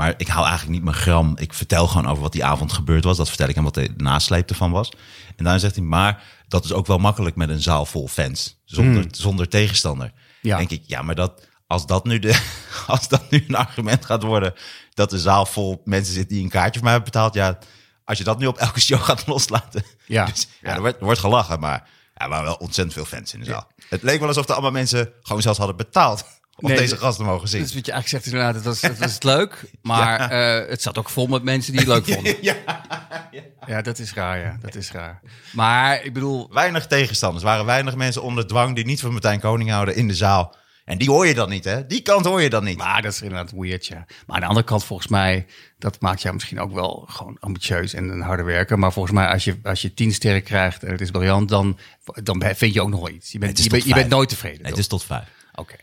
Maar 0.01 0.13
ik 0.17 0.27
haal 0.27 0.45
eigenlijk 0.45 0.73
niet 0.73 0.83
mijn 0.83 0.95
gram. 0.95 1.33
Ik 1.37 1.53
vertel 1.53 1.87
gewoon 1.87 2.07
over 2.07 2.21
wat 2.21 2.31
die 2.31 2.45
avond 2.45 2.73
gebeurd 2.73 3.03
was. 3.03 3.17
Dat 3.17 3.27
vertel 3.27 3.47
ik 3.47 3.55
hem 3.55 3.63
wat 3.63 3.73
de 3.73 3.93
nasleep 3.97 4.49
ervan 4.49 4.71
was. 4.71 4.91
En 5.35 5.43
dan 5.43 5.59
zegt 5.59 5.75
hij, 5.75 5.83
maar 5.83 6.23
dat 6.47 6.63
is 6.63 6.73
ook 6.73 6.87
wel 6.87 6.97
makkelijk 6.97 7.35
met 7.35 7.49
een 7.49 7.61
zaal 7.61 7.85
vol 7.85 8.07
fans. 8.07 8.61
Zonder, 8.65 9.05
zonder 9.11 9.47
tegenstander. 9.47 10.07
Hmm. 10.07 10.49
Ja. 10.49 10.57
Denk 10.57 10.69
ik, 10.69 10.83
ja, 10.85 11.01
maar 11.01 11.15
dat, 11.15 11.47
als, 11.67 11.85
dat 11.85 12.05
nu 12.05 12.19
de, 12.19 12.41
als 12.87 13.07
dat 13.07 13.29
nu 13.29 13.45
een 13.47 13.55
argument 13.55 14.05
gaat 14.05 14.23
worden... 14.23 14.53
dat 14.93 15.09
de 15.09 15.19
zaal 15.19 15.45
vol 15.45 15.81
mensen 15.85 16.13
zit 16.13 16.29
die 16.29 16.43
een 16.43 16.49
kaartje 16.49 16.73
voor 16.73 16.83
mij 16.83 16.93
hebben 16.93 17.11
betaald... 17.11 17.33
ja, 17.33 17.57
als 18.03 18.17
je 18.17 18.23
dat 18.23 18.39
nu 18.39 18.45
op 18.45 18.57
elke 18.57 18.79
show 18.79 19.01
gaat 19.09 19.27
loslaten... 19.27 19.83
Ja. 20.05 20.25
Dus, 20.25 20.47
ja, 20.61 20.69
Ja. 20.69 20.75
Er, 20.75 20.81
wordt, 20.81 20.97
er 20.97 21.05
wordt 21.05 21.19
gelachen, 21.19 21.59
maar 21.59 21.89
ja, 22.13 22.23
er 22.23 22.29
waren 22.29 22.45
wel 22.45 22.55
ontzettend 22.55 22.93
veel 22.93 23.05
fans 23.05 23.33
in 23.33 23.39
de 23.39 23.45
zaal. 23.45 23.67
Het 23.89 24.03
leek 24.03 24.19
wel 24.19 24.27
alsof 24.27 24.45
er 24.45 24.53
allemaal 24.53 24.71
mensen 24.71 25.11
gewoon 25.21 25.41
zelfs 25.41 25.57
hadden 25.57 25.77
betaald... 25.77 26.25
om 26.62 26.69
Nee, 26.69 26.78
deze 26.78 26.97
gasten 26.97 27.26
te 27.26 27.32
mogen 27.32 27.47
zien. 27.47 27.62
Dus 27.62 27.74
wat 27.74 27.86
je 27.86 27.91
eigenlijk 27.91 28.24
zegt 28.24 28.26
is 28.26 28.39
inderdaad, 28.39 28.56
het 28.56 28.63
was, 28.63 28.82
het 28.82 29.00
was 29.00 29.24
leuk. 29.24 29.63
Maar 29.82 30.30
eh, 30.30 30.69
het 30.69 30.82
zat 30.82 30.97
ook 30.97 31.10
vol 31.10 31.28
met 31.28 31.43
mensen 31.43 31.71
die 31.71 31.82
het 31.82 31.89
leuk 31.89 32.06
vonden. 32.15 32.36
Ja, 33.67 33.82
dat 33.82 34.00
is 34.00 34.13
raar, 34.13 34.39
ja. 34.39 34.58
Dat 34.62 34.76
is 34.76 34.91
raar. 34.91 35.21
Maar 35.54 36.04
ik 36.04 36.13
bedoel, 36.13 36.50
Weinig 36.54 36.88
tegenstanders. 36.88 37.43
Er 37.43 37.50
waren 37.50 37.65
weinig 37.65 37.95
mensen 37.95 38.24
onder 38.24 38.47
dwang 38.47 38.76
die 38.76 38.86
niet 38.86 39.00
van 39.02 39.12
Martijn 39.12 39.39
Koning 39.39 39.69
houden 39.69 39.95
in 39.95 40.08
de 40.08 40.15
zaal. 40.15 40.56
En 40.86 40.97
die 40.97 41.10
hoor 41.10 41.28
je 41.28 41.34
dan 41.34 41.50
niet, 41.50 41.63
hè? 41.63 41.86
Die 41.88 42.02
kant 42.02 42.26
hoor 42.26 42.41
je 42.41 42.50
dan 42.50 42.63
niet. 42.63 42.78
maar 42.78 43.02
dat 43.02 43.12
is 43.12 43.21
inderdaad 43.21 43.52
weird, 43.52 43.86
ja. 43.86 44.06
Maar 44.26 44.36
aan 44.36 44.41
de 44.41 44.47
andere 44.47 44.65
kant, 44.65 44.84
volgens 44.84 45.08
mij, 45.08 45.45
dat 45.80 46.02
maakt 46.02 46.21
jou 46.21 46.34
misschien 46.34 46.60
ook 46.60 46.74
wel 46.74 47.06
gewoon 47.10 47.38
ambitieus 47.39 47.93
en 47.93 48.10
een 48.10 48.21
harde 48.21 48.43
werker. 48.43 48.80
Maar 48.80 48.93
volgens 48.93 49.15
mij, 49.15 49.28
als 49.28 49.43
je, 49.43 49.60
als 49.63 49.82
je 49.82 49.93
tien 49.93 50.13
sterren 50.13 50.43
krijgt 50.43 50.84
en 50.84 50.91
het 50.91 51.02
is 51.02 51.12
briljant, 51.12 51.50
dan, 51.50 51.78
dan 52.24 52.43
vind 52.56 52.74
je 52.74 52.82
ook 52.82 52.89
nog 52.89 53.00
wel 53.00 53.10
iets. 53.10 53.32
Je 53.32 53.39
bent, 53.39 53.63
je 53.63 53.69
bent, 53.69 53.84
je 53.84 53.89
bent 53.89 54.00
vijf. 54.02 54.13
nooit 54.13 54.30
tevreden. 54.30 54.62
Nee, 54.62 54.71
het 54.71 54.80
is 54.80 54.88
tot 54.88 55.04
vijf. 55.04 55.28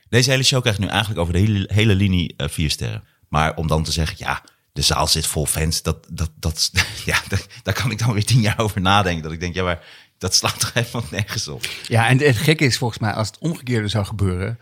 Deze 0.08 0.30
hele 0.30 0.42
show 0.42 0.60
krijgt 0.60 0.78
nu 0.78 0.86
eigenlijk 0.86 1.20
over 1.20 1.32
de 1.32 1.38
hele, 1.38 1.68
hele 1.72 1.94
linie 1.94 2.34
eh, 2.36 2.48
vier 2.48 2.70
sterren. 2.70 3.04
Maar 3.28 3.56
om 3.56 3.66
dan 3.66 3.84
te 3.84 3.92
zeggen, 3.92 4.16
ja, 4.18 4.42
de 4.72 4.82
zaal 4.82 5.06
zit 5.06 5.26
vol 5.26 5.46
fans. 5.46 5.82
Dat, 5.82 6.06
dat, 6.10 6.30
dat, 6.36 6.70
ja, 7.04 7.20
daar, 7.28 7.42
daar 7.62 7.74
kan 7.74 7.90
ik 7.90 7.98
dan 7.98 8.12
weer 8.12 8.24
tien 8.24 8.40
jaar 8.40 8.58
over 8.58 8.80
nadenken. 8.80 9.22
Dat 9.22 9.32
ik 9.32 9.40
denk, 9.40 9.54
ja, 9.54 9.62
maar 9.62 9.84
dat 10.18 10.34
slaat 10.34 10.60
toch 10.60 10.72
helemaal 10.72 11.04
nergens 11.10 11.48
op. 11.48 11.66
Ja, 11.88 12.08
en 12.08 12.18
het 12.18 12.36
gekke 12.36 12.64
is 12.64 12.78
volgens 12.78 13.00
mij, 13.00 13.12
als 13.12 13.26
het 13.26 13.38
omgekeerde 13.38 13.88
zou 13.88 14.04
gebeuren, 14.04 14.58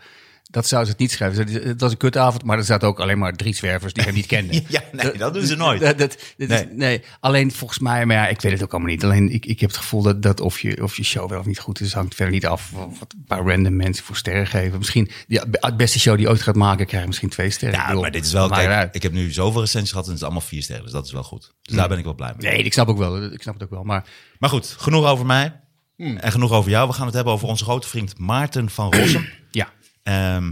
dat 0.49 0.67
zou 0.67 0.83
ze 0.83 0.89
het 0.91 0.99
niet 0.99 1.11
schrijven. 1.11 1.67
Het 1.67 1.81
was 1.81 1.91
een 1.91 1.97
kutavond, 1.97 2.43
maar 2.43 2.57
er 2.57 2.63
zaten 2.63 2.87
ook 2.87 2.99
alleen 2.99 3.17
maar 3.17 3.33
drie 3.35 3.55
zwervers 3.55 3.93
die 3.93 4.03
hem 4.03 4.13
niet 4.13 4.25
kenden. 4.25 4.63
Ja, 4.67 4.83
nee, 4.91 5.17
dat 5.17 5.33
doen 5.33 5.45
ze 5.45 5.55
nooit. 5.55 5.97
Dat, 5.97 6.17
Nee. 6.37 6.47
Is, 6.47 6.65
nee, 6.71 7.03
alleen 7.19 7.51
volgens 7.51 7.79
mij, 7.79 8.05
maar 8.05 8.15
ja, 8.15 8.27
ik 8.27 8.41
weet 8.41 8.51
het 8.51 8.63
ook 8.63 8.71
allemaal 8.71 8.89
niet. 8.89 9.03
Alleen 9.03 9.29
ik, 9.29 9.45
ik 9.45 9.59
heb 9.59 9.69
het 9.69 9.79
gevoel 9.79 10.01
dat, 10.01 10.21
dat 10.21 10.39
of, 10.39 10.59
je, 10.59 10.83
of 10.83 10.97
je 10.97 11.03
show 11.03 11.29
wel 11.29 11.39
of 11.39 11.45
niet 11.45 11.59
goed 11.59 11.79
is, 11.79 11.93
hangt 11.93 12.15
verder 12.15 12.33
niet 12.33 12.45
af 12.45 12.71
wat 12.71 13.13
een 13.13 13.23
paar 13.27 13.45
random 13.45 13.75
mensen 13.75 14.05
voor 14.05 14.15
sterren 14.15 14.47
geven. 14.47 14.77
Misschien 14.77 15.09
die, 15.27 15.41
het 15.51 15.77
beste 15.77 15.99
show 15.99 16.15
die 16.15 16.25
je 16.25 16.31
ooit 16.31 16.41
gaat 16.41 16.55
maken, 16.55 16.85
krijgt 16.85 17.07
misschien 17.07 17.29
twee 17.29 17.49
sterren. 17.49 17.79
Ik 17.79 17.87
Ja, 17.87 17.93
maar 17.93 18.11
dit 18.11 18.25
is 18.25 18.31
wel, 18.31 18.49
kijk, 18.49 18.95
ik 18.95 19.03
heb 19.03 19.11
nu 19.11 19.31
zoveel 19.31 19.61
recensies 19.61 19.89
gehad 19.89 20.05
en 20.05 20.11
het 20.11 20.19
is 20.19 20.25
allemaal 20.25 20.47
vier 20.47 20.63
sterren. 20.63 20.83
Dus 20.83 20.93
dat 20.93 21.05
is 21.05 21.11
wel 21.11 21.23
goed. 21.23 21.53
Dus 21.61 21.75
daar 21.75 21.87
ben 21.87 21.97
ik 21.97 22.03
wel 22.03 22.15
blij 22.15 22.33
mee. 22.37 22.51
Nee, 22.51 22.63
ik 22.63 22.73
snap 22.73 22.87
ook 22.87 22.97
wel. 22.97 23.23
Ik 23.23 23.41
snap 23.41 23.53
het 23.53 23.63
ook 23.63 23.69
wel. 23.69 23.83
Maar 23.83 24.05
Maar 24.39 24.49
goed, 24.49 24.75
genoeg 24.77 25.05
over 25.05 25.25
mij. 25.25 25.59
En 25.97 26.31
genoeg 26.31 26.51
over 26.51 26.71
jou. 26.71 26.87
We 26.87 26.93
gaan 26.93 27.05
het 27.05 27.15
hebben 27.15 27.33
over 27.33 27.47
onze 27.47 27.63
grote 27.63 27.87
vriend 27.87 28.19
Maarten 28.19 28.69
van 28.69 28.93
Rossum. 28.93 29.27
Ja, 30.11 30.35
Ehm, 30.35 30.51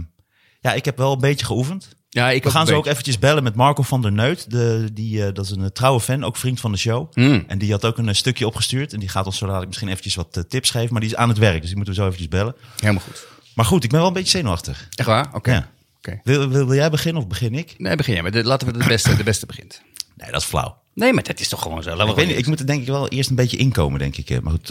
ja, 0.60 0.72
ik 0.72 0.84
heb 0.84 0.96
wel 0.96 1.12
een 1.12 1.20
beetje 1.20 1.46
geoefend. 1.46 1.94
Ja, 2.08 2.30
ik 2.30 2.44
We 2.44 2.50
gaan 2.50 2.66
zo 2.66 2.76
ook 2.76 2.86
eventjes 2.86 3.18
bellen 3.18 3.42
met 3.42 3.54
Marco 3.54 3.82
van 3.82 4.02
der 4.02 4.12
Neut. 4.12 4.50
De, 4.50 4.88
die, 4.92 5.26
eh, 5.26 5.34
dat 5.34 5.44
is 5.44 5.50
een 5.50 5.60
eh, 5.62 5.66
trouwe 5.66 6.00
fan, 6.00 6.24
ook 6.24 6.36
vriend 6.36 6.60
van 6.60 6.72
de 6.72 6.78
show. 6.78 7.12
Hmm. 7.12 7.44
En 7.46 7.58
die 7.58 7.70
had 7.72 7.84
ook 7.84 7.98
een 7.98 8.08
eh, 8.08 8.14
stukje 8.14 8.46
opgestuurd. 8.46 8.92
En 8.92 9.00
die 9.00 9.08
gaat 9.08 9.26
ons 9.26 9.36
zo 9.36 9.44
dadelijk 9.44 9.68
misschien 9.68 9.88
eventjes 9.88 10.14
wat 10.14 10.44
tips 10.48 10.70
geven. 10.70 10.92
Maar 10.92 11.00
die 11.00 11.10
is 11.10 11.16
aan 11.16 11.28
het 11.28 11.38
werk, 11.38 11.56
dus 11.60 11.66
die 11.66 11.76
moeten 11.76 11.94
we 11.94 12.00
zo 12.00 12.06
eventjes 12.06 12.28
bellen. 12.28 12.54
Helemaal 12.80 13.02
goed. 13.02 13.26
Maar 13.54 13.64
goed, 13.64 13.84
ik 13.84 13.90
ben 13.90 13.98
wel 13.98 14.08
een 14.08 14.14
beetje 14.14 14.30
zenuwachtig. 14.38 14.88
Echt 14.94 15.08
waar? 15.08 15.34
Oké. 15.34 15.52
Ja. 15.52 16.20
Wil, 16.22 16.48
wil, 16.48 16.66
wil 16.66 16.74
jij 16.76 16.90
beginnen 16.90 17.22
of 17.22 17.28
begin 17.28 17.54
ik? 17.54 17.74
Nee, 17.78 17.96
begin 17.96 18.12
jij. 18.14 18.22
Maar 18.22 18.30
de- 18.30 18.44
laten 18.44 18.66
we 18.66 18.78
de 18.78 18.84
beste, 18.86 19.16
de 19.16 19.22
beste 19.24 19.46
begint. 19.46 19.82
Nee, 20.16 20.30
dat 20.30 20.40
is 20.40 20.46
flauw. 20.46 20.78
Nee, 20.94 21.12
maar 21.12 21.22
dat 21.22 21.40
is 21.40 21.48
toch 21.48 21.62
gewoon 21.62 21.82
zo. 21.82 21.90
Laten 21.90 22.08
Ik, 22.08 22.14
weet 22.16 22.26
niet, 22.26 22.38
ik 22.38 22.46
moet 22.46 22.60
er 22.60 22.66
denk 22.66 22.80
ik 22.80 22.86
wel 22.86 23.08
eerst 23.08 23.30
een 23.30 23.36
beetje 23.36 23.56
inkomen, 23.56 23.98
denk 23.98 24.16
ik. 24.16 24.42
Maar 24.42 24.52
goed, 24.52 24.70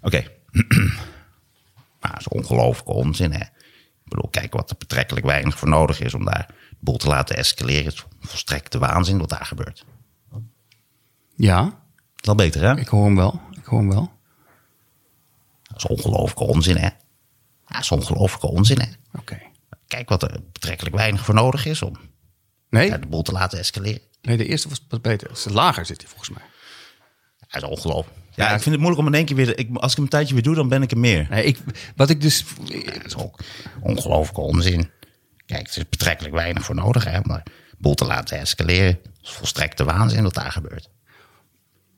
oké. 0.00 0.24
maar 2.00 2.10
dat 2.12 2.20
is 2.20 2.28
ongelooflijke 2.28 2.92
onzin, 2.92 3.32
hè. 3.32 3.44
Ik 4.06 4.12
bedoel, 4.12 4.30
kijk 4.30 4.52
wat 4.52 4.70
er 4.70 4.76
betrekkelijk 4.76 5.26
weinig 5.26 5.58
voor 5.58 5.68
nodig 5.68 6.00
is 6.00 6.14
om 6.14 6.24
daar 6.24 6.46
de 6.70 6.76
boel 6.80 6.96
te 6.96 7.08
laten 7.08 7.36
escaleren. 7.36 7.84
Het 7.84 7.94
is 7.94 8.04
volstrekte 8.20 8.78
waanzin 8.78 9.18
wat 9.18 9.28
daar 9.28 9.46
gebeurt. 9.46 9.84
Ja, 11.36 11.62
Dat 11.62 11.72
is 12.20 12.28
al 12.28 12.34
beter, 12.34 12.62
hè? 12.62 12.76
ik 12.78 12.88
hoor 12.88 13.04
hem 13.04 13.16
wel. 13.16 13.40
Ik 13.56 13.64
hoor 13.64 13.78
hem 13.78 13.88
wel. 13.88 14.12
Dat 15.62 15.76
is 15.76 15.86
ongelooflijke 15.86 16.44
onzin, 16.44 16.76
hè. 16.76 16.86
Ja, 16.86 16.92
dat 17.68 17.80
is 17.82 17.90
ongelooflijke 17.90 18.46
onzin, 18.46 18.80
hè. 18.80 18.86
Oké. 19.18 19.38
Kijk 19.86 20.08
wat 20.08 20.22
er 20.22 20.40
betrekkelijk 20.52 20.96
weinig 20.96 21.24
voor 21.24 21.34
nodig 21.34 21.66
is 21.66 21.82
om 21.82 21.96
Nee? 22.70 22.98
de 22.98 23.06
boel 23.06 23.22
te 23.22 23.32
laten 23.32 23.58
escaleren. 23.58 24.00
nee, 24.22 24.36
de 24.36 24.46
eerste 24.46 24.68
was 24.68 24.84
wat 24.88 25.02
beter. 25.02 25.28
Het 25.30 25.50
lager 25.50 25.86
zit 25.86 26.00
hij 26.00 26.08
volgens 26.10 26.30
mij. 26.30 26.42
Ja, 27.48 27.60
dat 27.60 27.70
is 27.70 27.76
ongelooflijk. 27.76 28.16
Ja, 28.34 28.48
Ja, 28.48 28.54
ik 28.54 28.60
vind 28.60 28.74
het 28.74 28.84
moeilijk 28.84 29.00
om 29.00 29.06
in 29.06 29.14
één 29.14 29.24
keer 29.24 29.36
weer... 29.36 29.58
Ik, 29.58 29.76
als 29.76 29.90
ik 29.90 29.96
hem 29.96 30.04
een 30.04 30.10
tijdje 30.10 30.34
weer 30.34 30.42
doe, 30.42 30.54
dan 30.54 30.68
ben 30.68 30.82
ik 30.82 30.90
er 30.90 30.98
meer. 30.98 31.26
Nee, 31.30 31.44
ik, 31.44 31.58
wat 31.96 32.10
ik 32.10 32.20
dus... 32.20 32.44
Dat 32.84 33.04
is 33.04 33.16
ook 33.16 33.40
ongelooflijke 33.80 34.40
onzin. 34.40 34.90
Kijk, 35.46 35.68
er 35.68 35.76
is 35.76 35.88
betrekkelijk 35.88 36.34
weinig 36.34 36.64
voor 36.64 36.74
nodig 36.74 37.04
hè, 37.04 37.20
de 37.20 37.42
boel 37.78 37.94
te 37.94 38.04
laten 38.04 38.38
escaleren. 38.38 38.98
Is 39.22 39.30
volstrekte 39.30 39.84
waanzin 39.84 40.22
wat 40.22 40.34
daar 40.34 40.52
gebeurt. 40.52 40.88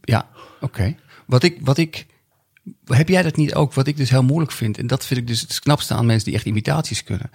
Ja, 0.01 0.29
oké. 0.61 0.97
Wat 1.27 1.43
ik, 1.43 1.59
wat 1.61 1.79
ik... 1.79 2.07
Heb 2.85 3.09
jij 3.09 3.23
dat 3.23 3.37
niet 3.37 3.55
ook? 3.55 3.75
Wat 3.75 3.87
ik 3.87 3.97
dus 3.97 4.11
heel 4.11 4.23
moeilijk 4.23 4.53
vind. 4.53 4.79
En 4.79 4.87
dat 4.87 5.07
vind 5.07 5.21
ik 5.21 5.27
dus 5.27 5.41
het 5.41 5.61
knapste 5.61 5.95
aan 5.95 6.07
mensen 6.07 6.25
die 6.25 6.35
echt 6.35 6.45
imitaties 6.45 7.05
kunnen. 7.05 7.31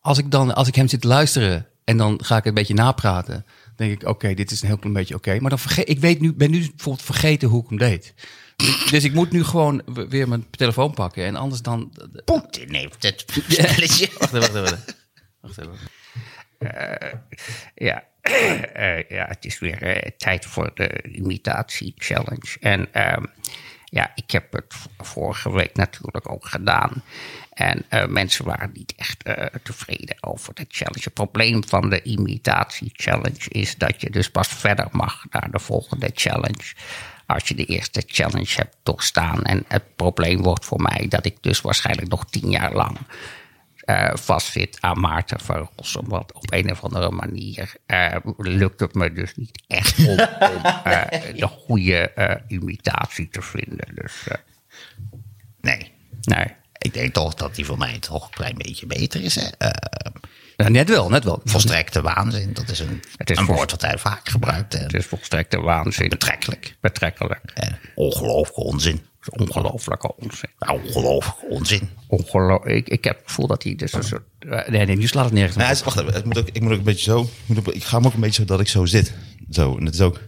Als 0.00 0.18
ik 0.18 0.30
dan, 0.30 0.54
als 0.54 0.68
ik 0.68 0.74
hem 0.74 0.88
zit 0.88 1.00
te 1.00 1.08
luisteren 1.08 1.66
en 1.84 1.96
dan 1.96 2.20
ga 2.24 2.36
ik 2.36 2.44
een 2.44 2.54
beetje 2.54 2.74
napraten. 2.74 3.44
Denk 3.78 4.02
ik, 4.02 4.08
oké, 4.08 4.34
dit 4.34 4.50
is 4.50 4.62
een 4.62 4.68
heel 4.68 4.78
klein 4.78 4.94
beetje 4.94 5.14
oké. 5.14 5.40
Maar 5.40 5.50
dan 5.50 5.58
vergeet, 5.58 5.88
ik 5.88 5.98
weet 5.98 6.20
nu, 6.20 6.32
ben 6.32 6.50
nu 6.50 6.58
bijvoorbeeld 6.58 7.06
vergeten 7.06 7.48
hoe 7.48 7.62
ik 7.62 7.68
hem 7.68 7.78
deed. 7.78 8.14
Dus, 8.56 8.86
dus 8.90 9.04
ik 9.04 9.14
moet 9.14 9.30
nu 9.30 9.44
gewoon 9.44 9.82
weer 10.08 10.28
mijn 10.28 10.46
telefoon 10.50 10.94
pakken. 10.94 11.24
En 11.24 11.36
anders 11.36 11.62
dan... 11.62 11.92
Poetin 12.24 12.74
heeft 12.74 13.02
het 13.02 13.24
spelletje. 13.48 14.08
Wacht 14.18 14.34
even, 14.34 14.62
wacht 14.62 14.66
even. 14.66 14.84
Wacht 15.40 15.58
even. 15.58 15.78
Ja, 17.74 18.04
eh, 18.20 19.08
ja 19.08 19.26
het 19.26 19.44
is 19.44 19.58
weer 19.58 19.82
eh, 19.82 20.10
tijd 20.16 20.46
voor 20.46 20.70
de 20.74 21.02
imitatie-challenge. 21.02 22.56
En 22.60 22.92
ehm, 22.92 23.24
ja, 23.84 24.12
ik 24.14 24.30
heb 24.30 24.52
het 24.52 24.74
vorige 24.98 25.52
week 25.52 25.74
natuurlijk 25.74 26.30
ook 26.30 26.46
gedaan. 26.46 27.02
En 27.58 27.84
eh, 27.88 28.06
mensen 28.06 28.44
waren 28.44 28.70
niet 28.72 28.94
echt 28.96 29.22
eh, 29.22 29.46
tevreden 29.62 30.16
over 30.20 30.54
de 30.54 30.64
challenge. 30.68 31.04
Het 31.04 31.14
probleem 31.14 31.68
van 31.68 31.90
de 31.90 32.02
imitatie-challenge 32.02 33.48
is 33.48 33.76
dat 33.76 34.00
je 34.00 34.10
dus 34.10 34.30
pas 34.30 34.48
verder 34.48 34.86
mag 34.90 35.24
naar 35.30 35.50
de 35.50 35.58
volgende 35.58 36.10
challenge. 36.14 36.74
Als 37.26 37.48
je 37.48 37.54
de 37.54 37.64
eerste 37.64 38.02
challenge 38.06 38.54
hebt 38.54 38.76
doorstaan. 38.82 39.42
En 39.42 39.64
het 39.68 39.96
probleem 39.96 40.42
wordt 40.42 40.64
voor 40.64 40.82
mij 40.82 41.06
dat 41.08 41.26
ik 41.26 41.36
dus 41.40 41.60
waarschijnlijk 41.60 42.08
nog 42.08 42.24
tien 42.30 42.50
jaar 42.50 42.72
lang 42.72 42.98
eh, 43.76 44.10
vastzit 44.14 44.78
aan 44.80 45.00
Maarten 45.00 45.40
van 45.40 45.70
Rossum. 45.76 46.08
Want 46.08 46.32
op 46.32 46.52
een 46.52 46.70
of 46.70 46.84
andere 46.84 47.10
manier 47.10 47.76
lukt 48.36 48.80
het 48.80 48.94
me 48.94 49.12
dus 49.12 49.34
niet 49.34 49.62
echt 49.66 49.98
om, 49.98 50.08
om 50.08 50.18
de 51.36 51.46
goede 51.46 52.12
imitatie 52.48 53.28
te 53.28 53.42
vinden. 53.42 53.94
Dus 53.94 54.26
Nee, 55.60 55.92
nee. 56.20 56.57
Ik 56.78 56.92
denk 56.94 57.14
toch 57.14 57.34
dat 57.34 57.54
die 57.54 57.64
voor 57.64 57.78
mij 57.78 57.98
toch 57.98 58.24
een 58.24 58.30
klein 58.34 58.54
beetje 58.56 58.86
beter 58.86 59.22
is. 59.22 59.34
Hè? 59.34 59.46
Ja, 60.56 60.68
net 60.68 60.88
wel, 60.88 61.08
net 61.08 61.24
wel. 61.24 61.40
volstrekte 61.44 62.00
waanzin, 62.02 62.52
dat 62.52 62.68
is 62.68 62.78
een, 62.80 63.02
Het 63.16 63.30
is 63.30 63.38
een 63.38 63.46
woord 63.46 63.70
wat 63.70 63.82
hij 63.82 63.98
vaak 63.98 64.28
gebruikt. 64.28 64.72
hè. 64.72 64.78
Het 64.78 64.94
is 64.94 65.06
volstrekte 65.06 65.60
waanzin. 65.60 66.08
Betrekkelijk. 66.08 66.76
Betrekkelijk. 66.80 67.40
En 67.54 67.78
ongelooflijke 67.94 68.60
onzin. 68.60 69.06
Ongelooflijke 69.28 70.14
onzin. 70.16 70.50
Nou, 70.58 70.80
ongelooflijke 70.86 71.46
onzin. 71.48 71.90
Ongelo 72.06 72.66
ik, 72.66 72.88
ik 72.88 73.04
heb 73.04 73.16
het 73.16 73.26
gevoel 73.26 73.46
dat 73.46 73.62
hij 73.62 73.74
dus 73.74 73.92
een 73.92 74.02
soort... 74.04 74.22
Eh, 74.38 74.68
Nee, 74.68 74.86
nee, 74.86 74.96
nu 74.96 75.06
slaat 75.06 75.24
het 75.24 75.32
nergens 75.34 75.82
wacht 75.82 75.98
even, 76.00 76.12
het 76.12 76.24
moet 76.24 76.38
ook, 76.38 76.48
ik 76.52 76.60
moet 76.62 76.72
ook 76.72 76.78
een 76.78 76.84
beetje 76.84 77.10
zo. 77.10 77.20
ik 77.22 77.28
moet 77.46 77.58
ook- 77.58 77.74
Ik 77.74 77.84
ga 77.84 77.96
hem 77.96 78.06
ook 78.06 78.14
een 78.14 78.20
beetje 78.20 78.40
zo 78.42 78.48
dat 78.48 78.60
ik 78.60 78.68
zo 78.68 78.84
zit. 78.84 79.12
Zo, 79.50 79.76
en 79.78 79.84
het 79.84 79.94
is 79.94 80.00
ook. 80.00 80.20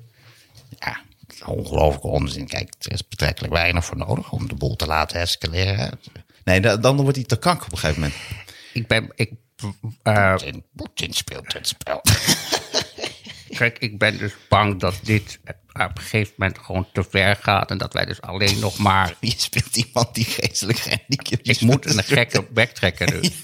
Ja, 0.79 1.01
ongelooflijke 1.47 2.07
onzin. 2.07 2.47
Kijk, 2.49 2.75
er 2.79 2.93
is 2.93 3.09
betrekkelijk 3.09 3.53
weinig 3.53 3.85
voor 3.85 3.97
nodig 3.97 4.33
om 4.33 4.49
de 4.49 4.55
boel 4.55 4.77
te 4.77 4.87
laten 4.87 5.21
escaleren. 5.21 5.99
Nee, 6.45 6.61
da- 6.61 6.77
dan 6.77 6.97
wordt 6.97 7.17
hij 7.17 7.25
te 7.27 7.39
kank 7.39 7.65
op 7.65 7.73
een 7.73 7.79
gegeven 7.79 8.01
moment. 8.03 8.19
Ik 8.73 8.87
ben... 8.87 9.13
Ik, 9.15 9.31
eh, 10.03 10.31
Poetin, 10.35 10.65
Poetin 10.77 11.13
speelt 11.13 11.53
het 11.53 11.69
spel. 11.69 12.01
Kijk, 13.59 13.79
ik 13.79 13.99
ben 13.99 14.19
dus 14.19 14.33
bang 14.49 14.81
dat 14.81 15.01
dit 15.03 15.41
eh, 15.45 15.85
op 15.85 15.97
een 15.97 16.03
gegeven 16.03 16.35
moment 16.37 16.59
gewoon 16.59 16.87
te 16.93 17.05
ver 17.11 17.37
gaat. 17.37 17.71
En 17.71 17.79
dat 17.79 17.93
wij 17.93 18.05
dus 18.05 18.21
alleen 18.21 18.59
nog 18.59 18.79
maar 18.79 19.15
Je 19.21 19.35
speelt 19.37 19.77
iemand 19.77 20.15
die 20.15 20.25
geestelijk 20.25 20.79
gehandicapt 20.79 21.49
is. 21.49 21.57
Ik 21.57 21.61
moet 21.69 21.87
een 21.87 22.05
gekke 22.05 22.47
bek 22.51 22.71
trekken 22.71 23.07
dus. 23.07 23.31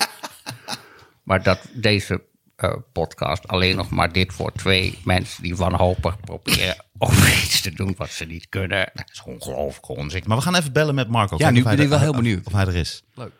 Maar 1.23 1.43
dat 1.43 1.61
deze 1.73 2.23
eh, 2.57 2.77
podcast 2.93 3.49
alleen 3.49 3.77
nog 3.77 3.91
maar 3.91 4.13
dit 4.13 4.33
voor 4.33 4.53
twee 4.53 4.99
mensen 5.05 5.43
die 5.43 5.57
wanhopig 5.57 6.21
proberen 6.21 6.85
over 6.99 7.29
iets 7.45 7.61
te 7.61 7.75
doen 7.75 7.95
wat 7.97 8.11
ze 8.11 8.25
niet 8.25 8.49
kunnen. 8.49 8.91
Dat 8.95 9.11
is 9.13 9.23
ongelooflijk 9.23 9.89
onzin. 9.89 10.23
Maar 10.27 10.37
we 10.37 10.43
gaan 10.43 10.55
even 10.55 10.73
bellen 10.73 10.95
met 10.95 11.09
Marco. 11.09 11.35
Ja, 11.39 11.51
nu 11.51 11.63
ben 11.63 11.81
ik 11.81 11.89
wel 11.89 12.01
heel 12.01 12.13
benieuwd. 12.13 12.47
Of 12.47 12.53
hij 12.53 12.67
er 12.67 12.77
is. 12.77 13.03
Leuk. 13.15 13.33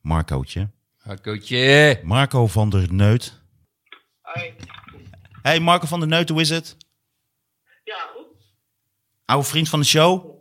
Marcootje. 0.00 0.68
Hakkootje. 0.98 2.00
Marco 2.02 2.46
van 2.46 2.70
der 2.70 2.92
Neut. 2.92 3.40
Hoi. 4.20 4.54
Hey 5.42 5.60
Marco 5.60 5.86
van 5.86 6.00
der 6.00 6.08
Neut, 6.08 6.28
hoe 6.28 6.40
is 6.40 6.50
het? 6.50 6.76
Ja, 7.84 8.08
goed. 8.14 8.26
Oude 9.24 9.46
vriend 9.46 9.68
van 9.68 9.80
de 9.80 9.86
show? 9.86 10.38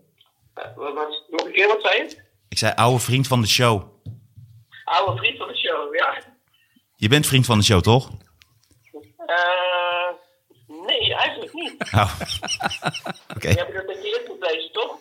Eh, 0.54 0.64
wat, 0.76 0.94
wat, 0.94 1.24
nog 1.30 1.46
een 1.46 1.52
keer, 1.52 1.68
wat 1.68 1.82
zei 1.82 1.98
je? 1.98 2.26
Ik 2.48 2.58
zei 2.58 2.74
oude 2.74 3.00
vriend 3.00 3.28
van 3.28 3.42
de 3.42 3.48
show. 3.48 3.84
Oude 4.84 5.18
vriend 5.18 5.38
van 5.38 5.48
de 5.48 5.58
show, 5.58 5.96
ja. 5.96 6.24
Je 6.96 7.08
bent 7.08 7.28
vriend 7.28 7.46
van 7.46 7.58
de 7.58 7.64
show, 7.64 7.82
toch? 7.82 8.12
Eh, 9.26 10.10
nee, 10.86 11.16
Oh. 11.94 12.14
Oké. 13.36 13.50
Je 13.50 13.56
hebt 13.56 13.74
het 13.74 13.86
met 13.88 14.02
je 14.04 14.70
toch? 14.72 14.98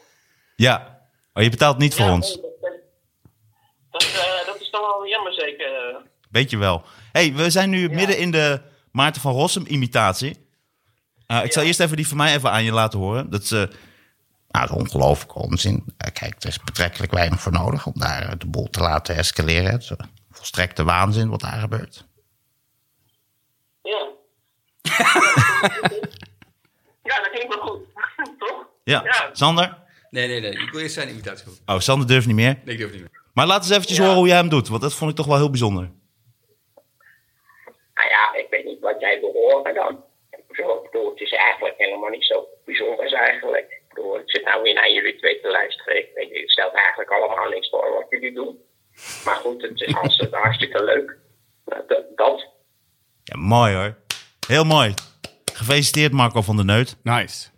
Ja. 0.56 1.00
Oh, 1.32 1.42
je 1.42 1.50
betaalt 1.50 1.78
niet 1.78 1.94
voor 1.94 2.04
Ja, 2.04 2.12
ons. 2.12 2.32
dat, 2.32 2.42
dat, 3.90 4.02
eh, 4.02 4.46
dat 4.46 4.60
is 4.60 4.70
dan 4.70 4.80
wel 4.80 5.06
jammer, 5.06 5.32
zeker. 5.32 5.96
Weet 6.30 6.50
je 6.50 6.56
wel. 6.56 6.82
hey, 7.12 7.32
we 7.34 7.50
zijn 7.50 7.70
nu 7.70 7.88
midden 7.88 8.18
in 8.18 8.30
de 8.30 8.60
Maarten 8.90 9.20
van 9.20 9.32
Rossum 9.32 9.64
imitatie. 9.66 10.48
Uh, 11.26 11.44
ik 11.44 11.52
zal 11.52 11.62
eerst 11.62 11.80
even 11.80 11.96
die 11.96 12.08
van 12.08 12.16
mij 12.16 12.34
even 12.34 12.50
aan 12.50 12.64
je 12.64 12.72
laten 12.72 12.98
horen. 12.98 13.30
Dat 13.30 13.42
is, 13.42 13.52
uh, 13.52 13.58
nou, 14.48 14.66
dat 14.68 14.70
is 14.70 14.76
ongelooflijk 14.76 15.34
onzin. 15.34 15.74
Uh, 15.86 16.12
kijk, 16.12 16.34
er 16.42 16.48
is 16.48 16.60
betrekkelijk 16.60 17.12
weinig 17.12 17.40
voor 17.40 17.52
nodig 17.52 17.86
om 17.86 17.92
daar 17.94 18.38
de 18.38 18.46
boel 18.46 18.68
te 18.70 18.80
laten 18.80 19.16
escaleren. 19.16 19.72
Het 19.72 19.82
is 19.82 19.90
volstrekte 20.30 20.84
waanzin 20.84 21.28
wat 21.28 21.40
daar 21.40 21.60
gebeurt. 21.60 22.06
Ja. 23.82 24.08
ja, 27.06 27.16
dat 27.20 27.30
klinkt 27.30 27.54
wel 27.54 27.64
goed. 27.66 27.84
toch? 28.38 28.66
Ja. 28.84 29.00
Ja. 29.04 29.28
Sander? 29.32 29.78
Nee, 30.10 30.28
nee, 30.28 30.40
nee. 30.40 30.50
Ik 30.52 30.70
wil 30.70 30.80
eerst 30.80 30.94
zijn 30.94 31.08
imitatie 31.08 31.46
goed. 31.46 31.60
Oh, 31.66 31.78
Sander 31.78 32.06
durft 32.06 32.26
niet 32.26 32.36
meer. 32.36 32.60
Nee, 32.64 32.74
ik 32.74 32.78
durf 32.80 32.92
niet 32.92 33.00
meer. 33.00 33.24
Maar 33.34 33.46
laat 33.46 33.62
eens 33.62 33.70
eventjes 33.70 33.96
Ja. 33.96 34.02
horen 34.02 34.18
hoe 34.18 34.26
jij 34.28 34.36
hem 34.36 34.48
doet. 34.48 34.68
Want 34.68 34.82
dat 34.82 34.94
vond 34.94 35.10
ik 35.10 35.16
toch 35.16 35.26
wel 35.26 35.36
heel 35.36 35.50
bijzonder. 35.50 35.90
Nou 37.94 38.08
ja, 38.08 38.34
ik 38.34 38.46
weet 38.50 38.64
niet 38.64 38.80
wat 38.80 39.00
jij 39.00 39.20
wil 39.20 39.32
horen 39.32 39.74
dan. 39.74 40.04
Zo, 40.50 40.74
ik 40.76 40.90
bedoel, 40.90 41.10
het 41.10 41.20
is 41.20 41.32
eigenlijk 41.32 41.74
helemaal 41.78 42.10
niet 42.10 42.24
zo 42.24 42.46
bijzonders 42.64 43.12
eigenlijk. 43.12 43.66
Ik 43.70 43.82
bedoel, 43.94 44.18
ik 44.18 44.30
zit 44.30 44.44
nou 44.44 44.62
weer 44.62 44.74
naar 44.74 44.92
jullie 44.92 45.16
twee 45.16 45.40
te 45.40 45.48
luisteren. 45.48 45.96
Ik 45.98 46.08
weet, 46.14 46.40
het 46.40 46.50
stelt 46.50 46.72
eigenlijk 46.74 47.10
allemaal 47.10 47.48
niks 47.48 47.68
voor 47.68 47.92
wat 47.94 48.06
jullie 48.10 48.32
doen. 48.34 48.58
Maar 49.24 49.34
goed, 49.34 49.62
het 49.62 49.80
is 49.80 49.92
hartstikke, 49.92 50.36
hartstikke 50.46 50.84
leuk. 50.84 51.16
Nou, 51.64 51.82
dat, 51.86 52.04
dat. 52.16 52.46
Ja, 53.24 53.36
mooi 53.38 53.74
hoor. 53.74 53.96
Heel 54.46 54.64
mooi. 54.64 54.94
Gefeliciteerd 55.56 56.12
Marco 56.12 56.42
van 56.42 56.56
der 56.56 56.64
Neut. 56.64 56.96
Nice. 57.02 57.48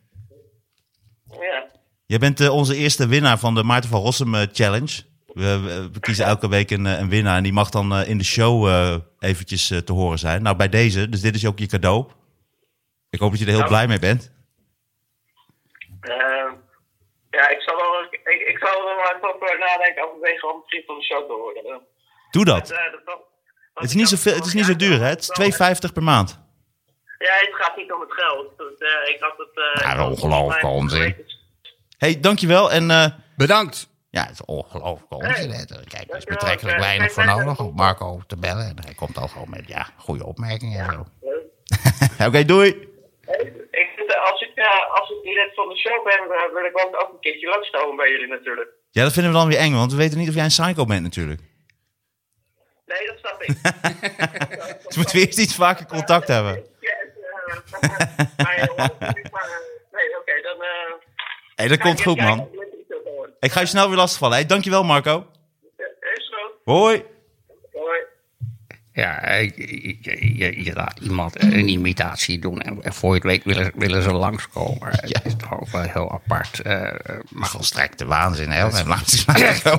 Ja. 1.41 1.67
Jij 2.07 2.19
bent 2.19 2.41
eh, 2.41 2.53
onze 2.55 2.77
eerste 2.77 3.07
winnaar 3.07 3.39
van 3.39 3.55
de 3.55 3.63
Maarten 3.63 3.91
van 3.91 4.01
Rossum 4.01 4.35
eh, 4.35 4.43
Challenge. 4.53 5.03
We, 5.27 5.59
we- 5.59 5.91
we 5.93 6.01
kiezen 6.01 6.25
elke 6.27 6.49
week 6.49 6.71
een, 6.71 6.87
eh, 6.87 6.99
een 6.99 7.09
winnaar 7.09 7.37
en 7.37 7.43
die 7.43 7.53
mag 7.53 7.71
dan 7.71 7.97
in 7.97 8.19
de 8.19 8.25
show 8.25 8.67
eh, 8.69 8.97
eventjes 9.19 9.67
te 9.85 9.93
horen 9.93 10.19
zijn. 10.19 10.43
Nou, 10.43 10.57
bij 10.57 10.69
deze, 10.69 11.09
dus 11.09 11.21
dit 11.21 11.35
is 11.35 11.47
ook 11.47 11.59
je 11.59 11.67
cadeau. 11.67 12.07
Ik 13.11 13.21
hoop 13.21 13.31
dat 13.31 13.41
je 13.41 13.47
er 13.47 13.53
heel 13.53 13.67
blij 13.67 13.87
mee 13.87 13.99
bent. 13.99 14.33
Ja, 17.31 17.49
ik 17.49 17.61
zal 17.61 17.77
wel, 17.77 18.03
ik, 18.11 18.41
ik 18.49 18.59
zal 18.59 18.69
er 18.89 18.97
wel 18.97 19.17
even 19.17 19.35
over 19.35 19.59
nadenken, 19.59 20.09
overwegen 20.09 20.55
om 20.55 20.63
vriend 20.67 20.85
van 20.87 20.97
de 20.99 21.03
show 21.05 21.27
te 21.31 21.33
worden. 21.37 21.81
Doe 22.31 22.45
Dat, 22.45 22.59
dat. 22.59 22.69
dat, 22.69 23.01
dat, 23.05 23.19
Het 23.75 23.85
is 23.89 23.95
niet 23.95 24.09
zo, 24.09 24.17
veel, 24.17 24.35
het 24.35 24.47
is 24.47 24.55
niet 24.55 24.65
zo 24.65 24.77
duur, 24.77 24.99
hè? 25.01 25.07
Het 25.07 25.21
is 25.39 25.57
2,50 25.89 25.93
per 25.93 26.03
maand. 26.03 26.41
Ja, 27.19 27.33
het 27.35 27.55
gaat 27.55 27.77
niet 27.77 27.93
om 27.93 28.01
het 28.01 28.13
geld. 28.13 28.59
Dus, 28.59 28.79
eh, 28.79 29.15
ik 29.15 29.21
had 29.21 29.35
het... 29.37 29.75
eh, 29.83 29.97
Ja, 29.97 30.09
ongelooflijk 30.09 30.65
onzin. 30.65 31.17
hey, 31.99 32.21
dankjewel. 32.21 32.71
En 32.73 32.91
eh, 32.91 33.07
Bedankt. 33.37 33.89
Ja, 34.11 34.23
het 34.23 34.31
is 34.33 34.45
ongelooflijk 34.45 35.13
onzin. 35.13 35.67
Kijk, 35.89 36.11
er 36.11 36.17
is 36.17 36.25
betrekkelijk 36.25 36.79
weinig 36.79 37.13
voor 37.13 37.25
nodig 37.25 37.59
om 37.61 37.75
Marco 37.75 38.21
te 38.27 38.37
bellen. 38.37 38.67
En 38.67 38.77
hij 38.85 38.95
komt 38.95 39.17
al 39.19 39.29
gewoon 39.29 39.51
met 39.51 39.69
ja, 39.69 39.87
goede 39.97 40.25
opmerkingen 40.27 40.81
en 40.87 40.93
zo. 40.93 41.07
oké, 42.27 42.45
doei. 42.45 42.69
Ik, 43.71 44.17
als, 44.31 44.41
ik, 44.41 44.67
als 44.93 45.11
ik 45.11 45.23
direct 45.23 45.55
van 45.55 45.69
de 45.69 45.77
show 45.77 46.05
ben, 46.05 46.29
wil 46.55 46.65
ik 46.65 46.81
ook, 46.87 47.03
ook 47.03 47.13
een 47.13 47.21
keertje 47.21 47.49
langskomen 47.49 47.97
bij 47.97 48.11
jullie 48.11 48.27
natuurlijk. 48.29 48.69
Ja, 48.91 49.03
dat 49.03 49.13
vinden 49.13 49.33
we 49.33 49.39
dan 49.39 49.49
weer 49.49 49.59
eng, 49.59 49.73
want 49.75 49.91
we 49.91 49.97
weten 49.99 50.19
niet 50.19 50.29
of 50.29 50.35
jij 50.35 50.43
een 50.45 50.49
psycho 50.49 50.85
bent 50.85 51.03
natuurlijk. 51.03 51.41
Nee, 52.87 53.07
dat 53.07 53.19
snap 53.19 53.43
ik. 53.43 53.57
Dus 54.87 54.97
moeten 54.97 55.17
we 55.17 55.27
eerst 55.27 55.39
iets 55.39 55.55
vaker 55.55 55.87
contact 55.87 56.29
hebben. 56.29 56.53
Ja, 56.81 56.91
maar, 57.49 58.57
eh, 58.57 58.77
maar, 58.77 59.51
Nee, 59.93 60.19
oké, 60.19 60.43
dan... 60.43 60.63
eh, 60.63 60.93
hey, 61.55 61.69
dat 61.69 61.79
komt 61.79 62.03
goed, 62.03 62.21
man. 62.21 62.49
Ik 63.41 63.53
ga 63.53 63.61
je 63.61 63.67
snel 63.67 63.89
weer 63.89 63.97
lastigvallen. 63.97 64.37
Hey, 64.37 64.47
dankjewel, 64.47 64.83
Marco. 64.85 65.27
Hoi. 66.65 67.05
Hoi. 67.73 67.99
Ja, 68.99 69.35
je, 69.37 69.53
je, 70.03 70.37
je- 70.37 70.65
je 70.65 70.73
laat 70.75 70.99
iemand 71.03 71.43
een 71.43 71.69
imitatie 71.69 72.39
doen 72.39 72.61
en, 72.61 72.83
en 72.83 72.93
voor 72.95 73.09
je 73.09 73.15
het 73.15 73.25
weet 73.25 73.45
willen, 73.45 73.73
willen 73.75 74.03
ze 74.03 74.13
langskomen. 74.13 74.89
Het 75.01 75.21
is 75.25 75.33
toch 75.37 75.61
ook 75.61 75.69
wel 75.69 75.83
heel 75.83 76.13
apart. 76.13 76.61
eh, 76.61 76.93
maar 77.31 77.49
volstrekte 77.49 78.05
waanzin, 78.07 78.51
hè? 78.51 78.71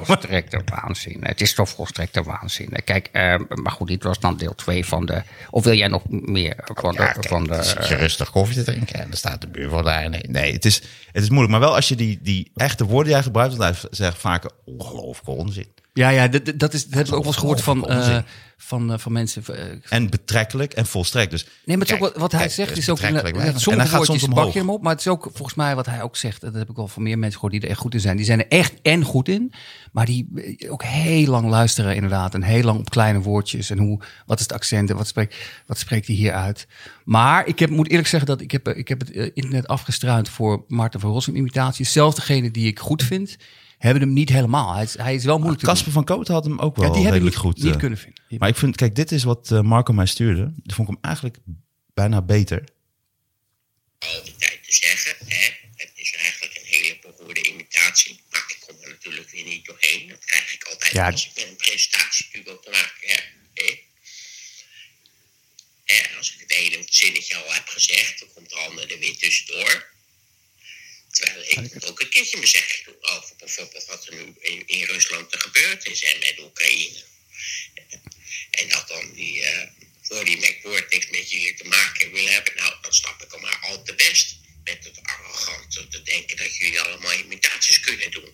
Volstrekte 0.05 0.61
waanzin. 0.65 1.17
Het 1.21 1.41
is 1.41 1.53
toch 1.53 1.69
volstrekte 1.69 2.23
waanzin. 2.23 2.69
Kijk, 2.83 3.09
eh, 3.11 3.35
maar 3.47 3.71
goed, 3.71 3.87
dit 3.87 4.03
was 4.03 4.19
dan 4.19 4.37
deel 4.37 4.55
2 4.55 4.85
van 4.85 5.05
de... 5.05 5.21
Of 5.49 5.63
wil 5.63 5.73
jij 5.73 5.87
nog 5.87 6.03
meer 6.09 6.55
van 6.73 6.95
de... 6.95 7.13
van 7.19 7.43
de 7.43 7.73
je 7.89 7.95
rustig 7.95 8.29
koffie 8.31 8.55
te 8.55 8.63
drinken 8.63 8.99
en 8.99 9.11
er 9.11 9.17
staat 9.17 9.41
de 9.41 9.47
buurvrouw 9.47 9.81
daar. 9.81 10.09
Nee, 10.09 10.23
nee 10.27 10.53
het, 10.53 10.65
is, 10.65 10.81
het 11.11 11.23
is 11.23 11.29
moeilijk. 11.29 11.51
Maar 11.51 11.59
wel 11.61 11.75
als 11.75 11.87
je 11.87 11.95
die, 11.95 12.19
die 12.21 12.51
echte 12.55 12.85
woorden 12.85 13.05
die 13.05 13.13
hij 13.13 13.23
gebruikt, 13.23 13.57
hij 13.57 13.73
zegt 13.91 14.17
vaak 14.17 14.49
ongelooflijke 14.65 15.31
onzin. 15.41 15.67
Ja, 15.93 16.09
ja 16.09 16.27
dat, 16.27 16.51
dat, 16.55 16.73
is, 16.73 16.85
dat 16.85 16.93
heb 16.97 17.07
ik 17.07 17.13
ook 17.13 17.17
wel 17.23 17.31
eens 17.31 17.41
gehoord 17.41 17.61
van, 17.61 17.85
onzin. 17.85 18.13
eh, 18.15 18.21
van, 18.61 18.91
eh, 18.93 18.97
van 18.99 19.11
mensen. 19.11 19.43
eh, 19.47 19.65
En 19.89 20.09
betrekkelijk 20.09 20.73
en 20.73 20.85
volstrekt. 20.85 21.31
Dus 21.31 21.43
Nee, 21.65 21.77
maar 21.77 21.87
het 21.87 21.95
is 21.95 22.01
ook 22.01 22.07
kijk, 22.09 22.21
wat, 22.21 22.31
hij 22.31 22.39
kijk, 22.41 22.51
zegt 22.51 22.77
is 22.77 22.89
ook... 22.89 22.95
betrekkelijk 22.95 23.35
ja, 23.35 23.41
weinig. 23.41 23.61
sommige 23.61 23.85
en 23.85 23.89
hij 23.89 23.97
gaat 23.99 24.07
woordjes 24.07 24.29
soms 24.31 24.43
bak 24.43 24.53
je 24.53 24.59
hem 24.59 24.69
op, 24.69 24.81
maar 24.81 24.91
het 24.91 24.99
is 24.99 25.07
ook 25.07 25.29
volgens 25.33 25.53
mij 25.57 25.75
wat 25.75 25.85
hij 25.85 26.01
ook 26.01 26.15
zegt. 26.15 26.41
Dat 26.41 26.53
heb 26.53 26.69
ik 26.69 26.75
wel 26.75 26.87
van 26.87 27.03
meer 27.03 27.17
mensen 27.19 27.33
gehoord 27.39 27.53
die 27.53 27.61
er 27.61 27.69
echt 27.69 27.79
goed 27.79 27.93
in 27.93 27.99
zijn. 27.99 28.17
Die 28.17 28.25
zijn 28.25 28.39
er 28.39 28.47
echt 28.47 28.73
en 28.81 29.03
goed 29.03 29.27
in, 29.29 29.53
maar 29.91 30.05
die 30.05 30.27
eh, 30.57 30.71
ook 30.71 30.83
heel 30.83 31.27
lang 31.27 31.49
luisteren 31.49 31.95
inderdaad. 31.95 32.33
En 32.33 32.43
heel 32.43 32.63
lang 32.63 32.79
op 32.79 32.89
kleine 32.89 33.19
woordjes. 33.21 33.69
En 33.69 33.77
hoe, 33.77 33.99
wat 34.25 34.37
is 34.39 34.43
het 34.43 34.53
accent 34.53 34.89
en 34.89 34.95
wat 34.95 35.07
spreekt, 35.07 35.35
wat 35.65 35.77
spreekt 35.77 36.07
hij 36.07 36.15
hier 36.15 36.33
uit. 36.33 36.67
Maar 37.03 37.47
ik 37.47 37.59
heb, 37.59 37.69
moet 37.69 37.89
eerlijk 37.89 38.07
zeggen 38.07 38.29
dat 38.29 38.41
ik 38.41 38.51
heb, 38.51 38.67
ik 38.67 38.87
heb 38.87 38.99
het 38.99 39.09
internet 39.33 39.67
afgestruind 39.67 40.29
voor 40.29 40.63
Maarten 40.67 40.99
van 40.99 41.11
Rossum 41.11 41.35
imitaties. 41.35 41.91
Zelfs 41.91 42.15
degene 42.15 42.51
die 42.51 42.67
ik 42.67 42.79
goed 42.79 43.03
vind, 43.03 43.35
hebben 43.77 44.01
hem 44.03 44.13
niet 44.13 44.29
helemaal. 44.29 44.73
Hij 44.73 44.83
is, 44.83 44.97
hij 44.97 45.15
is 45.15 45.25
wel 45.25 45.37
moeilijk. 45.39 45.63
Casper 45.63 45.91
van 45.91 46.03
Kooten 46.03 46.33
had 46.33 46.43
hem 46.43 46.59
ook 46.59 46.75
wel 46.75 46.85
Ja, 46.85 46.91
die 46.91 47.03
heb 47.05 47.13
ik 47.13 47.19
redelijk 47.21 47.43
niet, 47.43 47.53
goed. 47.55 47.63
niet 47.63 47.75
kunnen 47.75 47.97
vinden. 47.97 48.23
Maar 48.39 48.48
ik 48.49 48.55
vind, 48.57 48.75
kijk, 48.75 48.95
dit 48.95 49.11
is 49.11 49.23
wat 49.23 49.51
eh, 49.51 49.61
Marco 49.61 49.93
mij 49.93 50.05
stuurde. 50.05 50.51
Dat 50.55 50.75
vond 50.75 50.87
ik 50.89 50.93
hem 50.93 51.03
eigenlijk 51.03 51.37
bijna 51.93 52.21
beter. 52.21 52.63
al 53.99 54.23
die 54.23 54.35
tijd 54.35 54.63
te 54.63 54.73
zeggen. 54.73 55.15
Hè? 55.27 55.49
Het 55.75 55.91
is 55.95 56.13
eigenlijk 56.15 56.55
een 56.55 56.65
hele 56.65 56.97
beroerde 57.01 57.41
imitatie. 57.43 58.19
Maar 58.29 58.43
ik 58.47 58.57
kom 58.59 58.75
er 58.81 58.89
natuurlijk 58.89 59.29
weer 59.29 59.43
niet 59.43 59.65
doorheen. 59.65 60.07
Dat 60.07 60.25
krijg 60.25 60.53
ik 60.53 60.63
altijd 60.63 60.91
Ja. 60.93 61.09
als 61.11 61.25
ik 61.27 61.35
met 61.35 61.47
een 61.47 61.55
presentatieduo 61.55 62.59
te 62.59 62.69
maken 62.69 63.09
heb. 63.09 63.23
Hè? 63.53 63.79
Hè, 65.85 66.17
als 66.17 66.33
ik 66.33 66.39
het 66.39 66.51
ene 66.51 66.83
zinnetje 66.89 67.35
al 67.35 67.53
heb 67.53 67.67
gezegd, 67.67 68.19
dan 68.19 68.29
komt 68.33 68.49
de 68.49 68.55
andere 68.55 68.87
er 68.93 68.99
weer 68.99 69.17
tussendoor. 69.17 69.87
Terwijl 71.11 71.43
ik 71.65 71.85
ook 71.89 71.99
een 72.01 72.09
keertje 72.09 72.37
mijn 72.37 72.49
zegje 72.49 72.83
doe 72.83 73.01
over 73.01 73.35
bijvoorbeeld 73.37 73.85
wat 73.85 74.07
er 74.07 74.15
nu 74.15 74.33
in, 74.39 74.67
in 74.67 74.83
Rusland 74.83 75.33
er 75.33 75.39
gebeurd 75.39 75.85
is 75.85 76.03
en 76.03 76.19
met 76.19 76.39
Oekraïne. 76.39 77.03
En 78.51 78.69
dat 78.69 78.85
dan 78.87 79.13
die 79.13 79.43
voor 80.01 80.25
die 80.25 80.37
McWord 80.37 80.91
niks 80.91 81.09
met 81.09 81.31
jullie 81.31 81.53
te 81.53 81.67
maken 81.67 82.11
willen 82.11 82.33
hebben. 82.33 82.53
Nou, 82.55 82.73
dan 82.81 82.93
snap 82.93 83.21
ik 83.21 83.31
hem 83.31 83.41
maar 83.41 83.59
al 83.69 83.83
te 83.83 83.93
best. 83.95 84.37
Met 84.63 84.77
het 84.83 84.99
arrogante 85.03 85.87
te 85.87 86.01
denken 86.03 86.37
dat 86.37 86.55
jullie 86.57 86.81
allemaal 86.81 87.13
imitaties 87.13 87.79
kunnen 87.79 88.11
doen. 88.11 88.29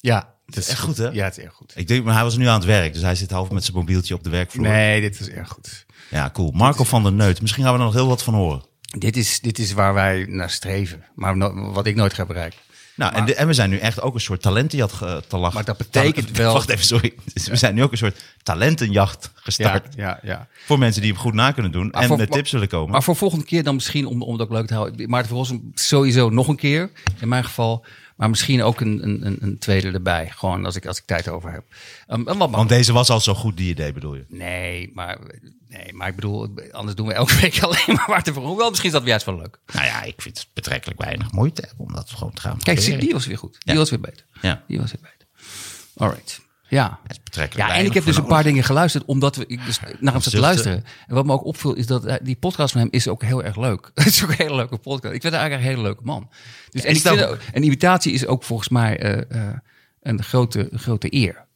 ja, 0.00 0.34
het 0.46 0.56
is 0.56 0.68
echt 0.68 0.80
goed, 0.80 0.96
hè? 0.96 1.08
Ja, 1.08 1.24
het 1.24 1.36
is 1.38 1.44
erg 1.44 1.54
goed. 1.54 1.72
Ik 1.76 1.88
denk, 1.88 2.04
maar 2.04 2.14
hij 2.14 2.22
was 2.22 2.36
nu 2.36 2.46
aan 2.46 2.54
het 2.54 2.64
werk. 2.64 2.92
Dus 2.92 3.02
hij 3.02 3.14
zit 3.14 3.30
half 3.30 3.50
met 3.50 3.64
zijn 3.64 3.76
mobieltje 3.76 4.14
op 4.14 4.22
de 4.24 4.30
werkvloer. 4.30 4.66
Nee, 4.66 5.00
dit 5.00 5.20
is 5.20 5.28
erg 5.28 5.48
goed. 5.48 5.84
Ja, 6.10 6.30
cool. 6.30 6.50
Marco 6.50 6.84
van 6.84 7.02
der 7.02 7.12
Neut. 7.12 7.40
Misschien 7.40 7.64
gaan 7.64 7.72
we 7.72 7.78
er 7.78 7.84
nog 7.84 7.94
heel 7.94 8.06
wat 8.08 8.22
van 8.22 8.34
horen. 8.34 8.66
Dit 8.98 9.16
is, 9.16 9.40
dit 9.40 9.58
is 9.58 9.72
waar 9.72 9.94
wij 9.94 10.24
naar 10.28 10.50
streven. 10.50 11.04
Maar 11.14 11.36
no- 11.36 11.72
wat 11.72 11.86
ik 11.86 11.94
nooit 11.94 12.14
ga 12.14 12.26
bereiken. 12.26 12.58
Nou, 12.96 13.14
en, 13.14 13.24
de- 13.24 13.34
en 13.34 13.46
we 13.46 13.52
zijn 13.52 13.70
nu 13.70 13.78
echt 13.78 14.00
ook 14.00 14.14
een 14.14 14.20
soort 14.20 14.42
talentenjacht 14.42 14.92
ge- 14.92 15.22
te 15.28 15.36
lachen. 15.36 15.54
Maar 15.54 15.64
dat 15.64 15.76
betekent 15.76 16.36
wel- 16.36 16.52
Wacht 16.52 16.68
even, 16.68 16.84
sorry. 16.84 17.12
Dus 17.34 17.48
we 17.48 17.56
zijn 17.56 17.74
nu 17.74 17.82
ook 17.82 17.92
een 17.92 17.98
soort 17.98 18.22
talentenjacht 18.42 19.30
gestart. 19.34 19.94
ja, 19.96 20.18
ja. 20.22 20.46
Voor 20.66 20.78
mensen 20.78 21.02
die 21.02 21.10
hem 21.12 21.20
goed 21.20 21.34
na 21.34 21.50
kunnen 21.52 21.72
doen. 21.72 21.88
Maar 21.92 22.02
en 22.02 22.08
voor- 22.08 22.16
met 22.16 22.30
tips 22.30 22.50
willen 22.52 22.68
komen. 22.68 22.90
Maar 22.90 23.02
voor 23.02 23.16
volgende 23.16 23.44
keer 23.44 23.62
dan 23.62 23.74
misschien, 23.74 24.06
om, 24.06 24.22
om 24.22 24.32
het 24.32 24.42
ook 24.42 24.50
leuk 24.50 24.66
te 24.66 24.74
houden. 24.74 25.08
Maarten 25.10 25.28
van 25.28 25.38
Rossum 25.38 25.70
sowieso 25.74 26.30
nog 26.30 26.48
een 26.48 26.56
keer, 26.56 26.90
in 27.20 27.28
mijn 27.28 27.44
geval. 27.44 27.84
Maar 28.22 28.30
misschien 28.30 28.62
ook 28.62 28.80
een, 28.80 29.02
een, 29.02 29.36
een- 29.40 29.58
tweede 29.58 29.90
erbij. 29.90 30.30
Gewoon 30.30 30.64
als 30.64 30.76
ik, 30.76 30.86
als 30.86 30.98
ik 30.98 31.04
tijd 31.06 31.28
over 31.28 31.52
heb. 31.52 31.64
Um, 32.08 32.24
wat 32.24 32.50
Want 32.50 32.68
deze 32.68 32.92
was 32.92 33.10
al 33.10 33.20
zo 33.20 33.34
goed, 33.34 33.56
die 33.56 33.68
idee 33.70 33.92
bedoel 33.92 34.14
je? 34.14 34.24
Nee, 34.28 34.90
maar, 34.94 35.18
nee, 35.68 35.92
maar 35.92 36.08
ik 36.08 36.14
bedoel, 36.14 36.48
anders 36.72 36.96
doen 36.96 37.06
we 37.06 37.12
elke 37.12 37.34
week 37.40 37.62
alleen 37.62 37.82
maar 37.96 38.04
Maarten 38.08 38.34
van 38.34 38.42
Rossum. 38.42 38.58
Wel, 38.58 38.68
misschien 38.68 38.90
is 38.90 38.96
dat 38.96 39.06
juist 39.06 39.24
wel 39.26 39.36
leuk. 39.36 39.58
Nou 39.72 39.86
ja, 39.86 40.02
ik 40.02 40.22
vind 40.22 40.38
het 40.38 40.46
betrekkelijk 40.54 41.00
weinig 41.02 41.32
moeite 41.32 41.68
om 41.76 41.92
dat 41.92 42.10
gewoon 42.10 42.32
te 42.32 42.40
gaan 42.40 42.58
Kijk, 42.58 42.76
proberen. 42.76 43.00
die 43.04 43.12
was 43.12 43.26
weer 43.26 43.38
goed. 43.38 43.56
Die 43.58 43.72
Ja. 43.72 43.78
was 43.78 43.90
weer 43.90 44.00
beter. 44.00 44.26
Ja. 44.40 44.64
Die 44.68 44.78
was 44.80 44.92
weer 44.92 45.02
beter. 45.02 45.28
Alright. 45.96 46.40
Ja. 46.72 46.98
Ja, 47.56 47.74
en 47.74 47.84
ik 47.84 47.94
heb 47.94 48.04
dus 48.04 48.16
een 48.16 48.26
paar 48.26 48.42
dingen 48.42 48.64
geluisterd, 48.64 49.04
omdat 49.04 49.36
we, 49.36 49.44
ik 49.46 49.64
dus 49.64 49.80
naar 50.00 50.12
hem 50.12 50.22
zat 50.22 50.32
te 50.32 50.38
luisteren. 50.38 50.84
En 51.06 51.14
wat 51.14 51.26
me 51.26 51.32
ook 51.32 51.44
opviel, 51.44 51.74
is 51.74 51.86
dat 51.86 52.04
eh, 52.04 52.14
die 52.22 52.36
podcast 52.36 52.72
van 52.72 52.80
hem 52.80 52.90
is 52.90 53.08
ook 53.08 53.22
heel 53.22 53.44
erg 53.44 53.56
leuk. 53.56 53.90
Het 53.94 54.06
is 54.06 54.22
ook 54.24 54.30
een 54.30 54.36
hele 54.36 54.54
leuke 54.54 54.76
podcast. 54.78 55.14
Ik 55.14 55.20
vind 55.20 55.34
hem 55.34 55.42
eigenlijk 55.42 55.62
een 55.62 55.68
hele 55.68 55.82
leuke 55.82 56.04
man. 56.04 56.30
Dus, 56.70 56.82
en, 56.82 56.94
ik 56.94 57.02
dat 57.02 57.12
vind, 57.16 57.26
ook. 57.26 57.32
ook- 57.34 57.40
en 57.52 57.62
imitatie 57.62 58.12
is 58.12 58.26
ook 58.26 58.42
volgens 58.42 58.68
mij 58.68 58.98
eh, 58.98 59.48
eh, 59.48 59.56
een 60.02 60.22
grote, 60.22 60.68
grote 60.72 61.14
eer. 61.14 61.46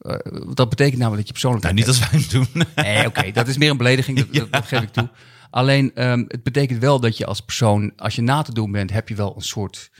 Dat 0.54 0.68
betekent 0.68 0.98
namelijk 0.98 1.16
dat 1.16 1.26
je 1.26 1.32
persoonlijk... 1.32 1.62
Nou, 1.62 1.74
niet 1.74 1.88
als 1.88 1.98
wij 1.98 2.08
hem 2.10 2.24
doen. 2.28 2.48
Nee, 2.84 3.06
oké, 3.06 3.32
dat 3.32 3.48
is 3.48 3.56
meer 3.56 3.70
een 3.70 3.76
belediging, 3.76 4.18
dat, 4.18 4.32
dat, 4.34 4.52
dat 4.52 4.66
geef 4.66 4.82
ik 4.82 4.92
toe. 4.92 5.08
Alleen, 5.50 5.94
ehm, 5.94 6.24
het 6.28 6.42
betekent 6.42 6.80
wel 6.80 7.00
dat 7.00 7.16
je 7.16 7.26
als 7.26 7.40
persoon, 7.40 7.92
als 7.96 8.14
je 8.14 8.22
na 8.22 8.42
te 8.42 8.52
doen 8.52 8.72
bent, 8.72 8.92
heb 8.92 9.08
je 9.08 9.14
wel 9.14 9.34
een 9.36 9.42
soort, 9.42 9.90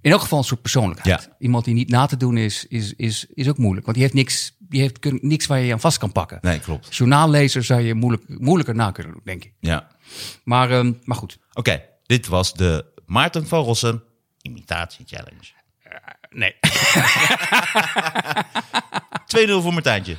in 0.00 0.10
elk 0.10 0.20
geval 0.20 0.38
een 0.38 0.44
soort 0.44 0.62
persoonlijkheid. 0.62 1.22
Ja. 1.22 1.36
Iemand 1.38 1.64
die 1.64 1.74
niet 1.74 1.88
na 1.88 2.06
te 2.06 2.16
doen 2.16 2.36
is, 2.36 2.66
is, 2.66 2.94
is, 2.96 3.26
is 3.34 3.48
ook 3.48 3.58
moeilijk. 3.58 3.84
Want 3.86 3.96
die 3.98 4.06
heeft 4.06 4.18
niks, 4.18 4.56
die 4.70 4.80
heeft 4.80 4.98
kun- 4.98 5.18
niks 5.22 5.46
waar 5.46 5.58
je 5.58 5.66
je 5.66 5.72
aan 5.72 5.80
vast 5.80 5.98
kan 5.98 6.12
pakken. 6.12 6.38
Nee, 6.40 6.58
klopt. 6.60 6.96
Journaallezer 6.96 7.64
zou 7.64 7.80
je 7.80 7.94
moeilijk, 7.94 8.22
moeilijker 8.28 8.74
na 8.74 8.90
kunnen 8.90 9.12
doen, 9.12 9.22
denk 9.24 9.44
ik. 9.44 9.52
Ja. 9.60 9.88
Maar, 10.44 10.70
ehm, 10.70 10.92
maar 11.04 11.16
goed, 11.16 11.38
Oké, 11.52 11.82
dit 12.06 12.26
was 12.26 12.54
de 12.54 12.84
Maarten 13.06 13.46
van 13.46 13.64
Rossum 13.64 14.02
Imitatie 14.42 15.04
Challenge. 15.08 15.52
nee. 16.30 16.54
2-0 19.26 19.62
voor 19.62 19.72
Martijntje. 19.72 20.16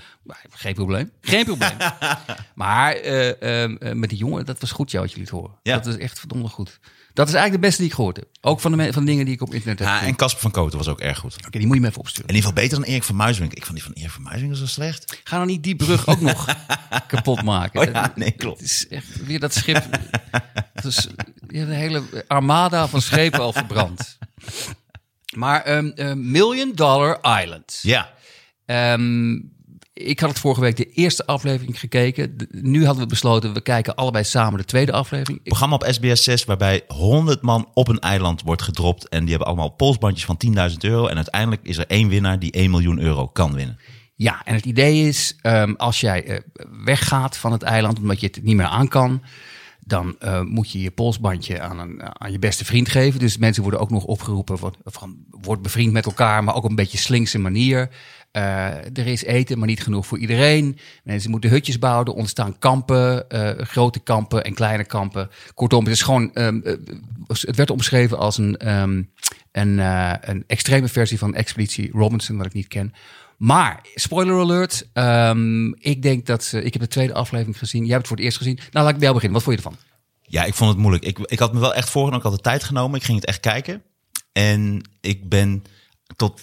Geen 0.49 0.74
probleem. 0.74 1.12
Geen 1.22 1.45
probleem. 1.45 1.78
maar 2.56 2.93
eh, 2.95 3.64
ehm, 3.64 3.76
eh, 3.76 3.93
met 3.93 4.10
die 4.10 4.18
jongen, 4.18 4.45
dat 4.45 4.60
was 4.60 4.72
goed, 4.72 4.91
jou 4.91 5.04
wat 5.04 5.14
je 5.14 5.20
liet 5.20 5.30
horen. 5.30 5.60
Ja. 5.64 5.76
Dat 5.78 5.86
is 5.86 5.97
echt 5.97 6.20
verdomd 6.20 6.49
goed. 6.52 6.80
Dat 7.14 7.28
is 7.28 7.34
eigenlijk 7.34 7.64
de 7.64 7.68
beste 7.68 7.82
die 7.82 7.89
ik 7.89 7.95
gehoord 7.95 8.16
heb. 8.16 8.28
Ook 8.41 8.59
van 8.59 8.78
de, 8.78 8.93
van 8.93 9.05
de 9.05 9.09
dingen 9.09 9.26
die 9.26 9.34
ik 9.34 9.41
op 9.41 9.53
internet 9.53 9.80
heb 9.80 9.88
Ja, 9.88 10.01
en 10.01 10.16
Casper 10.16 10.41
van 10.41 10.51
Koten 10.51 10.78
was 10.78 10.88
ook 10.88 10.99
erg 10.99 11.18
goed. 11.18 11.36
Oké, 11.47 11.57
die 11.57 11.68
moet 11.68 11.76
je 11.76 11.82
me 11.82 11.88
even 11.88 11.99
opsturen. 11.99 12.30
In 12.30 12.36
ieder 12.36 12.49
geval 12.49 12.64
beter 12.64 12.80
dan 12.80 12.89
Erik 12.89 13.03
van 13.03 13.16
Muiswinkel. 13.16 13.57
Ik 13.57 13.66
vond 13.66 13.78
die 13.78 13.86
van 13.86 13.95
Erik 13.95 14.12
van 14.12 14.24
Muiswinkel 14.24 14.57
zo 14.57 14.66
slecht. 14.66 15.22
Ga 15.24 15.38
dan 15.38 15.47
niet 15.47 15.64
die 15.64 15.76
brug 15.76 16.07
ook 16.07 16.22
nog 16.22 16.45
kapot 17.07 17.43
maken. 17.43 17.80
Oh 17.80 17.93
ja, 17.93 18.12
nee, 18.16 18.32
klopt. 18.32 18.59
Het 18.59 18.70
is 18.70 18.88
echt 18.88 19.26
weer 19.26 19.39
dat 19.39 19.53
schip. 19.53 19.84
Dus, 20.82 21.07
je 21.47 21.57
hebt 21.57 21.70
een 21.70 21.76
hele 21.76 22.26
armada 22.28 22.88
van 22.88 23.01
schepen 23.01 23.39
al 23.39 23.53
verbrand. 23.53 24.18
Maar 25.36 25.62
ehm, 25.62 26.32
Million 26.32 26.72
Dollar 26.76 27.41
Island. 27.41 27.80
Ja. 27.82 28.14
Ehm, 28.66 29.39
ik 29.93 30.19
had 30.19 30.29
het 30.29 30.39
vorige 30.39 30.61
week 30.61 30.77
de 30.77 30.89
eerste 30.89 31.25
aflevering 31.25 31.79
gekeken. 31.79 32.35
Nu 32.49 32.85
hadden 32.85 33.03
we 33.03 33.09
besloten, 33.09 33.53
we 33.53 33.61
kijken 33.61 33.95
allebei 33.95 34.23
samen 34.23 34.59
de 34.59 34.65
tweede 34.65 34.91
aflevering. 34.91 35.43
Programma 35.43 35.75
op 35.75 35.85
SBS 35.89 36.23
6 36.23 36.45
waarbij 36.45 36.83
100 36.87 37.41
man 37.41 37.69
op 37.73 37.87
een 37.87 37.99
eiland 37.99 38.41
wordt 38.41 38.61
gedropt. 38.61 39.09
En 39.09 39.19
die 39.19 39.29
hebben 39.29 39.47
allemaal 39.47 39.69
polsbandjes 39.69 40.25
van 40.25 40.37
10.000 40.71 40.77
euro. 40.79 41.07
En 41.07 41.15
uiteindelijk 41.15 41.61
is 41.63 41.77
er 41.77 41.87
één 41.87 42.07
winnaar 42.07 42.39
die 42.39 42.51
1 42.51 42.69
miljoen 42.71 42.99
euro 42.99 43.27
kan 43.27 43.53
winnen. 43.53 43.77
Ja, 44.15 44.41
en 44.45 44.55
het 44.55 44.65
idee 44.65 45.07
is, 45.07 45.35
ehm, 45.41 45.73
als 45.77 45.99
jij 45.99 46.25
eh, 46.25 46.39
weggaat 46.85 47.37
van 47.37 47.51
het 47.51 47.63
eiland 47.63 47.99
omdat 47.99 48.19
je 48.19 48.27
het 48.27 48.43
niet 48.43 48.55
meer 48.55 48.65
aan 48.65 48.87
kan, 48.87 49.21
dan 49.79 50.15
eh, 50.19 50.41
moet 50.41 50.71
je 50.71 50.81
je 50.81 50.91
polsbandje 50.91 51.61
aan, 51.61 51.79
een, 51.79 52.21
aan 52.21 52.31
je 52.31 52.39
beste 52.39 52.65
vriend 52.65 52.89
geven. 52.89 53.19
Dus 53.19 53.37
mensen 53.37 53.61
worden 53.61 53.79
ook 53.79 53.89
nog 53.89 54.03
opgeroepen, 54.03 54.57
van, 54.57 54.75
van, 54.83 55.17
word 55.29 55.61
bevriend 55.61 55.93
met 55.93 56.05
elkaar, 56.05 56.43
maar 56.43 56.55
ook 56.55 56.63
op 56.63 56.69
een 56.69 56.75
beetje 56.75 56.97
slinkse 56.97 57.39
manier. 57.39 57.89
Eh, 58.32 58.97
er 58.97 59.07
is 59.07 59.23
eten, 59.23 59.57
maar 59.57 59.67
niet 59.67 59.84
genoeg 59.84 60.05
voor 60.05 60.17
iedereen. 60.17 60.77
Mensen 61.03 61.32
moeten 61.32 61.49
hutjes 61.49 61.79
bouwen. 61.79 62.05
Er 62.05 62.13
ontstaan 62.13 62.59
kampen, 62.59 63.29
eh, 63.29 63.65
grote 63.65 63.99
kampen 63.99 64.43
en 64.43 64.53
kleine 64.53 64.84
kampen. 64.86 65.29
Kortom, 65.53 65.84
het 65.84 65.93
is 65.93 66.01
gewoon. 66.01 66.34
ehm, 66.34 66.59
eh, 66.63 66.73
het 67.27 67.55
werd 67.55 67.69
omschreven 67.69 68.17
als 68.17 68.38
een, 68.38 68.57
ehm, 68.57 69.03
een, 69.51 69.77
een 70.29 70.43
extreme 70.47 70.88
versie 70.88 71.17
van 71.17 71.36
Expeditie 71.36 71.91
Robinson, 71.93 72.38
wat 72.38 72.45
ik 72.45 72.53
niet 72.53 72.67
ken. 72.67 72.93
Maar, 73.38 73.79
spoiler 73.95 74.39
alert. 74.39 74.88
ehm, 74.93 75.67
ik 75.71 76.01
denk 76.01 76.25
dat 76.25 76.43
ze. 76.43 76.63
Ik 76.63 76.73
heb 76.73 76.82
de 76.82 76.88
tweede 76.88 77.13
aflevering 77.13 77.57
gezien. 77.57 77.86
Jij 77.86 77.89
hebt 77.93 77.99
het 77.99 78.07
voor 78.07 78.17
het 78.17 78.25
eerst 78.25 78.38
gezien. 78.38 78.55
Nou, 78.55 78.69
laat 78.71 78.88
ik 78.89 78.93
bij 78.93 79.01
jou 79.01 79.13
beginnen. 79.13 79.34
Wat 79.39 79.43
vond 79.43 79.59
je 79.59 79.63
ervan? 79.63 79.79
Ja, 80.21 80.43
ik 80.43 80.53
vond 80.53 80.69
het 80.69 80.79
moeilijk. 80.79 81.03
Ik, 81.05 81.19
ik 81.19 81.39
had 81.39 81.53
me 81.53 81.59
wel 81.59 81.73
echt 81.73 81.89
voorgenomen. 81.89 82.25
Ik 82.25 82.32
had 82.32 82.43
de 82.43 82.49
tijd 82.49 82.63
genomen. 82.63 82.99
Ik 82.99 83.05
ging 83.05 83.17
het 83.19 83.27
echt 83.27 83.39
kijken. 83.39 83.82
En 84.32 84.82
ik 85.01 85.29
ben 85.29 85.63
tot 86.15 86.41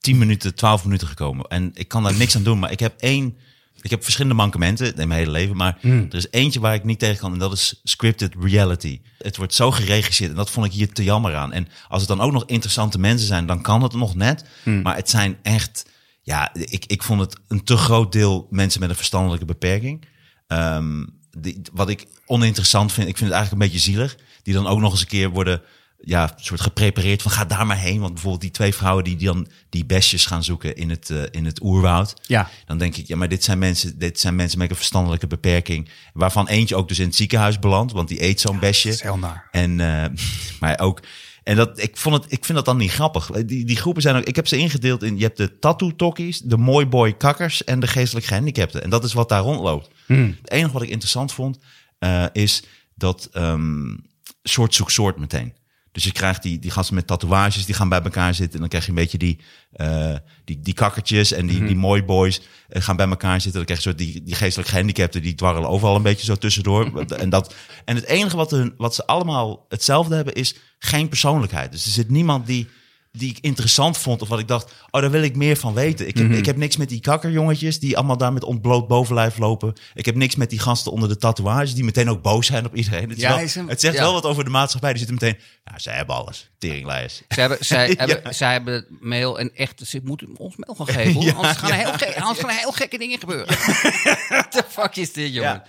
10 0.00 0.18
minuten, 0.18 0.54
12 0.54 0.84
minuten 0.84 1.08
gekomen. 1.08 1.46
En 1.46 1.70
ik 1.74 1.88
kan 1.88 2.02
daar 2.02 2.14
niks 2.14 2.36
aan 2.36 2.42
doen. 2.42 2.58
Maar 2.58 2.70
ik 2.70 2.80
heb 2.80 3.00
één. 3.00 3.36
Ik 3.82 3.90
heb 3.90 4.02
verschillende 4.02 4.36
mankementen 4.36 4.96
in 4.96 5.08
mijn 5.08 5.20
hele 5.20 5.30
leven. 5.30 5.56
Maar 5.56 5.78
er 5.82 6.14
is 6.14 6.26
eentje 6.30 6.60
waar 6.60 6.74
ik 6.74 6.84
niet 6.84 6.98
tegen 6.98 7.18
kan. 7.18 7.32
En 7.32 7.38
dat 7.38 7.52
is 7.52 7.80
scripted 7.84 8.34
reality. 8.40 9.00
Het 9.18 9.36
wordt 9.36 9.54
zo 9.54 9.70
geregisseerd. 9.70 10.30
En 10.30 10.36
dat 10.36 10.50
vond 10.50 10.66
ik 10.66 10.72
hier 10.72 10.92
te 10.92 11.04
jammer 11.04 11.36
aan. 11.36 11.52
En 11.52 11.68
als 11.88 12.00
het 12.00 12.08
dan 12.08 12.20
ook 12.20 12.32
nog 12.32 12.44
interessante 12.46 12.98
mensen 12.98 13.26
zijn, 13.26 13.46
dan 13.46 13.62
kan 13.62 13.82
het 13.82 13.92
nog 13.92 14.14
net. 14.14 14.44
Maar 14.82 14.96
het 14.96 15.10
zijn 15.10 15.38
echt. 15.42 15.88
Ja, 16.22 16.54
ik, 16.54 16.84
ik 16.86 17.02
vond 17.02 17.20
het 17.20 17.36
een 17.48 17.64
te 17.64 17.76
groot 17.76 18.12
deel 18.12 18.46
mensen 18.50 18.80
met 18.80 18.90
een 18.90 18.96
verstandelijke 18.96 19.44
beperking. 19.44 20.06
Ehm, 20.46 21.04
die, 21.38 21.60
wat 21.72 21.88
ik 21.88 22.06
oninteressant 22.26 22.92
vind, 22.92 23.08
ik 23.08 23.16
vind 23.16 23.30
het 23.30 23.38
eigenlijk 23.38 23.62
een 23.62 23.70
beetje 23.70 23.90
zielig. 23.90 24.16
Die 24.42 24.54
dan 24.54 24.66
ook 24.66 24.80
nog 24.80 24.92
eens 24.92 25.00
een 25.00 25.06
keer 25.06 25.30
worden 25.30 25.62
ja, 26.02 26.34
soort 26.36 26.60
geprepareerd 26.60 27.22
van 27.22 27.30
ga 27.30 27.44
daar 27.44 27.66
maar 27.66 27.78
heen. 27.78 28.00
Want 28.00 28.12
bijvoorbeeld 28.12 28.42
die 28.42 28.50
twee 28.50 28.74
vrouwen 28.74 29.04
die, 29.04 29.16
die 29.16 29.26
dan 29.26 29.48
die 29.68 29.84
besjes 29.84 30.26
gaan 30.26 30.44
zoeken 30.44 30.76
in 30.76 30.90
het, 30.90 31.10
eh, 31.10 31.22
in 31.30 31.44
het 31.44 31.62
oerwoud. 31.62 32.14
Ja. 32.22 32.50
Dan 32.66 32.78
denk 32.78 32.96
ik, 32.96 33.06
ja, 33.06 33.16
maar 33.16 33.28
dit 33.28 33.44
zijn 33.44 33.58
mensen, 33.58 33.98
dit 33.98 34.20
zijn 34.20 34.36
mensen 34.36 34.58
met 34.58 34.70
een 34.70 34.76
verstandelijke 34.76 35.26
beperking. 35.26 35.88
Waarvan 36.12 36.48
eentje 36.48 36.76
ook 36.76 36.88
dus 36.88 36.98
in 36.98 37.06
het 37.06 37.16
ziekenhuis 37.16 37.58
belandt, 37.58 37.92
want 37.92 38.08
die 38.08 38.22
eet 38.22 38.40
zo'n 38.40 38.58
besje. 38.58 38.98
heel 39.00 39.18
naar. 39.18 39.48
En, 39.50 39.80
eh, 39.80 40.10
maar 40.60 40.78
ook, 40.78 41.00
en 41.42 41.56
dat, 41.56 41.82
ik, 41.82 41.96
vond 41.96 42.14
het, 42.14 42.32
ik 42.32 42.44
vind 42.44 42.58
dat 42.58 42.66
dan 42.66 42.76
niet 42.76 42.90
grappig. 42.90 43.30
Die, 43.30 43.64
die 43.64 43.76
groepen 43.76 44.02
zijn 44.02 44.16
ook, 44.16 44.24
ik 44.24 44.36
heb 44.36 44.46
ze 44.46 44.56
ingedeeld 44.56 45.02
in, 45.02 45.16
je 45.16 45.24
hebt 45.24 45.36
de 45.36 45.58
tattoo-tokkies, 45.58 46.40
de 46.40 46.56
mooi 46.56 46.86
boy 46.86 47.12
kakkers 47.16 47.64
en 47.64 47.80
de 47.80 47.86
geestelijk 47.86 48.26
gehandicapten. 48.26 48.82
En 48.82 48.90
dat 48.90 49.04
is 49.04 49.12
wat 49.12 49.28
daar 49.28 49.42
rondloopt. 49.42 49.88
Het 50.06 50.50
enige 50.50 50.72
wat 50.72 50.82
ik 50.82 50.88
interessant 50.88 51.32
vond, 51.32 51.58
eh, 51.98 52.24
is 52.32 52.62
dat 52.94 53.28
ehm, 53.32 53.96
soort 54.42 54.74
zoekt 54.74 54.92
soort 54.92 55.18
meteen. 55.18 55.52
Dus 55.92 56.04
je 56.04 56.12
krijgt 56.12 56.42
die, 56.42 56.58
die 56.58 56.70
gasten 56.70 56.94
met 56.94 57.06
tatoeages, 57.06 57.66
die 57.66 57.74
gaan 57.74 57.88
bij 57.88 58.02
elkaar 58.02 58.34
zitten. 58.34 58.54
En 58.54 58.60
dan 58.60 58.68
krijg 58.68 58.84
je 58.84 58.90
een 58.90 58.96
beetje 58.96 59.18
die, 59.18 59.38
eh, 59.72 60.14
die, 60.44 60.60
die 60.60 60.74
kakkertjes 60.74 61.32
en 61.32 61.46
die, 61.46 61.64
die 61.64 61.76
mooi 61.76 62.02
boys 62.02 62.40
eh, 62.68 62.82
gaan 62.82 62.96
bij 62.96 63.08
elkaar 63.08 63.40
zitten. 63.40 63.52
Dan 63.52 63.64
krijg 63.64 63.78
je 63.82 63.88
soort 63.88 63.98
die, 63.98 64.22
die 64.22 64.34
geestelijk 64.34 64.68
gehandicapten, 64.68 65.22
die 65.22 65.34
dwarrelen 65.34 65.68
overal 65.68 65.96
een 65.96 66.02
beetje 66.02 66.24
zo 66.24 66.34
tussendoor. 66.34 67.04
en, 67.06 67.30
dat, 67.30 67.54
en 67.84 67.96
het 67.96 68.04
enige 68.04 68.36
wat, 68.36 68.50
hun, 68.50 68.74
wat 68.76 68.94
ze 68.94 69.06
allemaal 69.06 69.66
hetzelfde 69.68 70.14
hebben, 70.14 70.34
is 70.34 70.54
geen 70.78 71.08
persoonlijkheid. 71.08 71.72
Dus 71.72 71.84
er 71.84 71.90
zit 71.90 72.10
niemand 72.10 72.46
die, 72.46 72.68
die 73.12 73.30
ik 73.30 73.38
interessant 73.40 73.98
vond. 73.98 74.22
Of 74.22 74.28
wat 74.28 74.38
ik 74.38 74.48
dacht, 74.48 74.72
oh, 74.90 75.00
daar 75.00 75.10
wil 75.10 75.22
ik 75.22 75.36
meer 75.36 75.56
van 75.56 75.74
weten. 75.74 76.08
Ik 76.08 76.16
heb, 76.16 76.30
ik 76.30 76.46
heb 76.46 76.56
niks 76.56 76.76
met 76.76 76.88
die 76.88 77.00
kakkerjongetjes 77.00 77.78
die 77.78 77.96
allemaal 77.96 78.16
daar 78.16 78.32
met 78.32 78.44
ontbloot 78.44 78.88
bovenlijf 78.88 79.38
lopen. 79.38 79.74
Ik 79.94 80.06
heb 80.06 80.14
niks 80.14 80.34
met 80.36 80.50
die 80.50 80.58
gasten 80.58 80.92
onder 80.92 81.08
de 81.08 81.16
tatoeages 81.16 81.74
die 81.74 81.84
meteen 81.84 82.10
ook 82.10 82.22
boos 82.22 82.46
zijn 82.46 82.66
op 82.66 82.74
iedereen. 82.74 83.08
Het, 83.10 83.20
Ja, 83.20 83.28
wel- 83.36 83.46
een- 83.54 83.68
het 83.68 83.80
zegt 83.80 83.94
ja. 83.94 84.00
wel 84.02 84.12
wat 84.12 84.24
over 84.24 84.44
de 84.44 84.50
maatschappij. 84.50 84.92
Die 84.92 84.98
zitten 85.06 85.18
meteen, 85.20 85.40
ja, 85.64 85.78
zij 85.78 85.94
hebben 85.96 86.14
alles. 86.16 86.50
Teringlijers. 86.58 87.22
Zij 87.28 87.42
hebben, 87.46 87.66
zij, 87.66 87.88
Ja. 87.98 88.06
hebben, 88.06 88.34
zij 88.34 88.52
hebben 88.52 88.86
mail 89.00 89.38
en 89.38 89.50
echt, 89.54 89.82
ze 89.86 90.00
moeten 90.04 90.36
ons 90.38 90.54
mail 90.56 90.74
gaan 90.74 90.86
geven. 90.94 91.34
anders, 91.36 91.56
gaan 91.56 91.72
heel 91.72 91.92
gek- 91.92 92.16
anders 92.16 92.38
gaan 92.40 92.50
heel 92.56 92.72
gekke 92.72 92.98
dingen 92.98 93.18
gebeuren. 93.18 93.46
What 94.28 94.52
the 94.52 94.64
fuck 94.68 94.96
is 94.96 95.12
dit, 95.12 95.32
jongen? 95.34 95.62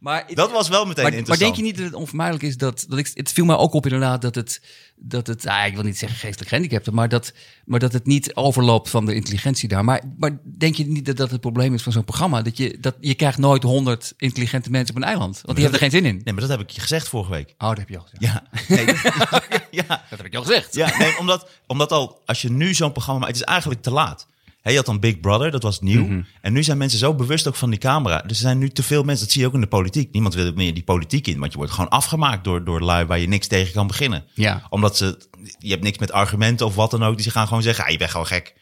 Maar, 0.00 0.24
Dat 0.34 0.50
was 0.50 0.68
wel 0.68 0.84
meteen 0.86 1.02
maar, 1.02 1.12
maar 1.12 1.20
interessant. 1.20 1.38
denk 1.40 1.54
je 1.56 1.62
niet 1.72 1.76
dat 1.76 1.84
het 1.92 1.94
onvermijdelijk 2.02 2.44
is 2.44 2.56
dat, 2.56 2.84
dat 2.88 2.98
ik, 2.98 3.10
het 3.14 3.32
viel 3.32 3.44
mij 3.44 3.56
ook 3.56 3.72
op 3.72 3.84
inderdaad 3.84 4.22
dat 4.22 4.34
het, 4.34 4.60
dat 4.98 5.26
het, 5.26 5.46
ah, 5.46 5.66
ik 5.66 5.74
wil 5.74 5.82
niet 5.82 5.98
zeggen 5.98 6.18
geestelijk 6.18 6.48
gehandicapten, 6.48 6.94
maar 6.94 7.08
dat, 7.08 7.32
maar 7.64 7.80
dat 7.80 7.92
het 7.92 8.06
niet 8.06 8.34
overloopt 8.34 8.90
van 8.90 9.06
de 9.06 9.14
intelligentie 9.14 9.68
daar. 9.68 9.84
Maar, 9.84 10.02
maar 10.18 10.38
denk 10.58 10.74
je 10.74 10.86
niet 10.86 11.06
dat 11.06 11.16
dat 11.16 11.30
het 11.30 11.40
probleem 11.40 11.74
is 11.74 11.82
van 11.82 11.92
zo'n 11.92 12.04
programma? 12.04 12.42
Dat 12.42 12.56
je, 12.56 12.76
dat 12.80 12.96
je 13.00 13.14
krijgt 13.14 13.38
nooit 13.38 13.62
honderd 13.62 14.14
intelligente 14.16 14.70
mensen 14.70 14.94
op 14.94 15.02
een 15.02 15.08
eiland, 15.08 15.40
want 15.42 15.56
die 15.58 15.66
hebben 15.66 15.72
er 15.82 15.90
geen 15.90 16.02
zin 16.02 16.10
in. 16.10 16.20
Nee, 16.24 16.34
maar 16.34 16.42
dat 16.42 16.50
heb 16.50 16.60
ik 16.60 16.70
je 16.70 16.80
gezegd 16.80 17.08
vorige 17.08 17.30
week. 17.30 17.54
Oh, 17.58 17.68
dat 17.68 17.78
heb 17.78 17.88
je 17.88 17.98
al 17.98 18.06
gezegd. 18.10 18.22
Ja, 18.22 18.46
nee, 18.68 18.86
dat, 18.86 18.96
ja, 19.70 19.86
Dat 20.10 20.18
heb 20.18 20.24
ik 20.24 20.34
al 20.34 20.42
gezegd. 20.42 20.74
ja 20.74 20.98
nee, 20.98 21.18
omdat, 21.18 21.48
omdat 21.66 21.92
al, 21.92 22.22
als 22.26 22.42
je 22.42 22.50
nu 22.50 22.74
zo'n 22.74 22.92
programma 22.92 23.20
maakt, 23.20 23.32
het 23.32 23.40
is 23.42 23.48
eigenlijk 23.48 23.82
te 23.82 23.90
laat. 23.90 24.26
Hè, 24.66 24.72
je 24.72 24.78
had 24.78 24.86
dan 24.86 25.00
Big 25.00 25.20
Brother, 25.20 25.50
dat 25.50 25.62
was 25.62 25.80
nieuw. 25.80 26.06
Mhm. 26.06 26.20
En 26.40 26.52
nu 26.52 26.62
zijn 26.62 26.78
mensen 26.78 26.98
zo 26.98 27.14
bewust 27.14 27.48
ook 27.48 27.54
van 27.54 27.70
die 27.70 27.78
camera. 27.78 28.18
Dus 28.20 28.30
er 28.30 28.42
zijn 28.42 28.58
nu 28.58 28.68
te 28.68 28.82
veel 28.82 29.02
mensen, 29.02 29.24
dat 29.24 29.32
zie 29.32 29.40
je 29.42 29.46
ook 29.48 29.54
in 29.54 29.60
de 29.60 29.66
politiek. 29.66 30.12
Niemand 30.12 30.34
wil 30.34 30.52
meer 30.54 30.74
die 30.74 30.82
politiek 30.82 31.26
in, 31.26 31.38
want 31.38 31.52
je 31.52 31.58
wordt 31.58 31.72
gewoon 31.72 31.90
afgemaakt 31.90 32.44
door, 32.44 32.64
door 32.64 32.80
lui 32.80 33.04
waar 33.06 33.18
je 33.18 33.28
niks 33.28 33.46
tegen 33.46 33.72
kan 33.72 33.86
beginnen. 33.86 34.24
Ja. 34.34 34.62
Omdat 34.70 34.96
ze, 34.96 35.18
je 35.58 35.70
hebt 35.70 35.82
niks 35.82 35.98
met 35.98 36.12
argumenten 36.12 36.66
of 36.66 36.74
wat 36.74 36.90
dan 36.90 37.02
ook. 37.04 37.14
Die 37.14 37.24
ze 37.24 37.30
gaan 37.30 37.46
gewoon 37.46 37.62
zeggen, 37.62 37.84
ah, 37.84 37.90
je 37.90 37.98
bent 37.98 38.10
gewoon 38.10 38.26
gek. 38.26 38.54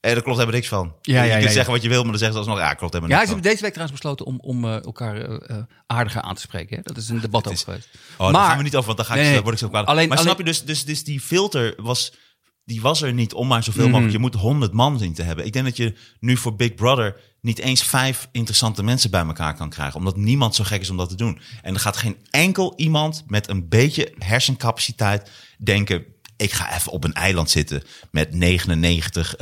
Eh, 0.00 0.12
daar 0.12 0.22
klopt 0.22 0.38
helemaal 0.38 0.58
niks 0.58 0.68
van. 0.68 0.94
Ja, 1.02 1.22
je 1.22 1.28
ja, 1.28 1.32
kunt 1.32 1.42
ja, 1.42 1.48
ja. 1.48 1.54
zeggen 1.54 1.72
wat 1.72 1.82
je 1.82 1.88
wil, 1.88 2.02
maar 2.02 2.10
dan 2.10 2.18
zeggen 2.18 2.42
ze 2.42 2.48
alsnog, 2.50 2.66
ja, 2.68 2.74
klopt 2.74 2.92
helemaal 2.92 3.16
Ja, 3.16 3.24
niks 3.24 3.28
ze 3.30 3.34
van. 3.34 3.42
hebben 3.42 3.50
deze 3.50 3.62
week 3.62 3.72
trouwens 3.72 4.00
besloten 4.00 4.26
om, 4.26 4.38
om 4.40 4.64
eh, 4.64 4.84
elkaar 4.84 5.16
eh, 5.22 5.56
aardiger 5.86 6.20
aan 6.20 6.34
te 6.34 6.40
spreken. 6.40 6.76
Hè? 6.76 6.82
Dat 6.82 6.96
is 6.96 7.08
een 7.08 7.20
debat 7.20 7.46
over 7.48 7.64
geweest. 7.64 7.88
Oh, 8.16 8.32
daar 8.32 8.44
gaan 8.48 8.56
we 8.56 8.62
niet 8.62 8.74
over, 8.76 8.86
want 8.86 8.96
dan 8.98 9.06
ga 9.06 9.14
ik, 9.14 9.20
Nee, 9.20 9.40
word 9.40 9.52
ik 9.52 9.58
zo 9.58 9.68
kwaad. 9.68 9.86
Alleen- 9.86 10.08
maar 10.08 10.18
alleen- 10.18 10.28
snap 10.28 10.38
je, 10.38 10.44
dus, 10.52 10.64
dus, 10.64 10.84
dus 10.84 11.04
die 11.04 11.20
filter 11.20 11.74
was, 11.76 12.12
die 12.66 12.80
was 12.80 13.02
er 13.02 13.12
niet 13.12 13.32
om 13.34 13.46
maar 13.46 13.62
zoveel 13.62 13.82
Mhm. 13.82 13.90
mogelijk. 13.90 14.14
Je 14.14 14.20
moet 14.20 14.34
honderd 14.34 14.72
man 14.72 14.98
zien 14.98 15.14
te 15.14 15.22
hebben. 15.22 15.46
Ik 15.46 15.52
denk 15.52 15.64
dat 15.64 15.76
je 15.76 15.94
nu 16.20 16.36
voor 16.36 16.56
Big 16.56 16.74
Brother 16.74 17.16
niet 17.40 17.58
eens 17.58 17.82
vijf 17.82 18.28
interessante 18.32 18.82
mensen 18.82 19.10
bij 19.10 19.24
elkaar 19.24 19.54
kan 19.54 19.70
krijgen. 19.70 19.98
Omdat 19.98 20.16
niemand 20.16 20.54
zo 20.54 20.64
gek 20.64 20.80
is 20.80 20.90
om 20.90 20.96
dat 20.96 21.08
te 21.08 21.14
doen. 21.14 21.38
En 21.62 21.74
er 21.74 21.80
gaat 21.80 21.96
geen 21.96 22.16
enkel 22.30 22.72
iemand 22.76 23.24
met 23.26 23.48
een 23.48 23.68
beetje 23.68 24.12
hersencapaciteit 24.18 25.30
denken... 25.58 26.04
ik 26.36 26.52
ga 26.52 26.74
even 26.74 26.92
op 26.92 27.04
een 27.04 27.12
eiland 27.14 27.50
zitten 27.50 27.82
met 28.10 28.34
99 28.34 29.36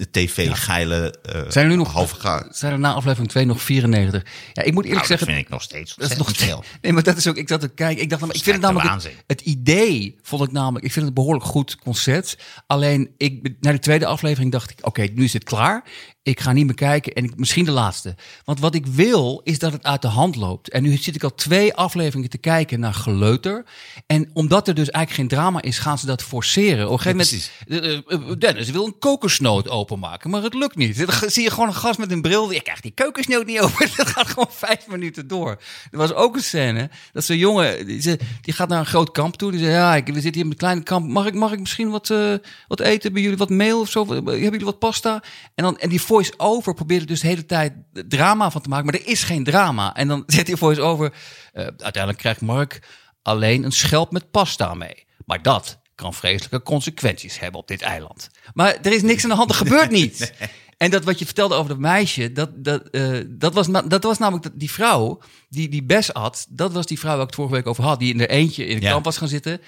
eh, 0.00 0.06
tv-geile 0.10 1.14
eh 1.22 1.42
Zijn 1.48 1.64
er 1.64 1.70
nu 1.70 1.76
nog 1.76 1.92
halve 1.92 2.46
Zijn 2.50 2.72
er 2.72 2.78
na 2.78 2.92
aflevering 2.92 3.30
2 3.30 3.44
nog 3.44 3.62
94? 3.62 4.22
Ja, 4.52 4.62
ik 4.62 4.72
moet 4.72 4.84
eerlijk 4.84 4.84
Nou, 4.84 4.96
dat 4.98 5.06
zeggen. 5.06 5.26
vind 5.26 5.38
ik 5.38 5.48
nog 5.48 5.62
steeds 5.62 5.94
Dat 5.94 6.10
is 6.10 6.16
ontzettend 6.18 6.48
nog 6.48 6.66
veel. 6.66 6.78
Nee, 6.80 6.92
maar 6.92 7.02
dat 7.02 7.16
is 7.16 7.26
ook. 7.26 7.36
Ik 7.36 7.48
zat 7.48 7.60
te 7.60 7.68
kijken. 7.68 8.02
Ik 8.02 8.08
dacht, 8.10 8.22
nou, 8.22 8.32
ik 8.34 8.42
vind 8.42 8.56
het 8.56 8.64
namelijk 8.64 9.22
het, 9.26 9.40
idee 9.40 10.18
vond 10.22 10.42
ik 10.42 10.52
namelijk. 10.52 10.84
Ik 10.84 10.92
vind 10.92 11.06
het 11.06 11.16
een 11.16 11.22
behoorlijk 11.22 11.44
goed 11.44 11.76
concept. 11.76 12.36
Alleen 12.66 13.10
ik 13.16 13.54
na 13.60 13.72
de 13.72 13.78
tweede 13.78 14.06
aflevering 14.06 14.52
dacht 14.52 14.70
ik, 14.70 14.78
oké, 14.86 15.02
nu 15.02 15.24
is 15.24 15.32
het 15.32 15.44
klaar. 15.44 15.84
Ik 16.30 16.40
ga 16.40 16.52
niet 16.52 16.66
meer 16.66 16.74
kijken 16.74 17.12
en 17.12 17.24
ik, 17.24 17.36
misschien 17.36 17.64
de 17.64 17.70
laatste. 17.70 18.14
Want 18.44 18.60
wat 18.60 18.74
ik 18.74 18.86
wil 18.86 19.40
is 19.44 19.58
dat 19.58 19.72
het 19.72 19.84
uit 19.84 20.02
de 20.02 20.08
hand 20.08 20.36
loopt. 20.36 20.70
En 20.70 20.82
nu 20.82 20.96
zit 20.96 21.14
ik 21.14 21.22
al 21.22 21.34
twee 21.34 21.74
afleveringen 21.74 22.30
te 22.30 22.38
kijken 22.38 22.80
naar 22.80 22.94
geleuter. 22.94 23.64
En 24.06 24.30
omdat 24.32 24.68
er 24.68 24.74
dus 24.74 24.90
eigenlijk 24.90 25.30
geen 25.30 25.38
drama 25.38 25.62
is, 25.62 25.78
gaan 25.78 25.98
ze 25.98 26.06
dat 26.06 26.22
forceren. 26.22 26.86
Op 26.86 26.92
een 26.92 26.98
gegeven 26.98 27.50
moment, 27.68 28.00
eh, 28.08 28.30
eh, 28.30 28.38
Dennis 28.38 28.70
wil 28.70 28.86
een 28.86 28.98
kokosnoot 28.98 29.68
openmaken, 29.68 30.30
maar 30.30 30.42
het 30.42 30.54
lukt 30.54 30.76
niet. 30.76 31.06
Dan 31.06 31.30
zie 31.30 31.42
je 31.42 31.50
gewoon 31.50 31.68
een 31.68 31.74
gast 31.74 31.98
met 31.98 32.10
een 32.10 32.22
bril. 32.22 32.52
Je 32.52 32.62
krijgt 32.62 32.82
die 32.82 32.94
kokosnoot 32.94 33.46
niet 33.46 33.60
open. 33.60 33.88
Dat 33.96 34.08
gaat 34.08 34.28
gewoon 34.28 34.50
vijf 34.50 34.86
minuten 34.86 35.28
door. 35.28 35.50
Er 35.90 35.98
was 35.98 36.12
ook 36.12 36.34
een 36.34 36.42
scène 36.42 36.90
dat 37.12 37.24
zo'n 37.24 37.36
jongen, 37.36 37.86
die, 37.86 38.18
gaat 38.42 38.68
naar 38.68 38.78
een 38.78 38.86
groot 38.86 39.10
kamp 39.10 39.36
toe. 39.36 39.50
Die 39.50 39.60
zegt, 39.60 39.72
ja, 39.72 39.96
ik, 39.96 40.06
we 40.06 40.12
zitten 40.12 40.34
hier 40.34 40.44
met 40.44 40.52
een 40.52 40.58
klein 40.58 40.82
kamp. 40.82 41.08
Mag 41.08 41.26
ik, 41.26 41.34
mag 41.34 41.52
ik 41.52 41.60
misschien 41.60 41.90
wat, 41.90 42.10
eh, 42.10 42.34
wat 42.68 42.80
eten 42.80 43.12
bij 43.12 43.22
jullie? 43.22 43.36
Wat 43.36 43.48
meel 43.48 43.80
of 43.80 43.90
zo? 43.90 44.06
Hebben 44.06 44.40
jullie 44.40 44.64
wat 44.64 44.78
pasta? 44.78 45.22
En, 45.54 45.64
dan, 45.64 45.78
en 45.78 45.88
die 45.88 46.00
voice-over 46.24 46.74
probeerde 46.74 47.04
dus 47.06 47.20
de 47.20 47.26
hele 47.26 47.46
tijd 47.46 47.72
drama 48.08 48.50
van 48.50 48.60
te 48.60 48.68
maken. 48.68 48.84
Maar 48.86 48.94
er 48.94 49.06
is 49.06 49.22
geen 49.22 49.44
drama. 49.44 49.94
En 49.96 50.08
dan 50.08 50.22
zet 50.26 50.46
die 50.46 50.56
voice-over. 50.56 51.12
eh, 51.52 51.62
uiteindelijk 51.62 52.18
krijgt 52.18 52.40
Mark 52.40 52.80
alleen 53.22 53.64
een 53.64 53.72
schelp 53.72 54.12
met 54.12 54.30
pasta 54.30 54.74
mee. 54.74 55.06
Maar 55.26 55.42
dat 55.42 55.78
kan 55.94 56.14
vreselijke 56.14 56.62
consequenties 56.62 57.38
hebben 57.38 57.60
op 57.60 57.68
dit 57.68 57.82
eiland. 57.82 58.28
Maar 58.54 58.76
er 58.82 58.92
is 58.92 59.02
niks 59.02 59.22
aan 59.24 59.30
de 59.30 59.36
hand, 59.36 59.50
er 59.50 59.56
gebeurt 59.66 59.90
niets. 59.90 60.30
En 60.76 60.90
dat 60.90 61.04
wat 61.04 61.18
je 61.18 61.24
vertelde 61.24 61.54
over 61.54 61.68
dat 61.68 61.78
meisje, 61.78 62.32
dat, 62.32 62.50
dat, 62.64 62.88
eh, 62.90 63.18
dat, 63.28 63.54
was, 63.54 63.66
dat 63.84 64.02
was 64.02 64.18
namelijk 64.18 64.44
dat- 64.44 64.58
die 64.58 64.70
vrouw 64.70 65.20
die 65.48 65.68
die 65.68 65.82
Bes 65.82 66.08
had. 66.08 66.46
Dat 66.48 66.72
was 66.72 66.86
die 66.86 66.98
vrouw 66.98 67.12
waar 67.12 67.20
ik 67.20 67.26
het 67.26 67.34
vorige 67.34 67.54
week 67.54 67.66
over 67.66 67.84
had, 67.84 67.98
die 67.98 68.12
in 68.14 68.20
er 68.20 68.28
eentje 68.30 68.66
in 68.66 68.76
de 68.78 68.82
Ja. 68.84 68.90
kamp 68.90 69.04
was 69.04 69.16
gaan 69.16 69.28
zitten. 69.28 69.60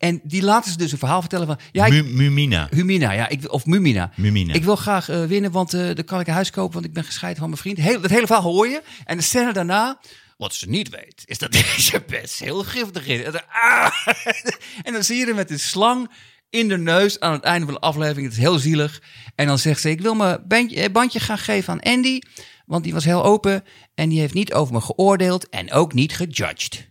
En 0.00 0.20
die 0.24 0.42
laten 0.42 0.70
ze 0.70 0.78
dus 0.78 0.92
een 0.92 0.98
verhaal 0.98 1.20
vertellen 1.20 1.46
van... 1.46 1.58
Ja, 1.72 1.84
ik- 1.86 2.04
Mumina. 2.04 2.68
Humina, 2.70 3.12
ja, 3.12 3.28
ik, 3.28 3.52
of 3.52 3.66
Mumina. 3.66 4.10
Mumina. 4.16 4.54
Ik 4.54 4.64
wil 4.64 4.76
graag 4.76 5.08
eh, 5.08 5.24
winnen, 5.24 5.50
want 5.50 5.74
eh, 5.74 5.94
dan 5.94 6.04
kan 6.04 6.20
ik 6.20 6.26
een 6.26 6.32
huis 6.32 6.50
kopen, 6.50 6.72
want 6.72 6.84
ik 6.84 6.92
ben 6.92 7.04
gescheiden 7.04 7.40
van 7.40 7.48
mijn 7.50 7.60
vriend. 7.60 7.78
Heel, 7.78 8.00
dat 8.00 8.10
hele 8.10 8.26
verhaal 8.26 8.52
hoor 8.52 8.68
je. 8.68 8.82
En 9.04 9.16
de 9.16 9.22
scène 9.22 9.52
daarna, 9.52 10.00
wat 10.36 10.54
ze 10.54 10.68
niet 10.68 10.88
weet, 10.88 11.22
is 11.24 11.38
dat 11.38 11.52
deze 11.76 12.02
best 12.06 12.38
heel 12.38 12.62
giftig 12.64 13.06
is. 13.06 13.22
En 13.22 13.32
dan, 13.32 13.42
ah! 13.48 13.90
en 14.86 14.92
dan 14.92 15.04
zie 15.04 15.16
je 15.16 15.26
er 15.26 15.34
met 15.34 15.50
een 15.50 15.60
slang 15.60 16.10
in 16.50 16.68
de 16.68 16.78
neus 16.78 17.20
aan 17.20 17.32
het 17.32 17.42
einde 17.42 17.64
van 17.64 17.74
de 17.74 17.80
aflevering. 17.80 18.26
Het 18.26 18.32
is 18.36 18.42
heel 18.42 18.58
zielig. 18.58 19.02
En 19.34 19.46
dan 19.46 19.58
zegt 19.58 19.80
ze, 19.80 19.90
ik 19.90 20.00
wil 20.00 20.14
mijn 20.14 20.38
bandje, 20.48 20.80
eh, 20.82 20.92
bandje 20.92 21.20
gaan 21.20 21.38
geven 21.38 21.72
aan 21.72 21.92
Andy, 21.94 22.18
want 22.66 22.84
die 22.84 22.92
was 22.92 23.04
heel 23.04 23.24
open 23.24 23.64
en 23.94 24.08
die 24.08 24.20
heeft 24.20 24.34
niet 24.34 24.52
over 24.52 24.72
me 24.74 24.80
geoordeeld 24.80 25.48
en 25.48 25.72
ook 25.72 25.92
niet 25.92 26.12
gejudged. 26.16 26.88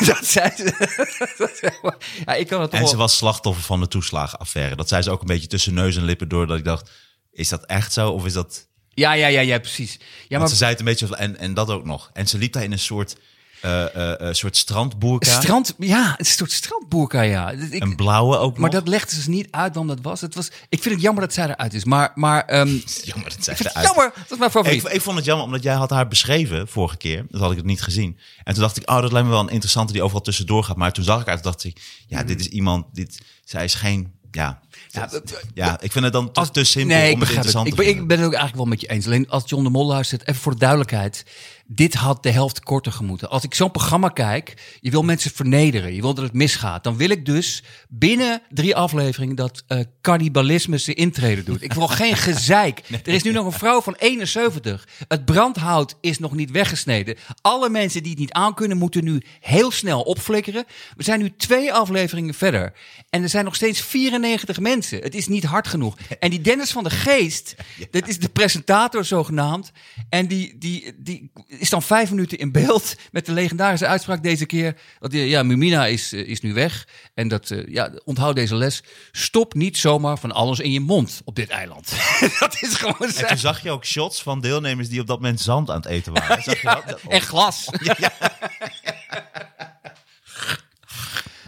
dat 0.06 0.26
zei 0.26 0.50
ze. 0.56 1.68
Ja, 2.26 2.34
ik 2.34 2.46
kan 2.46 2.60
het 2.60 2.72
En 2.72 2.88
ze 2.88 2.96
was 2.96 3.16
slachtoffer 3.16 3.64
van 3.64 3.80
de 3.80 3.88
toeslagenaffaire. 3.88 4.76
Dat 4.76 4.88
zei 4.88 5.02
ze 5.02 5.10
ook 5.10 5.20
een 5.20 5.26
beetje 5.26 5.46
tussen 5.46 5.74
neus 5.74 5.96
en 5.96 6.04
lippen 6.04 6.28
door. 6.28 6.46
Dat 6.46 6.58
ik 6.58 6.64
dacht, 6.64 6.90
Is 7.32 7.48
dat 7.48 7.64
echt 7.66 7.92
zo? 7.92 8.10
Of 8.10 8.24
is 8.24 8.32
dat... 8.32 8.68
Ja, 8.88 9.12
ja, 9.12 9.26
ja, 9.26 9.40
ja, 9.40 9.58
precies. 9.58 9.92
Ja, 9.92 9.98
Want 10.28 10.40
maar 10.40 10.48
ze 10.48 10.56
zei 10.56 10.70
het 10.70 10.78
een 10.78 10.84
beetje... 10.84 11.16
En, 11.16 11.36
en 11.38 11.54
dat 11.54 11.70
ook 11.70 11.84
nog. 11.84 12.10
En 12.12 12.28
ze 12.28 12.38
liep 12.38 12.52
daar 12.52 12.62
in 12.62 12.72
een 12.72 12.78
soort, 12.78 13.16
eh 13.60 13.94
eh, 13.94 14.28
eh, 14.28 14.34
soort 14.34 14.56
strandboerka. 14.56 15.40
strand, 15.40 15.74
ja, 15.78 16.10
het 16.16 16.20
is 16.20 16.28
een 16.30 16.36
soort 16.36 16.52
strandboerka, 16.52 17.20
ja. 17.20 17.50
Ik, 17.50 17.82
Een 17.82 17.96
blauwe 17.96 18.36
ook 18.36 18.58
maar 18.58 18.70
nog. 18.70 18.78
dat 18.80 18.88
legde 18.88 19.10
ze 19.10 19.16
dus 19.16 19.26
niet 19.26 19.48
uit 19.50 19.74
waarom 19.74 19.86
dat 19.86 19.98
was. 20.02 20.20
Het 20.20 20.34
was. 20.34 20.50
Ik 20.68 20.82
vind 20.82 20.94
het 20.94 21.02
jammer 21.04 21.22
dat 21.22 21.32
zij 21.34 21.44
eruit 21.48 21.74
is, 21.74 21.84
maar, 21.84 22.12
maar 22.14 22.44
ehm, 22.44 22.66
Jammer 23.04 23.28
dat 23.30 23.44
zij 23.44 23.54
eruit- 23.58 23.86
jammer. 23.86 24.12
Dat 24.16 24.30
is 24.30 24.38
mijn 24.38 24.50
favoriet. 24.50 24.84
Ik, 24.84 24.92
ik 24.92 25.00
vond 25.00 25.16
het 25.16 25.24
jammer, 25.24 25.44
omdat 25.46 25.62
jij 25.62 25.74
had 25.74 25.90
haar 25.90 26.08
beschreven 26.08 26.68
vorige 26.68 26.96
keer. 26.96 27.26
Dat 27.30 27.40
had 27.40 27.50
ik 27.50 27.56
het 27.56 27.66
niet 27.66 27.82
gezien. 27.82 28.18
En 28.44 28.52
toen 28.54 28.62
dacht 28.62 28.76
ik, 28.76 28.90
oh, 28.90 29.00
dat 29.00 29.12
lijkt 29.12 29.26
me 29.26 29.32
wel 29.32 29.42
een 29.42 29.48
interessante 29.50 29.92
die 29.92 30.02
overal 30.02 30.22
tussendoor 30.22 30.64
gaat. 30.64 30.76
Maar 30.76 30.92
toen 30.92 31.04
zag 31.04 31.20
ik 31.20 31.26
haar, 31.26 31.34
toen 31.34 31.44
dacht 31.50 31.64
ik, 31.64 31.80
ja, 32.06 32.22
dit 32.22 32.40
is 32.40 32.46
iemand, 32.48 32.86
dit, 32.92 33.20
zij 33.44 33.64
is 33.64 33.74
geen, 33.74 34.12
ja... 34.30 34.60
Ja, 34.92 35.08
Ja, 35.54 35.80
ik 35.80 35.92
vind 35.92 36.04
het 36.04 36.12
dan 36.12 36.32
Als- 36.32 36.50
te 36.50 36.64
simpel 36.64 36.96
nee, 36.96 37.08
ik 37.08 37.14
om 37.14 37.20
het 37.20 37.66
Ik 37.66 37.74
ben, 37.74 37.86
ik 37.88 38.06
ben 38.06 38.16
het 38.18 38.26
ook 38.26 38.32
eigenlijk 38.32 38.56
wel 38.56 38.64
met 38.64 38.80
je 38.80 38.86
eens. 38.86 39.06
Alleen 39.06 39.28
als 39.28 39.42
John 39.46 39.62
de 39.64 39.70
Mol 39.70 39.86
luistert, 39.86 40.28
even 40.28 40.40
voor 40.40 40.52
de 40.52 40.58
duidelijkheid. 40.58 41.24
Dit 41.72 41.94
had 41.94 42.22
de 42.22 42.30
helft 42.30 42.60
korter 42.60 42.92
gemoeten. 42.92 43.30
Als 43.30 43.44
ik 43.44 43.54
zo'n 43.54 43.70
programma 43.70 44.08
kijk, 44.08 44.76
je 44.80 44.90
wil 44.90 45.02
mensen 45.02 45.30
vernederen. 45.30 45.94
Je 45.94 46.00
wil 46.00 46.14
dat 46.14 46.24
het 46.24 46.32
misgaat. 46.32 46.84
Dan 46.84 46.96
wil 46.96 47.10
ik 47.10 47.24
dus 47.24 47.62
binnen 47.88 48.42
drie 48.48 48.76
afleveringen 48.76 49.36
dat 49.36 49.62
eh 49.66 49.80
cannibalisme 50.00 50.78
zijn 50.78 50.96
intrede 50.96 51.42
doet. 51.42 51.62
Ik 51.62 51.72
wil 51.72 51.88
geen 52.00 52.16
gezeik. 52.16 52.82
Er 53.04 53.12
is 53.12 53.22
nu 53.22 53.32
nog 53.32 53.46
een 53.46 53.52
vrouw 53.52 53.80
van 53.80 53.94
71. 53.98 54.88
Het 55.08 55.24
brandhout 55.24 55.96
is 56.00 56.18
nog 56.18 56.32
niet 56.32 56.50
weggesneden. 56.50 57.16
Alle 57.40 57.68
mensen 57.68 58.02
die 58.02 58.10
het 58.10 58.20
niet 58.20 58.32
aankunnen, 58.32 58.76
moeten 58.76 59.04
nu 59.04 59.22
heel 59.40 59.70
snel 59.70 60.02
opflikkeren. 60.02 60.64
We 60.96 61.02
zijn 61.02 61.20
nu 61.20 61.32
twee 61.36 61.72
afleveringen 61.72 62.34
verder. 62.34 62.72
En 63.10 63.22
er 63.22 63.28
zijn 63.28 63.44
nog 63.44 63.54
steeds 63.54 63.80
94 63.80 64.60
mensen. 64.60 65.02
Het 65.02 65.14
is 65.14 65.28
niet 65.28 65.44
hard 65.44 65.68
genoeg. 65.68 65.96
En 66.18 66.30
die 66.30 66.40
Dennis 66.40 66.70
van 66.70 66.84
de 66.84 66.90
Geest, 66.90 67.54
dat 67.90 68.08
is 68.08 68.18
de 68.18 68.28
presentator 68.28 69.04
zogenaamd. 69.04 69.72
En 70.08 70.26
die, 70.26 70.58
die, 70.58 70.94
die 70.96 71.30
is 71.60 71.70
dan 71.70 71.82
vijf 71.82 72.10
minuten 72.10 72.38
in 72.38 72.52
beeld 72.52 72.94
met 73.12 73.26
de 73.26 73.32
legendarische 73.32 73.86
uitspraak 73.86 74.22
deze 74.22 74.46
keer. 74.46 74.76
Dat, 74.98 75.10
die- 75.10 75.28
ja, 75.28 75.42
Mumina 75.42 75.86
is, 75.86 76.12
eh, 76.12 76.28
is 76.28 76.40
nu 76.40 76.52
weg. 76.54 76.88
En 77.14 77.28
dat, 77.28 77.50
eh, 77.50 77.66
ja, 77.66 77.92
onthoud 78.04 78.34
deze 78.34 78.54
les. 78.54 78.82
Stop 79.12 79.54
niet 79.54 79.78
zomaar 79.78 80.18
van 80.18 80.32
alles 80.32 80.58
in 80.58 80.72
je 80.72 80.80
mond 80.80 81.20
op 81.24 81.36
dit 81.36 81.48
eiland. 81.48 81.92
dat 82.40 82.56
is 82.60 82.74
gewoon 82.74 83.08
En 83.16 83.26
toen 83.26 83.38
zag 83.38 83.62
je 83.62 83.70
ook 83.70 83.84
shots 83.84 84.22
van 84.22 84.40
deelnemers 84.40 84.88
die 84.88 85.00
op 85.00 85.06
dat 85.06 85.20
moment 85.20 85.40
zand 85.40 85.70
aan 85.70 85.76
het 85.76 85.86
eten 85.86 86.12
waren. 86.12 86.42
Zag 86.50 86.60
je 86.62 86.82
dat? 86.86 87.00
En 87.08 87.20
glas. 87.20 87.66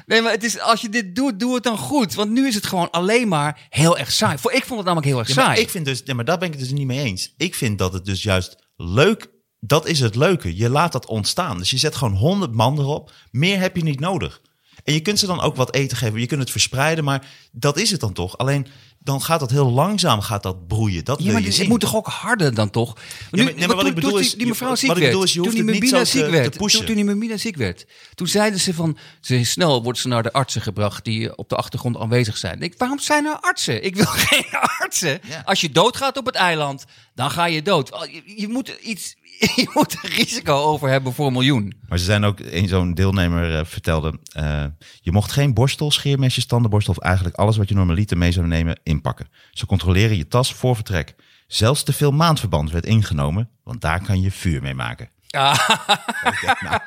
Nee, 0.06 0.22
maar 0.22 0.32
het 0.32 0.44
is, 0.44 0.58
als 0.60 0.80
je 0.80 0.88
dit 0.88 1.14
doet, 1.16 1.40
doe 1.40 1.54
het 1.54 1.62
dan 1.62 1.78
goed. 1.78 2.14
Want 2.14 2.30
nu 2.30 2.46
is 2.46 2.54
het 2.54 2.66
gewoon 2.66 2.90
alleen 2.90 3.28
maar 3.28 3.60
heel 3.70 3.98
erg 3.98 4.12
saai. 4.12 4.38
Voor, 4.38 4.52
ik 4.52 4.64
vond 4.64 4.76
het 4.76 4.84
namelijk 4.84 5.06
heel 5.06 5.18
erg 5.18 5.28
Ja, 5.28 5.34
maar 5.34 5.44
saai. 5.44 5.60
ik 5.60 5.70
vind 5.70 5.84
dus, 5.84 6.02
ja, 6.04 6.14
maar 6.14 6.24
daar 6.24 6.38
ben 6.38 6.46
ik 6.48 6.54
het 6.54 6.62
dus 6.62 6.72
niet 6.72 6.86
mee 6.86 6.98
eens. 7.04 7.34
Ik 7.36 7.54
vind 7.54 7.78
dat 7.78 7.92
het 7.92 8.04
dus 8.04 8.22
juist 8.22 8.56
leuk, 8.76 9.26
dat 9.64 9.86
is 9.86 10.00
het 10.00 10.14
leuke. 10.14 10.56
Je 10.56 10.68
laat 10.68 10.92
dat 10.92 11.06
ontstaan. 11.06 11.58
Dus 11.58 11.70
je 11.70 11.78
zet 11.78 11.96
gewoon 11.96 12.14
honderd 12.16 12.52
man 12.54 12.78
erop. 12.78 13.12
Meer 13.30 13.58
heb 13.60 13.76
je 13.76 13.82
niet 13.82 14.00
nodig. 14.00 14.40
En 14.84 14.92
je 14.94 15.00
kunt 15.00 15.18
ze 15.18 15.26
dan 15.26 15.40
ook 15.40 15.56
wat 15.56 15.74
eten 15.74 15.96
geven. 15.96 16.20
Je 16.20 16.26
kunt 16.26 16.40
het 16.40 16.50
verspreiden, 16.50 17.04
maar 17.04 17.26
dat 17.52 17.78
is 17.78 17.90
het 17.90 18.00
dan 18.00 18.12
toch. 18.12 18.38
Alleen 18.38 18.66
dan 18.98 19.22
gaat 19.22 19.40
dat 19.40 19.50
heel 19.50 19.70
langzaam 19.70 20.20
gaat 20.20 20.42
dat 20.42 20.66
broeien. 20.66 21.04
Dat 21.04 21.22
Ja, 21.22 21.32
maar 21.32 21.42
je 21.42 21.48
het 21.48 21.68
moet 21.68 21.80
toch 21.80 21.96
ook 21.96 22.06
harder 22.06 22.54
dan 22.54 22.70
toch? 22.70 22.86
Want 22.94 22.98
Ja, 23.30 23.42
maar- 23.44 23.54
nee, 23.54 23.66
maar 23.66 23.76
wat 23.76 23.86
ik 23.86 23.94
bedoel 23.94 24.10
toen 24.10 24.20
is, 24.20 24.34
die, 24.34 24.46
mevrouw 24.46 24.68
wat 24.68 24.78
ziek 24.78 24.90
ik 24.90 24.96
werd, 24.96 25.08
bedoel 25.08 25.24
is, 25.24 25.30
je 25.30 25.36
toen 25.36 25.44
hoeft 25.44 25.56
die 25.56 25.70
het 25.70 25.80
niet 25.80 25.90
te- 25.92 26.04
ziek 26.04 26.24
te 26.24 26.30
werd, 26.30 26.56
pushen. 26.56 26.84
toen, 26.86 27.06
toen 27.06 27.20
die 27.20 27.36
ziek 27.38 27.56
werd, 27.56 27.86
toen 28.14 28.26
zeiden 28.26 28.60
ze 28.60 28.74
van, 28.74 28.96
ze 29.20 29.44
snel 29.44 29.82
wordt 29.82 29.98
ze 29.98 30.08
naar 30.08 30.22
de 30.22 30.32
artsen 30.32 30.62
gebracht 30.62 31.04
die 31.04 31.36
op 31.36 31.48
de 31.48 31.56
achtergrond 31.56 31.96
aanwezig 31.96 32.36
zijn. 32.36 32.60
Ik, 32.62 32.74
waarom 32.78 32.98
zijn 32.98 33.24
er 33.24 33.38
artsen? 33.40 33.84
Ik 33.84 33.96
wil 33.96 34.06
geen 34.28 34.44
artsen. 34.78 35.20
Ja. 35.28 35.42
Als 35.44 35.60
je 35.60 35.70
doodgaat 35.70 36.16
op 36.16 36.26
het 36.26 36.34
eiland, 36.34 36.84
dan 37.14 37.30
ga 37.30 37.46
je 37.46 37.62
dood. 37.62 37.92
Oh, 37.92 38.04
Je, 38.04 38.22
je 38.36 38.48
moet 38.48 38.68
iets, 38.82 39.16
je 39.62 39.70
moet 39.74 39.96
een 40.02 40.10
risico 40.10 40.54
over 40.54 40.88
hebben 40.88 41.12
voor 41.12 41.26
een 41.26 41.32
miljoen. 41.32 41.72
Maar 41.88 41.98
ze 41.98 42.04
zijn 42.04 42.24
ook, 42.24 42.38
een 42.40 42.68
zo'n 42.68 42.94
deelnemer 42.94 43.58
eh, 43.58 43.64
vertelde, 43.64 44.18
eh, 44.32 44.64
je 45.00 45.12
mocht 45.12 45.32
geen 45.32 45.54
borstel, 45.54 45.90
scheermesjes, 45.90 46.46
tandenborstel 46.46 46.94
of 46.96 47.02
eigenlijk 47.02 47.36
alles 47.36 47.56
wat 47.56 47.68
je 47.68 47.74
normaliter 47.74 48.18
mee 48.18 48.32
zou 48.32 48.46
nemen 48.46 48.80
inpakken. 48.82 49.28
Ze 49.50 49.66
controleren 49.66 50.16
je 50.16 50.28
tas 50.28 50.54
voor 50.54 50.74
vertrek. 50.74 51.14
Zelfs 51.46 51.82
te 51.82 51.92
veel 51.92 52.10
maandverband 52.10 52.70
werd 52.70 52.86
ingenomen, 52.86 53.48
want 53.64 53.80
daar 53.80 54.02
kan 54.02 54.20
je 54.20 54.30
vuur 54.30 54.62
mee 54.62 54.74
maken. 54.74 55.08
Nou, 55.30 55.56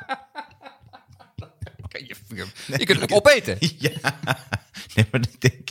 Kan 1.88 2.06
je, 2.08 2.16
vuur- 2.28 2.78
je 2.78 2.86
kunt 2.86 3.00
het 3.02 3.12
opeten. 3.12 3.58
ja. 3.78 3.90
Nee, 4.96 5.06
maar 5.12 5.22
ik 5.22 5.42
denk, 5.42 5.70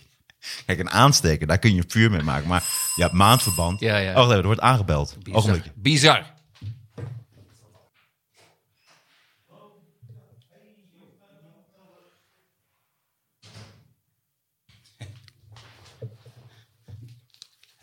kijk, 0.66 0.78
een 0.78 0.90
aansteker, 0.90 1.46
daar 1.46 1.58
kun 1.58 1.74
je 1.74 1.84
vuur 1.88 2.10
mee 2.10 2.22
maken. 2.22 2.48
Maar 2.48 2.64
ja, 2.96 3.08
maandverband. 3.12 3.80
Ja, 3.80 3.96
ja. 3.96 4.22
Oh, 4.22 4.32
er 4.32 4.42
wordt 4.44 4.60
aangebeld. 4.60 5.16
Ogenblikje. 5.32 5.70
Bizar. 5.74 6.33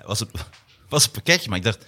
Was, 0.05 0.19
een, 0.19 0.29
was 0.89 1.05
een 1.05 1.11
pakketje, 1.11 1.49
maar 1.49 1.57
ik 1.57 1.63
dacht, 1.63 1.79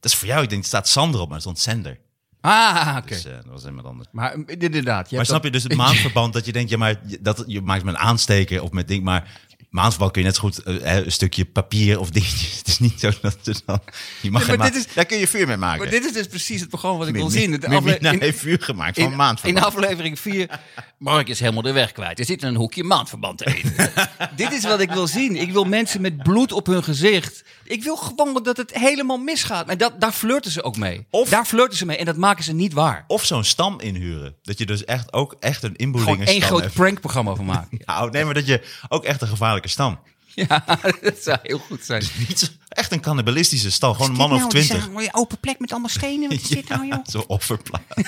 dat 0.00 0.12
is 0.12 0.14
voor 0.14 0.28
jou. 0.28 0.42
Ik 0.42 0.48
denk, 0.48 0.62
er 0.62 0.68
staat 0.68 0.88
Sander 0.88 1.20
op, 1.20 1.26
maar 1.26 1.36
er 1.36 1.42
stond 1.42 1.58
zender. 1.58 1.98
Ah, 2.40 2.94
oké. 2.98 3.08
Dus 3.08 3.24
eh, 3.24 3.32
dat 3.34 3.44
was 3.46 3.64
iemand 3.64 3.86
anders. 3.86 4.08
Maar 4.12 4.32
eh, 4.32 4.38
inderdaad. 4.58 5.10
Maar 5.10 5.26
snap 5.26 5.44
je 5.44 5.50
dus 5.50 5.62
het 5.62 5.76
maandverband 5.84 6.32
dat 6.32 6.44
je 6.46 6.52
denkt, 6.52 6.70
ja, 6.70 6.76
maar 6.76 7.00
je- 7.06 7.18
dat, 7.20 7.44
je 7.46 7.60
maakt 7.60 7.84
met 7.84 7.94
een 7.94 8.00
aansteker 8.00 8.62
of 8.62 8.70
met 8.70 8.88
ding, 8.88 9.04
maar 9.04 9.40
maandverband 9.72 10.12
kun 10.12 10.20
je 10.22 10.26
net 10.26 10.36
zo 10.36 10.42
goed 10.42 10.62
eh, 10.62 10.96
een 10.96 11.12
stukje 11.12 11.44
papier 11.44 11.98
of 12.00 12.10
dingetjes. 12.10 12.56
Het 12.58 12.66
is 12.68 12.78
niet 12.78 13.00
zo 13.00 13.10
dat 13.22 13.36
dan, 13.66 13.80
je 14.20 14.30
mag 14.30 14.40
Nee, 14.46 14.56
maar 14.56 14.66
ma- 14.66 14.72
dit 14.72 14.86
is- 14.86 14.94
daar 14.94 15.04
kun 15.04 15.18
je 15.18 15.26
vuur 15.28 15.46
mee 15.46 15.56
maken. 15.56 15.78
Maar 15.82 15.90
dit 15.90 16.04
is 16.04 16.12
dus 16.12 16.26
precies 16.26 16.60
het 16.60 16.68
programma 16.68 16.98
wat 16.98 17.08
ik 17.08 17.14
wil 17.14 17.30
zien. 17.30 17.50
De 17.50 17.58
Mimina 17.68 17.76
afle- 17.94 18.10
in- 18.10 18.20
heeft 18.20 18.38
vuur 18.38 18.58
gemaakt 18.60 18.94
van 19.00 19.12
in, 19.42 19.42
in 19.42 19.58
aflevering 19.62 20.18
4. 20.18 20.60
Mark 20.98 21.28
is 21.28 21.40
helemaal 21.40 21.62
de 21.62 21.72
weg 21.72 21.92
kwijt. 21.92 22.18
Er 22.18 22.24
zit 22.24 22.42
in 22.42 22.48
een 22.48 22.54
hoekje 22.56 22.84
maandverband 22.84 23.38
te 23.38 23.46
eten. 23.46 23.92
Dit 24.36 24.52
is 24.52 24.62
wat 24.64 24.80
ik 24.80 24.90
wil 24.90 25.06
zien. 25.06 25.36
Ik 25.36 25.52
wil 25.52 25.64
mensen 25.64 26.00
met 26.00 26.22
bloed 26.22 26.52
op 26.52 26.66
hun 26.66 26.84
gezicht. 26.84 27.44
Ik 27.64 27.82
wil 27.82 27.96
gewoon 27.96 28.40
dat 28.42 28.56
het 28.56 28.78
helemaal 28.78 29.18
misgaat. 29.18 29.68
En 29.68 29.78
dat, 29.78 30.00
daar 30.00 30.12
flirten 30.12 30.50
ze 30.50 30.62
ook 30.62 30.76
mee. 30.76 31.06
Of- 31.10 31.28
daar 31.28 31.44
flirten 31.44 31.78
ze 31.78 31.86
mee 31.86 31.96
en 31.96 32.04
dat 32.04 32.16
maken 32.16 32.44
ze 32.44 32.52
niet 32.52 32.72
waar. 32.72 33.04
Of 33.06 33.24
zo'n 33.24 33.44
stam 33.44 33.80
inhuren. 33.80 34.34
Dat 34.42 34.58
je 34.58 34.66
dus 34.66 34.84
echt 34.84 35.12
ook 35.12 35.36
echt 35.40 35.62
een 35.62 35.76
inboedelingstam 35.76 36.40
Gewoon 36.40 36.60
één 36.60 36.60
groot 36.70 36.74
prankprogramma 36.74 37.34
van 37.34 37.44
maken. 37.44 37.80
Nou, 37.92 38.10
nee, 38.10 38.24
maar 38.24 38.34
dat 38.34 38.46
je 38.46 38.62
ook 38.88 39.04
echt 39.04 39.22
een 39.22 39.28
gevaarlijke 39.28 39.61
stam. 39.68 39.98
Ja, 40.34 40.64
dat 41.02 41.18
zou 41.22 41.38
heel 41.42 41.58
goed 41.58 41.84
zijn. 41.84 42.04
Niet 42.28 42.38
zo- 42.38 42.46
echt 42.68 42.92
een 42.92 43.00
cannibalistische 43.00 43.70
stam. 43.70 43.94
Gewoon 43.94 44.10
een 44.10 44.16
man 44.16 44.32
of 44.32 44.46
twintig. 44.48 44.86
Een 44.86 45.08
open 45.14 45.38
plek 45.38 45.58
met 45.58 45.70
allemaal 45.70 45.88
stenen. 45.88 46.28
Wat 46.28 46.40
is 46.40 46.48
dit 46.48 46.68
nou, 46.68 46.86
joh? 46.86 46.98
Zo'n 47.04 47.26
offerplaat. 47.26 47.82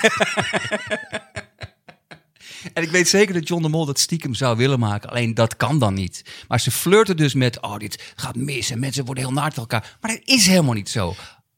En 2.73 2.83
ik 2.83 2.89
weet 2.89 3.07
zeker 3.07 3.33
dat 3.33 3.47
John 3.47 3.61
de 3.61 3.69
Mol 3.69 3.85
dat 3.85 3.99
stiekem 3.99 4.33
zou 4.33 4.57
willen 4.57 4.79
maken. 4.79 5.09
Alleen 5.09 5.33
dat 5.33 5.57
kan 5.57 5.79
dan 5.79 5.93
niet. 5.93 6.23
Maar 6.47 6.59
ze 6.59 6.71
flirten 6.71 7.17
dus 7.17 7.33
met, 7.33 7.61
oh, 7.61 7.77
dit 7.77 8.13
gaat 8.15 8.35
mis 8.35 8.69
en 8.69 8.79
mensen 8.79 9.05
worden 9.05 9.23
heel 9.23 9.33
naar 9.33 9.53
elkaar. 9.55 9.97
Maar 10.01 10.11
dat 10.11 10.21
is 10.23 10.45
helemaal 10.47 10.73
niet 10.73 10.89
zo. 10.89 11.15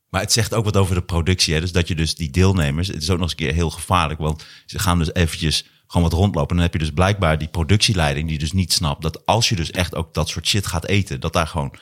Maar 0.09 0.21
het 0.21 0.31
zegt 0.31 0.53
ook 0.53 0.65
wat 0.65 0.77
over 0.77 0.95
de 0.95 1.01
productie. 1.03 1.53
Hè? 1.53 1.59
Dus 1.59 1.71
dat 1.71 1.87
je 1.87 1.95
dus 1.95 2.15
die 2.15 2.29
deelnemers, 2.29 2.87
het 2.87 3.01
is 3.01 3.09
ook 3.09 3.19
nog 3.19 3.29
eens 3.29 3.31
een 3.31 3.45
keer 3.45 3.53
heel 3.53 3.69
gevaarlijk. 3.69 4.19
Want 4.19 4.45
ze 4.65 4.79
gaan 4.79 4.97
dus 4.97 5.13
eventjes 5.13 5.65
gewoon 5.87 6.09
wat 6.09 6.19
rondlopen. 6.19 6.49
En 6.49 6.55
dan 6.55 6.63
heb 6.63 6.73
je 6.73 6.79
dus 6.79 6.91
blijkbaar 6.91 7.37
die 7.37 7.47
productieleiding 7.47 8.27
die 8.27 8.39
dus 8.39 8.51
niet 8.51 8.73
snapt. 8.73 9.01
Dat 9.01 9.25
als 9.25 9.49
je 9.49 9.55
dus 9.55 9.71
echt 9.71 9.95
ook 9.95 10.13
dat 10.13 10.29
soort 10.29 10.47
shit 10.47 10.67
gaat 10.67 10.85
eten, 10.85 11.19
dat 11.19 11.33
daar 11.33 11.47
gewoon... 11.47 11.73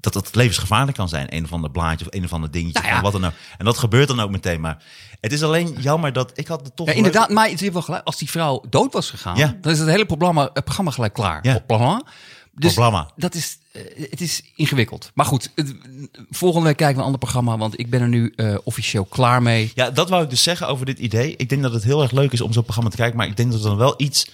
Dat 0.00 0.12
dat 0.12 0.34
levensgevaarlijk 0.34 0.96
kan 0.96 1.08
zijn. 1.08 1.34
Een 1.34 1.44
of 1.44 1.52
ander 1.52 1.70
blaadje 1.70 2.06
of 2.06 2.14
een 2.14 2.24
of 2.24 2.32
ander 2.32 2.50
dingetje. 2.50 2.80
Nou 2.82 2.86
ja. 2.86 2.96
of 2.96 3.02
wat 3.02 3.12
dan 3.12 3.24
ook. 3.24 3.32
En 3.58 3.64
dat 3.64 3.78
gebeurt 3.78 4.08
dan 4.08 4.20
ook 4.20 4.30
meteen. 4.30 4.60
Maar 4.60 4.82
het 5.20 5.32
is 5.32 5.42
alleen 5.42 5.76
jammer 5.80 6.12
dat 6.12 6.32
ik 6.34 6.46
had 6.46 6.60
het 6.64 6.76
toch... 6.76 6.86
Ja, 6.86 6.92
inderdaad, 6.92 7.30
maar 7.30 7.48
het 7.48 7.62
is 7.62 7.68
wel 7.68 7.82
gelijk. 7.82 8.04
Als 8.04 8.16
die 8.16 8.30
vrouw 8.30 8.64
dood 8.70 8.92
was 8.92 9.10
gegaan, 9.10 9.36
Ja. 9.36 9.56
dan 9.60 9.72
is 9.72 9.78
het 9.78 9.88
hele 9.88 10.06
programma, 10.06 10.50
het 10.52 10.64
programma 10.64 10.90
gelijk 10.90 11.12
klaar. 11.12 11.38
Ja. 11.42 11.58
Programma. 11.66 12.02
Dus 12.54 12.74
dat 13.16 13.34
is, 13.34 13.58
eh, 13.67 13.67
het 14.10 14.20
is 14.20 14.42
ingewikkeld. 14.54 15.10
Maar 15.14 15.26
goed, 15.26 15.50
het- 15.54 15.74
volgende 16.30 16.66
week 16.66 16.76
kijken 16.76 16.94
we 16.94 17.00
een 17.00 17.04
ander 17.06 17.20
programma, 17.20 17.56
want 17.58 17.78
ik 17.78 17.90
ben 17.90 18.00
er 18.00 18.08
nu 18.08 18.32
eh, 18.36 18.56
officieel 18.64 19.04
klaar 19.04 19.42
mee. 19.42 19.72
Ja, 19.74 19.90
dat 19.90 20.08
wou 20.08 20.22
ik 20.24 20.30
dus 20.30 20.42
zeggen 20.42 20.68
over 20.68 20.86
dit 20.86 20.98
idee. 20.98 21.36
Ik 21.36 21.48
denk 21.48 21.62
dat 21.62 21.72
het 21.72 21.84
heel 21.84 22.02
erg 22.02 22.10
leuk 22.10 22.32
is 22.32 22.40
om 22.40 22.52
zo'n 22.52 22.62
programma 22.62 22.90
te 22.90 22.96
kijken. 22.96 23.16
Maar 23.16 23.26
ik 23.26 23.36
denk 23.36 23.50
dat 23.52 23.60
er 23.62 23.68
dan 23.68 23.76
wel 23.76 23.94
iets... 23.96 24.30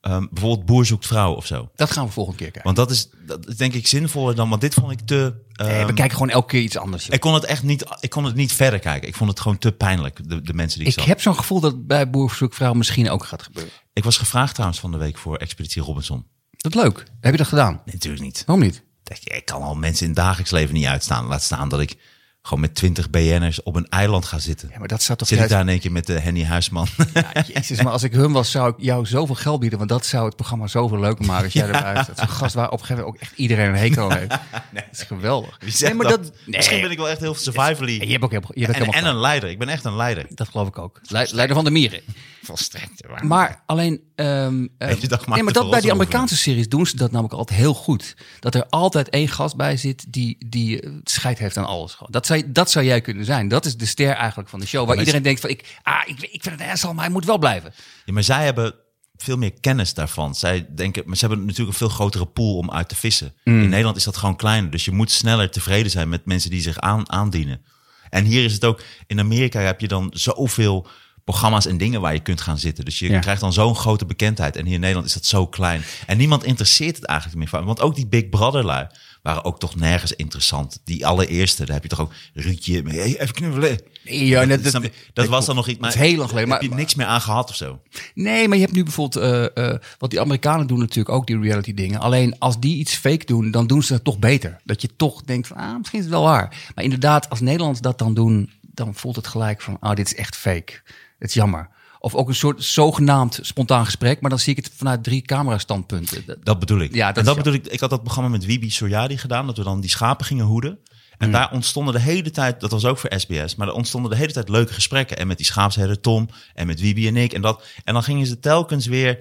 ehm, 0.00 0.26
bijvoorbeeld 0.30 0.66
Boer 0.66 0.86
zoekt 0.86 1.06
vrouw 1.06 1.32
of 1.34 1.46
zo. 1.46 1.70
Dat 1.74 1.90
gaan 1.90 2.06
we 2.06 2.12
volgende 2.12 2.38
keer 2.38 2.50
kijken. 2.50 2.74
Want 2.74 2.76
dat 2.76 2.90
is, 2.90 3.08
dat 3.26 3.48
is 3.48 3.56
denk 3.56 3.74
ik 3.74 3.86
zinvoller 3.86 4.34
dan... 4.34 4.48
Want 4.48 4.60
dit 4.60 4.74
vond 4.74 4.92
ik 4.92 5.00
te... 5.00 5.34
Nee, 5.52 5.68
ehm, 5.68 5.86
we 5.86 5.92
kijken 5.92 6.12
gewoon 6.16 6.30
elke 6.30 6.48
keer 6.48 6.60
iets 6.62 6.76
anders. 6.76 7.04
joh. 7.04 7.14
Ik 7.14 7.20
kon 7.20 7.34
het 7.34 7.44
echt 7.44 7.62
niet, 7.62 7.84
ik 8.00 8.10
kon 8.10 8.24
het 8.24 8.34
niet 8.34 8.52
verder 8.52 8.78
kijken. 8.78 9.08
Ik 9.08 9.14
vond 9.14 9.30
het 9.30 9.40
gewoon 9.40 9.58
te 9.58 9.72
pijnlijk, 9.72 10.28
de, 10.28 10.42
de 10.42 10.54
mensen 10.54 10.78
die 10.78 10.88
ik, 10.88 10.92
Ik 10.94 10.98
zag. 10.98 11.08
heb 11.08 11.20
zo'n 11.20 11.36
gevoel 11.36 11.60
dat 11.60 11.86
bij 11.86 12.10
Boerzoekvrouw 12.10 12.72
misschien 12.72 13.10
ook 13.10 13.24
gaat 13.24 13.42
gebeuren. 13.42 13.72
Ik 13.92 14.04
was 14.04 14.16
gevraagd 14.16 14.52
trouwens 14.54 14.80
van 14.80 14.90
de 14.90 14.96
week 14.98 15.18
voor 15.18 15.36
Expeditie 15.36 15.82
Robinson. 15.82 16.26
Dat 16.72 16.82
leuk. 16.84 17.04
Heb 17.20 17.32
je 17.32 17.38
dat 17.38 17.46
gedaan? 17.46 17.72
Nee, 17.84 17.94
natuurlijk 17.94 18.22
niet. 18.22 18.42
Waarom 18.46 18.64
niet? 18.64 18.82
Ik, 19.04 19.34
ik 19.34 19.44
kan 19.44 19.62
al 19.62 19.74
mensen 19.74 20.02
in 20.06 20.10
het 20.12 20.18
dagelijks 20.20 20.50
leven 20.50 20.74
niet 20.74 20.86
uitstaan. 20.86 21.26
Laat 21.26 21.42
staan 21.42 21.68
dat 21.68 21.80
ik 21.80 21.94
gewoon 22.42 22.60
met 22.60 22.74
20 22.74 23.10
BN'ers 23.10 23.62
op 23.62 23.76
een 23.76 23.88
eiland 23.88 24.24
ga 24.24 24.38
zitten. 24.38 24.68
Ja, 24.72 24.78
maar 24.78 24.88
dat 24.88 25.02
zou 25.02 25.18
toch 25.18 25.28
Zit 25.28 25.40
ik 25.40 25.48
daar 25.48 25.60
in 25.60 25.68
één 25.68 25.78
keer 25.80 25.92
met 25.92 26.06
de 26.06 26.18
Henny 26.20 26.44
Huisman. 26.44 26.86
Ja, 27.14 27.44
jezus, 27.46 27.82
maar 27.82 27.92
als 27.92 28.02
ik 28.02 28.12
hun 28.12 28.32
was, 28.32 28.50
zou 28.50 28.68
ik 28.68 28.74
jou 28.78 29.06
zoveel 29.06 29.34
geld 29.34 29.60
bieden. 29.60 29.78
Want 29.78 29.90
dat 29.90 30.06
zou 30.06 30.26
het 30.26 30.36
programma 30.36 30.66
zoveel 30.66 31.00
leuker 31.00 31.24
maken 31.24 31.44
als 31.44 31.52
jij 31.52 31.66
erbij 31.70 32.02
staat. 32.02 32.18
Zo'n 32.18 32.28
gast 32.28 32.54
waar 32.54 32.66
op 32.70 32.72
een 32.72 32.78
gegeven 32.86 33.02
moment 33.04 33.16
ook 33.22 33.28
echt 33.28 33.38
iedereen 33.38 33.68
een 33.68 33.74
hekel 33.76 34.10
aan 34.10 34.18
heeft. 34.18 34.30
Dat 34.74 34.84
is 34.92 35.02
geweldig. 35.02 35.58
Zegt 35.66 35.94
maar 35.94 36.06
dat? 36.08 36.22
dat, 36.24 36.32
Misschien 36.46 36.80
ben 36.80 36.90
ik 36.90 36.96
wel 36.96 37.08
echt 37.08 37.20
heel 37.20 37.34
survivally. 37.34 38.00
Je 38.00 38.10
hebt 38.12 38.24
ook 38.24 38.30
heel, 38.30 38.42
je 38.54 38.66
bent 38.66 38.66
en, 38.66 38.74
helemaal 38.74 38.94
en 38.94 39.00
klaar. 39.00 39.12
een 39.14 39.20
leider. 39.20 39.50
Ik 39.50 39.58
ben 39.58 39.68
echt 39.68 39.84
een 39.84 39.96
leider. 39.96 40.26
Dat 40.28 40.48
geloof 40.48 40.68
ik 40.68 40.78
ook. 40.78 41.00
Le- 41.02 41.26
Leider 41.30 41.56
van 41.56 41.64
de 41.64 41.70
mieren. 41.70 42.00
Volstrekt 42.46 43.06
waar. 43.06 43.26
Maar 43.26 43.62
alleen. 43.66 44.00
Heb 44.14 45.00
je 45.00 45.08
dat 45.08 45.22
gemaakt 45.22 45.26
nee, 45.28 45.42
maar 45.42 45.52
dat 45.52 45.70
bij 45.70 45.80
die 45.80 45.92
Amerikaanse 45.92 46.36
series 46.36 46.68
doen 46.68 46.86
ze 46.86 46.96
dat 46.96 47.10
namelijk 47.10 47.34
altijd 47.34 47.58
heel 47.58 47.74
goed. 47.74 48.16
Dat 48.40 48.54
er 48.54 48.66
altijd 48.68 49.08
één 49.08 49.28
gast 49.28 49.56
bij 49.56 49.76
zit 49.76 50.04
die, 50.08 50.36
die 50.46 50.80
eh, 50.80 50.90
scheid 51.04 51.38
heeft 51.38 51.56
aan 51.56 51.66
alles. 51.66 51.92
Gewoon. 51.92 52.12
Dat, 52.12 52.26
zou, 52.26 52.52
dat 52.52 52.70
zou 52.70 52.84
jij 52.84 53.00
kunnen 53.00 53.24
zijn. 53.24 53.48
Dat 53.48 53.64
is 53.64 53.76
de 53.76 53.86
ster 53.86 54.12
eigenlijk 54.12 54.48
van 54.48 54.60
de 54.60 54.66
show. 54.66 54.80
Waar 54.80 54.88
maar 54.88 54.98
iedereen 54.98 55.22
denkt 55.22 55.40
van 55.40 55.50
ik, 55.50 55.78
ah, 55.82 56.02
ik, 56.06 56.22
ik 56.22 56.42
vind 56.42 56.54
het 56.54 56.60
een 56.60 56.70
asshole, 56.70 56.94
maar 56.94 57.04
hij 57.04 57.12
moet 57.12 57.24
wel 57.24 57.38
blijven. 57.38 57.74
Ja, 58.04 58.12
maar 58.12 58.22
zij 58.22 58.44
hebben 58.44 58.74
veel 59.16 59.36
meer 59.36 59.52
kennis 59.60 59.94
daarvan. 59.94 60.34
Zij 60.34 60.66
denken, 60.74 61.02
maar 61.06 61.16
ze 61.16 61.26
hebben 61.26 61.46
natuurlijk 61.46 61.72
een 61.72 61.86
veel 61.86 61.96
grotere 61.96 62.26
pool 62.26 62.56
om 62.56 62.70
uit 62.70 62.88
te 62.88 62.96
vissen. 62.96 63.34
Mm. 63.44 63.62
In 63.62 63.68
Nederland 63.68 63.96
is 63.96 64.04
dat 64.04 64.16
gewoon 64.16 64.36
kleiner. 64.36 64.70
Dus 64.70 64.84
je 64.84 64.92
moet 64.92 65.10
sneller 65.10 65.50
tevreden 65.50 65.90
zijn 65.90 66.08
met 66.08 66.24
mensen 66.24 66.50
die 66.50 66.60
zich 66.60 66.78
aan, 66.78 67.10
aandienen. 67.10 67.64
En 68.10 68.24
hier 68.24 68.44
is 68.44 68.52
het 68.52 68.64
ook, 68.64 68.82
in 69.06 69.20
Amerika 69.20 69.60
heb 69.60 69.80
je 69.80 69.88
dan 69.88 70.10
zoveel 70.14 70.86
programma's 71.26 71.66
en 71.66 71.76
dingen 71.78 72.00
waar 72.00 72.12
je 72.12 72.20
kunt 72.20 72.40
gaan 72.40 72.58
zitten. 72.58 72.84
Dus 72.84 72.98
je 72.98 73.10
Ja. 73.10 73.18
krijgt 73.18 73.40
dan 73.40 73.52
zo'n 73.52 73.76
grote 73.76 74.04
bekendheid. 74.06 74.56
En 74.56 74.64
hier 74.64 74.74
in 74.74 74.80
Nederland 74.80 75.06
is 75.06 75.12
dat 75.14 75.24
zo 75.24 75.46
klein. 75.46 75.82
En 76.06 76.16
niemand 76.16 76.44
interesseert 76.44 76.96
het 76.96 77.04
eigenlijk 77.04 77.38
meer 77.38 77.48
van. 77.48 77.64
Want 77.64 77.80
ook 77.80 77.94
die 77.94 78.06
Big 78.06 78.28
Brother 78.28 78.64
lui 78.64 78.86
waren 79.22 79.44
ook 79.44 79.58
toch 79.58 79.74
nergens 79.76 80.12
interessant. 80.12 80.80
Die 80.84 81.06
allereerste, 81.06 81.64
daar 81.64 81.74
heb 81.74 81.82
je 81.82 81.88
toch 81.88 82.00
ook 82.00 82.12
Ruudje, 82.34 82.82
hey, 82.86 83.20
even 83.20 83.34
knuffelen. 83.34 83.80
Ja, 84.02 84.46
dat, 84.46 84.62
Dat, 84.64 84.82
je? 84.82 84.92
dat 85.12 85.26
was 85.26 85.46
dan 85.46 85.54
nog 85.56 85.68
iets, 85.68 85.78
maar 85.80 85.90
dat 85.92 86.00
is 86.00 86.08
heel 86.08 86.16
lang 86.18 86.28
geleden, 86.28 86.50
heb 86.50 86.62
je 86.62 86.68
niks 86.74 86.94
meer 86.94 87.06
aan 87.06 87.20
gehad 87.20 87.50
of 87.50 87.56
zo. 87.56 87.80
Nee, 88.14 88.48
maar 88.48 88.56
je 88.56 88.62
hebt 88.62 88.76
nu 88.76 88.82
bijvoorbeeld, 88.82 89.24
eh, 89.54 89.72
wat 89.98 90.10
die 90.10 90.20
Amerikanen 90.20 90.66
doen 90.66 90.78
natuurlijk 90.78 91.14
ook, 91.14 91.26
die 91.26 91.40
reality 91.40 91.74
dingen. 91.74 92.00
Alleen 92.00 92.38
als 92.38 92.60
die 92.60 92.76
iets 92.76 92.94
fake 92.94 93.24
doen, 93.24 93.50
dan 93.50 93.66
doen 93.66 93.82
ze 93.82 93.92
dat 93.92 94.04
toch 94.04 94.18
beter. 94.18 94.60
Dat 94.64 94.82
je 94.82 94.88
toch 94.96 95.22
denkt 95.22 95.46
van, 95.46 95.56
ah, 95.56 95.76
misschien 95.78 95.98
is 95.98 96.04
het 96.04 96.14
wel 96.14 96.22
waar. 96.24 96.56
Maar 96.74 96.84
inderdaad, 96.84 97.30
als 97.30 97.40
Nederlanders 97.40 97.80
dat 97.80 97.98
dan 97.98 98.14
doen, 98.14 98.50
dan 98.60 98.94
voelt 98.94 99.16
het 99.16 99.26
gelijk 99.26 99.60
van, 99.60 99.76
ah, 99.80 99.96
dit 99.96 100.06
is 100.06 100.14
echt 100.14 100.36
fake. 100.36 100.72
Het 101.18 101.28
is 101.28 101.34
jammer. 101.34 101.68
Of 101.98 102.14
ook 102.14 102.28
een 102.28 102.34
soort 102.34 102.64
zogenaamd 102.64 103.38
spontaan 103.42 103.84
gesprek, 103.84 104.20
maar 104.20 104.30
dan 104.30 104.38
zie 104.38 104.56
ik 104.56 104.64
het 104.64 104.74
vanuit 104.76 105.02
drie 105.04 105.22
camera-standpunten. 105.22 106.24
Dat- 106.42 106.58
bedoel 106.58 106.80
ik. 106.80 106.94
Ja, 106.94 107.06
dat 107.06 107.16
en 107.16 107.24
dat 107.24 107.36
bedoel 107.36 107.52
ik. 107.52 107.66
Ik 107.66 107.80
had 107.80 107.90
dat 107.90 108.02
programma 108.02 108.30
met 108.30 108.44
Wibi 108.44 108.70
Soriadi 108.70 109.18
gedaan, 109.18 109.46
dat 109.46 109.56
we 109.56 109.62
dan 109.62 109.80
die 109.80 109.90
schapen 109.90 110.26
gingen 110.26 110.44
hoeden. 110.44 110.78
En 111.18 111.32
daar 111.32 111.52
ontstonden 111.52 111.94
de 111.94 112.00
hele 112.00 112.30
tijd, 112.30 112.60
dat 112.60 112.70
was 112.70 112.84
ook 112.84 112.98
voor 112.98 113.12
SBS, 113.16 113.54
maar 113.54 113.68
er 113.68 113.74
ontstonden 113.74 114.10
de 114.10 114.16
hele 114.16 114.32
tijd 114.32 114.48
leuke 114.48 114.72
gesprekken. 114.72 115.16
En 115.18 115.26
met 115.26 115.36
die 115.36 115.46
schaapsherder 115.46 116.00
Tom 116.00 116.28
en 116.54 116.66
met 116.66 116.80
Wibi 116.80 117.06
en 117.06 117.16
ik 117.16 117.32
en 117.32 117.42
dat. 117.42 117.64
En 117.84 117.94
dan 117.94 118.02
gingen 118.02 118.26
ze 118.26 118.38
telkens 118.38 118.86
weer 118.86 119.18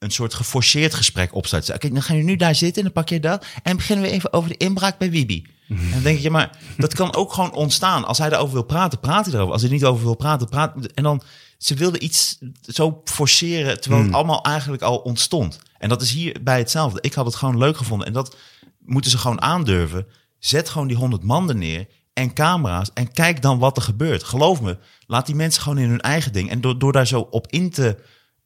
een 0.00 0.10
soort 0.10 0.34
geforceerd 0.34 0.94
gesprek 0.94 1.34
opstarten. 1.34 1.74
Oké, 1.74 1.90
dan 1.90 2.02
gaan 2.02 2.16
we 2.16 2.22
nu 2.22 2.36
daar 2.36 2.54
zitten 2.54 2.76
en 2.76 2.82
dan 2.82 3.02
pak 3.02 3.08
je 3.08 3.20
dat. 3.20 3.46
En 3.62 3.76
beginnen 3.76 4.04
we 4.04 4.10
even 4.10 4.32
over 4.32 4.48
de 4.48 4.56
inbraak 4.56 4.98
bij 4.98 5.10
Wibi. 5.10 5.46
En 5.68 5.90
dan 5.90 6.02
denk 6.02 6.18
ja, 6.18 6.30
maar 6.30 6.58
dat 6.76 6.94
kan 6.94 7.14
ook 7.14 7.32
gewoon 7.32 7.52
ontstaan. 7.52 8.04
Als 8.04 8.18
hij 8.18 8.28
daarover 8.28 8.54
wil 8.54 8.62
praten, 8.62 9.00
praat 9.00 9.24
hij 9.24 9.34
erover. 9.34 9.52
Als 9.52 9.62
hij 9.62 9.70
niet 9.70 9.84
over 9.84 10.04
wil 10.04 10.14
praten, 10.14 10.48
praat 10.48 10.86
En 10.86 11.02
dan, 11.02 11.22
ze 11.58 11.74
wilden 11.74 12.04
iets 12.04 12.38
zo 12.62 13.00
forceren, 13.04 13.80
terwijl 13.80 14.02
het 14.02 14.12
allemaal 14.12 14.44
eigenlijk 14.44 14.82
al 14.82 14.98
ontstond. 14.98 15.58
En 15.78 15.88
dat 15.88 16.02
is 16.02 16.10
hier 16.10 16.36
bij 16.42 16.58
hetzelfde. 16.58 16.98
Ik 17.00 17.14
had 17.14 17.26
het 17.26 17.34
gewoon 17.34 17.58
leuk 17.58 17.76
gevonden. 17.76 18.06
En 18.06 18.12
dat 18.12 18.36
moeten 18.78 19.10
ze 19.10 19.18
gewoon 19.18 19.42
aandurven. 19.42 20.06
Zet 20.38 20.68
gewoon 20.68 20.88
die 20.88 20.96
honderd 20.96 21.22
man 21.22 21.48
er 21.48 21.56
neer 21.56 21.86
en 22.12 22.32
camera's 22.32 22.90
en 22.94 23.12
kijk 23.12 23.42
dan 23.42 23.58
wat 23.58 23.76
er 23.76 23.82
gebeurt. 23.82 24.22
Geloof 24.22 24.60
me, 24.60 24.78
laat 25.06 25.26
die 25.26 25.34
mensen 25.34 25.62
gewoon 25.62 25.78
in 25.78 25.88
hun 25.88 26.00
eigen 26.00 26.32
ding. 26.32 26.50
En 26.50 26.60
door, 26.60 26.78
door 26.78 26.92
daar 26.92 27.06
zo 27.06 27.20
op 27.20 27.46
in 27.46 27.70
te, 27.70 27.96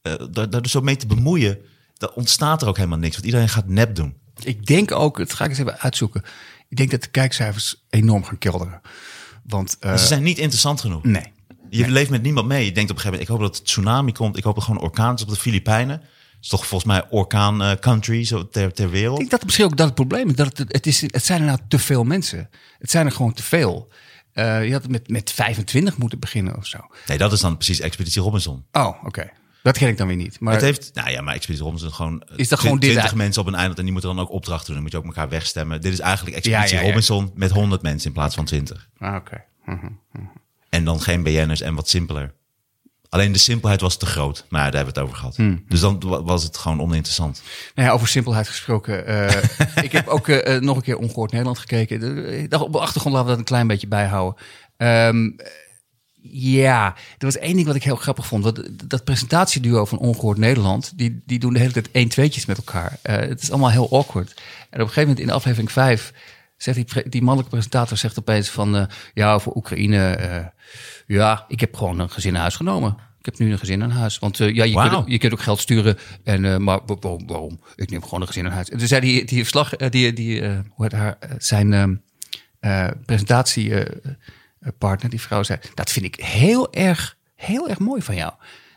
eh, 0.05 0.15
daar, 0.31 0.51
daar 0.51 0.67
zo 0.69 0.81
mee 0.81 0.97
te 0.97 1.07
bemoeien, 1.07 1.59
dan 1.97 2.11
ontstaat 2.15 2.63
er 2.63 2.69
ook 2.69 2.77
helemaal 2.77 2.99
niks. 2.99 3.13
Want 3.15 3.27
iedereen 3.27 3.49
gaat 3.49 3.69
nep 3.69 3.95
doen. 3.95 4.15
Ik 4.43 4.67
denk 4.67 4.93
ook, 4.93 5.19
het 5.19 5.33
ga 5.33 5.45
ik 5.45 5.51
eens 5.51 5.59
even 5.59 5.79
uitzoeken. 5.79 6.23
Ik 6.69 6.77
denk 6.77 6.91
dat 6.91 7.03
de 7.03 7.09
kijkcijfers 7.09 7.85
enorm 7.91 8.25
gaan 8.25 8.39
kelderen. 8.39 8.81
Want, 9.43 9.77
eh, 9.81 9.97
ze 9.97 10.07
zijn 10.07 10.23
niet 10.23 10.39
interessant 10.39 10.81
genoeg. 10.81 11.03
nee. 11.05 11.33
Je 11.71 11.89
leeft 11.89 12.11
met 12.11 12.23
niemand 12.23 12.47
mee. 12.47 12.65
Je 12.65 12.73
denkt 12.73 12.91
op 12.91 12.97
een 12.97 13.03
gegeven 13.03 13.11
moment, 13.11 13.23
ik 13.23 13.29
hoop 13.29 13.41
dat 13.41 13.57
het 13.57 13.67
tsunami 13.67 14.13
komt. 14.13 14.37
Ik 14.37 14.45
hoop 14.45 14.55
dat 14.55 14.65
gewoon 14.65 14.81
orkaan 14.81 15.15
is 15.15 15.23
op 15.23 15.29
de 15.29 15.37
Filipijnen. 15.37 16.01
Het 16.01 16.09
is 16.41 16.49
toch 16.49 16.67
volgens 16.67 16.91
mij 16.93 17.05
orkaan 17.11 17.63
eh, 17.63 17.73
country 17.77 18.25
zo 18.25 18.49
ter, 18.49 18.73
ter 18.73 18.85
Ik 18.85 18.91
wereld. 18.91 19.19
denk 19.19 19.31
dat 19.31 19.45
misschien 19.45 19.65
ook 19.65 19.77
dat 19.77 19.87
het 19.87 19.95
probleem 19.95 20.29
is. 20.29 20.35
Dat 20.35 20.59
het, 20.59 20.73
het, 20.73 20.87
is, 20.87 21.01
het 21.01 21.25
zijn 21.25 21.41
er 21.41 21.47
nou 21.47 21.59
te 21.69 21.79
veel 21.79 22.05
mensen. 22.05 22.51
Het 22.79 22.91
zijn 22.91 23.07
er 23.07 23.13
gewoon 23.13 23.33
te 23.33 23.43
veel. 23.43 23.89
Eh, 24.33 24.65
je 24.67 24.73
had 24.73 24.83
het 24.83 24.91
met, 24.91 25.09
met 25.09 25.31
25 25.33 25.97
moeten 25.99 26.19
beginnen 26.19 26.57
of 26.57 26.67
zo. 26.67 26.79
Nee, 27.07 27.19
dat 27.19 27.33
is 27.33 27.41
dan 27.41 27.57
precies 27.57 27.81
Expeditie 27.81 28.23
Robinson. 28.23 28.65
Oh, 28.73 29.05
oké. 29.05 29.31
Dat 29.65 29.79
ken 29.79 29.89
ik 29.89 29.97
dan 29.97 30.07
weer 30.07 30.17
niet. 30.17 30.41
Maar 30.41 30.53
het 30.53 30.63
heeft, 30.63 30.91
nou 30.95 31.11
ja, 31.11 31.21
maar 31.23 31.35
Expeditie 31.35 31.65
Robinson 31.65 31.89
is 31.91 31.95
gewoon 31.97 32.23
Is 32.37 32.49
dat 32.49 32.59
gewoon 32.59 32.75
dit 32.79 32.83
20 32.91 33.05
uit- 33.11 33.15
mensen 33.15 33.43
op 33.43 33.49
een 33.49 33.55
eiland 33.55 33.77
en 33.79 33.85
die 33.85 33.93
moeten 33.93 34.15
dan 34.15 34.25
ook 34.25 34.31
opdrachten 34.31 34.67
doen. 34.67 34.75
Dan 34.75 34.83
moet 34.83 34.93
je 34.93 34.99
ook 34.99 35.05
elkaar 35.05 35.29
wegstemmen. 35.29 35.81
Dit 35.81 35.93
is 35.93 35.99
eigenlijk 36.01 36.37
Expeditie 36.37 36.69
Ja, 36.75 36.77
ja, 36.81 36.81
ja. 36.81 36.87
Robinson 36.93 37.31
met 37.35 37.51
100 37.51 37.83
mensen 37.83 38.07
in 38.09 38.13
plaats 38.15 38.35
van 38.35 38.45
20. 38.45 38.89
Ah, 38.99 39.15
oké. 39.15 39.45
Mhm. 39.65 39.87
En 40.69 40.85
dan 40.85 41.01
geen 41.01 41.23
BN'ers 41.23 41.61
en 41.61 41.75
wat 41.75 41.89
simpeler. 41.89 42.33
Alleen 43.09 43.33
de 43.33 43.39
simpelheid 43.39 43.81
was 43.81 43.97
te 43.97 44.07
groot. 44.07 44.45
Maar 44.49 44.63
daar 44.71 44.75
hebben 44.85 44.95
we 44.95 45.01
het 45.01 45.09
over 45.09 45.17
gehad. 45.21 45.37
Hmm. 45.37 45.65
Dus 45.69 45.81
dan 45.81 46.01
wa- 46.07 46.23
was 46.23 46.43
het 46.43 46.57
gewoon 46.57 46.81
oninteressant. 46.81 47.43
Nou 47.75 47.89
ja, 47.89 47.95
over 47.95 48.09
simpelheid 48.09 48.49
gesproken. 48.49 49.07
eh, 49.07 49.43
ik 49.85 49.93
heb 49.93 50.07
ook 50.09 50.29
eh, 50.29 50.55
eh, 50.57 50.63
nog 50.63 50.77
een 50.77 50.83
keer 50.83 50.97
Ongehoord 50.99 51.31
Nederland 51.31 51.59
gekeken. 51.59 52.01
De- 52.01 52.39
Ik 52.39 52.51
dacht 52.51 52.63
op 52.65 52.73
de 52.73 52.79
achtergrond 52.79 53.15
laten 53.15 53.25
we 53.31 53.37
dat 53.37 53.39
een 53.41 53.53
klein 53.53 53.67
beetje 53.67 53.87
bijhouden. 53.89 54.43
Ehm, 54.77 55.31
ja, 56.31 56.87
er 57.19 57.25
was 57.27 57.39
één 57.39 57.55
ding 57.55 57.67
wat 57.67 57.75
ik 57.77 57.83
heel 57.85 57.97
grappig 57.97 58.27
vond. 58.27 58.43
Dat, 58.45 58.69
dat 58.85 59.05
presentatieduo 59.05 59.85
van 59.85 59.99
Ongehoord 59.99 60.39
Nederland, 60.39 60.93
die, 60.99 61.23
die 61.27 61.39
doen 61.39 61.53
de 61.53 61.59
hele 61.59 61.73
tijd 61.73 61.91
één 61.91 62.09
tweetjes 62.09 62.47
met 62.47 62.57
elkaar. 62.57 62.99
Eh, 63.03 63.17
het 63.17 63.43
is 63.43 63.51
allemaal 63.51 63.71
heel 63.71 63.91
awkward. 63.91 64.31
En 64.71 64.81
op 64.81 64.87
een 64.87 64.93
gegeven 64.93 65.09
moment 65.09 65.19
in 65.27 65.31
aflevering 65.31 65.73
5 65.73 66.13
zegt 66.57 66.77
die, 66.77 67.09
die 67.09 67.21
mannelijke 67.23 67.51
presentator 67.51 67.97
zegt 67.97 68.19
opeens 68.19 68.49
van... 68.49 68.77
eh, 68.77 68.85
ja, 69.15 69.39
voor 69.39 69.57
Oekraïne, 69.57 70.09
eh, 70.11 70.47
ja, 71.07 71.45
ik 71.49 71.61
heb 71.61 71.75
gewoon 71.77 71.99
een 71.99 72.11
gezin 72.11 72.33
naar 72.33 72.41
huis 72.41 72.57
genomen. 72.57 72.97
Ik 73.19 73.25
heb 73.25 73.39
nu 73.39 73.53
een 73.53 73.59
gezin 73.59 73.83
aan 73.83 73.91
huis. 73.91 74.19
Want 74.19 74.37
ja, 74.37 74.65
je, 74.65 74.75
kunt, 74.91 75.09
je 75.11 75.19
kunt 75.19 75.33
ook 75.33 75.41
geld 75.43 75.61
sturen. 75.61 75.99
En, 76.25 76.63
maar 76.63 76.81
wa- 76.87 76.97
waarom, 77.01 77.27
waarom? 77.27 77.61
Ik 77.77 77.91
neem 77.91 78.03
gewoon 78.03 78.21
een 78.21 78.27
gezin 78.27 78.47
aan 78.47 78.53
huis. 78.53 78.71
En 78.71 78.79
toen 78.79 78.87
zei 78.89 79.01
die, 79.01 79.25
die 79.25 79.39
verslag, 79.39 79.71
die, 79.77 80.13
die, 80.13 80.41
hoe 80.47 80.59
heet 80.77 80.93
haar, 80.93 81.19
zijn 81.39 81.73
ehm, 81.73 81.95
eh, 84.65 84.71
presentatiepartner, 84.79 85.11
die 85.11 85.21
vrouw 85.21 85.43
zei, 85.43 85.59
dat 85.75 85.91
vind 85.91 86.05
ik 86.05 86.15
heel 86.15 86.73
erg, 86.73 87.17
heel 87.35 87.69
erg 87.69 87.79
mooi 87.79 88.03
van 88.03 88.15
jou. 88.15 88.33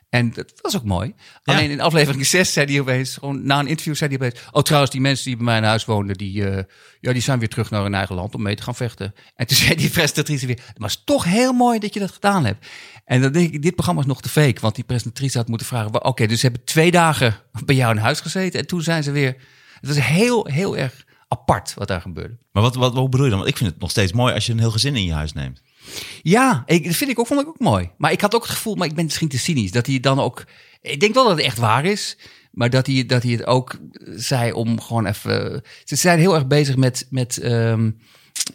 En 0.09 0.33
dat 0.33 0.53
was 0.61 0.75
ook 0.75 0.83
mooi. 0.83 1.13
Alleen 1.43 1.69
in 1.69 1.81
aflevering 1.81 2.25
6 2.25 2.53
zei 2.53 2.71
hij 2.71 2.79
opeens, 2.79 3.13
gewoon 3.13 3.45
na 3.45 3.59
een 3.59 3.67
interview 3.67 3.95
zei 3.95 4.17
hij 4.17 4.27
opeens, 4.27 4.43
oh 4.51 4.61
trouwens, 4.61 4.91
die 4.91 5.01
mensen 5.01 5.25
die 5.25 5.35
bij 5.35 5.45
mij 5.45 5.57
in 5.57 5.63
huis 5.63 5.85
woonden, 5.85 6.17
die, 6.17 6.49
eh, 6.49 6.63
ja, 6.99 7.13
die 7.13 7.21
zijn 7.21 7.39
weer 7.39 7.49
terug 7.49 7.69
naar 7.69 7.81
hun 7.81 7.93
eigen 7.93 8.15
land 8.15 8.35
om 8.35 8.41
mee 8.41 8.55
te 8.55 8.63
gaan 8.63 8.75
vechten. 8.75 9.13
En 9.35 9.47
toen 9.47 9.57
zei 9.63 9.75
die 9.75 9.89
presentatrice 9.89 10.45
weer, 10.45 10.55
maar 10.77 10.89
het 10.89 10.97
is 10.97 11.03
toch 11.05 11.23
heel 11.23 11.53
mooi 11.53 11.79
dat 11.79 11.93
je 11.93 11.99
dat 11.99 12.11
gedaan 12.11 12.45
hebt. 12.45 12.67
En 13.05 13.21
dan 13.21 13.31
denk 13.31 13.53
ik, 13.53 13.61
dit 13.61 13.73
programma 13.73 14.01
is 14.01 14.07
nog 14.07 14.21
te 14.21 14.29
fake, 14.29 14.61
want 14.61 14.75
die 14.75 14.83
presentatrice 14.83 15.37
had 15.37 15.47
moeten 15.47 15.67
vragen, 15.67 16.05
oké, 16.05 16.27
dus 16.27 16.39
ze 16.39 16.45
hebben 16.45 16.65
twee 16.65 16.91
dagen 16.91 17.35
bij 17.65 17.75
jou 17.75 17.95
in 17.95 18.01
huis 18.01 18.19
gezeten 18.19 18.59
en 18.59 18.67
toen 18.67 18.81
zijn 18.81 19.03
ze 19.03 19.11
weer, 19.11 19.35
het 19.79 19.87
was 19.87 19.99
heel, 19.99 20.45
heel 20.45 20.77
erg 20.77 21.05
apart 21.27 21.73
wat 21.73 21.87
daar 21.87 22.01
gebeurde. 22.01 22.37
Maar 22.51 22.63
wat, 22.63 22.75
wat, 22.75 22.93
wat 22.93 23.09
bedoel 23.09 23.25
je 23.25 23.31
dan? 23.31 23.39
Want 23.39 23.51
ik 23.51 23.57
vind 23.57 23.71
het 23.71 23.79
nog 23.79 23.89
steeds 23.89 24.11
mooi 24.11 24.33
als 24.33 24.45
je 24.45 24.51
een 24.51 24.59
heel 24.59 24.71
gezin 24.71 24.95
in 24.95 25.05
je 25.05 25.13
huis 25.13 25.33
neemt. 25.33 25.61
Ja, 26.21 26.63
ik, 26.65 26.85
dat 26.85 26.95
vind 26.95 27.09
ik 27.09 27.19
ook, 27.19 27.27
vond 27.27 27.41
ik 27.41 27.47
ook 27.47 27.59
mooi. 27.59 27.89
Maar 27.97 28.11
ik 28.11 28.21
had 28.21 28.35
ook 28.35 28.41
het 28.41 28.51
gevoel, 28.51 28.75
maar 28.75 28.87
ik 28.87 28.95
ben 28.95 29.03
misschien 29.03 29.27
te 29.27 29.37
cynisch, 29.37 29.71
dat 29.71 29.85
hij 29.85 29.99
dan 29.99 30.19
ook. 30.19 30.45
Ik 30.81 30.99
denk 30.99 31.13
wel 31.13 31.27
dat 31.27 31.37
het 31.37 31.45
echt 31.45 31.57
waar 31.57 31.85
is, 31.85 32.17
maar 32.51 32.69
dat 32.69 32.87
hij, 32.87 33.05
dat 33.05 33.23
hij 33.23 33.31
het 33.31 33.45
ook 33.45 33.77
zei 34.15 34.51
om 34.51 34.81
gewoon 34.81 35.05
even. 35.05 35.61
Ze 35.83 35.95
zijn 35.95 36.19
heel 36.19 36.35
erg 36.35 36.47
bezig 36.47 36.75
met, 36.75 37.07
met 37.09 37.37
ehm, 37.37 37.91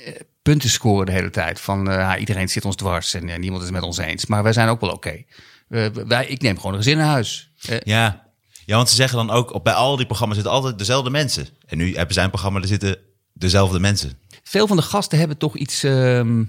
eh, 0.05 0.13
punten 0.43 0.71
scoren 0.71 1.07
de 1.07 1.13
hele 1.13 1.31
tijd. 1.31 1.61
Van 1.61 1.85
ja, 1.85 2.19
iedereen 2.19 2.49
zit 2.49 2.65
ons 2.65 2.77
dwars 2.77 3.15
en 3.15 3.29
eh, 3.29 3.39
niemand 3.39 3.63
is 3.63 3.69
het 3.69 3.77
met 3.77 3.87
ons 3.87 3.99
eens. 3.99 4.27
Maar 4.27 4.43
wij 4.43 4.53
zijn 4.53 4.69
ook 4.69 4.81
wel 4.81 4.91
oké. 4.91 5.25
Wij, 6.07 6.27
ik 6.27 6.43
neem 6.43 6.57
gewoon 6.57 6.73
een 6.73 6.83
gezin 6.83 6.97
naar 6.97 7.07
huis. 7.07 7.51
Ja. 7.85 8.27
ja, 8.65 8.77
want 8.77 8.89
ze 8.89 8.95
zeggen 8.95 9.17
dan 9.17 9.31
ook, 9.31 9.53
op, 9.55 9.65
bij 9.65 9.73
al 9.73 9.97
die 9.97 10.07
programma's 10.07 10.37
zitten 10.37 10.55
altijd 10.55 10.79
dezelfde 10.79 11.11
mensen. 11.11 11.49
En 11.67 11.77
nu 11.77 11.95
hebben 11.95 12.15
zij 12.15 12.25
een 12.25 12.31
programma, 12.31 12.59
daar 12.59 12.69
zitten 12.69 12.97
dezelfde 13.33 13.81
mensen. 13.81 14.19
veel 14.43 14.67
van 14.67 14.77
de 14.77 14.83
gasten 14.83 15.19
hebben 15.19 15.39
toch 15.39 15.57
iets 15.57 15.83
ehm, 15.83 16.45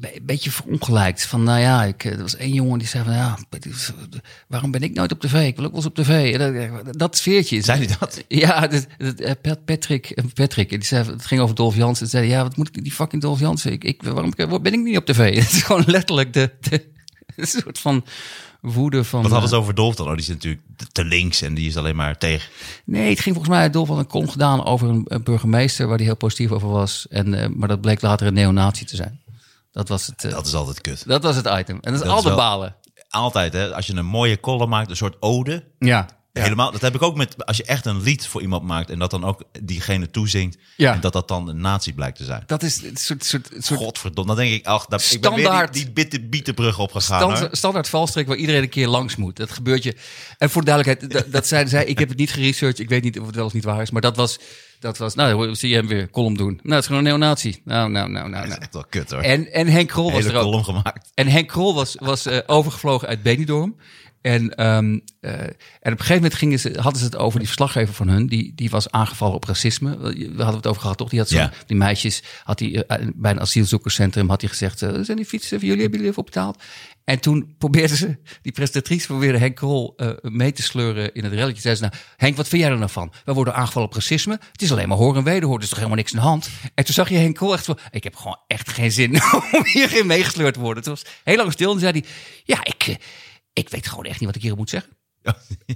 een 0.00 0.22
beetje 0.22 0.50
verongelijkt. 0.50 1.26
Van 1.26 1.42
nou 1.42 1.60
ja, 1.60 1.84
ik, 1.84 2.04
er 2.04 2.20
was 2.20 2.36
één 2.36 2.52
jongen 2.52 2.78
die 2.78 2.88
zei 2.88 3.04
van 3.04 3.12
ja, 3.12 3.38
waarom 4.48 4.70
ben 4.70 4.82
ik 4.82 4.94
nooit 4.94 5.12
op 5.12 5.20
tv? 5.20 5.46
Ik 5.46 5.56
wil 5.56 5.64
ook 5.64 5.72
wel 5.72 5.80
eens 5.80 5.90
op 5.90 5.94
tv. 5.94 6.38
Dat, 6.84 6.98
dat 6.98 7.16
sfeertje. 7.16 7.62
Zei 7.62 7.78
hij 7.86 7.96
dat? 7.98 8.24
Ja, 8.28 8.66
dat, 8.66 8.86
dat, 8.98 9.20
eh, 9.20 9.32
Pat- 9.42 9.64
Patrick, 9.64 10.10
eh, 10.10 10.24
Patrick, 10.34 10.68
die 10.70 10.84
zei, 10.84 11.10
het 11.10 11.26
ging 11.26 11.40
over 11.40 11.54
Dolph 11.54 11.76
Jansen. 11.76 12.08
Zei 12.08 12.28
ja, 12.28 12.42
wat 12.42 12.56
moet 12.56 12.68
ik 12.68 12.82
die 12.82 12.92
fucking 12.92 13.22
Dolph 13.22 13.40
Jansen? 13.40 13.72
Ik, 13.72 13.84
ik, 13.84 14.02
waarom 14.02 14.32
ben 14.62 14.72
ik 14.72 14.82
niet 14.82 14.96
op 14.96 15.06
tv? 15.06 15.34
Het 15.42 15.52
is 15.52 15.62
gewoon 15.62 15.84
letterlijk 15.86 16.32
de, 16.32 16.50
de 16.60 16.90
een 17.36 17.46
soort 17.46 17.78
van 17.78 18.04
woede 18.60 19.04
van. 19.04 19.22
Wat 19.22 19.30
hadden 19.30 19.48
ze 19.48 19.54
eh, 19.54 19.60
over 19.60 19.74
Dolf 19.74 19.94
dan? 19.94 20.06
Oh, 20.06 20.12
die 20.12 20.20
is 20.20 20.28
natuurlijk 20.28 20.62
te 20.92 21.04
links 21.04 21.42
en 21.42 21.54
die 21.54 21.68
is 21.68 21.76
alleen 21.76 21.96
maar 21.96 22.18
tegen. 22.18 22.50
Nee, 22.84 23.08
het 23.08 23.20
ging 23.20 23.34
volgens 23.34 23.56
mij 23.56 23.70
Dolph 23.70 23.88
had 23.88 23.98
een 23.98 24.06
column 24.06 24.30
gedaan 24.30 24.64
over 24.64 24.88
een, 24.88 25.22
burgemeester 25.24 25.86
waar 25.86 25.96
hij 25.96 26.06
heel 26.06 26.16
positief 26.16 26.50
over 26.50 26.68
was. 26.68 27.06
En, 27.08 27.34
eh, 27.34 27.48
maar 27.48 27.68
dat 27.68 27.80
bleek 27.80 28.02
later 28.02 28.26
een 28.26 28.34
neonazi 28.34 28.84
te 28.84 28.96
zijn. 28.96 29.20
Dat 29.72 29.88
was 29.88 30.06
het, 30.06 30.24
eh, 30.24 30.30
Dat 30.30 30.46
is 30.46 30.54
altijd 30.54 30.80
kut. 30.80 31.08
dat 31.08 31.22
was 31.22 31.36
het 31.36 31.46
item. 31.46 31.78
En 31.80 31.92
dat 31.92 31.92
is 31.92 31.98
Dat 31.98 32.08
is 32.08 32.14
altijd 32.14 32.34
wel- 32.34 32.36
balen. 32.36 32.76
Altijd, 33.08 33.52
hè. 33.52 33.74
Als 33.74 33.86
je 33.86 33.94
een 33.96 34.06
mooie 34.06 34.40
column 34.40 34.68
maakt, 34.70 34.90
een 34.90 34.96
soort 34.96 35.16
ode. 35.20 35.64
Ja. 35.78 36.06
Ja. 36.32 36.42
Helemaal, 36.42 36.72
dat 36.72 36.80
heb 36.80 36.94
ik 36.94 37.02
ook 37.02 37.16
met 37.16 37.46
als 37.46 37.56
je 37.56 37.64
echt 37.64 37.86
een 37.86 38.02
lied 38.02 38.26
voor 38.26 38.40
iemand 38.42 38.62
maakt 38.62 38.90
en 38.90 38.98
dat 38.98 39.10
dan 39.10 39.24
ook 39.24 39.42
diegene 39.60 40.10
toezingt 40.10 40.56
Ja. 40.76 40.92
en 40.94 41.00
dat 41.00 41.12
dat 41.12 41.28
dan 41.28 41.48
een 41.48 41.60
nazi 41.60 41.92
blijkt 41.94 42.16
te 42.16 42.24
zijn. 42.24 42.42
Dat 42.46 42.62
is 42.62 42.82
een 42.82 42.96
soort, 42.96 43.24
soort, 43.24 43.48
soort 43.58 43.80
Godverdomme, 43.80 44.34
dan 44.34 44.44
denk 44.44 44.54
ik, 44.56 44.66
ach, 44.66 44.86
daar, 44.86 45.06
ik 45.10 45.20
ben 45.20 45.34
weer 45.34 45.40
Standaard. 45.44 45.72
die, 45.72 45.84
die 45.84 45.92
bitte, 45.92 46.20
bietenbrug 46.20 46.78
opgegaan. 46.78 47.20
stand, 47.20 47.38
hoor. 47.38 47.48
standaard 47.52 47.88
valstrik 47.88 48.26
waar 48.26 48.36
iedereen 48.36 48.62
een 48.62 48.68
keer 48.68 48.88
langs 48.88 49.16
moet. 49.16 49.36
Dat 49.36 49.50
gebeurt 49.50 49.82
je. 49.82 49.96
En 50.38 50.50
voor 50.50 50.62
de 50.64 50.70
duidelijkheid, 50.70 51.12
dat, 51.12 51.32
dat 51.32 51.46
zeiden 51.46 51.70
zij. 51.70 51.84
Ik 51.84 51.98
heb 51.98 52.08
het 52.08 52.18
niet 52.18 52.32
geresearched. 52.32 52.78
Ik 52.78 52.88
weet 52.88 53.02
niet 53.02 53.20
of 53.20 53.26
het 53.26 53.34
wel 53.34 53.44
of 53.44 53.52
niet 53.52 53.64
waar 53.64 53.82
is. 53.82 53.90
Maar 53.90 54.02
dat 54.02 54.16
was, 54.16 54.38
dat 54.80 54.98
was 54.98 55.14
nou, 55.14 55.54
zie 55.54 55.68
je 55.68 55.74
hem 55.76 55.86
weer 55.86 56.10
column 56.10 56.36
doen. 56.36 56.52
Nou, 56.62 56.68
het 56.74 56.78
is 56.80 56.86
gewoon 56.86 56.98
een 57.04 57.08
neonazi. 57.08 57.60
Nou, 57.64 57.90
nou, 57.90 58.10
nou, 58.10 58.28
nou. 58.28 58.32
Dat 58.32 58.42
is 58.42 58.48
nou. 58.48 58.60
echt 58.62 58.72
wel 58.74 58.84
kut 58.90 59.10
hoor. 59.10 59.20
En, 59.20 59.52
en 59.52 59.66
Henk 59.66 59.88
Krol 59.88 60.12
was 60.12 60.20
Hele 60.24 60.32
er 60.32 60.38
ook. 60.38 60.44
column 60.44 60.64
gemaakt. 60.64 61.10
En 61.14 61.26
Henk 61.28 61.48
Krol 61.48 61.74
was, 61.74 61.96
was 61.98 62.26
eh, 62.26 62.38
overgevlogen 62.46 63.08
uit 63.08 63.22
Benidorm. 63.22 63.76
En, 64.22 64.54
ehm, 64.54 64.98
eh, 65.20 65.32
en 65.40 65.46
op 65.48 65.54
een 65.82 65.98
gegeven 65.98 66.14
moment 66.14 66.34
gingen 66.34 66.58
ze, 66.58 66.72
hadden 66.80 66.98
ze 67.00 67.04
het 67.04 67.16
over 67.16 67.38
die 67.38 67.46
verslaggever 67.48 67.94
van 67.94 68.08
hun. 68.08 68.26
Die, 68.26 68.52
die 68.54 68.70
was 68.70 68.90
aangevallen 68.90 69.34
op 69.34 69.44
racisme. 69.44 69.96
We 69.98 70.32
hadden 70.36 70.56
het 70.56 70.66
over 70.66 70.80
gehad, 70.80 70.96
toch? 70.98 71.08
Die 71.08 71.18
had 71.18 71.28
zo, 71.28 71.36
Ja. 71.36 71.52
die 71.66 71.76
meisjes, 71.76 72.22
had 72.44 72.58
die, 72.58 72.86
eh, 72.86 73.06
bij 73.14 73.30
een 73.30 73.40
asielzoekerscentrum 73.40 74.28
had 74.28 74.40
hij 74.40 74.50
gezegd... 74.50 74.82
eh, 74.82 74.90
zijn 75.00 75.16
die 75.16 75.26
fietsen 75.26 75.58
voor 75.58 75.66
jullie, 75.68 75.82
hebben 75.82 75.98
jullie 75.98 76.12
even 76.12 76.24
betaald? 76.24 76.62
En 77.04 77.20
toen 77.20 77.54
probeerden 77.58 77.96
ze, 77.96 78.16
die 78.42 78.52
presentatrice 78.52 79.06
probeerde 79.06 79.38
Henk 79.38 79.56
Krol 79.56 79.92
eh, 79.96 80.10
mee 80.22 80.52
te 80.52 80.62
sleuren 80.62 81.14
in 81.14 81.24
het 81.24 81.32
relletje. 81.32 81.60
Zei 81.62 81.74
ze 81.74 81.82
nou, 81.82 81.94
Henk, 82.16 82.36
wat 82.36 82.48
vind 82.48 82.62
jij 82.62 82.70
er 82.70 82.78
nou 82.78 82.90
van? 82.90 83.12
We 83.24 83.32
worden 83.32 83.54
aangevallen 83.54 83.88
op 83.88 83.94
racisme. 83.94 84.38
Het 84.52 84.62
is 84.62 84.72
alleen 84.72 84.88
maar 84.88 84.96
hoor 84.98 85.16
en 85.16 85.24
wederhoor, 85.24 85.56
er 85.56 85.62
is 85.62 85.68
toch 85.68 85.78
helemaal 85.78 85.98
niks 85.98 86.12
aan 86.14 86.20
de 86.20 86.26
hand? 86.26 86.50
En 86.74 86.84
toen 86.84 86.94
zag 86.94 87.08
je 87.08 87.16
Henk 87.16 87.34
Krol 87.34 87.52
echt 87.52 87.64
zo, 87.64 87.74
ik 87.90 88.04
heb 88.04 88.16
gewoon 88.16 88.38
echt 88.46 88.70
geen 88.70 88.92
zin 88.92 89.14
om 89.52 89.64
hierin 89.64 90.06
meegesleurd 90.06 90.54
te 90.54 90.60
worden. 90.60 90.82
Het 90.82 90.92
was 90.92 91.04
heel 91.24 91.36
lang 91.36 91.52
stil 91.52 91.66
en 91.66 91.72
toen 91.78 91.82
zei 91.90 92.00
hij, 92.00 92.10
ja, 92.44 92.64
ik, 92.64 92.86
eh, 92.86 92.94
ik 93.52 93.68
weet 93.68 93.86
gewoon 93.88 94.04
echt 94.04 94.18
niet 94.18 94.26
wat 94.26 94.34
ik 94.36 94.40
hierop 94.42 94.58
moet 94.58 94.70
zeggen. 94.70 94.96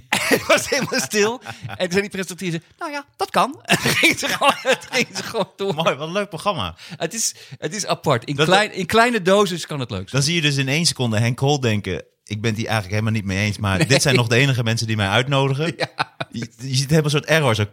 Het 0.09 0.45
was 0.47 0.69
helemaal 0.69 0.99
stil. 0.99 1.41
En 1.67 1.77
toen 1.77 1.87
zei 1.89 2.01
die 2.01 2.09
presentatrice, 2.09 2.61
nou 2.77 2.91
ja, 2.91 3.05
dat 3.15 3.29
kan. 3.29 3.59
En 3.63 3.77
toen 3.77 3.91
ging 3.91 4.19
ze 4.19 4.27
gewoon, 4.27 4.53
ging 4.91 5.07
ze 5.15 5.23
gewoon 5.23 5.49
door. 5.55 5.73
Mooi, 5.75 5.95
wat 5.95 6.07
een 6.07 6.13
leuk 6.13 6.29
programma. 6.29 6.75
Het 6.97 7.13
is, 7.13 7.35
het 7.57 7.75
is 7.75 7.85
apart. 7.85 8.23
In, 8.23 8.35
Dat- 8.35 8.45
klein, 8.47 8.73
in 8.73 8.85
kleine 8.85 9.21
doses 9.21 9.65
kan 9.65 9.79
het 9.79 9.89
leuk 9.89 10.09
zijn. 10.09 10.11
Dan 10.11 10.21
zie 10.23 10.35
je 10.35 10.41
dus 10.41 10.57
in 10.57 10.67
één 10.67 10.85
seconde 10.85 11.19
Henk 11.19 11.37
Krol 11.37 11.59
denken, 11.59 12.03
ik 12.23 12.41
ben 12.41 12.49
het 12.51 12.59
hier 12.59 12.67
eigenlijk 12.69 12.89
helemaal 12.89 13.11
niet 13.21 13.25
mee 13.25 13.45
eens, 13.45 13.57
maar 13.57 13.87
dit 13.87 14.01
zijn 14.01 14.15
nog 14.15 14.27
de 14.27 14.35
enige 14.35 14.63
mensen 14.63 14.87
die 14.87 14.95
mij 14.95 15.07
uitnodigen. 15.07 15.65
Je, 16.31 16.39
je 16.57 16.75
ziet 16.75 16.89
helemaal 16.89 17.03
een 17.03 17.09
soort 17.09 17.25
error. 17.25 17.55
Zo. 17.55 17.65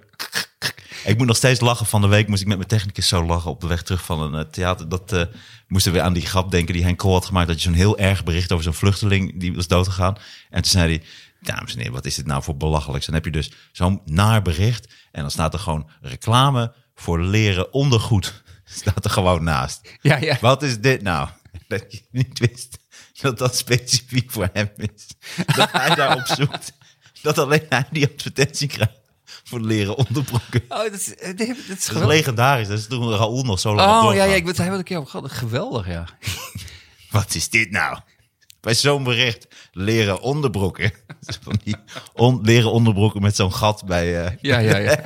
Ik 1.04 1.18
moet 1.18 1.26
nog 1.26 1.36
steeds 1.36 1.60
lachen. 1.60 1.86
Van 1.86 2.00
de 2.00 2.06
week 2.06 2.28
moest 2.28 2.40
ik 2.40 2.46
met 2.46 2.56
mijn 2.56 2.68
technicus 2.68 3.08
zo 3.08 3.24
lachen 3.24 3.50
op 3.50 3.60
de 3.60 3.66
weg 3.66 3.82
terug 3.82 4.04
van 4.04 4.20
een 4.20 4.34
eh, 4.34 4.50
theater. 4.50 4.88
Dat 4.88 5.12
eh, 5.12 5.24
moesten 5.68 5.92
we 5.92 6.02
aan 6.02 6.12
die 6.12 6.26
grap 6.26 6.50
denken 6.50 6.74
die 6.74 6.82
Henk 6.84 6.98
Krol 6.98 7.12
had 7.12 7.24
gemaakt. 7.24 7.48
Dat 7.48 7.56
je 7.56 7.68
zo'n 7.68 7.78
heel 7.78 7.98
erg 7.98 8.24
bericht 8.24 8.52
over 8.52 8.64
zo'n 8.64 8.74
vluchteling 8.74 9.40
die 9.40 9.54
was 9.54 9.66
doodgegaan. 9.66 10.16
En 10.50 10.62
toen 10.62 10.70
zei 10.70 10.88
hij, 10.88 11.06
dames 11.40 11.72
en 11.72 11.78
heren, 11.78 11.92
wat 11.92 12.04
is 12.04 12.14
dit 12.14 12.26
nou 12.26 12.42
voor 12.42 12.56
belachelijks? 12.56 13.06
Dan 13.06 13.14
heb 13.14 13.24
je 13.24 13.30
dus 13.30 13.52
zo'n 13.72 14.00
naar 14.04 14.42
bericht. 14.42 14.94
En 15.12 15.20
dan 15.20 15.30
staat 15.30 15.52
er 15.52 15.58
gewoon 15.58 15.90
reclame 16.00 16.74
voor 16.94 17.20
leren 17.20 17.72
ondergoed. 17.72 18.42
Staat 18.64 19.04
er 19.04 19.10
gewoon 19.10 19.44
naast. 19.44 19.98
Ja, 20.00 20.16
ja. 20.16 20.36
Wat 20.40 20.62
is 20.62 20.80
dit 20.80 21.02
nou? 21.02 21.28
Dat 21.68 21.84
je 21.88 22.02
niet 22.10 22.38
wist 22.38 22.78
dat 23.20 23.38
dat 23.38 23.56
specifiek 23.56 24.30
voor 24.30 24.48
hem 24.52 24.70
is. 24.76 25.06
Dat 25.56 25.72
hij 25.72 25.94
daarop 25.94 26.26
zoekt. 26.26 26.72
Dat 27.22 27.38
alleen 27.38 27.66
hij 27.68 27.86
die 27.90 28.08
advertentie 28.12 28.68
krijgt 28.68 29.03
voor 29.48 29.60
leren 29.60 29.96
onderbroeken. 29.96 30.62
Oh, 30.68 30.78
dat 30.82 30.92
is, 30.92 31.14
eh, 31.14 31.36
dat 31.36 31.46
is 31.48 31.66
Dat 31.66 31.78
is 31.78 32.06
legendarisch. 32.06 32.68
Dat 32.68 32.78
is 32.78 32.86
toen 32.86 33.10
Raoul 33.10 33.42
nog 33.44 33.60
zo 33.60 33.74
lang 33.74 34.02
op 34.02 34.08
Oh, 34.08 34.14
ja, 34.14 34.24
ja, 34.24 34.34
ik 34.34 34.44
wel 34.68 34.78
een 34.78 34.84
keer 34.84 35.06
gehad. 35.06 35.32
Geweldig, 35.32 35.86
ja. 35.86 36.04
Wat 37.10 37.34
is 37.34 37.48
dit 37.48 37.70
nou? 37.70 37.98
Bij 38.60 38.74
zo'n 38.74 39.04
bericht 39.04 39.46
leren 39.72 40.20
onderbroeken. 40.20 40.92
Van 41.42 41.60
die 41.64 41.76
on- 42.12 42.40
leren 42.42 42.72
onderbroeken 42.72 43.22
met 43.22 43.36
zo'n 43.36 43.52
gat 43.52 43.84
bij... 43.86 44.24
eh, 44.24 44.32
Ja, 44.40 44.58
ja, 44.58 44.76
ja. 44.76 45.00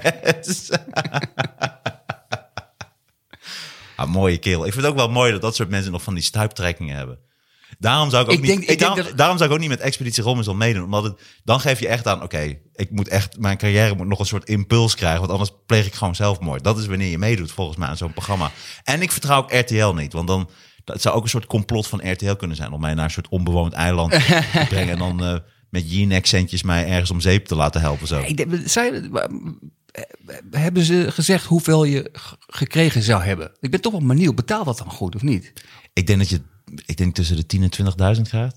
Ah, 3.97 4.09
mooie 4.09 4.39
kerel. 4.39 4.67
Ik 4.67 4.73
vind 4.73 4.85
het 4.85 4.93
ook 4.93 4.99
wel 4.99 5.11
mooi 5.11 5.33
dat 5.33 5.41
dat 5.41 5.55
soort 5.57 5.69
mensen 5.69 5.93
nog 5.93 6.03
van 6.03 6.15
die 6.15 6.23
stuiptrekkingen 6.23 6.97
hebben. 6.97 7.19
Daarom 7.79 8.11
zou 8.11 8.23
ik 8.25 8.29
ook 8.31 8.35
Ik 8.35 8.41
niet, 8.41 8.51
denk- 8.51 8.63
ik 8.63 8.69
ik 8.71 8.79
denk 8.79 8.91
daarom, 8.95 9.09
dat- 9.09 9.19
daarom 9.19 9.37
zou 9.37 9.49
ik 9.49 9.55
ook 9.55 9.61
niet 9.63 9.71
met 9.71 9.81
Expeditie 9.81 10.23
Robinson 10.23 10.57
meedoen. 10.57 10.85
Omdat 10.85 11.05
het, 11.05 11.21
dan 11.45 11.61
geef 11.61 11.81
je 11.81 11.89
echt 11.89 12.07
aan, 12.07 12.23
oké, 12.23 12.59
ik 12.75 12.91
moet 12.91 13.09
echt, 13.09 13.39
mijn 13.39 13.57
carrière 13.59 13.95
moet 13.95 14.07
nog 14.07 14.19
een 14.19 14.27
soort 14.27 14.49
impuls 14.49 14.95
krijgen. 14.95 15.19
Want 15.21 15.31
anders 15.33 15.51
pleeg 15.67 15.87
ik 15.87 15.95
gewoon 15.95 16.15
zelfmoord. 16.15 16.65
Dat 16.65 16.79
is 16.79 16.87
wanneer 16.87 17.11
je 17.11 17.19
meedoet 17.19 17.53
volgens 17.53 17.77
mij 17.77 17.89
aan 17.89 17.97
zo'n 17.97 18.13
programma. 18.13 18.51
En 18.85 19.03
ik 19.03 19.13
vertrouw 19.13 19.39
ook 19.43 19.53
RTL 19.53 19.93
niet. 19.93 20.13
Want 20.13 20.29
dan, 20.29 20.49
dat 20.85 21.03
zou 21.03 21.17
ook 21.17 21.23
een 21.23 21.29
soort 21.29 21.47
complot 21.47 21.87
van 21.87 22.11
RTL 22.11 22.35
kunnen 22.35 22.57
zijn. 22.57 22.73
Om 22.73 22.81
mij 22.81 22.95
naar 22.95 23.05
een 23.05 23.11
soort 23.11 23.29
onbewoond 23.29 23.73
eiland 23.73 24.11
te 24.13 24.65
brengen. 24.69 24.93
En 24.93 24.99
dan 24.99 25.25
eh, 25.25 25.37
met 25.71 25.91
Jinek-centjes 25.93 26.63
mij 26.63 26.87
ergens 26.89 27.11
om 27.11 27.21
zeep 27.21 27.47
te 27.47 27.55
laten 27.55 27.81
helpen. 27.81 28.07
Zo. 28.07 28.21
Ik 28.21 28.37
denk, 28.37 28.51
zij, 28.65 29.11
hebben 30.51 30.83
ze 30.83 31.07
gezegd 31.11 31.45
hoeveel 31.45 31.85
je 31.85 32.11
gekregen 32.47 33.03
zou 33.03 33.23
hebben? 33.23 33.51
Ik 33.61 33.71
ben 33.71 33.81
toch 33.81 33.93
wel 33.93 34.07
benieuwd. 34.07 34.35
Betaalt 34.35 34.65
dat 34.65 34.79
dan 34.79 34.91
goed 34.91 35.15
of 35.15 35.23
niet? 35.23 35.53
Ik 35.93 36.07
denk 36.07 36.19
dat 36.19 36.29
je, 36.29 36.41
ik 36.87 36.97
denk 36.97 37.15
tussen 37.15 37.37
de 37.37 37.47
10 37.47 37.63
en 37.63 38.17
20.000 38.17 38.23
krijgt. 38.23 38.57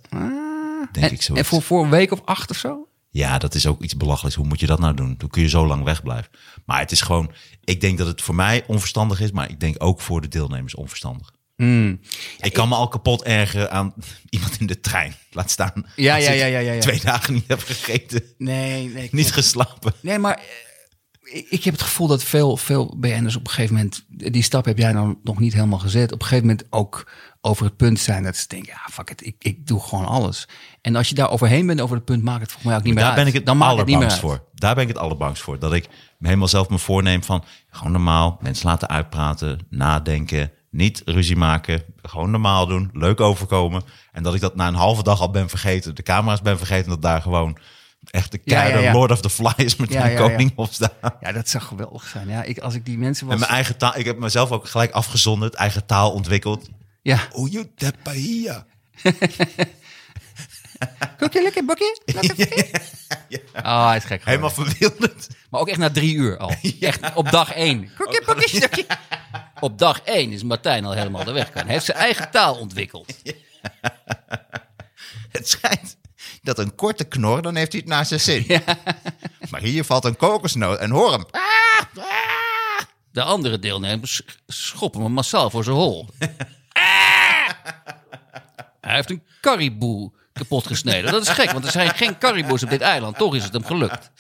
Denk 0.92 1.06
en, 1.06 1.12
ik 1.12 1.22
zo. 1.22 1.34
en 1.34 1.46
voor, 1.46 1.62
voor 1.62 1.84
een 1.84 1.90
week 1.90 2.12
of 2.12 2.22
acht 2.26 2.50
of 2.50 2.58
zo? 2.58 2.88
Ja, 3.10 3.38
dat 3.38 3.56
is 3.56 3.66
ook 3.68 3.82
iets 3.82 3.98
belachelijks. 3.98 4.38
Hoe 4.38 4.48
moet 4.48 4.60
je 4.60 4.66
dat 4.66 4.80
nou 4.80 4.94
doen? 4.94 5.16
Hoe 5.20 5.30
kun 5.30 5.42
je 5.42 5.50
zo 5.50 5.68
lang 5.68 5.84
wegblijven? 5.84 6.32
Maar 6.66 6.80
het 6.80 6.92
is 6.92 7.02
gewoon, 7.02 7.32
ik 7.64 7.82
denk 7.82 7.98
dat 7.98 8.08
het 8.08 8.22
voor 8.22 8.36
mij 8.36 8.64
onverstandig 8.68 9.22
is, 9.22 9.32
maar 9.32 9.50
ik 9.50 9.60
denk 9.60 9.76
ook 9.78 10.02
voor 10.02 10.22
de 10.22 10.28
deelnemers 10.28 10.76
onverstandig. 10.76 11.32
Hmm. 11.56 12.00
Ik 12.40 12.54
kan 12.54 12.70
me 12.70 12.76
al 12.76 12.88
kapot 12.88 13.24
ergeren 13.24 13.72
aan 13.72 13.94
iemand 14.30 14.60
in 14.60 14.68
de 14.68 14.80
trein. 14.80 15.16
Laat 15.32 15.52
staan. 15.52 15.86
Ja, 15.96 16.16
ja, 16.16 16.32
ja, 16.32 16.46
ja, 16.46 16.60
ja, 16.60 16.72
ja. 16.72 16.80
Twee 16.80 17.00
dagen 17.04 17.34
niet 17.34 17.48
heb 17.48 17.62
gegeten, 17.62 18.24
Nee, 18.38 18.90
nee. 18.90 19.10
niet 19.12 19.32
geslapen. 19.32 19.94
Nee, 20.00 20.18
maar 20.20 20.42
ik- 21.50 21.64
heb 21.64 21.74
het 21.74 21.84
gevoel 21.84 22.08
dat 22.08 22.24
veel, 22.24 22.58
veel 22.58 22.96
BN'ers 22.98 23.36
op 23.36 23.44
een 23.48 23.54
gegeven 23.54 23.76
moment... 23.76 24.06
Die 24.08 24.44
stap 24.44 24.66
heb 24.66 24.78
jij 24.78 24.94
dan 24.94 25.20
nog 25.24 25.40
niet 25.40 25.54
helemaal 25.54 25.80
gezet. 25.80 26.12
Op 26.12 26.22
een 26.22 26.28
gegeven 26.28 26.48
moment 26.48 26.68
ook 26.70 27.12
over 27.42 27.66
het 27.66 27.76
punt 27.78 28.00
zijn 28.00 28.24
dat 28.24 28.36
ze 28.36 28.48
denken... 28.48 28.74
Ja, 28.74 28.92
fuck 28.92 29.10
it, 29.10 29.26
ik, 29.26 29.36
ik 29.40 29.68
doe 29.68 29.80
gewoon 29.80 30.06
alles. 30.06 30.48
En 30.82 30.96
als 30.96 31.10
je 31.10 31.16
daar 31.16 31.30
overheen 31.30 31.66
bent 31.66 31.82
over 31.82 31.96
het 31.96 32.06
punt, 32.06 32.24
maakt 32.24 32.42
het 32.42 32.52
voor 32.52 32.62
mij 32.66 32.76
ook 32.76 32.84
niet 32.84 32.94
meer 32.94 33.04
Daar 33.04 33.12
uit. 33.12 33.20
ben 33.20 33.28
ik 33.28 33.34
het 33.34 33.46
dan 33.46 33.58
maakt 33.58 33.78
het 33.78 33.88
niet 33.88 33.98
meer 34.00 34.12
voor. 34.12 34.44
Daar 34.54 34.74
ben 34.76 34.84
ik 34.84 34.90
het 34.90 34.98
allerbangst 34.98 35.42
voor. 35.44 35.60
Dat 35.60 35.74
ik 35.74 35.88
me 36.18 36.28
helemaal 36.28 36.48
zelf 36.48 36.70
me 36.70 36.78
voorneem 36.80 37.24
van 37.24 37.44
gewoon 37.70 37.92
normaal 37.92 38.38
mensen 38.42 38.68
laten 38.68 38.90
uitpraten, 38.90 39.60
nadenken, 39.70 40.52
niet 40.70 41.02
ruzie 41.06 41.36
maken, 41.36 41.84
gewoon 42.02 42.32
normaal 42.32 42.68
doen, 42.68 42.90
leuk 42.94 43.20
overkomen. 43.20 43.84
En 44.12 44.24
dat 44.24 44.34
ik 44.36 44.42
dat 44.42 44.56
na 44.56 44.68
een 44.68 44.74
halve 44.74 45.04
dag 45.04 45.20
al 45.22 45.32
ben 45.32 45.50
vergeten, 45.50 45.96
de 45.96 46.04
camera's 46.04 46.42
ben 46.42 46.58
vergeten, 46.58 46.90
dat 46.90 47.02
daar 47.02 47.22
gewoon 47.22 47.58
echt 48.12 48.32
de 48.32 48.40
Ja, 48.44 48.56
ja, 48.56 48.62
keiharde 48.62 48.88
ja. 48.88 48.94
Lord 48.94 49.12
of 49.12 49.22
the 49.22 49.30
Flies 49.30 49.76
met 49.76 49.94
Ja, 49.94 50.16
koning 50.16 50.52
op 50.56 50.74
staan. 50.74 50.90
Ja, 51.22 51.32
dat 51.32 51.50
zou 51.50 51.64
geweldig 51.64 52.08
zijn. 52.08 52.30
Ja, 52.30 52.44
ik, 52.44 52.60
als 52.60 52.74
ik 52.74 52.86
die 52.86 52.98
mensen 52.98 53.26
was... 53.26 53.34
En 53.34 53.40
mijn 53.40 53.52
eigen 53.52 53.78
taal, 53.78 53.98
ik 53.98 54.06
heb 54.06 54.18
mezelf 54.18 54.52
ook 54.52 54.68
gelijk 54.68 54.92
afgezonderd, 54.92 55.54
eigen 55.54 55.86
taal 55.86 56.12
ontwikkeld. 56.12 56.70
Ja. 57.02 57.28
Oye, 57.32 57.70
de 57.76 57.94
paella. 58.04 58.66
Koekje, 61.18 61.42
lekker 61.42 61.66
bakje? 61.66 62.00
Oh, 63.64 63.88
hij 63.88 63.98
is 63.98 64.04
gek. 64.04 64.26
Helemaal 64.26 64.50
verwilderd. 64.50 65.28
Maar 65.50 65.62
ook 65.62 65.68
echt 65.68 65.78
na 65.78 65.90
drie 65.90 66.16
uur 66.16 66.38
al. 66.38 66.54
Echt 66.80 67.16
op 67.16 67.32
dag 67.32 67.54
één. 67.54 67.90
Stukje. 68.40 68.86
Op 69.60 69.78
dag 69.80 70.02
één 70.02 70.32
is 70.32 70.44
Martijn 70.44 70.86
al 70.86 70.92
helemaal 70.92 71.24
de 71.24 71.32
weg 71.32 71.52
kan. 71.52 71.64
Hij 71.64 71.74
heeft 71.74 71.86
zijn 71.86 71.98
eigen 71.98 72.32
taal 72.32 72.56
ontwikkeld. 72.56 73.14
Het 75.30 75.50
schijnt 75.50 75.98
dat 76.42 76.60
een 76.60 76.76
korte 76.76 77.04
knor, 77.04 77.42
dan 77.42 77.56
heeft 77.56 77.72
hij 77.72 77.82
het 77.82 77.90
naar 77.90 78.06
zijn 78.06 78.20
zin. 78.20 78.46
Maar 79.52 79.62
hier 79.62 79.84
valt 79.84 80.06
een 80.06 80.18
kokosnoot 80.18 80.80
en 80.80 80.90
hoor 80.90 81.12
hem. 81.12 81.26
De 83.12 83.24
andere 83.24 83.60
deelnemers 83.60 84.22
schoppen 84.48 85.02
hem 85.02 85.12
massaal 85.12 85.50
voor 85.50 85.64
zijn 85.64 85.76
hol. 85.76 86.08
Hij 88.82 88.96
heeft 88.96 89.10
een 89.10 89.24
kariboe 89.42 90.12
kapot 90.34 90.68
gesneden. 90.68 91.12
Dat 91.12 91.22
is 91.22 91.30
gek, 91.30 91.52
want 91.52 91.66
er 91.66 91.72
zijn 91.72 91.90
geen 91.90 92.18
kariboes 92.18 92.64
op 92.64 92.70
dit 92.70 92.82
eiland. 92.82 93.18
Toch 93.18 93.36
is 93.36 93.44
het 93.44 93.54
hem 93.54 93.64
gelukt. 93.66 94.12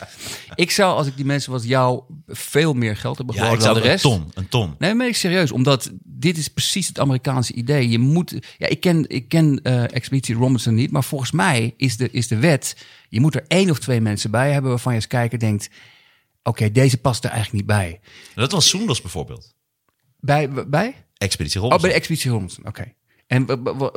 Ik 0.56 0.72
zou, 0.72 0.96
als 0.98 1.08
ik 1.08 1.16
die 1.16 1.26
mensen 1.26 1.52
was, 1.52 1.64
jou 1.64 2.04
veel 2.28 2.74
meer 2.74 2.98
geld 2.98 3.18
hebben 3.18 3.36
Ja, 3.36 3.56
dan 3.56 3.74
de 3.74 3.80
een 3.80 3.86
rest. 3.86 4.04
ton, 4.04 4.32
een 4.34 4.48
ton. 4.50 4.76
Nee, 4.78 4.94
maar 4.94 5.08
ik 5.08 5.16
serieus, 5.16 5.52
omdat 5.52 5.92
dit 6.04 6.38
is 6.38 6.48
precies 6.48 6.88
het 6.88 7.00
Amerikaanse 7.00 7.54
idee. 7.54 7.90
Je 7.90 8.00
moet, 8.00 8.36
ja, 8.58 8.68
ik 8.68 8.80
ken, 8.80 9.06
ik 9.10 9.28
ken 9.28 9.60
eh, 9.64 9.84
Expeditie 9.84 10.36
Robinson 10.36 10.74
niet, 10.74 10.92
maar 10.92 11.04
volgens 11.04 11.32
mij 11.32 11.74
is 11.78 11.98
de, 11.98 12.12
is 12.12 12.28
de 12.28 12.38
wet, 12.38 12.76
je 13.10 13.20
moet 13.20 13.36
er 13.36 13.46
één 13.48 13.70
of 13.70 13.80
twee 13.80 14.02
mensen 14.02 14.32
bij 14.32 14.52
hebben 14.52 14.70
waarvan 14.72 14.92
je 14.92 14.98
als 14.98 15.08
kijker 15.08 15.40
denkt, 15.40 15.70
oké, 16.44 16.72
deze 16.72 16.98
past 16.98 17.24
er 17.24 17.30
eigenlijk 17.30 17.58
niet 17.68 17.78
bij. 17.78 18.00
Dat 18.36 18.52
was 18.52 18.70
Soendos 18.70 19.02
bijvoorbeeld. 19.02 19.54
Bij, 20.20 20.50
bij? 20.68 20.96
Expeditie 21.18 21.62
Oh, 21.62 21.64
Robinson. 21.64 21.82
bij 21.82 21.90
de 21.90 21.96
Expeditie 21.96 22.32
Robinson, 22.32 22.68
oké. 22.68 22.94
En, 23.28 23.46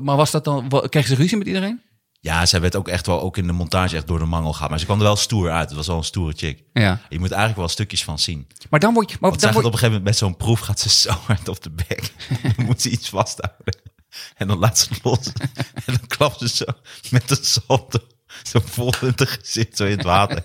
maar 0.02 0.16
was 0.16 0.30
dat 0.30 0.44
dan, 0.44 0.68
kreeg 0.88 1.06
ze 1.06 1.14
ruzie 1.14 1.36
met 1.38 1.46
iedereen? 1.46 1.80
Ja, 2.24 2.46
zij 2.46 2.60
werd 2.60 2.76
ook 2.76 2.88
echt 2.88 3.06
wel 3.06 3.20
ook 3.20 3.36
in 3.36 3.46
de 3.46 3.52
montage 3.52 3.96
echt 3.96 4.06
door 4.06 4.18
de 4.18 4.24
mangel 4.24 4.52
gaan. 4.52 4.70
Maar 4.70 4.78
ze 4.78 4.84
kwam 4.84 4.98
er 4.98 5.04
wel 5.04 5.16
stoer 5.16 5.50
uit. 5.50 5.68
Het 5.68 5.76
was 5.76 5.86
wel 5.86 5.96
een 5.96 6.04
stoere 6.04 6.32
chick. 6.36 6.62
Ja. 6.72 7.00
Je 7.08 7.18
moet 7.18 7.30
eigenlijk 7.30 7.60
wel 7.60 7.68
stukjes 7.68 8.04
van 8.04 8.18
zien. 8.18 8.46
Maar 8.70 8.80
dan 8.80 8.94
word 8.94 9.10
je, 9.10 9.16
maar 9.20 9.30
Want 9.30 9.42
dan 9.42 9.50
op 9.50 9.56
een 9.56 9.64
gegeven 9.64 9.86
moment 9.86 10.04
met 10.04 10.16
zo'n 10.16 10.36
proef 10.36 10.60
gaat 10.60 10.80
ze 10.80 10.88
zo 10.88 11.12
hard 11.26 11.48
op 11.48 11.62
de 11.62 11.70
bek. 11.70 12.12
Dan 12.56 12.66
moet 12.66 12.82
ze 12.82 12.90
iets 12.90 13.08
vasthouden. 13.08 13.80
En 14.36 14.46
dan 14.46 14.58
laat 14.58 14.78
ze 14.78 14.86
het 14.88 15.04
los. 15.04 15.32
En 15.74 15.94
dan 15.94 16.06
klapt 16.06 16.38
ze 16.38 16.48
zo 16.48 16.64
met 17.10 17.30
een 17.30 17.44
salto. 17.44 17.98
Zo 18.42 18.60
vol 18.64 18.92
in 19.00 19.12
het 19.16 19.28
gezicht, 19.28 19.76
zo 19.76 19.84
in 19.84 19.90
het 19.90 20.02
water. 20.02 20.42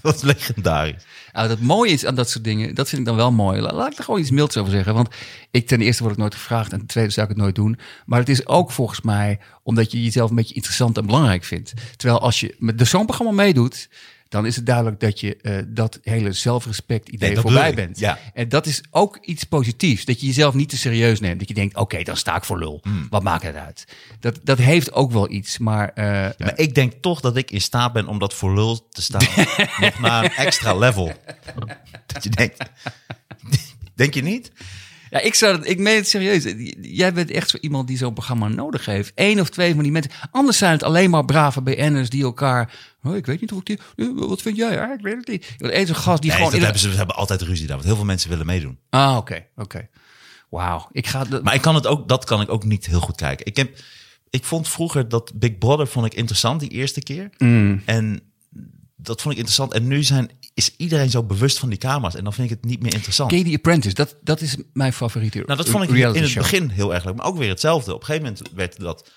Dat 0.02 0.14
is 0.14 0.22
legendarisch. 0.22 1.02
Nou, 1.32 1.48
dat 1.48 1.60
mooie 1.60 1.90
is 1.92 2.06
aan 2.06 2.14
dat 2.14 2.30
soort 2.30 2.44
dingen, 2.44 2.74
dat 2.74 2.88
vind 2.88 3.00
ik 3.00 3.06
dan 3.06 3.16
wel 3.16 3.32
mooi. 3.32 3.60
La- 3.60 3.72
Laat 3.72 3.92
ik 3.92 3.98
er 3.98 4.04
gewoon 4.04 4.20
iets 4.20 4.30
milds 4.30 4.56
over 4.56 4.72
zeggen. 4.72 4.94
Want 4.94 5.08
ik 5.50 5.66
ten 5.66 5.80
eerste 5.80 6.02
word 6.02 6.14
ik 6.14 6.20
nooit 6.20 6.34
gevraagd 6.34 6.72
en 6.72 6.78
ten 6.78 6.86
tweede 6.86 7.10
zou 7.10 7.26
ik 7.26 7.32
het 7.32 7.42
nooit 7.42 7.54
doen. 7.54 7.78
Maar 8.06 8.18
het 8.18 8.28
is 8.28 8.46
ook 8.46 8.70
volgens 8.72 9.00
mij 9.00 9.38
omdat 9.62 9.92
je 9.92 10.02
jezelf 10.04 10.30
een 10.30 10.36
beetje 10.36 10.54
interessant 10.54 10.96
en 10.98 11.06
belangrijk 11.06 11.44
vindt. 11.44 11.72
Terwijl 11.96 12.20
als 12.20 12.40
je 12.40 12.54
met 12.58 12.88
zo'n 12.88 13.06
programma 13.06 13.32
meedoet, 13.32 13.88
dan 14.30 14.46
is 14.46 14.56
het 14.56 14.66
duidelijk 14.66 15.00
dat 15.00 15.20
je 15.20 15.36
eh, 15.36 15.62
dat 15.66 15.98
hele 16.02 16.32
zelfrespect 16.32 17.08
idee 17.08 17.30
Nee, 17.30 17.40
voorbij 17.40 17.74
bent. 17.74 17.98
ja. 17.98 18.18
En 18.34 18.48
dat 18.48 18.66
is 18.66 18.82
ook 18.90 19.18
iets 19.20 19.44
positiefs. 19.44 20.04
Dat 20.04 20.20
je 20.20 20.26
jezelf 20.26 20.54
niet 20.54 20.68
te 20.68 20.76
serieus 20.76 21.20
neemt. 21.20 21.38
Dat 21.38 21.48
je 21.48 21.54
denkt, 21.54 21.76
oké, 21.76 22.02
dan 22.02 22.16
sta 22.16 22.36
ik 22.36 22.44
voor 22.44 22.58
lul. 22.58 22.78
Hmm. 22.82 23.06
Wat 23.10 23.22
maakt 23.22 23.42
het 23.42 23.56
uit? 23.56 23.84
Dat, 24.20 24.40
dat 24.42 24.58
heeft 24.58 24.92
ook 24.92 25.12
wel 25.12 25.30
iets. 25.30 25.58
Maar 25.58 25.88
eh, 25.88 26.04
Maar 26.38 26.52
ik 26.58 26.74
denk 26.74 26.92
toch 27.00 27.20
dat 27.20 27.36
ik 27.36 27.50
in 27.50 27.60
staat 27.60 27.92
ben 27.92 28.06
om 28.06 28.18
dat 28.18 28.34
voor 28.34 28.54
lul 28.54 28.88
te 28.90 29.02
staan. 29.02 29.26
nog 29.80 29.98
naar 29.98 30.24
een 30.24 30.30
extra 30.30 30.74
level. 30.74 31.12
Dat 32.06 32.24
je 32.24 32.30
denkt... 32.30 32.56
Denk 33.94 34.14
je 34.14 34.22
niet? 34.22 34.52
Ja, 35.10 35.20
ik, 35.20 35.34
zou, 35.34 35.56
het- 35.56 35.68
ik 35.68 35.78
meen 35.78 35.96
het 35.96 36.08
serieus. 36.08 36.54
Jij 36.80 37.12
bent 37.12 37.30
echt 37.30 37.50
zo 37.50 37.56
iemand 37.60 37.88
die 37.88 37.96
zo'n 37.96 38.12
programma 38.12 38.48
nodig 38.48 38.84
heeft. 38.86 39.12
Eén 39.14 39.40
of 39.40 39.48
twee 39.48 39.74
van 39.74 39.82
die 39.82 39.92
mensen. 39.92 40.12
Anders 40.30 40.58
zijn 40.58 40.72
het 40.72 40.82
alleen 40.82 41.10
maar 41.10 41.24
brave 41.24 41.62
BN'ers 41.62 42.08
die 42.10 42.22
elkaar... 42.22 42.72
Oh, 43.02 43.16
ik 43.16 43.26
weet 43.26 43.40
niet 43.40 43.50
hoe 43.50 43.60
ik 43.60 43.66
die... 43.66 43.78
eh, 43.96 44.06
Wat 44.14 44.42
vind 44.42 44.56
jij? 44.56 44.80
Ah, 44.82 44.92
ik 44.92 45.00
weet 45.00 45.16
het 45.16 45.28
niet. 45.28 45.46
Één 45.58 45.86
zo'n 45.86 45.96
gast 45.96 46.20
die 46.22 46.30
Nee, 46.30 46.38
gewoon... 46.38 46.52
dat 46.52 46.62
hebben 46.62 46.80
ze, 46.80 46.90
ze 46.90 46.96
hebben 46.96 47.16
altijd 47.16 47.42
ruzie 47.42 47.66
daar. 47.66 47.74
Want 47.76 47.86
heel 47.88 47.96
veel 47.96 48.04
mensen 48.04 48.30
willen 48.30 48.46
meedoen. 48.46 48.78
Ah, 48.90 49.16
oké, 49.16 49.46
oké. 49.56 49.88
Wauw. 50.50 50.88
Ik 50.92 51.06
ga... 51.06 51.24
de- 51.24 51.40
Maar 51.42 51.54
ik 51.54 51.60
kan 51.60 51.74
het 51.74 51.86
ook, 51.86 52.08
dat 52.08 52.24
kan 52.24 52.40
ik 52.40 52.48
ook 52.50 52.64
niet 52.64 52.86
heel 52.86 53.00
goed 53.00 53.16
kijken. 53.16 53.46
Ik, 53.46 53.56
heb, 53.56 53.76
ik 54.30 54.44
vond 54.44 54.68
vroeger 54.68 55.08
dat 55.08 55.32
Big 55.34 55.58
Brother 55.58 55.86
vond 55.86 56.06
ik 56.06 56.14
interessant 56.14 56.60
die 56.60 56.68
eerste 56.70 57.00
keer. 57.02 57.30
Mm. 57.38 57.82
En 57.84 58.20
dat 58.96 59.20
vond 59.20 59.34
ik 59.34 59.40
interessant. 59.40 59.72
En 59.74 59.86
nu 59.86 60.02
zijn, 60.02 60.30
is 60.60 60.74
iedereen 60.76 61.10
zo 61.10 61.22
bewust 61.22 61.58
van 61.58 61.68
die 61.68 61.78
camera's. 61.78 62.14
En 62.14 62.24
dan 62.24 62.32
vind 62.32 62.50
ik 62.50 62.56
het 62.56 62.70
niet 62.70 62.82
meer 62.82 62.94
interessant. 62.94 63.30
Ken 63.30 63.38
je 63.38 63.44
The 63.44 63.54
Apprentice? 63.54 63.94
Dat, 63.94 64.16
dat 64.22 64.40
is 64.40 64.56
mijn 64.72 64.92
favoriete 64.92 65.38
Nou, 65.38 65.56
dat 65.56 65.68
vond 65.68 65.84
ik 65.84 65.90
in 65.90 66.04
het 66.04 66.28
show. 66.28 66.42
begin 66.42 66.68
heel 66.68 66.94
erg 66.94 67.04
leuk. 67.04 67.16
Maar 67.16 67.26
ook 67.26 67.36
weer 67.36 67.48
hetzelfde. 67.48 67.94
Op 67.94 68.00
een 68.00 68.06
gegeven 68.06 68.28
moment 68.28 68.50
werd 68.54 68.80
dat... 68.80 69.10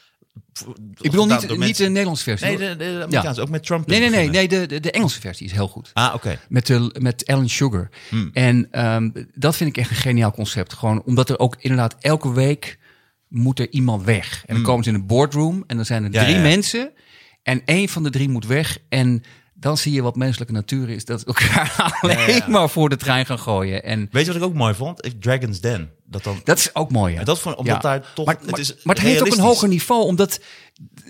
Ik 1.01 1.11
bedoel 1.11 1.25
niet, 1.25 1.57
niet 1.57 1.77
de 1.77 1.89
Nederlandse 1.89 2.23
versie. 2.23 2.47
Nee, 2.47 2.57
de, 2.57 2.75
de 2.75 3.01
Amerikaanse. 3.03 3.41
Ook 3.41 3.49
met 3.49 3.65
Trump. 3.65 3.87
Nee, 3.87 3.99
nee, 3.99 4.09
nee. 4.09 4.29
nee 4.29 4.47
de, 4.47 4.65
de, 4.65 4.79
de 4.79 4.91
Engelse 4.91 5.19
versie 5.19 5.45
is 5.45 5.51
heel 5.51 5.67
goed. 5.67 5.89
Ah, 5.93 6.13
oké. 6.15 6.39
Met, 6.49 6.67
de, 6.67 6.95
met 6.99 7.25
Alan 7.25 7.49
Sugar. 7.49 7.89
Hmm. 8.09 8.29
En 8.33 8.67
ehm, 8.71 9.09
dat 9.33 9.55
vind 9.55 9.69
ik 9.69 9.77
echt 9.77 9.89
een 9.89 9.95
geniaal 9.95 10.31
concept. 10.31 10.73
Gewoon 10.73 11.03
omdat 11.03 11.29
er 11.29 11.39
ook 11.39 11.55
inderdaad 11.59 11.95
elke 11.99 12.33
week 12.33 12.79
moet 13.27 13.59
er 13.59 13.71
iemand 13.71 14.03
weg. 14.03 14.43
En 14.45 14.55
dan 14.55 14.63
komen 14.63 14.83
ze 14.83 14.89
in 14.89 14.95
een 14.95 15.07
boardroom 15.07 15.63
en 15.67 15.75
dan 15.75 15.85
zijn 15.85 16.03
er 16.03 16.09
Hmm. 16.09 16.19
Ja, 16.19 16.23
drie 16.23 16.35
ja, 16.35 16.43
ja. 16.43 16.49
mensen. 16.49 16.91
En 17.43 17.61
één 17.65 17.89
van 17.89 18.03
de 18.03 18.09
drie 18.09 18.29
moet 18.29 18.45
weg. 18.45 18.77
En 18.89 19.23
dan 19.63 19.77
zie 19.77 19.93
je 19.93 20.01
wat 20.01 20.15
menselijke 20.15 20.53
natuur 20.53 20.89
is. 20.89 21.05
Dat 21.05 21.23
elkaar 21.23 21.75
alleen 22.01 22.35
ja. 22.35 22.47
maar 22.47 22.69
voor 22.69 22.89
de 22.89 22.95
trein 22.97 23.25
gaan 23.25 23.39
gooien. 23.39 23.83
En 23.83 24.07
Weet 24.11 24.25
je 24.25 24.31
wat 24.33 24.41
ik 24.41 24.47
ook 24.47 24.53
mooi 24.53 24.73
vond? 24.73 25.11
Dragon's 25.19 25.61
Den. 25.61 25.89
Dat 26.13 26.23
dan... 26.23 26.41
dat 26.43 26.57
is 26.57 26.75
ook 26.75 26.91
mooi. 26.91 27.13
Ja. 27.13 27.23
Dat 27.23 27.39
vond- 27.39 27.55
omdat 27.55 27.81
daar 27.81 28.13
toch- 28.13 28.25
Maar, 28.25 28.37
het 28.45 28.57
is 28.57 28.75
maar 28.83 28.95
het 28.95 29.03
heeft 29.03 29.21
ook 29.21 29.31
een 29.33 29.39
hoger 29.39 29.67
niveau, 29.67 30.03
omdat 30.03 30.39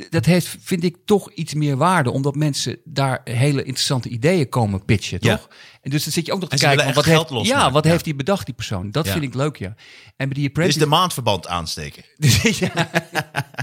dat 0.10 0.26
heeft, 0.26 0.56
vind 0.60 0.84
ik, 0.84 0.98
toch 1.06 1.32
iets 1.32 1.54
meer 1.54 1.78
waarde. 1.78 2.12
Omdat 2.12 2.36
mensen 2.36 2.78
daar 2.84 3.22
hele 3.24 3.64
interessante 3.64 4.10
ideeën 4.10 4.50
komen 4.50 4.86
pitchen, 4.86 5.18
Ja. 5.22 5.36
toch? 5.38 5.50
En 5.82 5.90
dus 5.90 6.04
dan 6.04 6.14
zit 6.14 6.26
je 6.26 6.34
ook 6.34 6.40
nog 6.40 6.50
te 6.50 6.58
kijken, 6.58 6.78
wat, 6.78 6.96
echt 6.96 7.06
heeft, 7.06 7.18
geld 7.30 7.46
ja, 7.48 7.72
wat 7.72 7.84
ja. 7.84 7.90
heeft 7.92 8.06
hij 8.06 8.16
bedacht, 8.16 8.46
die 8.46 8.56
persoon? 8.56 8.92
Dat 8.92 9.06
Ja. 9.06 9.12
vind 9.12 9.24
ik 9.24 9.34
leuk, 9.34 9.58
ja. 9.58 9.68
En 9.68 9.76
bij 10.16 10.28
die 10.28 10.36
Dus 10.36 10.46
Apprentice... 10.48 10.80
de 10.80 10.86
maandverband 10.86 11.48
aansteken. 11.48 12.04
Dus, 12.18 12.42
ja, 12.60 12.72
het 12.74 13.04
is 13.12 13.20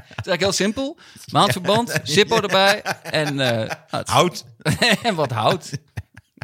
eigenlijk 0.06 0.40
heel 0.40 0.52
simpel. 0.52 0.98
Maandverband, 1.32 2.00
Zippo 2.02 2.40
erbij 2.40 2.82
en, 3.02 3.40
eh, 3.40 3.70
Hout. 4.04 4.44
en 5.02 5.14
wat 5.14 5.30
hout. 5.30 5.70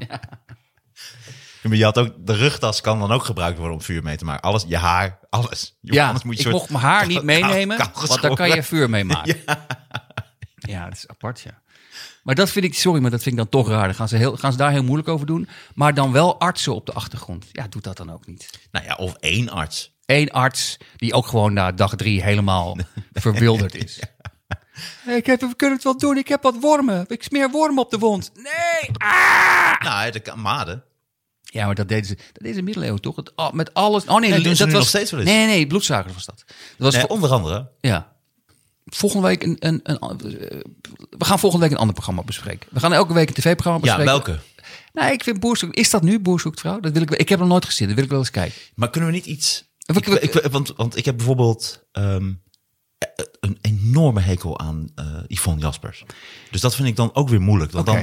Maar 0.08 0.20
je 1.74 1.84
had 1.84 1.98
ook, 1.98 2.12
de 2.18 2.32
rugtas 2.34 2.80
kan 2.80 2.98
dan 2.98 3.12
ook 3.12 3.24
gebruikt 3.24 3.58
worden 3.58 3.76
om 3.76 3.82
vuur 3.82 4.02
mee 4.02 4.16
te 4.16 4.24
maken. 4.24 4.42
Alles, 4.42 4.64
je 4.68 4.76
haar, 4.76 5.18
alles. 5.30 5.76
Je- 5.80 5.92
Ja, 5.92 6.12
moet 6.12 6.22
je 6.22 6.30
ik 6.30 6.38
soort 6.40 6.54
mocht 6.54 6.70
mijn 6.70 6.82
haar 6.84 7.06
niet 7.12 7.22
meenemen, 7.22 7.78
want 7.78 8.20
daar 8.22 8.34
kan 8.34 8.48
je 8.48 8.62
vuur 8.62 8.90
mee 8.90 9.04
maken. 9.14 9.36
Ja. 10.56 10.84
dat 10.84 10.92
is 10.96 11.08
apart, 11.08 11.40
ja. 11.40 11.60
Maar 12.22 12.34
dat 12.34 12.50
vind 12.50 12.64
ik, 12.64 12.74
sorry, 12.74 13.00
maar 13.00 13.10
dat 13.10 13.22
vind 13.22 13.34
ik 13.38 13.40
dan 13.40 13.60
toch 13.62 13.68
raar. 13.68 13.84
Dan 13.86 13.94
gaan 13.94 14.08
ze, 14.08 14.16
heel, 14.16 14.36
gaan 14.36 14.52
ze 14.52 14.58
daar 14.58 14.70
heel 14.70 14.82
moeilijk 14.84 15.08
over 15.08 15.26
doen. 15.26 15.48
Maar 15.74 15.94
dan 15.94 16.12
wel 16.12 16.40
artsen 16.40 16.74
op 16.74 16.86
de 16.86 16.92
achtergrond. 16.92 17.46
Ja, 17.52 17.66
doet 17.68 17.84
dat 17.84 17.96
dan 17.96 18.12
ook 18.12 18.26
niet. 18.26 18.50
Nou 18.70 18.84
ja, 18.84 18.94
of 18.94 19.14
één 19.14 19.48
arts. 19.50 19.94
Eén 20.06 20.30
arts 20.30 20.76
die 20.96 21.12
ook 21.14 21.26
gewoon 21.26 21.52
na 21.52 21.72
dag 21.72 21.94
drie 21.96 22.22
helemaal 22.22 22.76
verwilderd 23.12 23.74
is. 23.74 24.00
Ik 25.06 25.26
heb, 25.26 25.40
we 25.40 25.54
kunnen 25.56 25.74
het 25.76 25.84
wel 25.84 25.98
doen, 25.98 26.16
ik 26.16 26.28
heb 26.28 26.42
wat 26.42 26.56
wormen. 26.60 27.04
Ik 27.08 27.22
smeer 27.22 27.50
wormen 27.50 27.82
op 27.84 27.90
de 27.90 27.98
wond. 27.98 28.30
Nee! 28.34 28.90
Ah! 28.98 29.80
Nou, 29.80 30.10
de 30.10 30.20
ka- 30.20 30.34
maden. 30.36 30.84
Ja, 31.52 31.66
maar 31.66 31.74
dat 31.74 31.88
deden 31.88 32.06
ze, 32.06 32.14
dat 32.14 32.26
deden 32.42 32.54
ze 32.54 32.62
middeleeuwen 32.62 33.00
toch? 33.00 33.16
Het, 33.16 33.32
met 33.52 33.74
alles. 33.74 34.04
Oh 34.04 34.20
nee, 34.20 34.30
dat 34.30 34.42
nu 34.42 34.48
was 34.48 34.58
nog 34.64 34.86
steeds 34.88 35.10
wel 35.10 35.20
eens. 35.20 35.28
Nee, 35.30 35.46
nee, 35.46 35.66
bloedsuiker 35.66 36.12
was 36.12 36.24
dat. 36.24 36.44
Dat 36.46 36.56
was 36.76 36.92
Nee, 36.94 37.02
vo- 37.02 37.14
onder 37.14 37.30
andere. 37.30 37.70
Ja. 37.80 38.14
Volgende 38.84 39.26
week 39.26 39.42
een, 39.42 39.56
een, 39.58 39.80
een, 39.82 40.16
we 41.10 41.24
gaan 41.24 41.38
volgende 41.38 41.64
week 41.64 41.74
een 41.74 41.80
ander 41.80 41.94
programma 41.94 42.22
bespreken. 42.22 42.68
We 42.72 42.80
gaan 42.80 42.92
elke 42.92 43.12
week 43.12 43.28
een 43.28 43.34
tv-programma 43.34 43.78
Ja, 43.86 43.96
bespreken. 43.96 44.24
welke? 44.24 44.42
Nou, 44.92 45.12
ik 45.12 45.22
vind 45.22 45.40
Boer 45.40 45.58
Is 45.70 45.90
dat 45.90 46.02
nu 46.02 46.18
Boer 46.20 46.40
vrouw? 46.54 46.80
Dat 46.80 46.92
wil 46.92 47.02
ik, 47.02 47.10
ik 47.10 47.28
heb 47.28 47.38
nog 47.38 47.48
nooit 47.48 47.64
gezien. 47.64 47.86
Dat 47.86 47.94
wil 47.96 48.04
ik 48.04 48.10
wel 48.10 48.18
eens 48.18 48.30
kijken. 48.30 48.54
Maar 48.74 48.90
kunnen 48.90 49.10
we 49.10 49.16
niet 49.16 49.26
iets... 49.26 49.64
We- 49.78 49.94
Ik, 49.94 50.34
ik- 50.34 50.50
want, 50.50 50.72
want 50.76 50.96
ik 50.96 51.04
heb 51.04 51.16
bijvoorbeeld 51.16 51.82
ehm, 51.92 52.32
een 53.40 53.58
enorme 53.60 54.20
hekel 54.20 54.58
aan 54.60 54.88
eh, 54.94 55.04
Yvonne 55.26 55.60
Jaspers. 55.60 56.04
Dus 56.50 56.60
dat 56.60 56.74
vind 56.74 56.88
ik 56.88 56.96
dan 56.96 57.14
ook 57.14 57.28
weer 57.28 57.40
moeilijk. 57.40 57.72
Want 57.72 57.86
dan, 57.86 57.94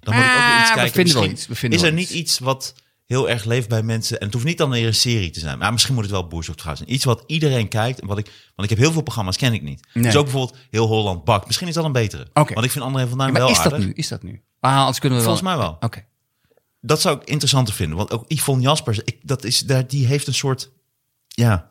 dan 0.00 0.14
moet 0.14 0.24
ik 0.24 0.30
ook 0.30 0.36
weer 0.36 0.46
Ah, 0.46 0.58
iets 0.60 0.68
we 0.68 0.74
kijken. 0.74 0.92
vinden 0.94 1.14
wel 1.14 1.24
iets, 1.24 1.46
we 1.46 1.54
vinden 1.54 1.78
is 1.78 1.84
er 1.84 1.92
niet 1.92 2.10
iets 2.10 2.38
wat 2.38 2.74
heel 3.10 3.28
erg 3.28 3.44
leeft 3.44 3.68
bij 3.68 3.82
mensen. 3.82 4.18
En 4.18 4.24
het 4.24 4.34
hoeft 4.34 4.46
niet 4.46 4.58
dan 4.58 4.70
weer 4.70 4.86
een 4.86 4.94
serie 4.94 5.30
te 5.30 5.40
zijn. 5.40 5.58
Maar 5.58 5.72
misschien 5.72 5.94
moet 5.94 6.02
het 6.02 6.12
wel 6.12 6.26
Boer 6.26 6.44
zoekt 6.44 6.60
vrouw 6.60 6.74
zijn. 6.74 6.92
Iets 6.92 7.04
wat 7.04 7.24
iedereen 7.26 7.68
kijkt. 7.68 8.00
En 8.00 8.06
wat 8.06 8.18
ik, 8.18 8.24
want 8.24 8.70
ik 8.70 8.76
heb 8.76 8.78
heel 8.78 8.92
veel 8.92 9.02
programma's, 9.02 9.36
ken 9.36 9.52
ik 9.52 9.62
niet. 9.62 9.86
Nee. 9.92 10.04
Dus 10.04 10.16
ook 10.16 10.24
bijvoorbeeld 10.24 10.58
Heel 10.70 10.86
Holland 10.86 11.24
Bakt. 11.24 11.46
Misschien 11.46 11.68
is 11.68 11.74
dat 11.74 11.84
een 11.84 11.92
betere. 11.92 12.26
Want 12.32 12.64
ik 12.64 12.70
vind 12.70 12.84
André 12.84 13.08
van 13.08 13.18
Duin 13.18 13.32
Ja, 13.32 13.38
maar 13.38 13.48
wel 13.48 13.50
is 13.50 13.62
dat 13.62 13.78
nu? 13.78 13.92
Is 13.92 14.08
dat 14.08 14.22
nu? 14.22 14.42
Ah, 14.60 14.78
anders 14.78 14.98
kunnen 14.98 15.18
we 15.18 15.24
Volgens 15.24 15.44
wel... 15.44 15.56
mij 15.56 15.66
wel. 15.66 15.76
Oké. 15.80 16.04
Dat 16.80 17.00
zou 17.00 17.16
ik 17.16 17.28
interessanter 17.28 17.74
vinden. 17.74 17.96
Want 17.96 18.12
ook 18.12 18.24
Yvonne 18.28 18.62
Jaspers, 18.62 18.98
ik, 18.98 19.16
dat 19.22 19.44
is, 19.44 19.58
daar, 19.58 19.86
die 19.86 20.06
heeft 20.06 20.26
een 20.26 20.34
soort... 20.34 20.70
Ja, 21.28 21.70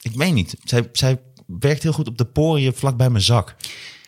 ik 0.00 0.12
weet 0.14 0.32
niet. 0.32 0.56
Zij, 0.64 0.88
zij 0.92 1.20
werkt 1.46 1.82
heel 1.82 1.92
goed 1.92 2.08
op 2.08 2.18
de 2.18 2.24
poriën 2.24 2.74
vlak 2.74 2.96
bij 2.96 3.10
mijn 3.10 3.24
zak. 3.24 3.56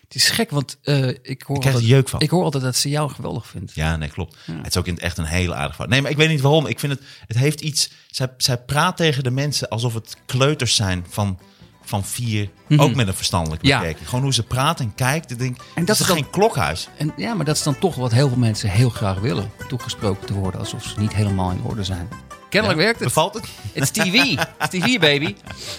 Het 0.07 0.15
is 0.15 0.29
gek, 0.31 0.51
want 0.51 0.77
eh, 0.83 1.09
ik, 1.09 1.43
hoor 1.43 1.55
Ik 1.57 1.61
krijg 1.61 1.75
altijd, 1.75 1.87
jeuk 1.87 2.09
van. 2.09 2.21
ik 2.21 2.31
hoor 2.31 2.45
altijd 2.45 2.63
dat 2.63 2.77
ze 2.77 2.89
jou 2.89 3.11
geweldig 3.11 3.47
vindt. 3.47 3.75
Ja, 3.75 3.97
nee, 3.97 4.09
klopt. 4.09 4.37
Het 4.51 4.67
is 4.67 4.77
ook 4.77 4.87
in 4.87 4.95
het 4.95 5.03
echt 5.03 5.19
een 5.19 5.25
hele 5.25 5.55
aardige 5.55 5.75
vrouw. 5.75 5.87
Nee, 5.87 6.03
maar 6.03 6.11
ik 6.11 6.17
weet 6.17 6.29
niet 6.29 6.41
waarom. 6.41 6.67
Ik 6.67 6.79
vind 6.81 6.93
het, 6.93 7.03
het 7.27 7.37
heeft 7.37 7.61
iets... 7.61 7.91
Zij, 8.11 8.29
zij 8.37 8.57
praat 8.59 8.97
tegen 8.97 9.23
de 9.25 9.31
mensen 9.31 9.69
alsof 9.69 9.95
het 9.95 10.17
kleuters 10.27 10.75
zijn 10.75 11.07
van, 11.09 11.39
van 11.85 12.05
vier. 12.05 12.49
Ook 12.77 12.95
met 12.95 13.09
een 13.09 13.15
verstandelijke 13.15 13.67
Ja. 13.67 13.79
beperking. 13.79 14.09
Gewoon 14.09 14.25
hoe 14.25 14.35
ze 14.35 14.43
praat 14.43 14.81
en 14.81 14.95
kijkt. 14.95 15.31
Ik 15.31 15.39
denk, 15.39 15.57
En 15.75 15.85
dat 15.85 15.95
is 15.95 16.01
is 16.01 16.07
dan- 16.07 16.17
geen 16.17 16.31
klokhuis. 16.31 16.89
En, 16.97 17.13
ja, 17.17 17.35
maar 17.35 17.45
dat 17.45 17.57
is 17.57 17.63
dan 17.63 17.79
toch 17.79 17.95
wat 17.95 18.13
heel 18.13 18.29
veel 18.29 18.39
mensen 18.39 18.71
heel 18.71 18.91
graag 18.91 19.19
willen. 19.19 19.51
Toegesproken 19.69 20.27
te 20.27 20.35
worden 20.35 20.61
alsof 20.61 20.85
ze 20.85 21.01
niet 21.01 21.15
helemaal 21.15 21.51
in 21.51 21.63
orde 21.63 21.85
zijn. 21.85 22.09
Kennelijk 22.51 22.81
werkt 22.81 22.99
het. 22.99 23.09
Bevalt 23.09 23.35
het? 23.35 23.45
Het 23.73 23.83
is 23.83 23.91
TV. 23.91 24.35
Het 24.59 24.75
is 24.75 24.81
TV, 24.81 24.99
baby. 25.01 25.35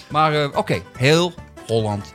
Maar 0.08 0.42
eh, 0.42 0.56
oké, 0.56 0.82
heel 0.96 1.32
Holland 1.66 2.12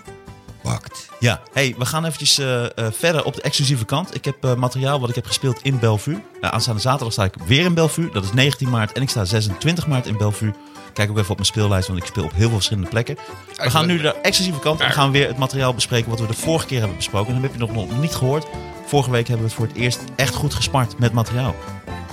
Ja, 1.20 1.42
hey, 1.54 1.76
we 1.78 1.86
gaan 1.86 2.06
eventjes 2.06 2.38
eh, 2.38 2.64
eh, 2.64 2.70
verder 2.92 3.24
op 3.24 3.36
de 3.36 3.42
exclusieve 3.42 3.86
kant. 3.86 4.16
Ik 4.16 4.26
heb 4.26 4.44
eh, 4.44 4.56
materiaal 4.56 5.00
wat 5.00 5.10
ik 5.10 5.16
heb 5.16 5.26
gespeeld 5.26 5.60
in 5.62 5.80
Bellevue. 5.80 6.14
Uh, 6.14 6.50
aanstaande 6.50 6.82
zaterdag 6.82 7.14
sta 7.14 7.24
ik 7.24 7.34
weer 7.46 7.66
in 7.66 7.74
Bellevue. 7.74 8.10
Dat 8.12 8.24
is 8.24 8.34
19 8.34 8.70
maart 8.70 8.92
en 8.92 9.02
ik 9.02 9.10
sta 9.10 9.26
26 9.26 9.88
maart 9.88 10.08
in 10.08 10.18
Bellevue. 10.18 10.54
Kijk 10.94 11.10
ook 11.10 11.18
even 11.18 11.30
op 11.30 11.36
mijn 11.36 11.48
speellijst, 11.48 11.88
want 11.88 12.00
ik 12.00 12.06
speel 12.06 12.24
op 12.24 12.34
heel 12.34 12.48
veel 12.48 12.56
verschillende 12.56 12.90
plekken. 12.90 13.18
We 13.56 13.70
gaan 13.70 13.88
nu 13.88 13.98
de 13.98 14.14
exclusieve 14.14 14.60
kant 14.60 14.80
en 14.80 14.92
gaan 14.92 15.12
we 15.12 15.18
weer 15.18 15.28
het 15.28 15.38
materiaal 15.38 15.74
bespreken 15.74 16.10
wat 16.10 16.20
we 16.20 16.28
de 16.28 16.34
vorige 16.34 16.66
keer 16.66 16.80
hebben 16.80 16.98
besproken. 16.98 17.36
En 17.36 17.42
dat 17.42 17.52
heb 17.52 17.60
je 17.60 17.74
nog, 17.74 17.90
nog 17.90 18.02
niet 18.02 18.16
gehoord. 18.16 18.46
Vorige 18.86 19.12
week 19.12 19.28
hebben 19.28 19.46
we 19.46 19.52
het 19.52 19.60
voor 19.62 19.68
het 19.68 19.76
eerst 19.76 20.00
echt 20.16 20.36
goed 20.36 20.54
gespart 20.54 21.00
met 21.00 21.14
materiaal. 21.14 21.56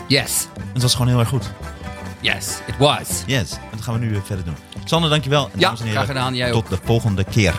Yes. 0.07 0.49
En 0.55 0.73
dat 0.73 0.83
was 0.83 0.93
gewoon 0.93 1.09
heel 1.09 1.19
erg 1.19 1.29
goed. 1.29 1.51
Yes, 2.21 2.59
it 2.67 2.77
was. 2.79 3.23
Yes, 3.27 3.53
en 3.53 3.59
dat 3.71 3.81
gaan 3.81 3.95
we 3.95 4.01
nu 4.01 4.11
weer 4.11 4.23
verder 4.23 4.45
doen. 4.45 4.57
Sander, 4.85 5.11
dankjewel. 5.11 5.45
En 5.45 5.51
ja, 5.55 5.61
dames 5.61 5.81
en 5.81 5.87
heren, 5.87 6.03
graag 6.03 6.17
gedaan. 6.17 6.35
Jij 6.35 6.51
tot 6.51 6.69
de 6.69 6.79
volgende 6.85 7.25
keer. 7.25 7.55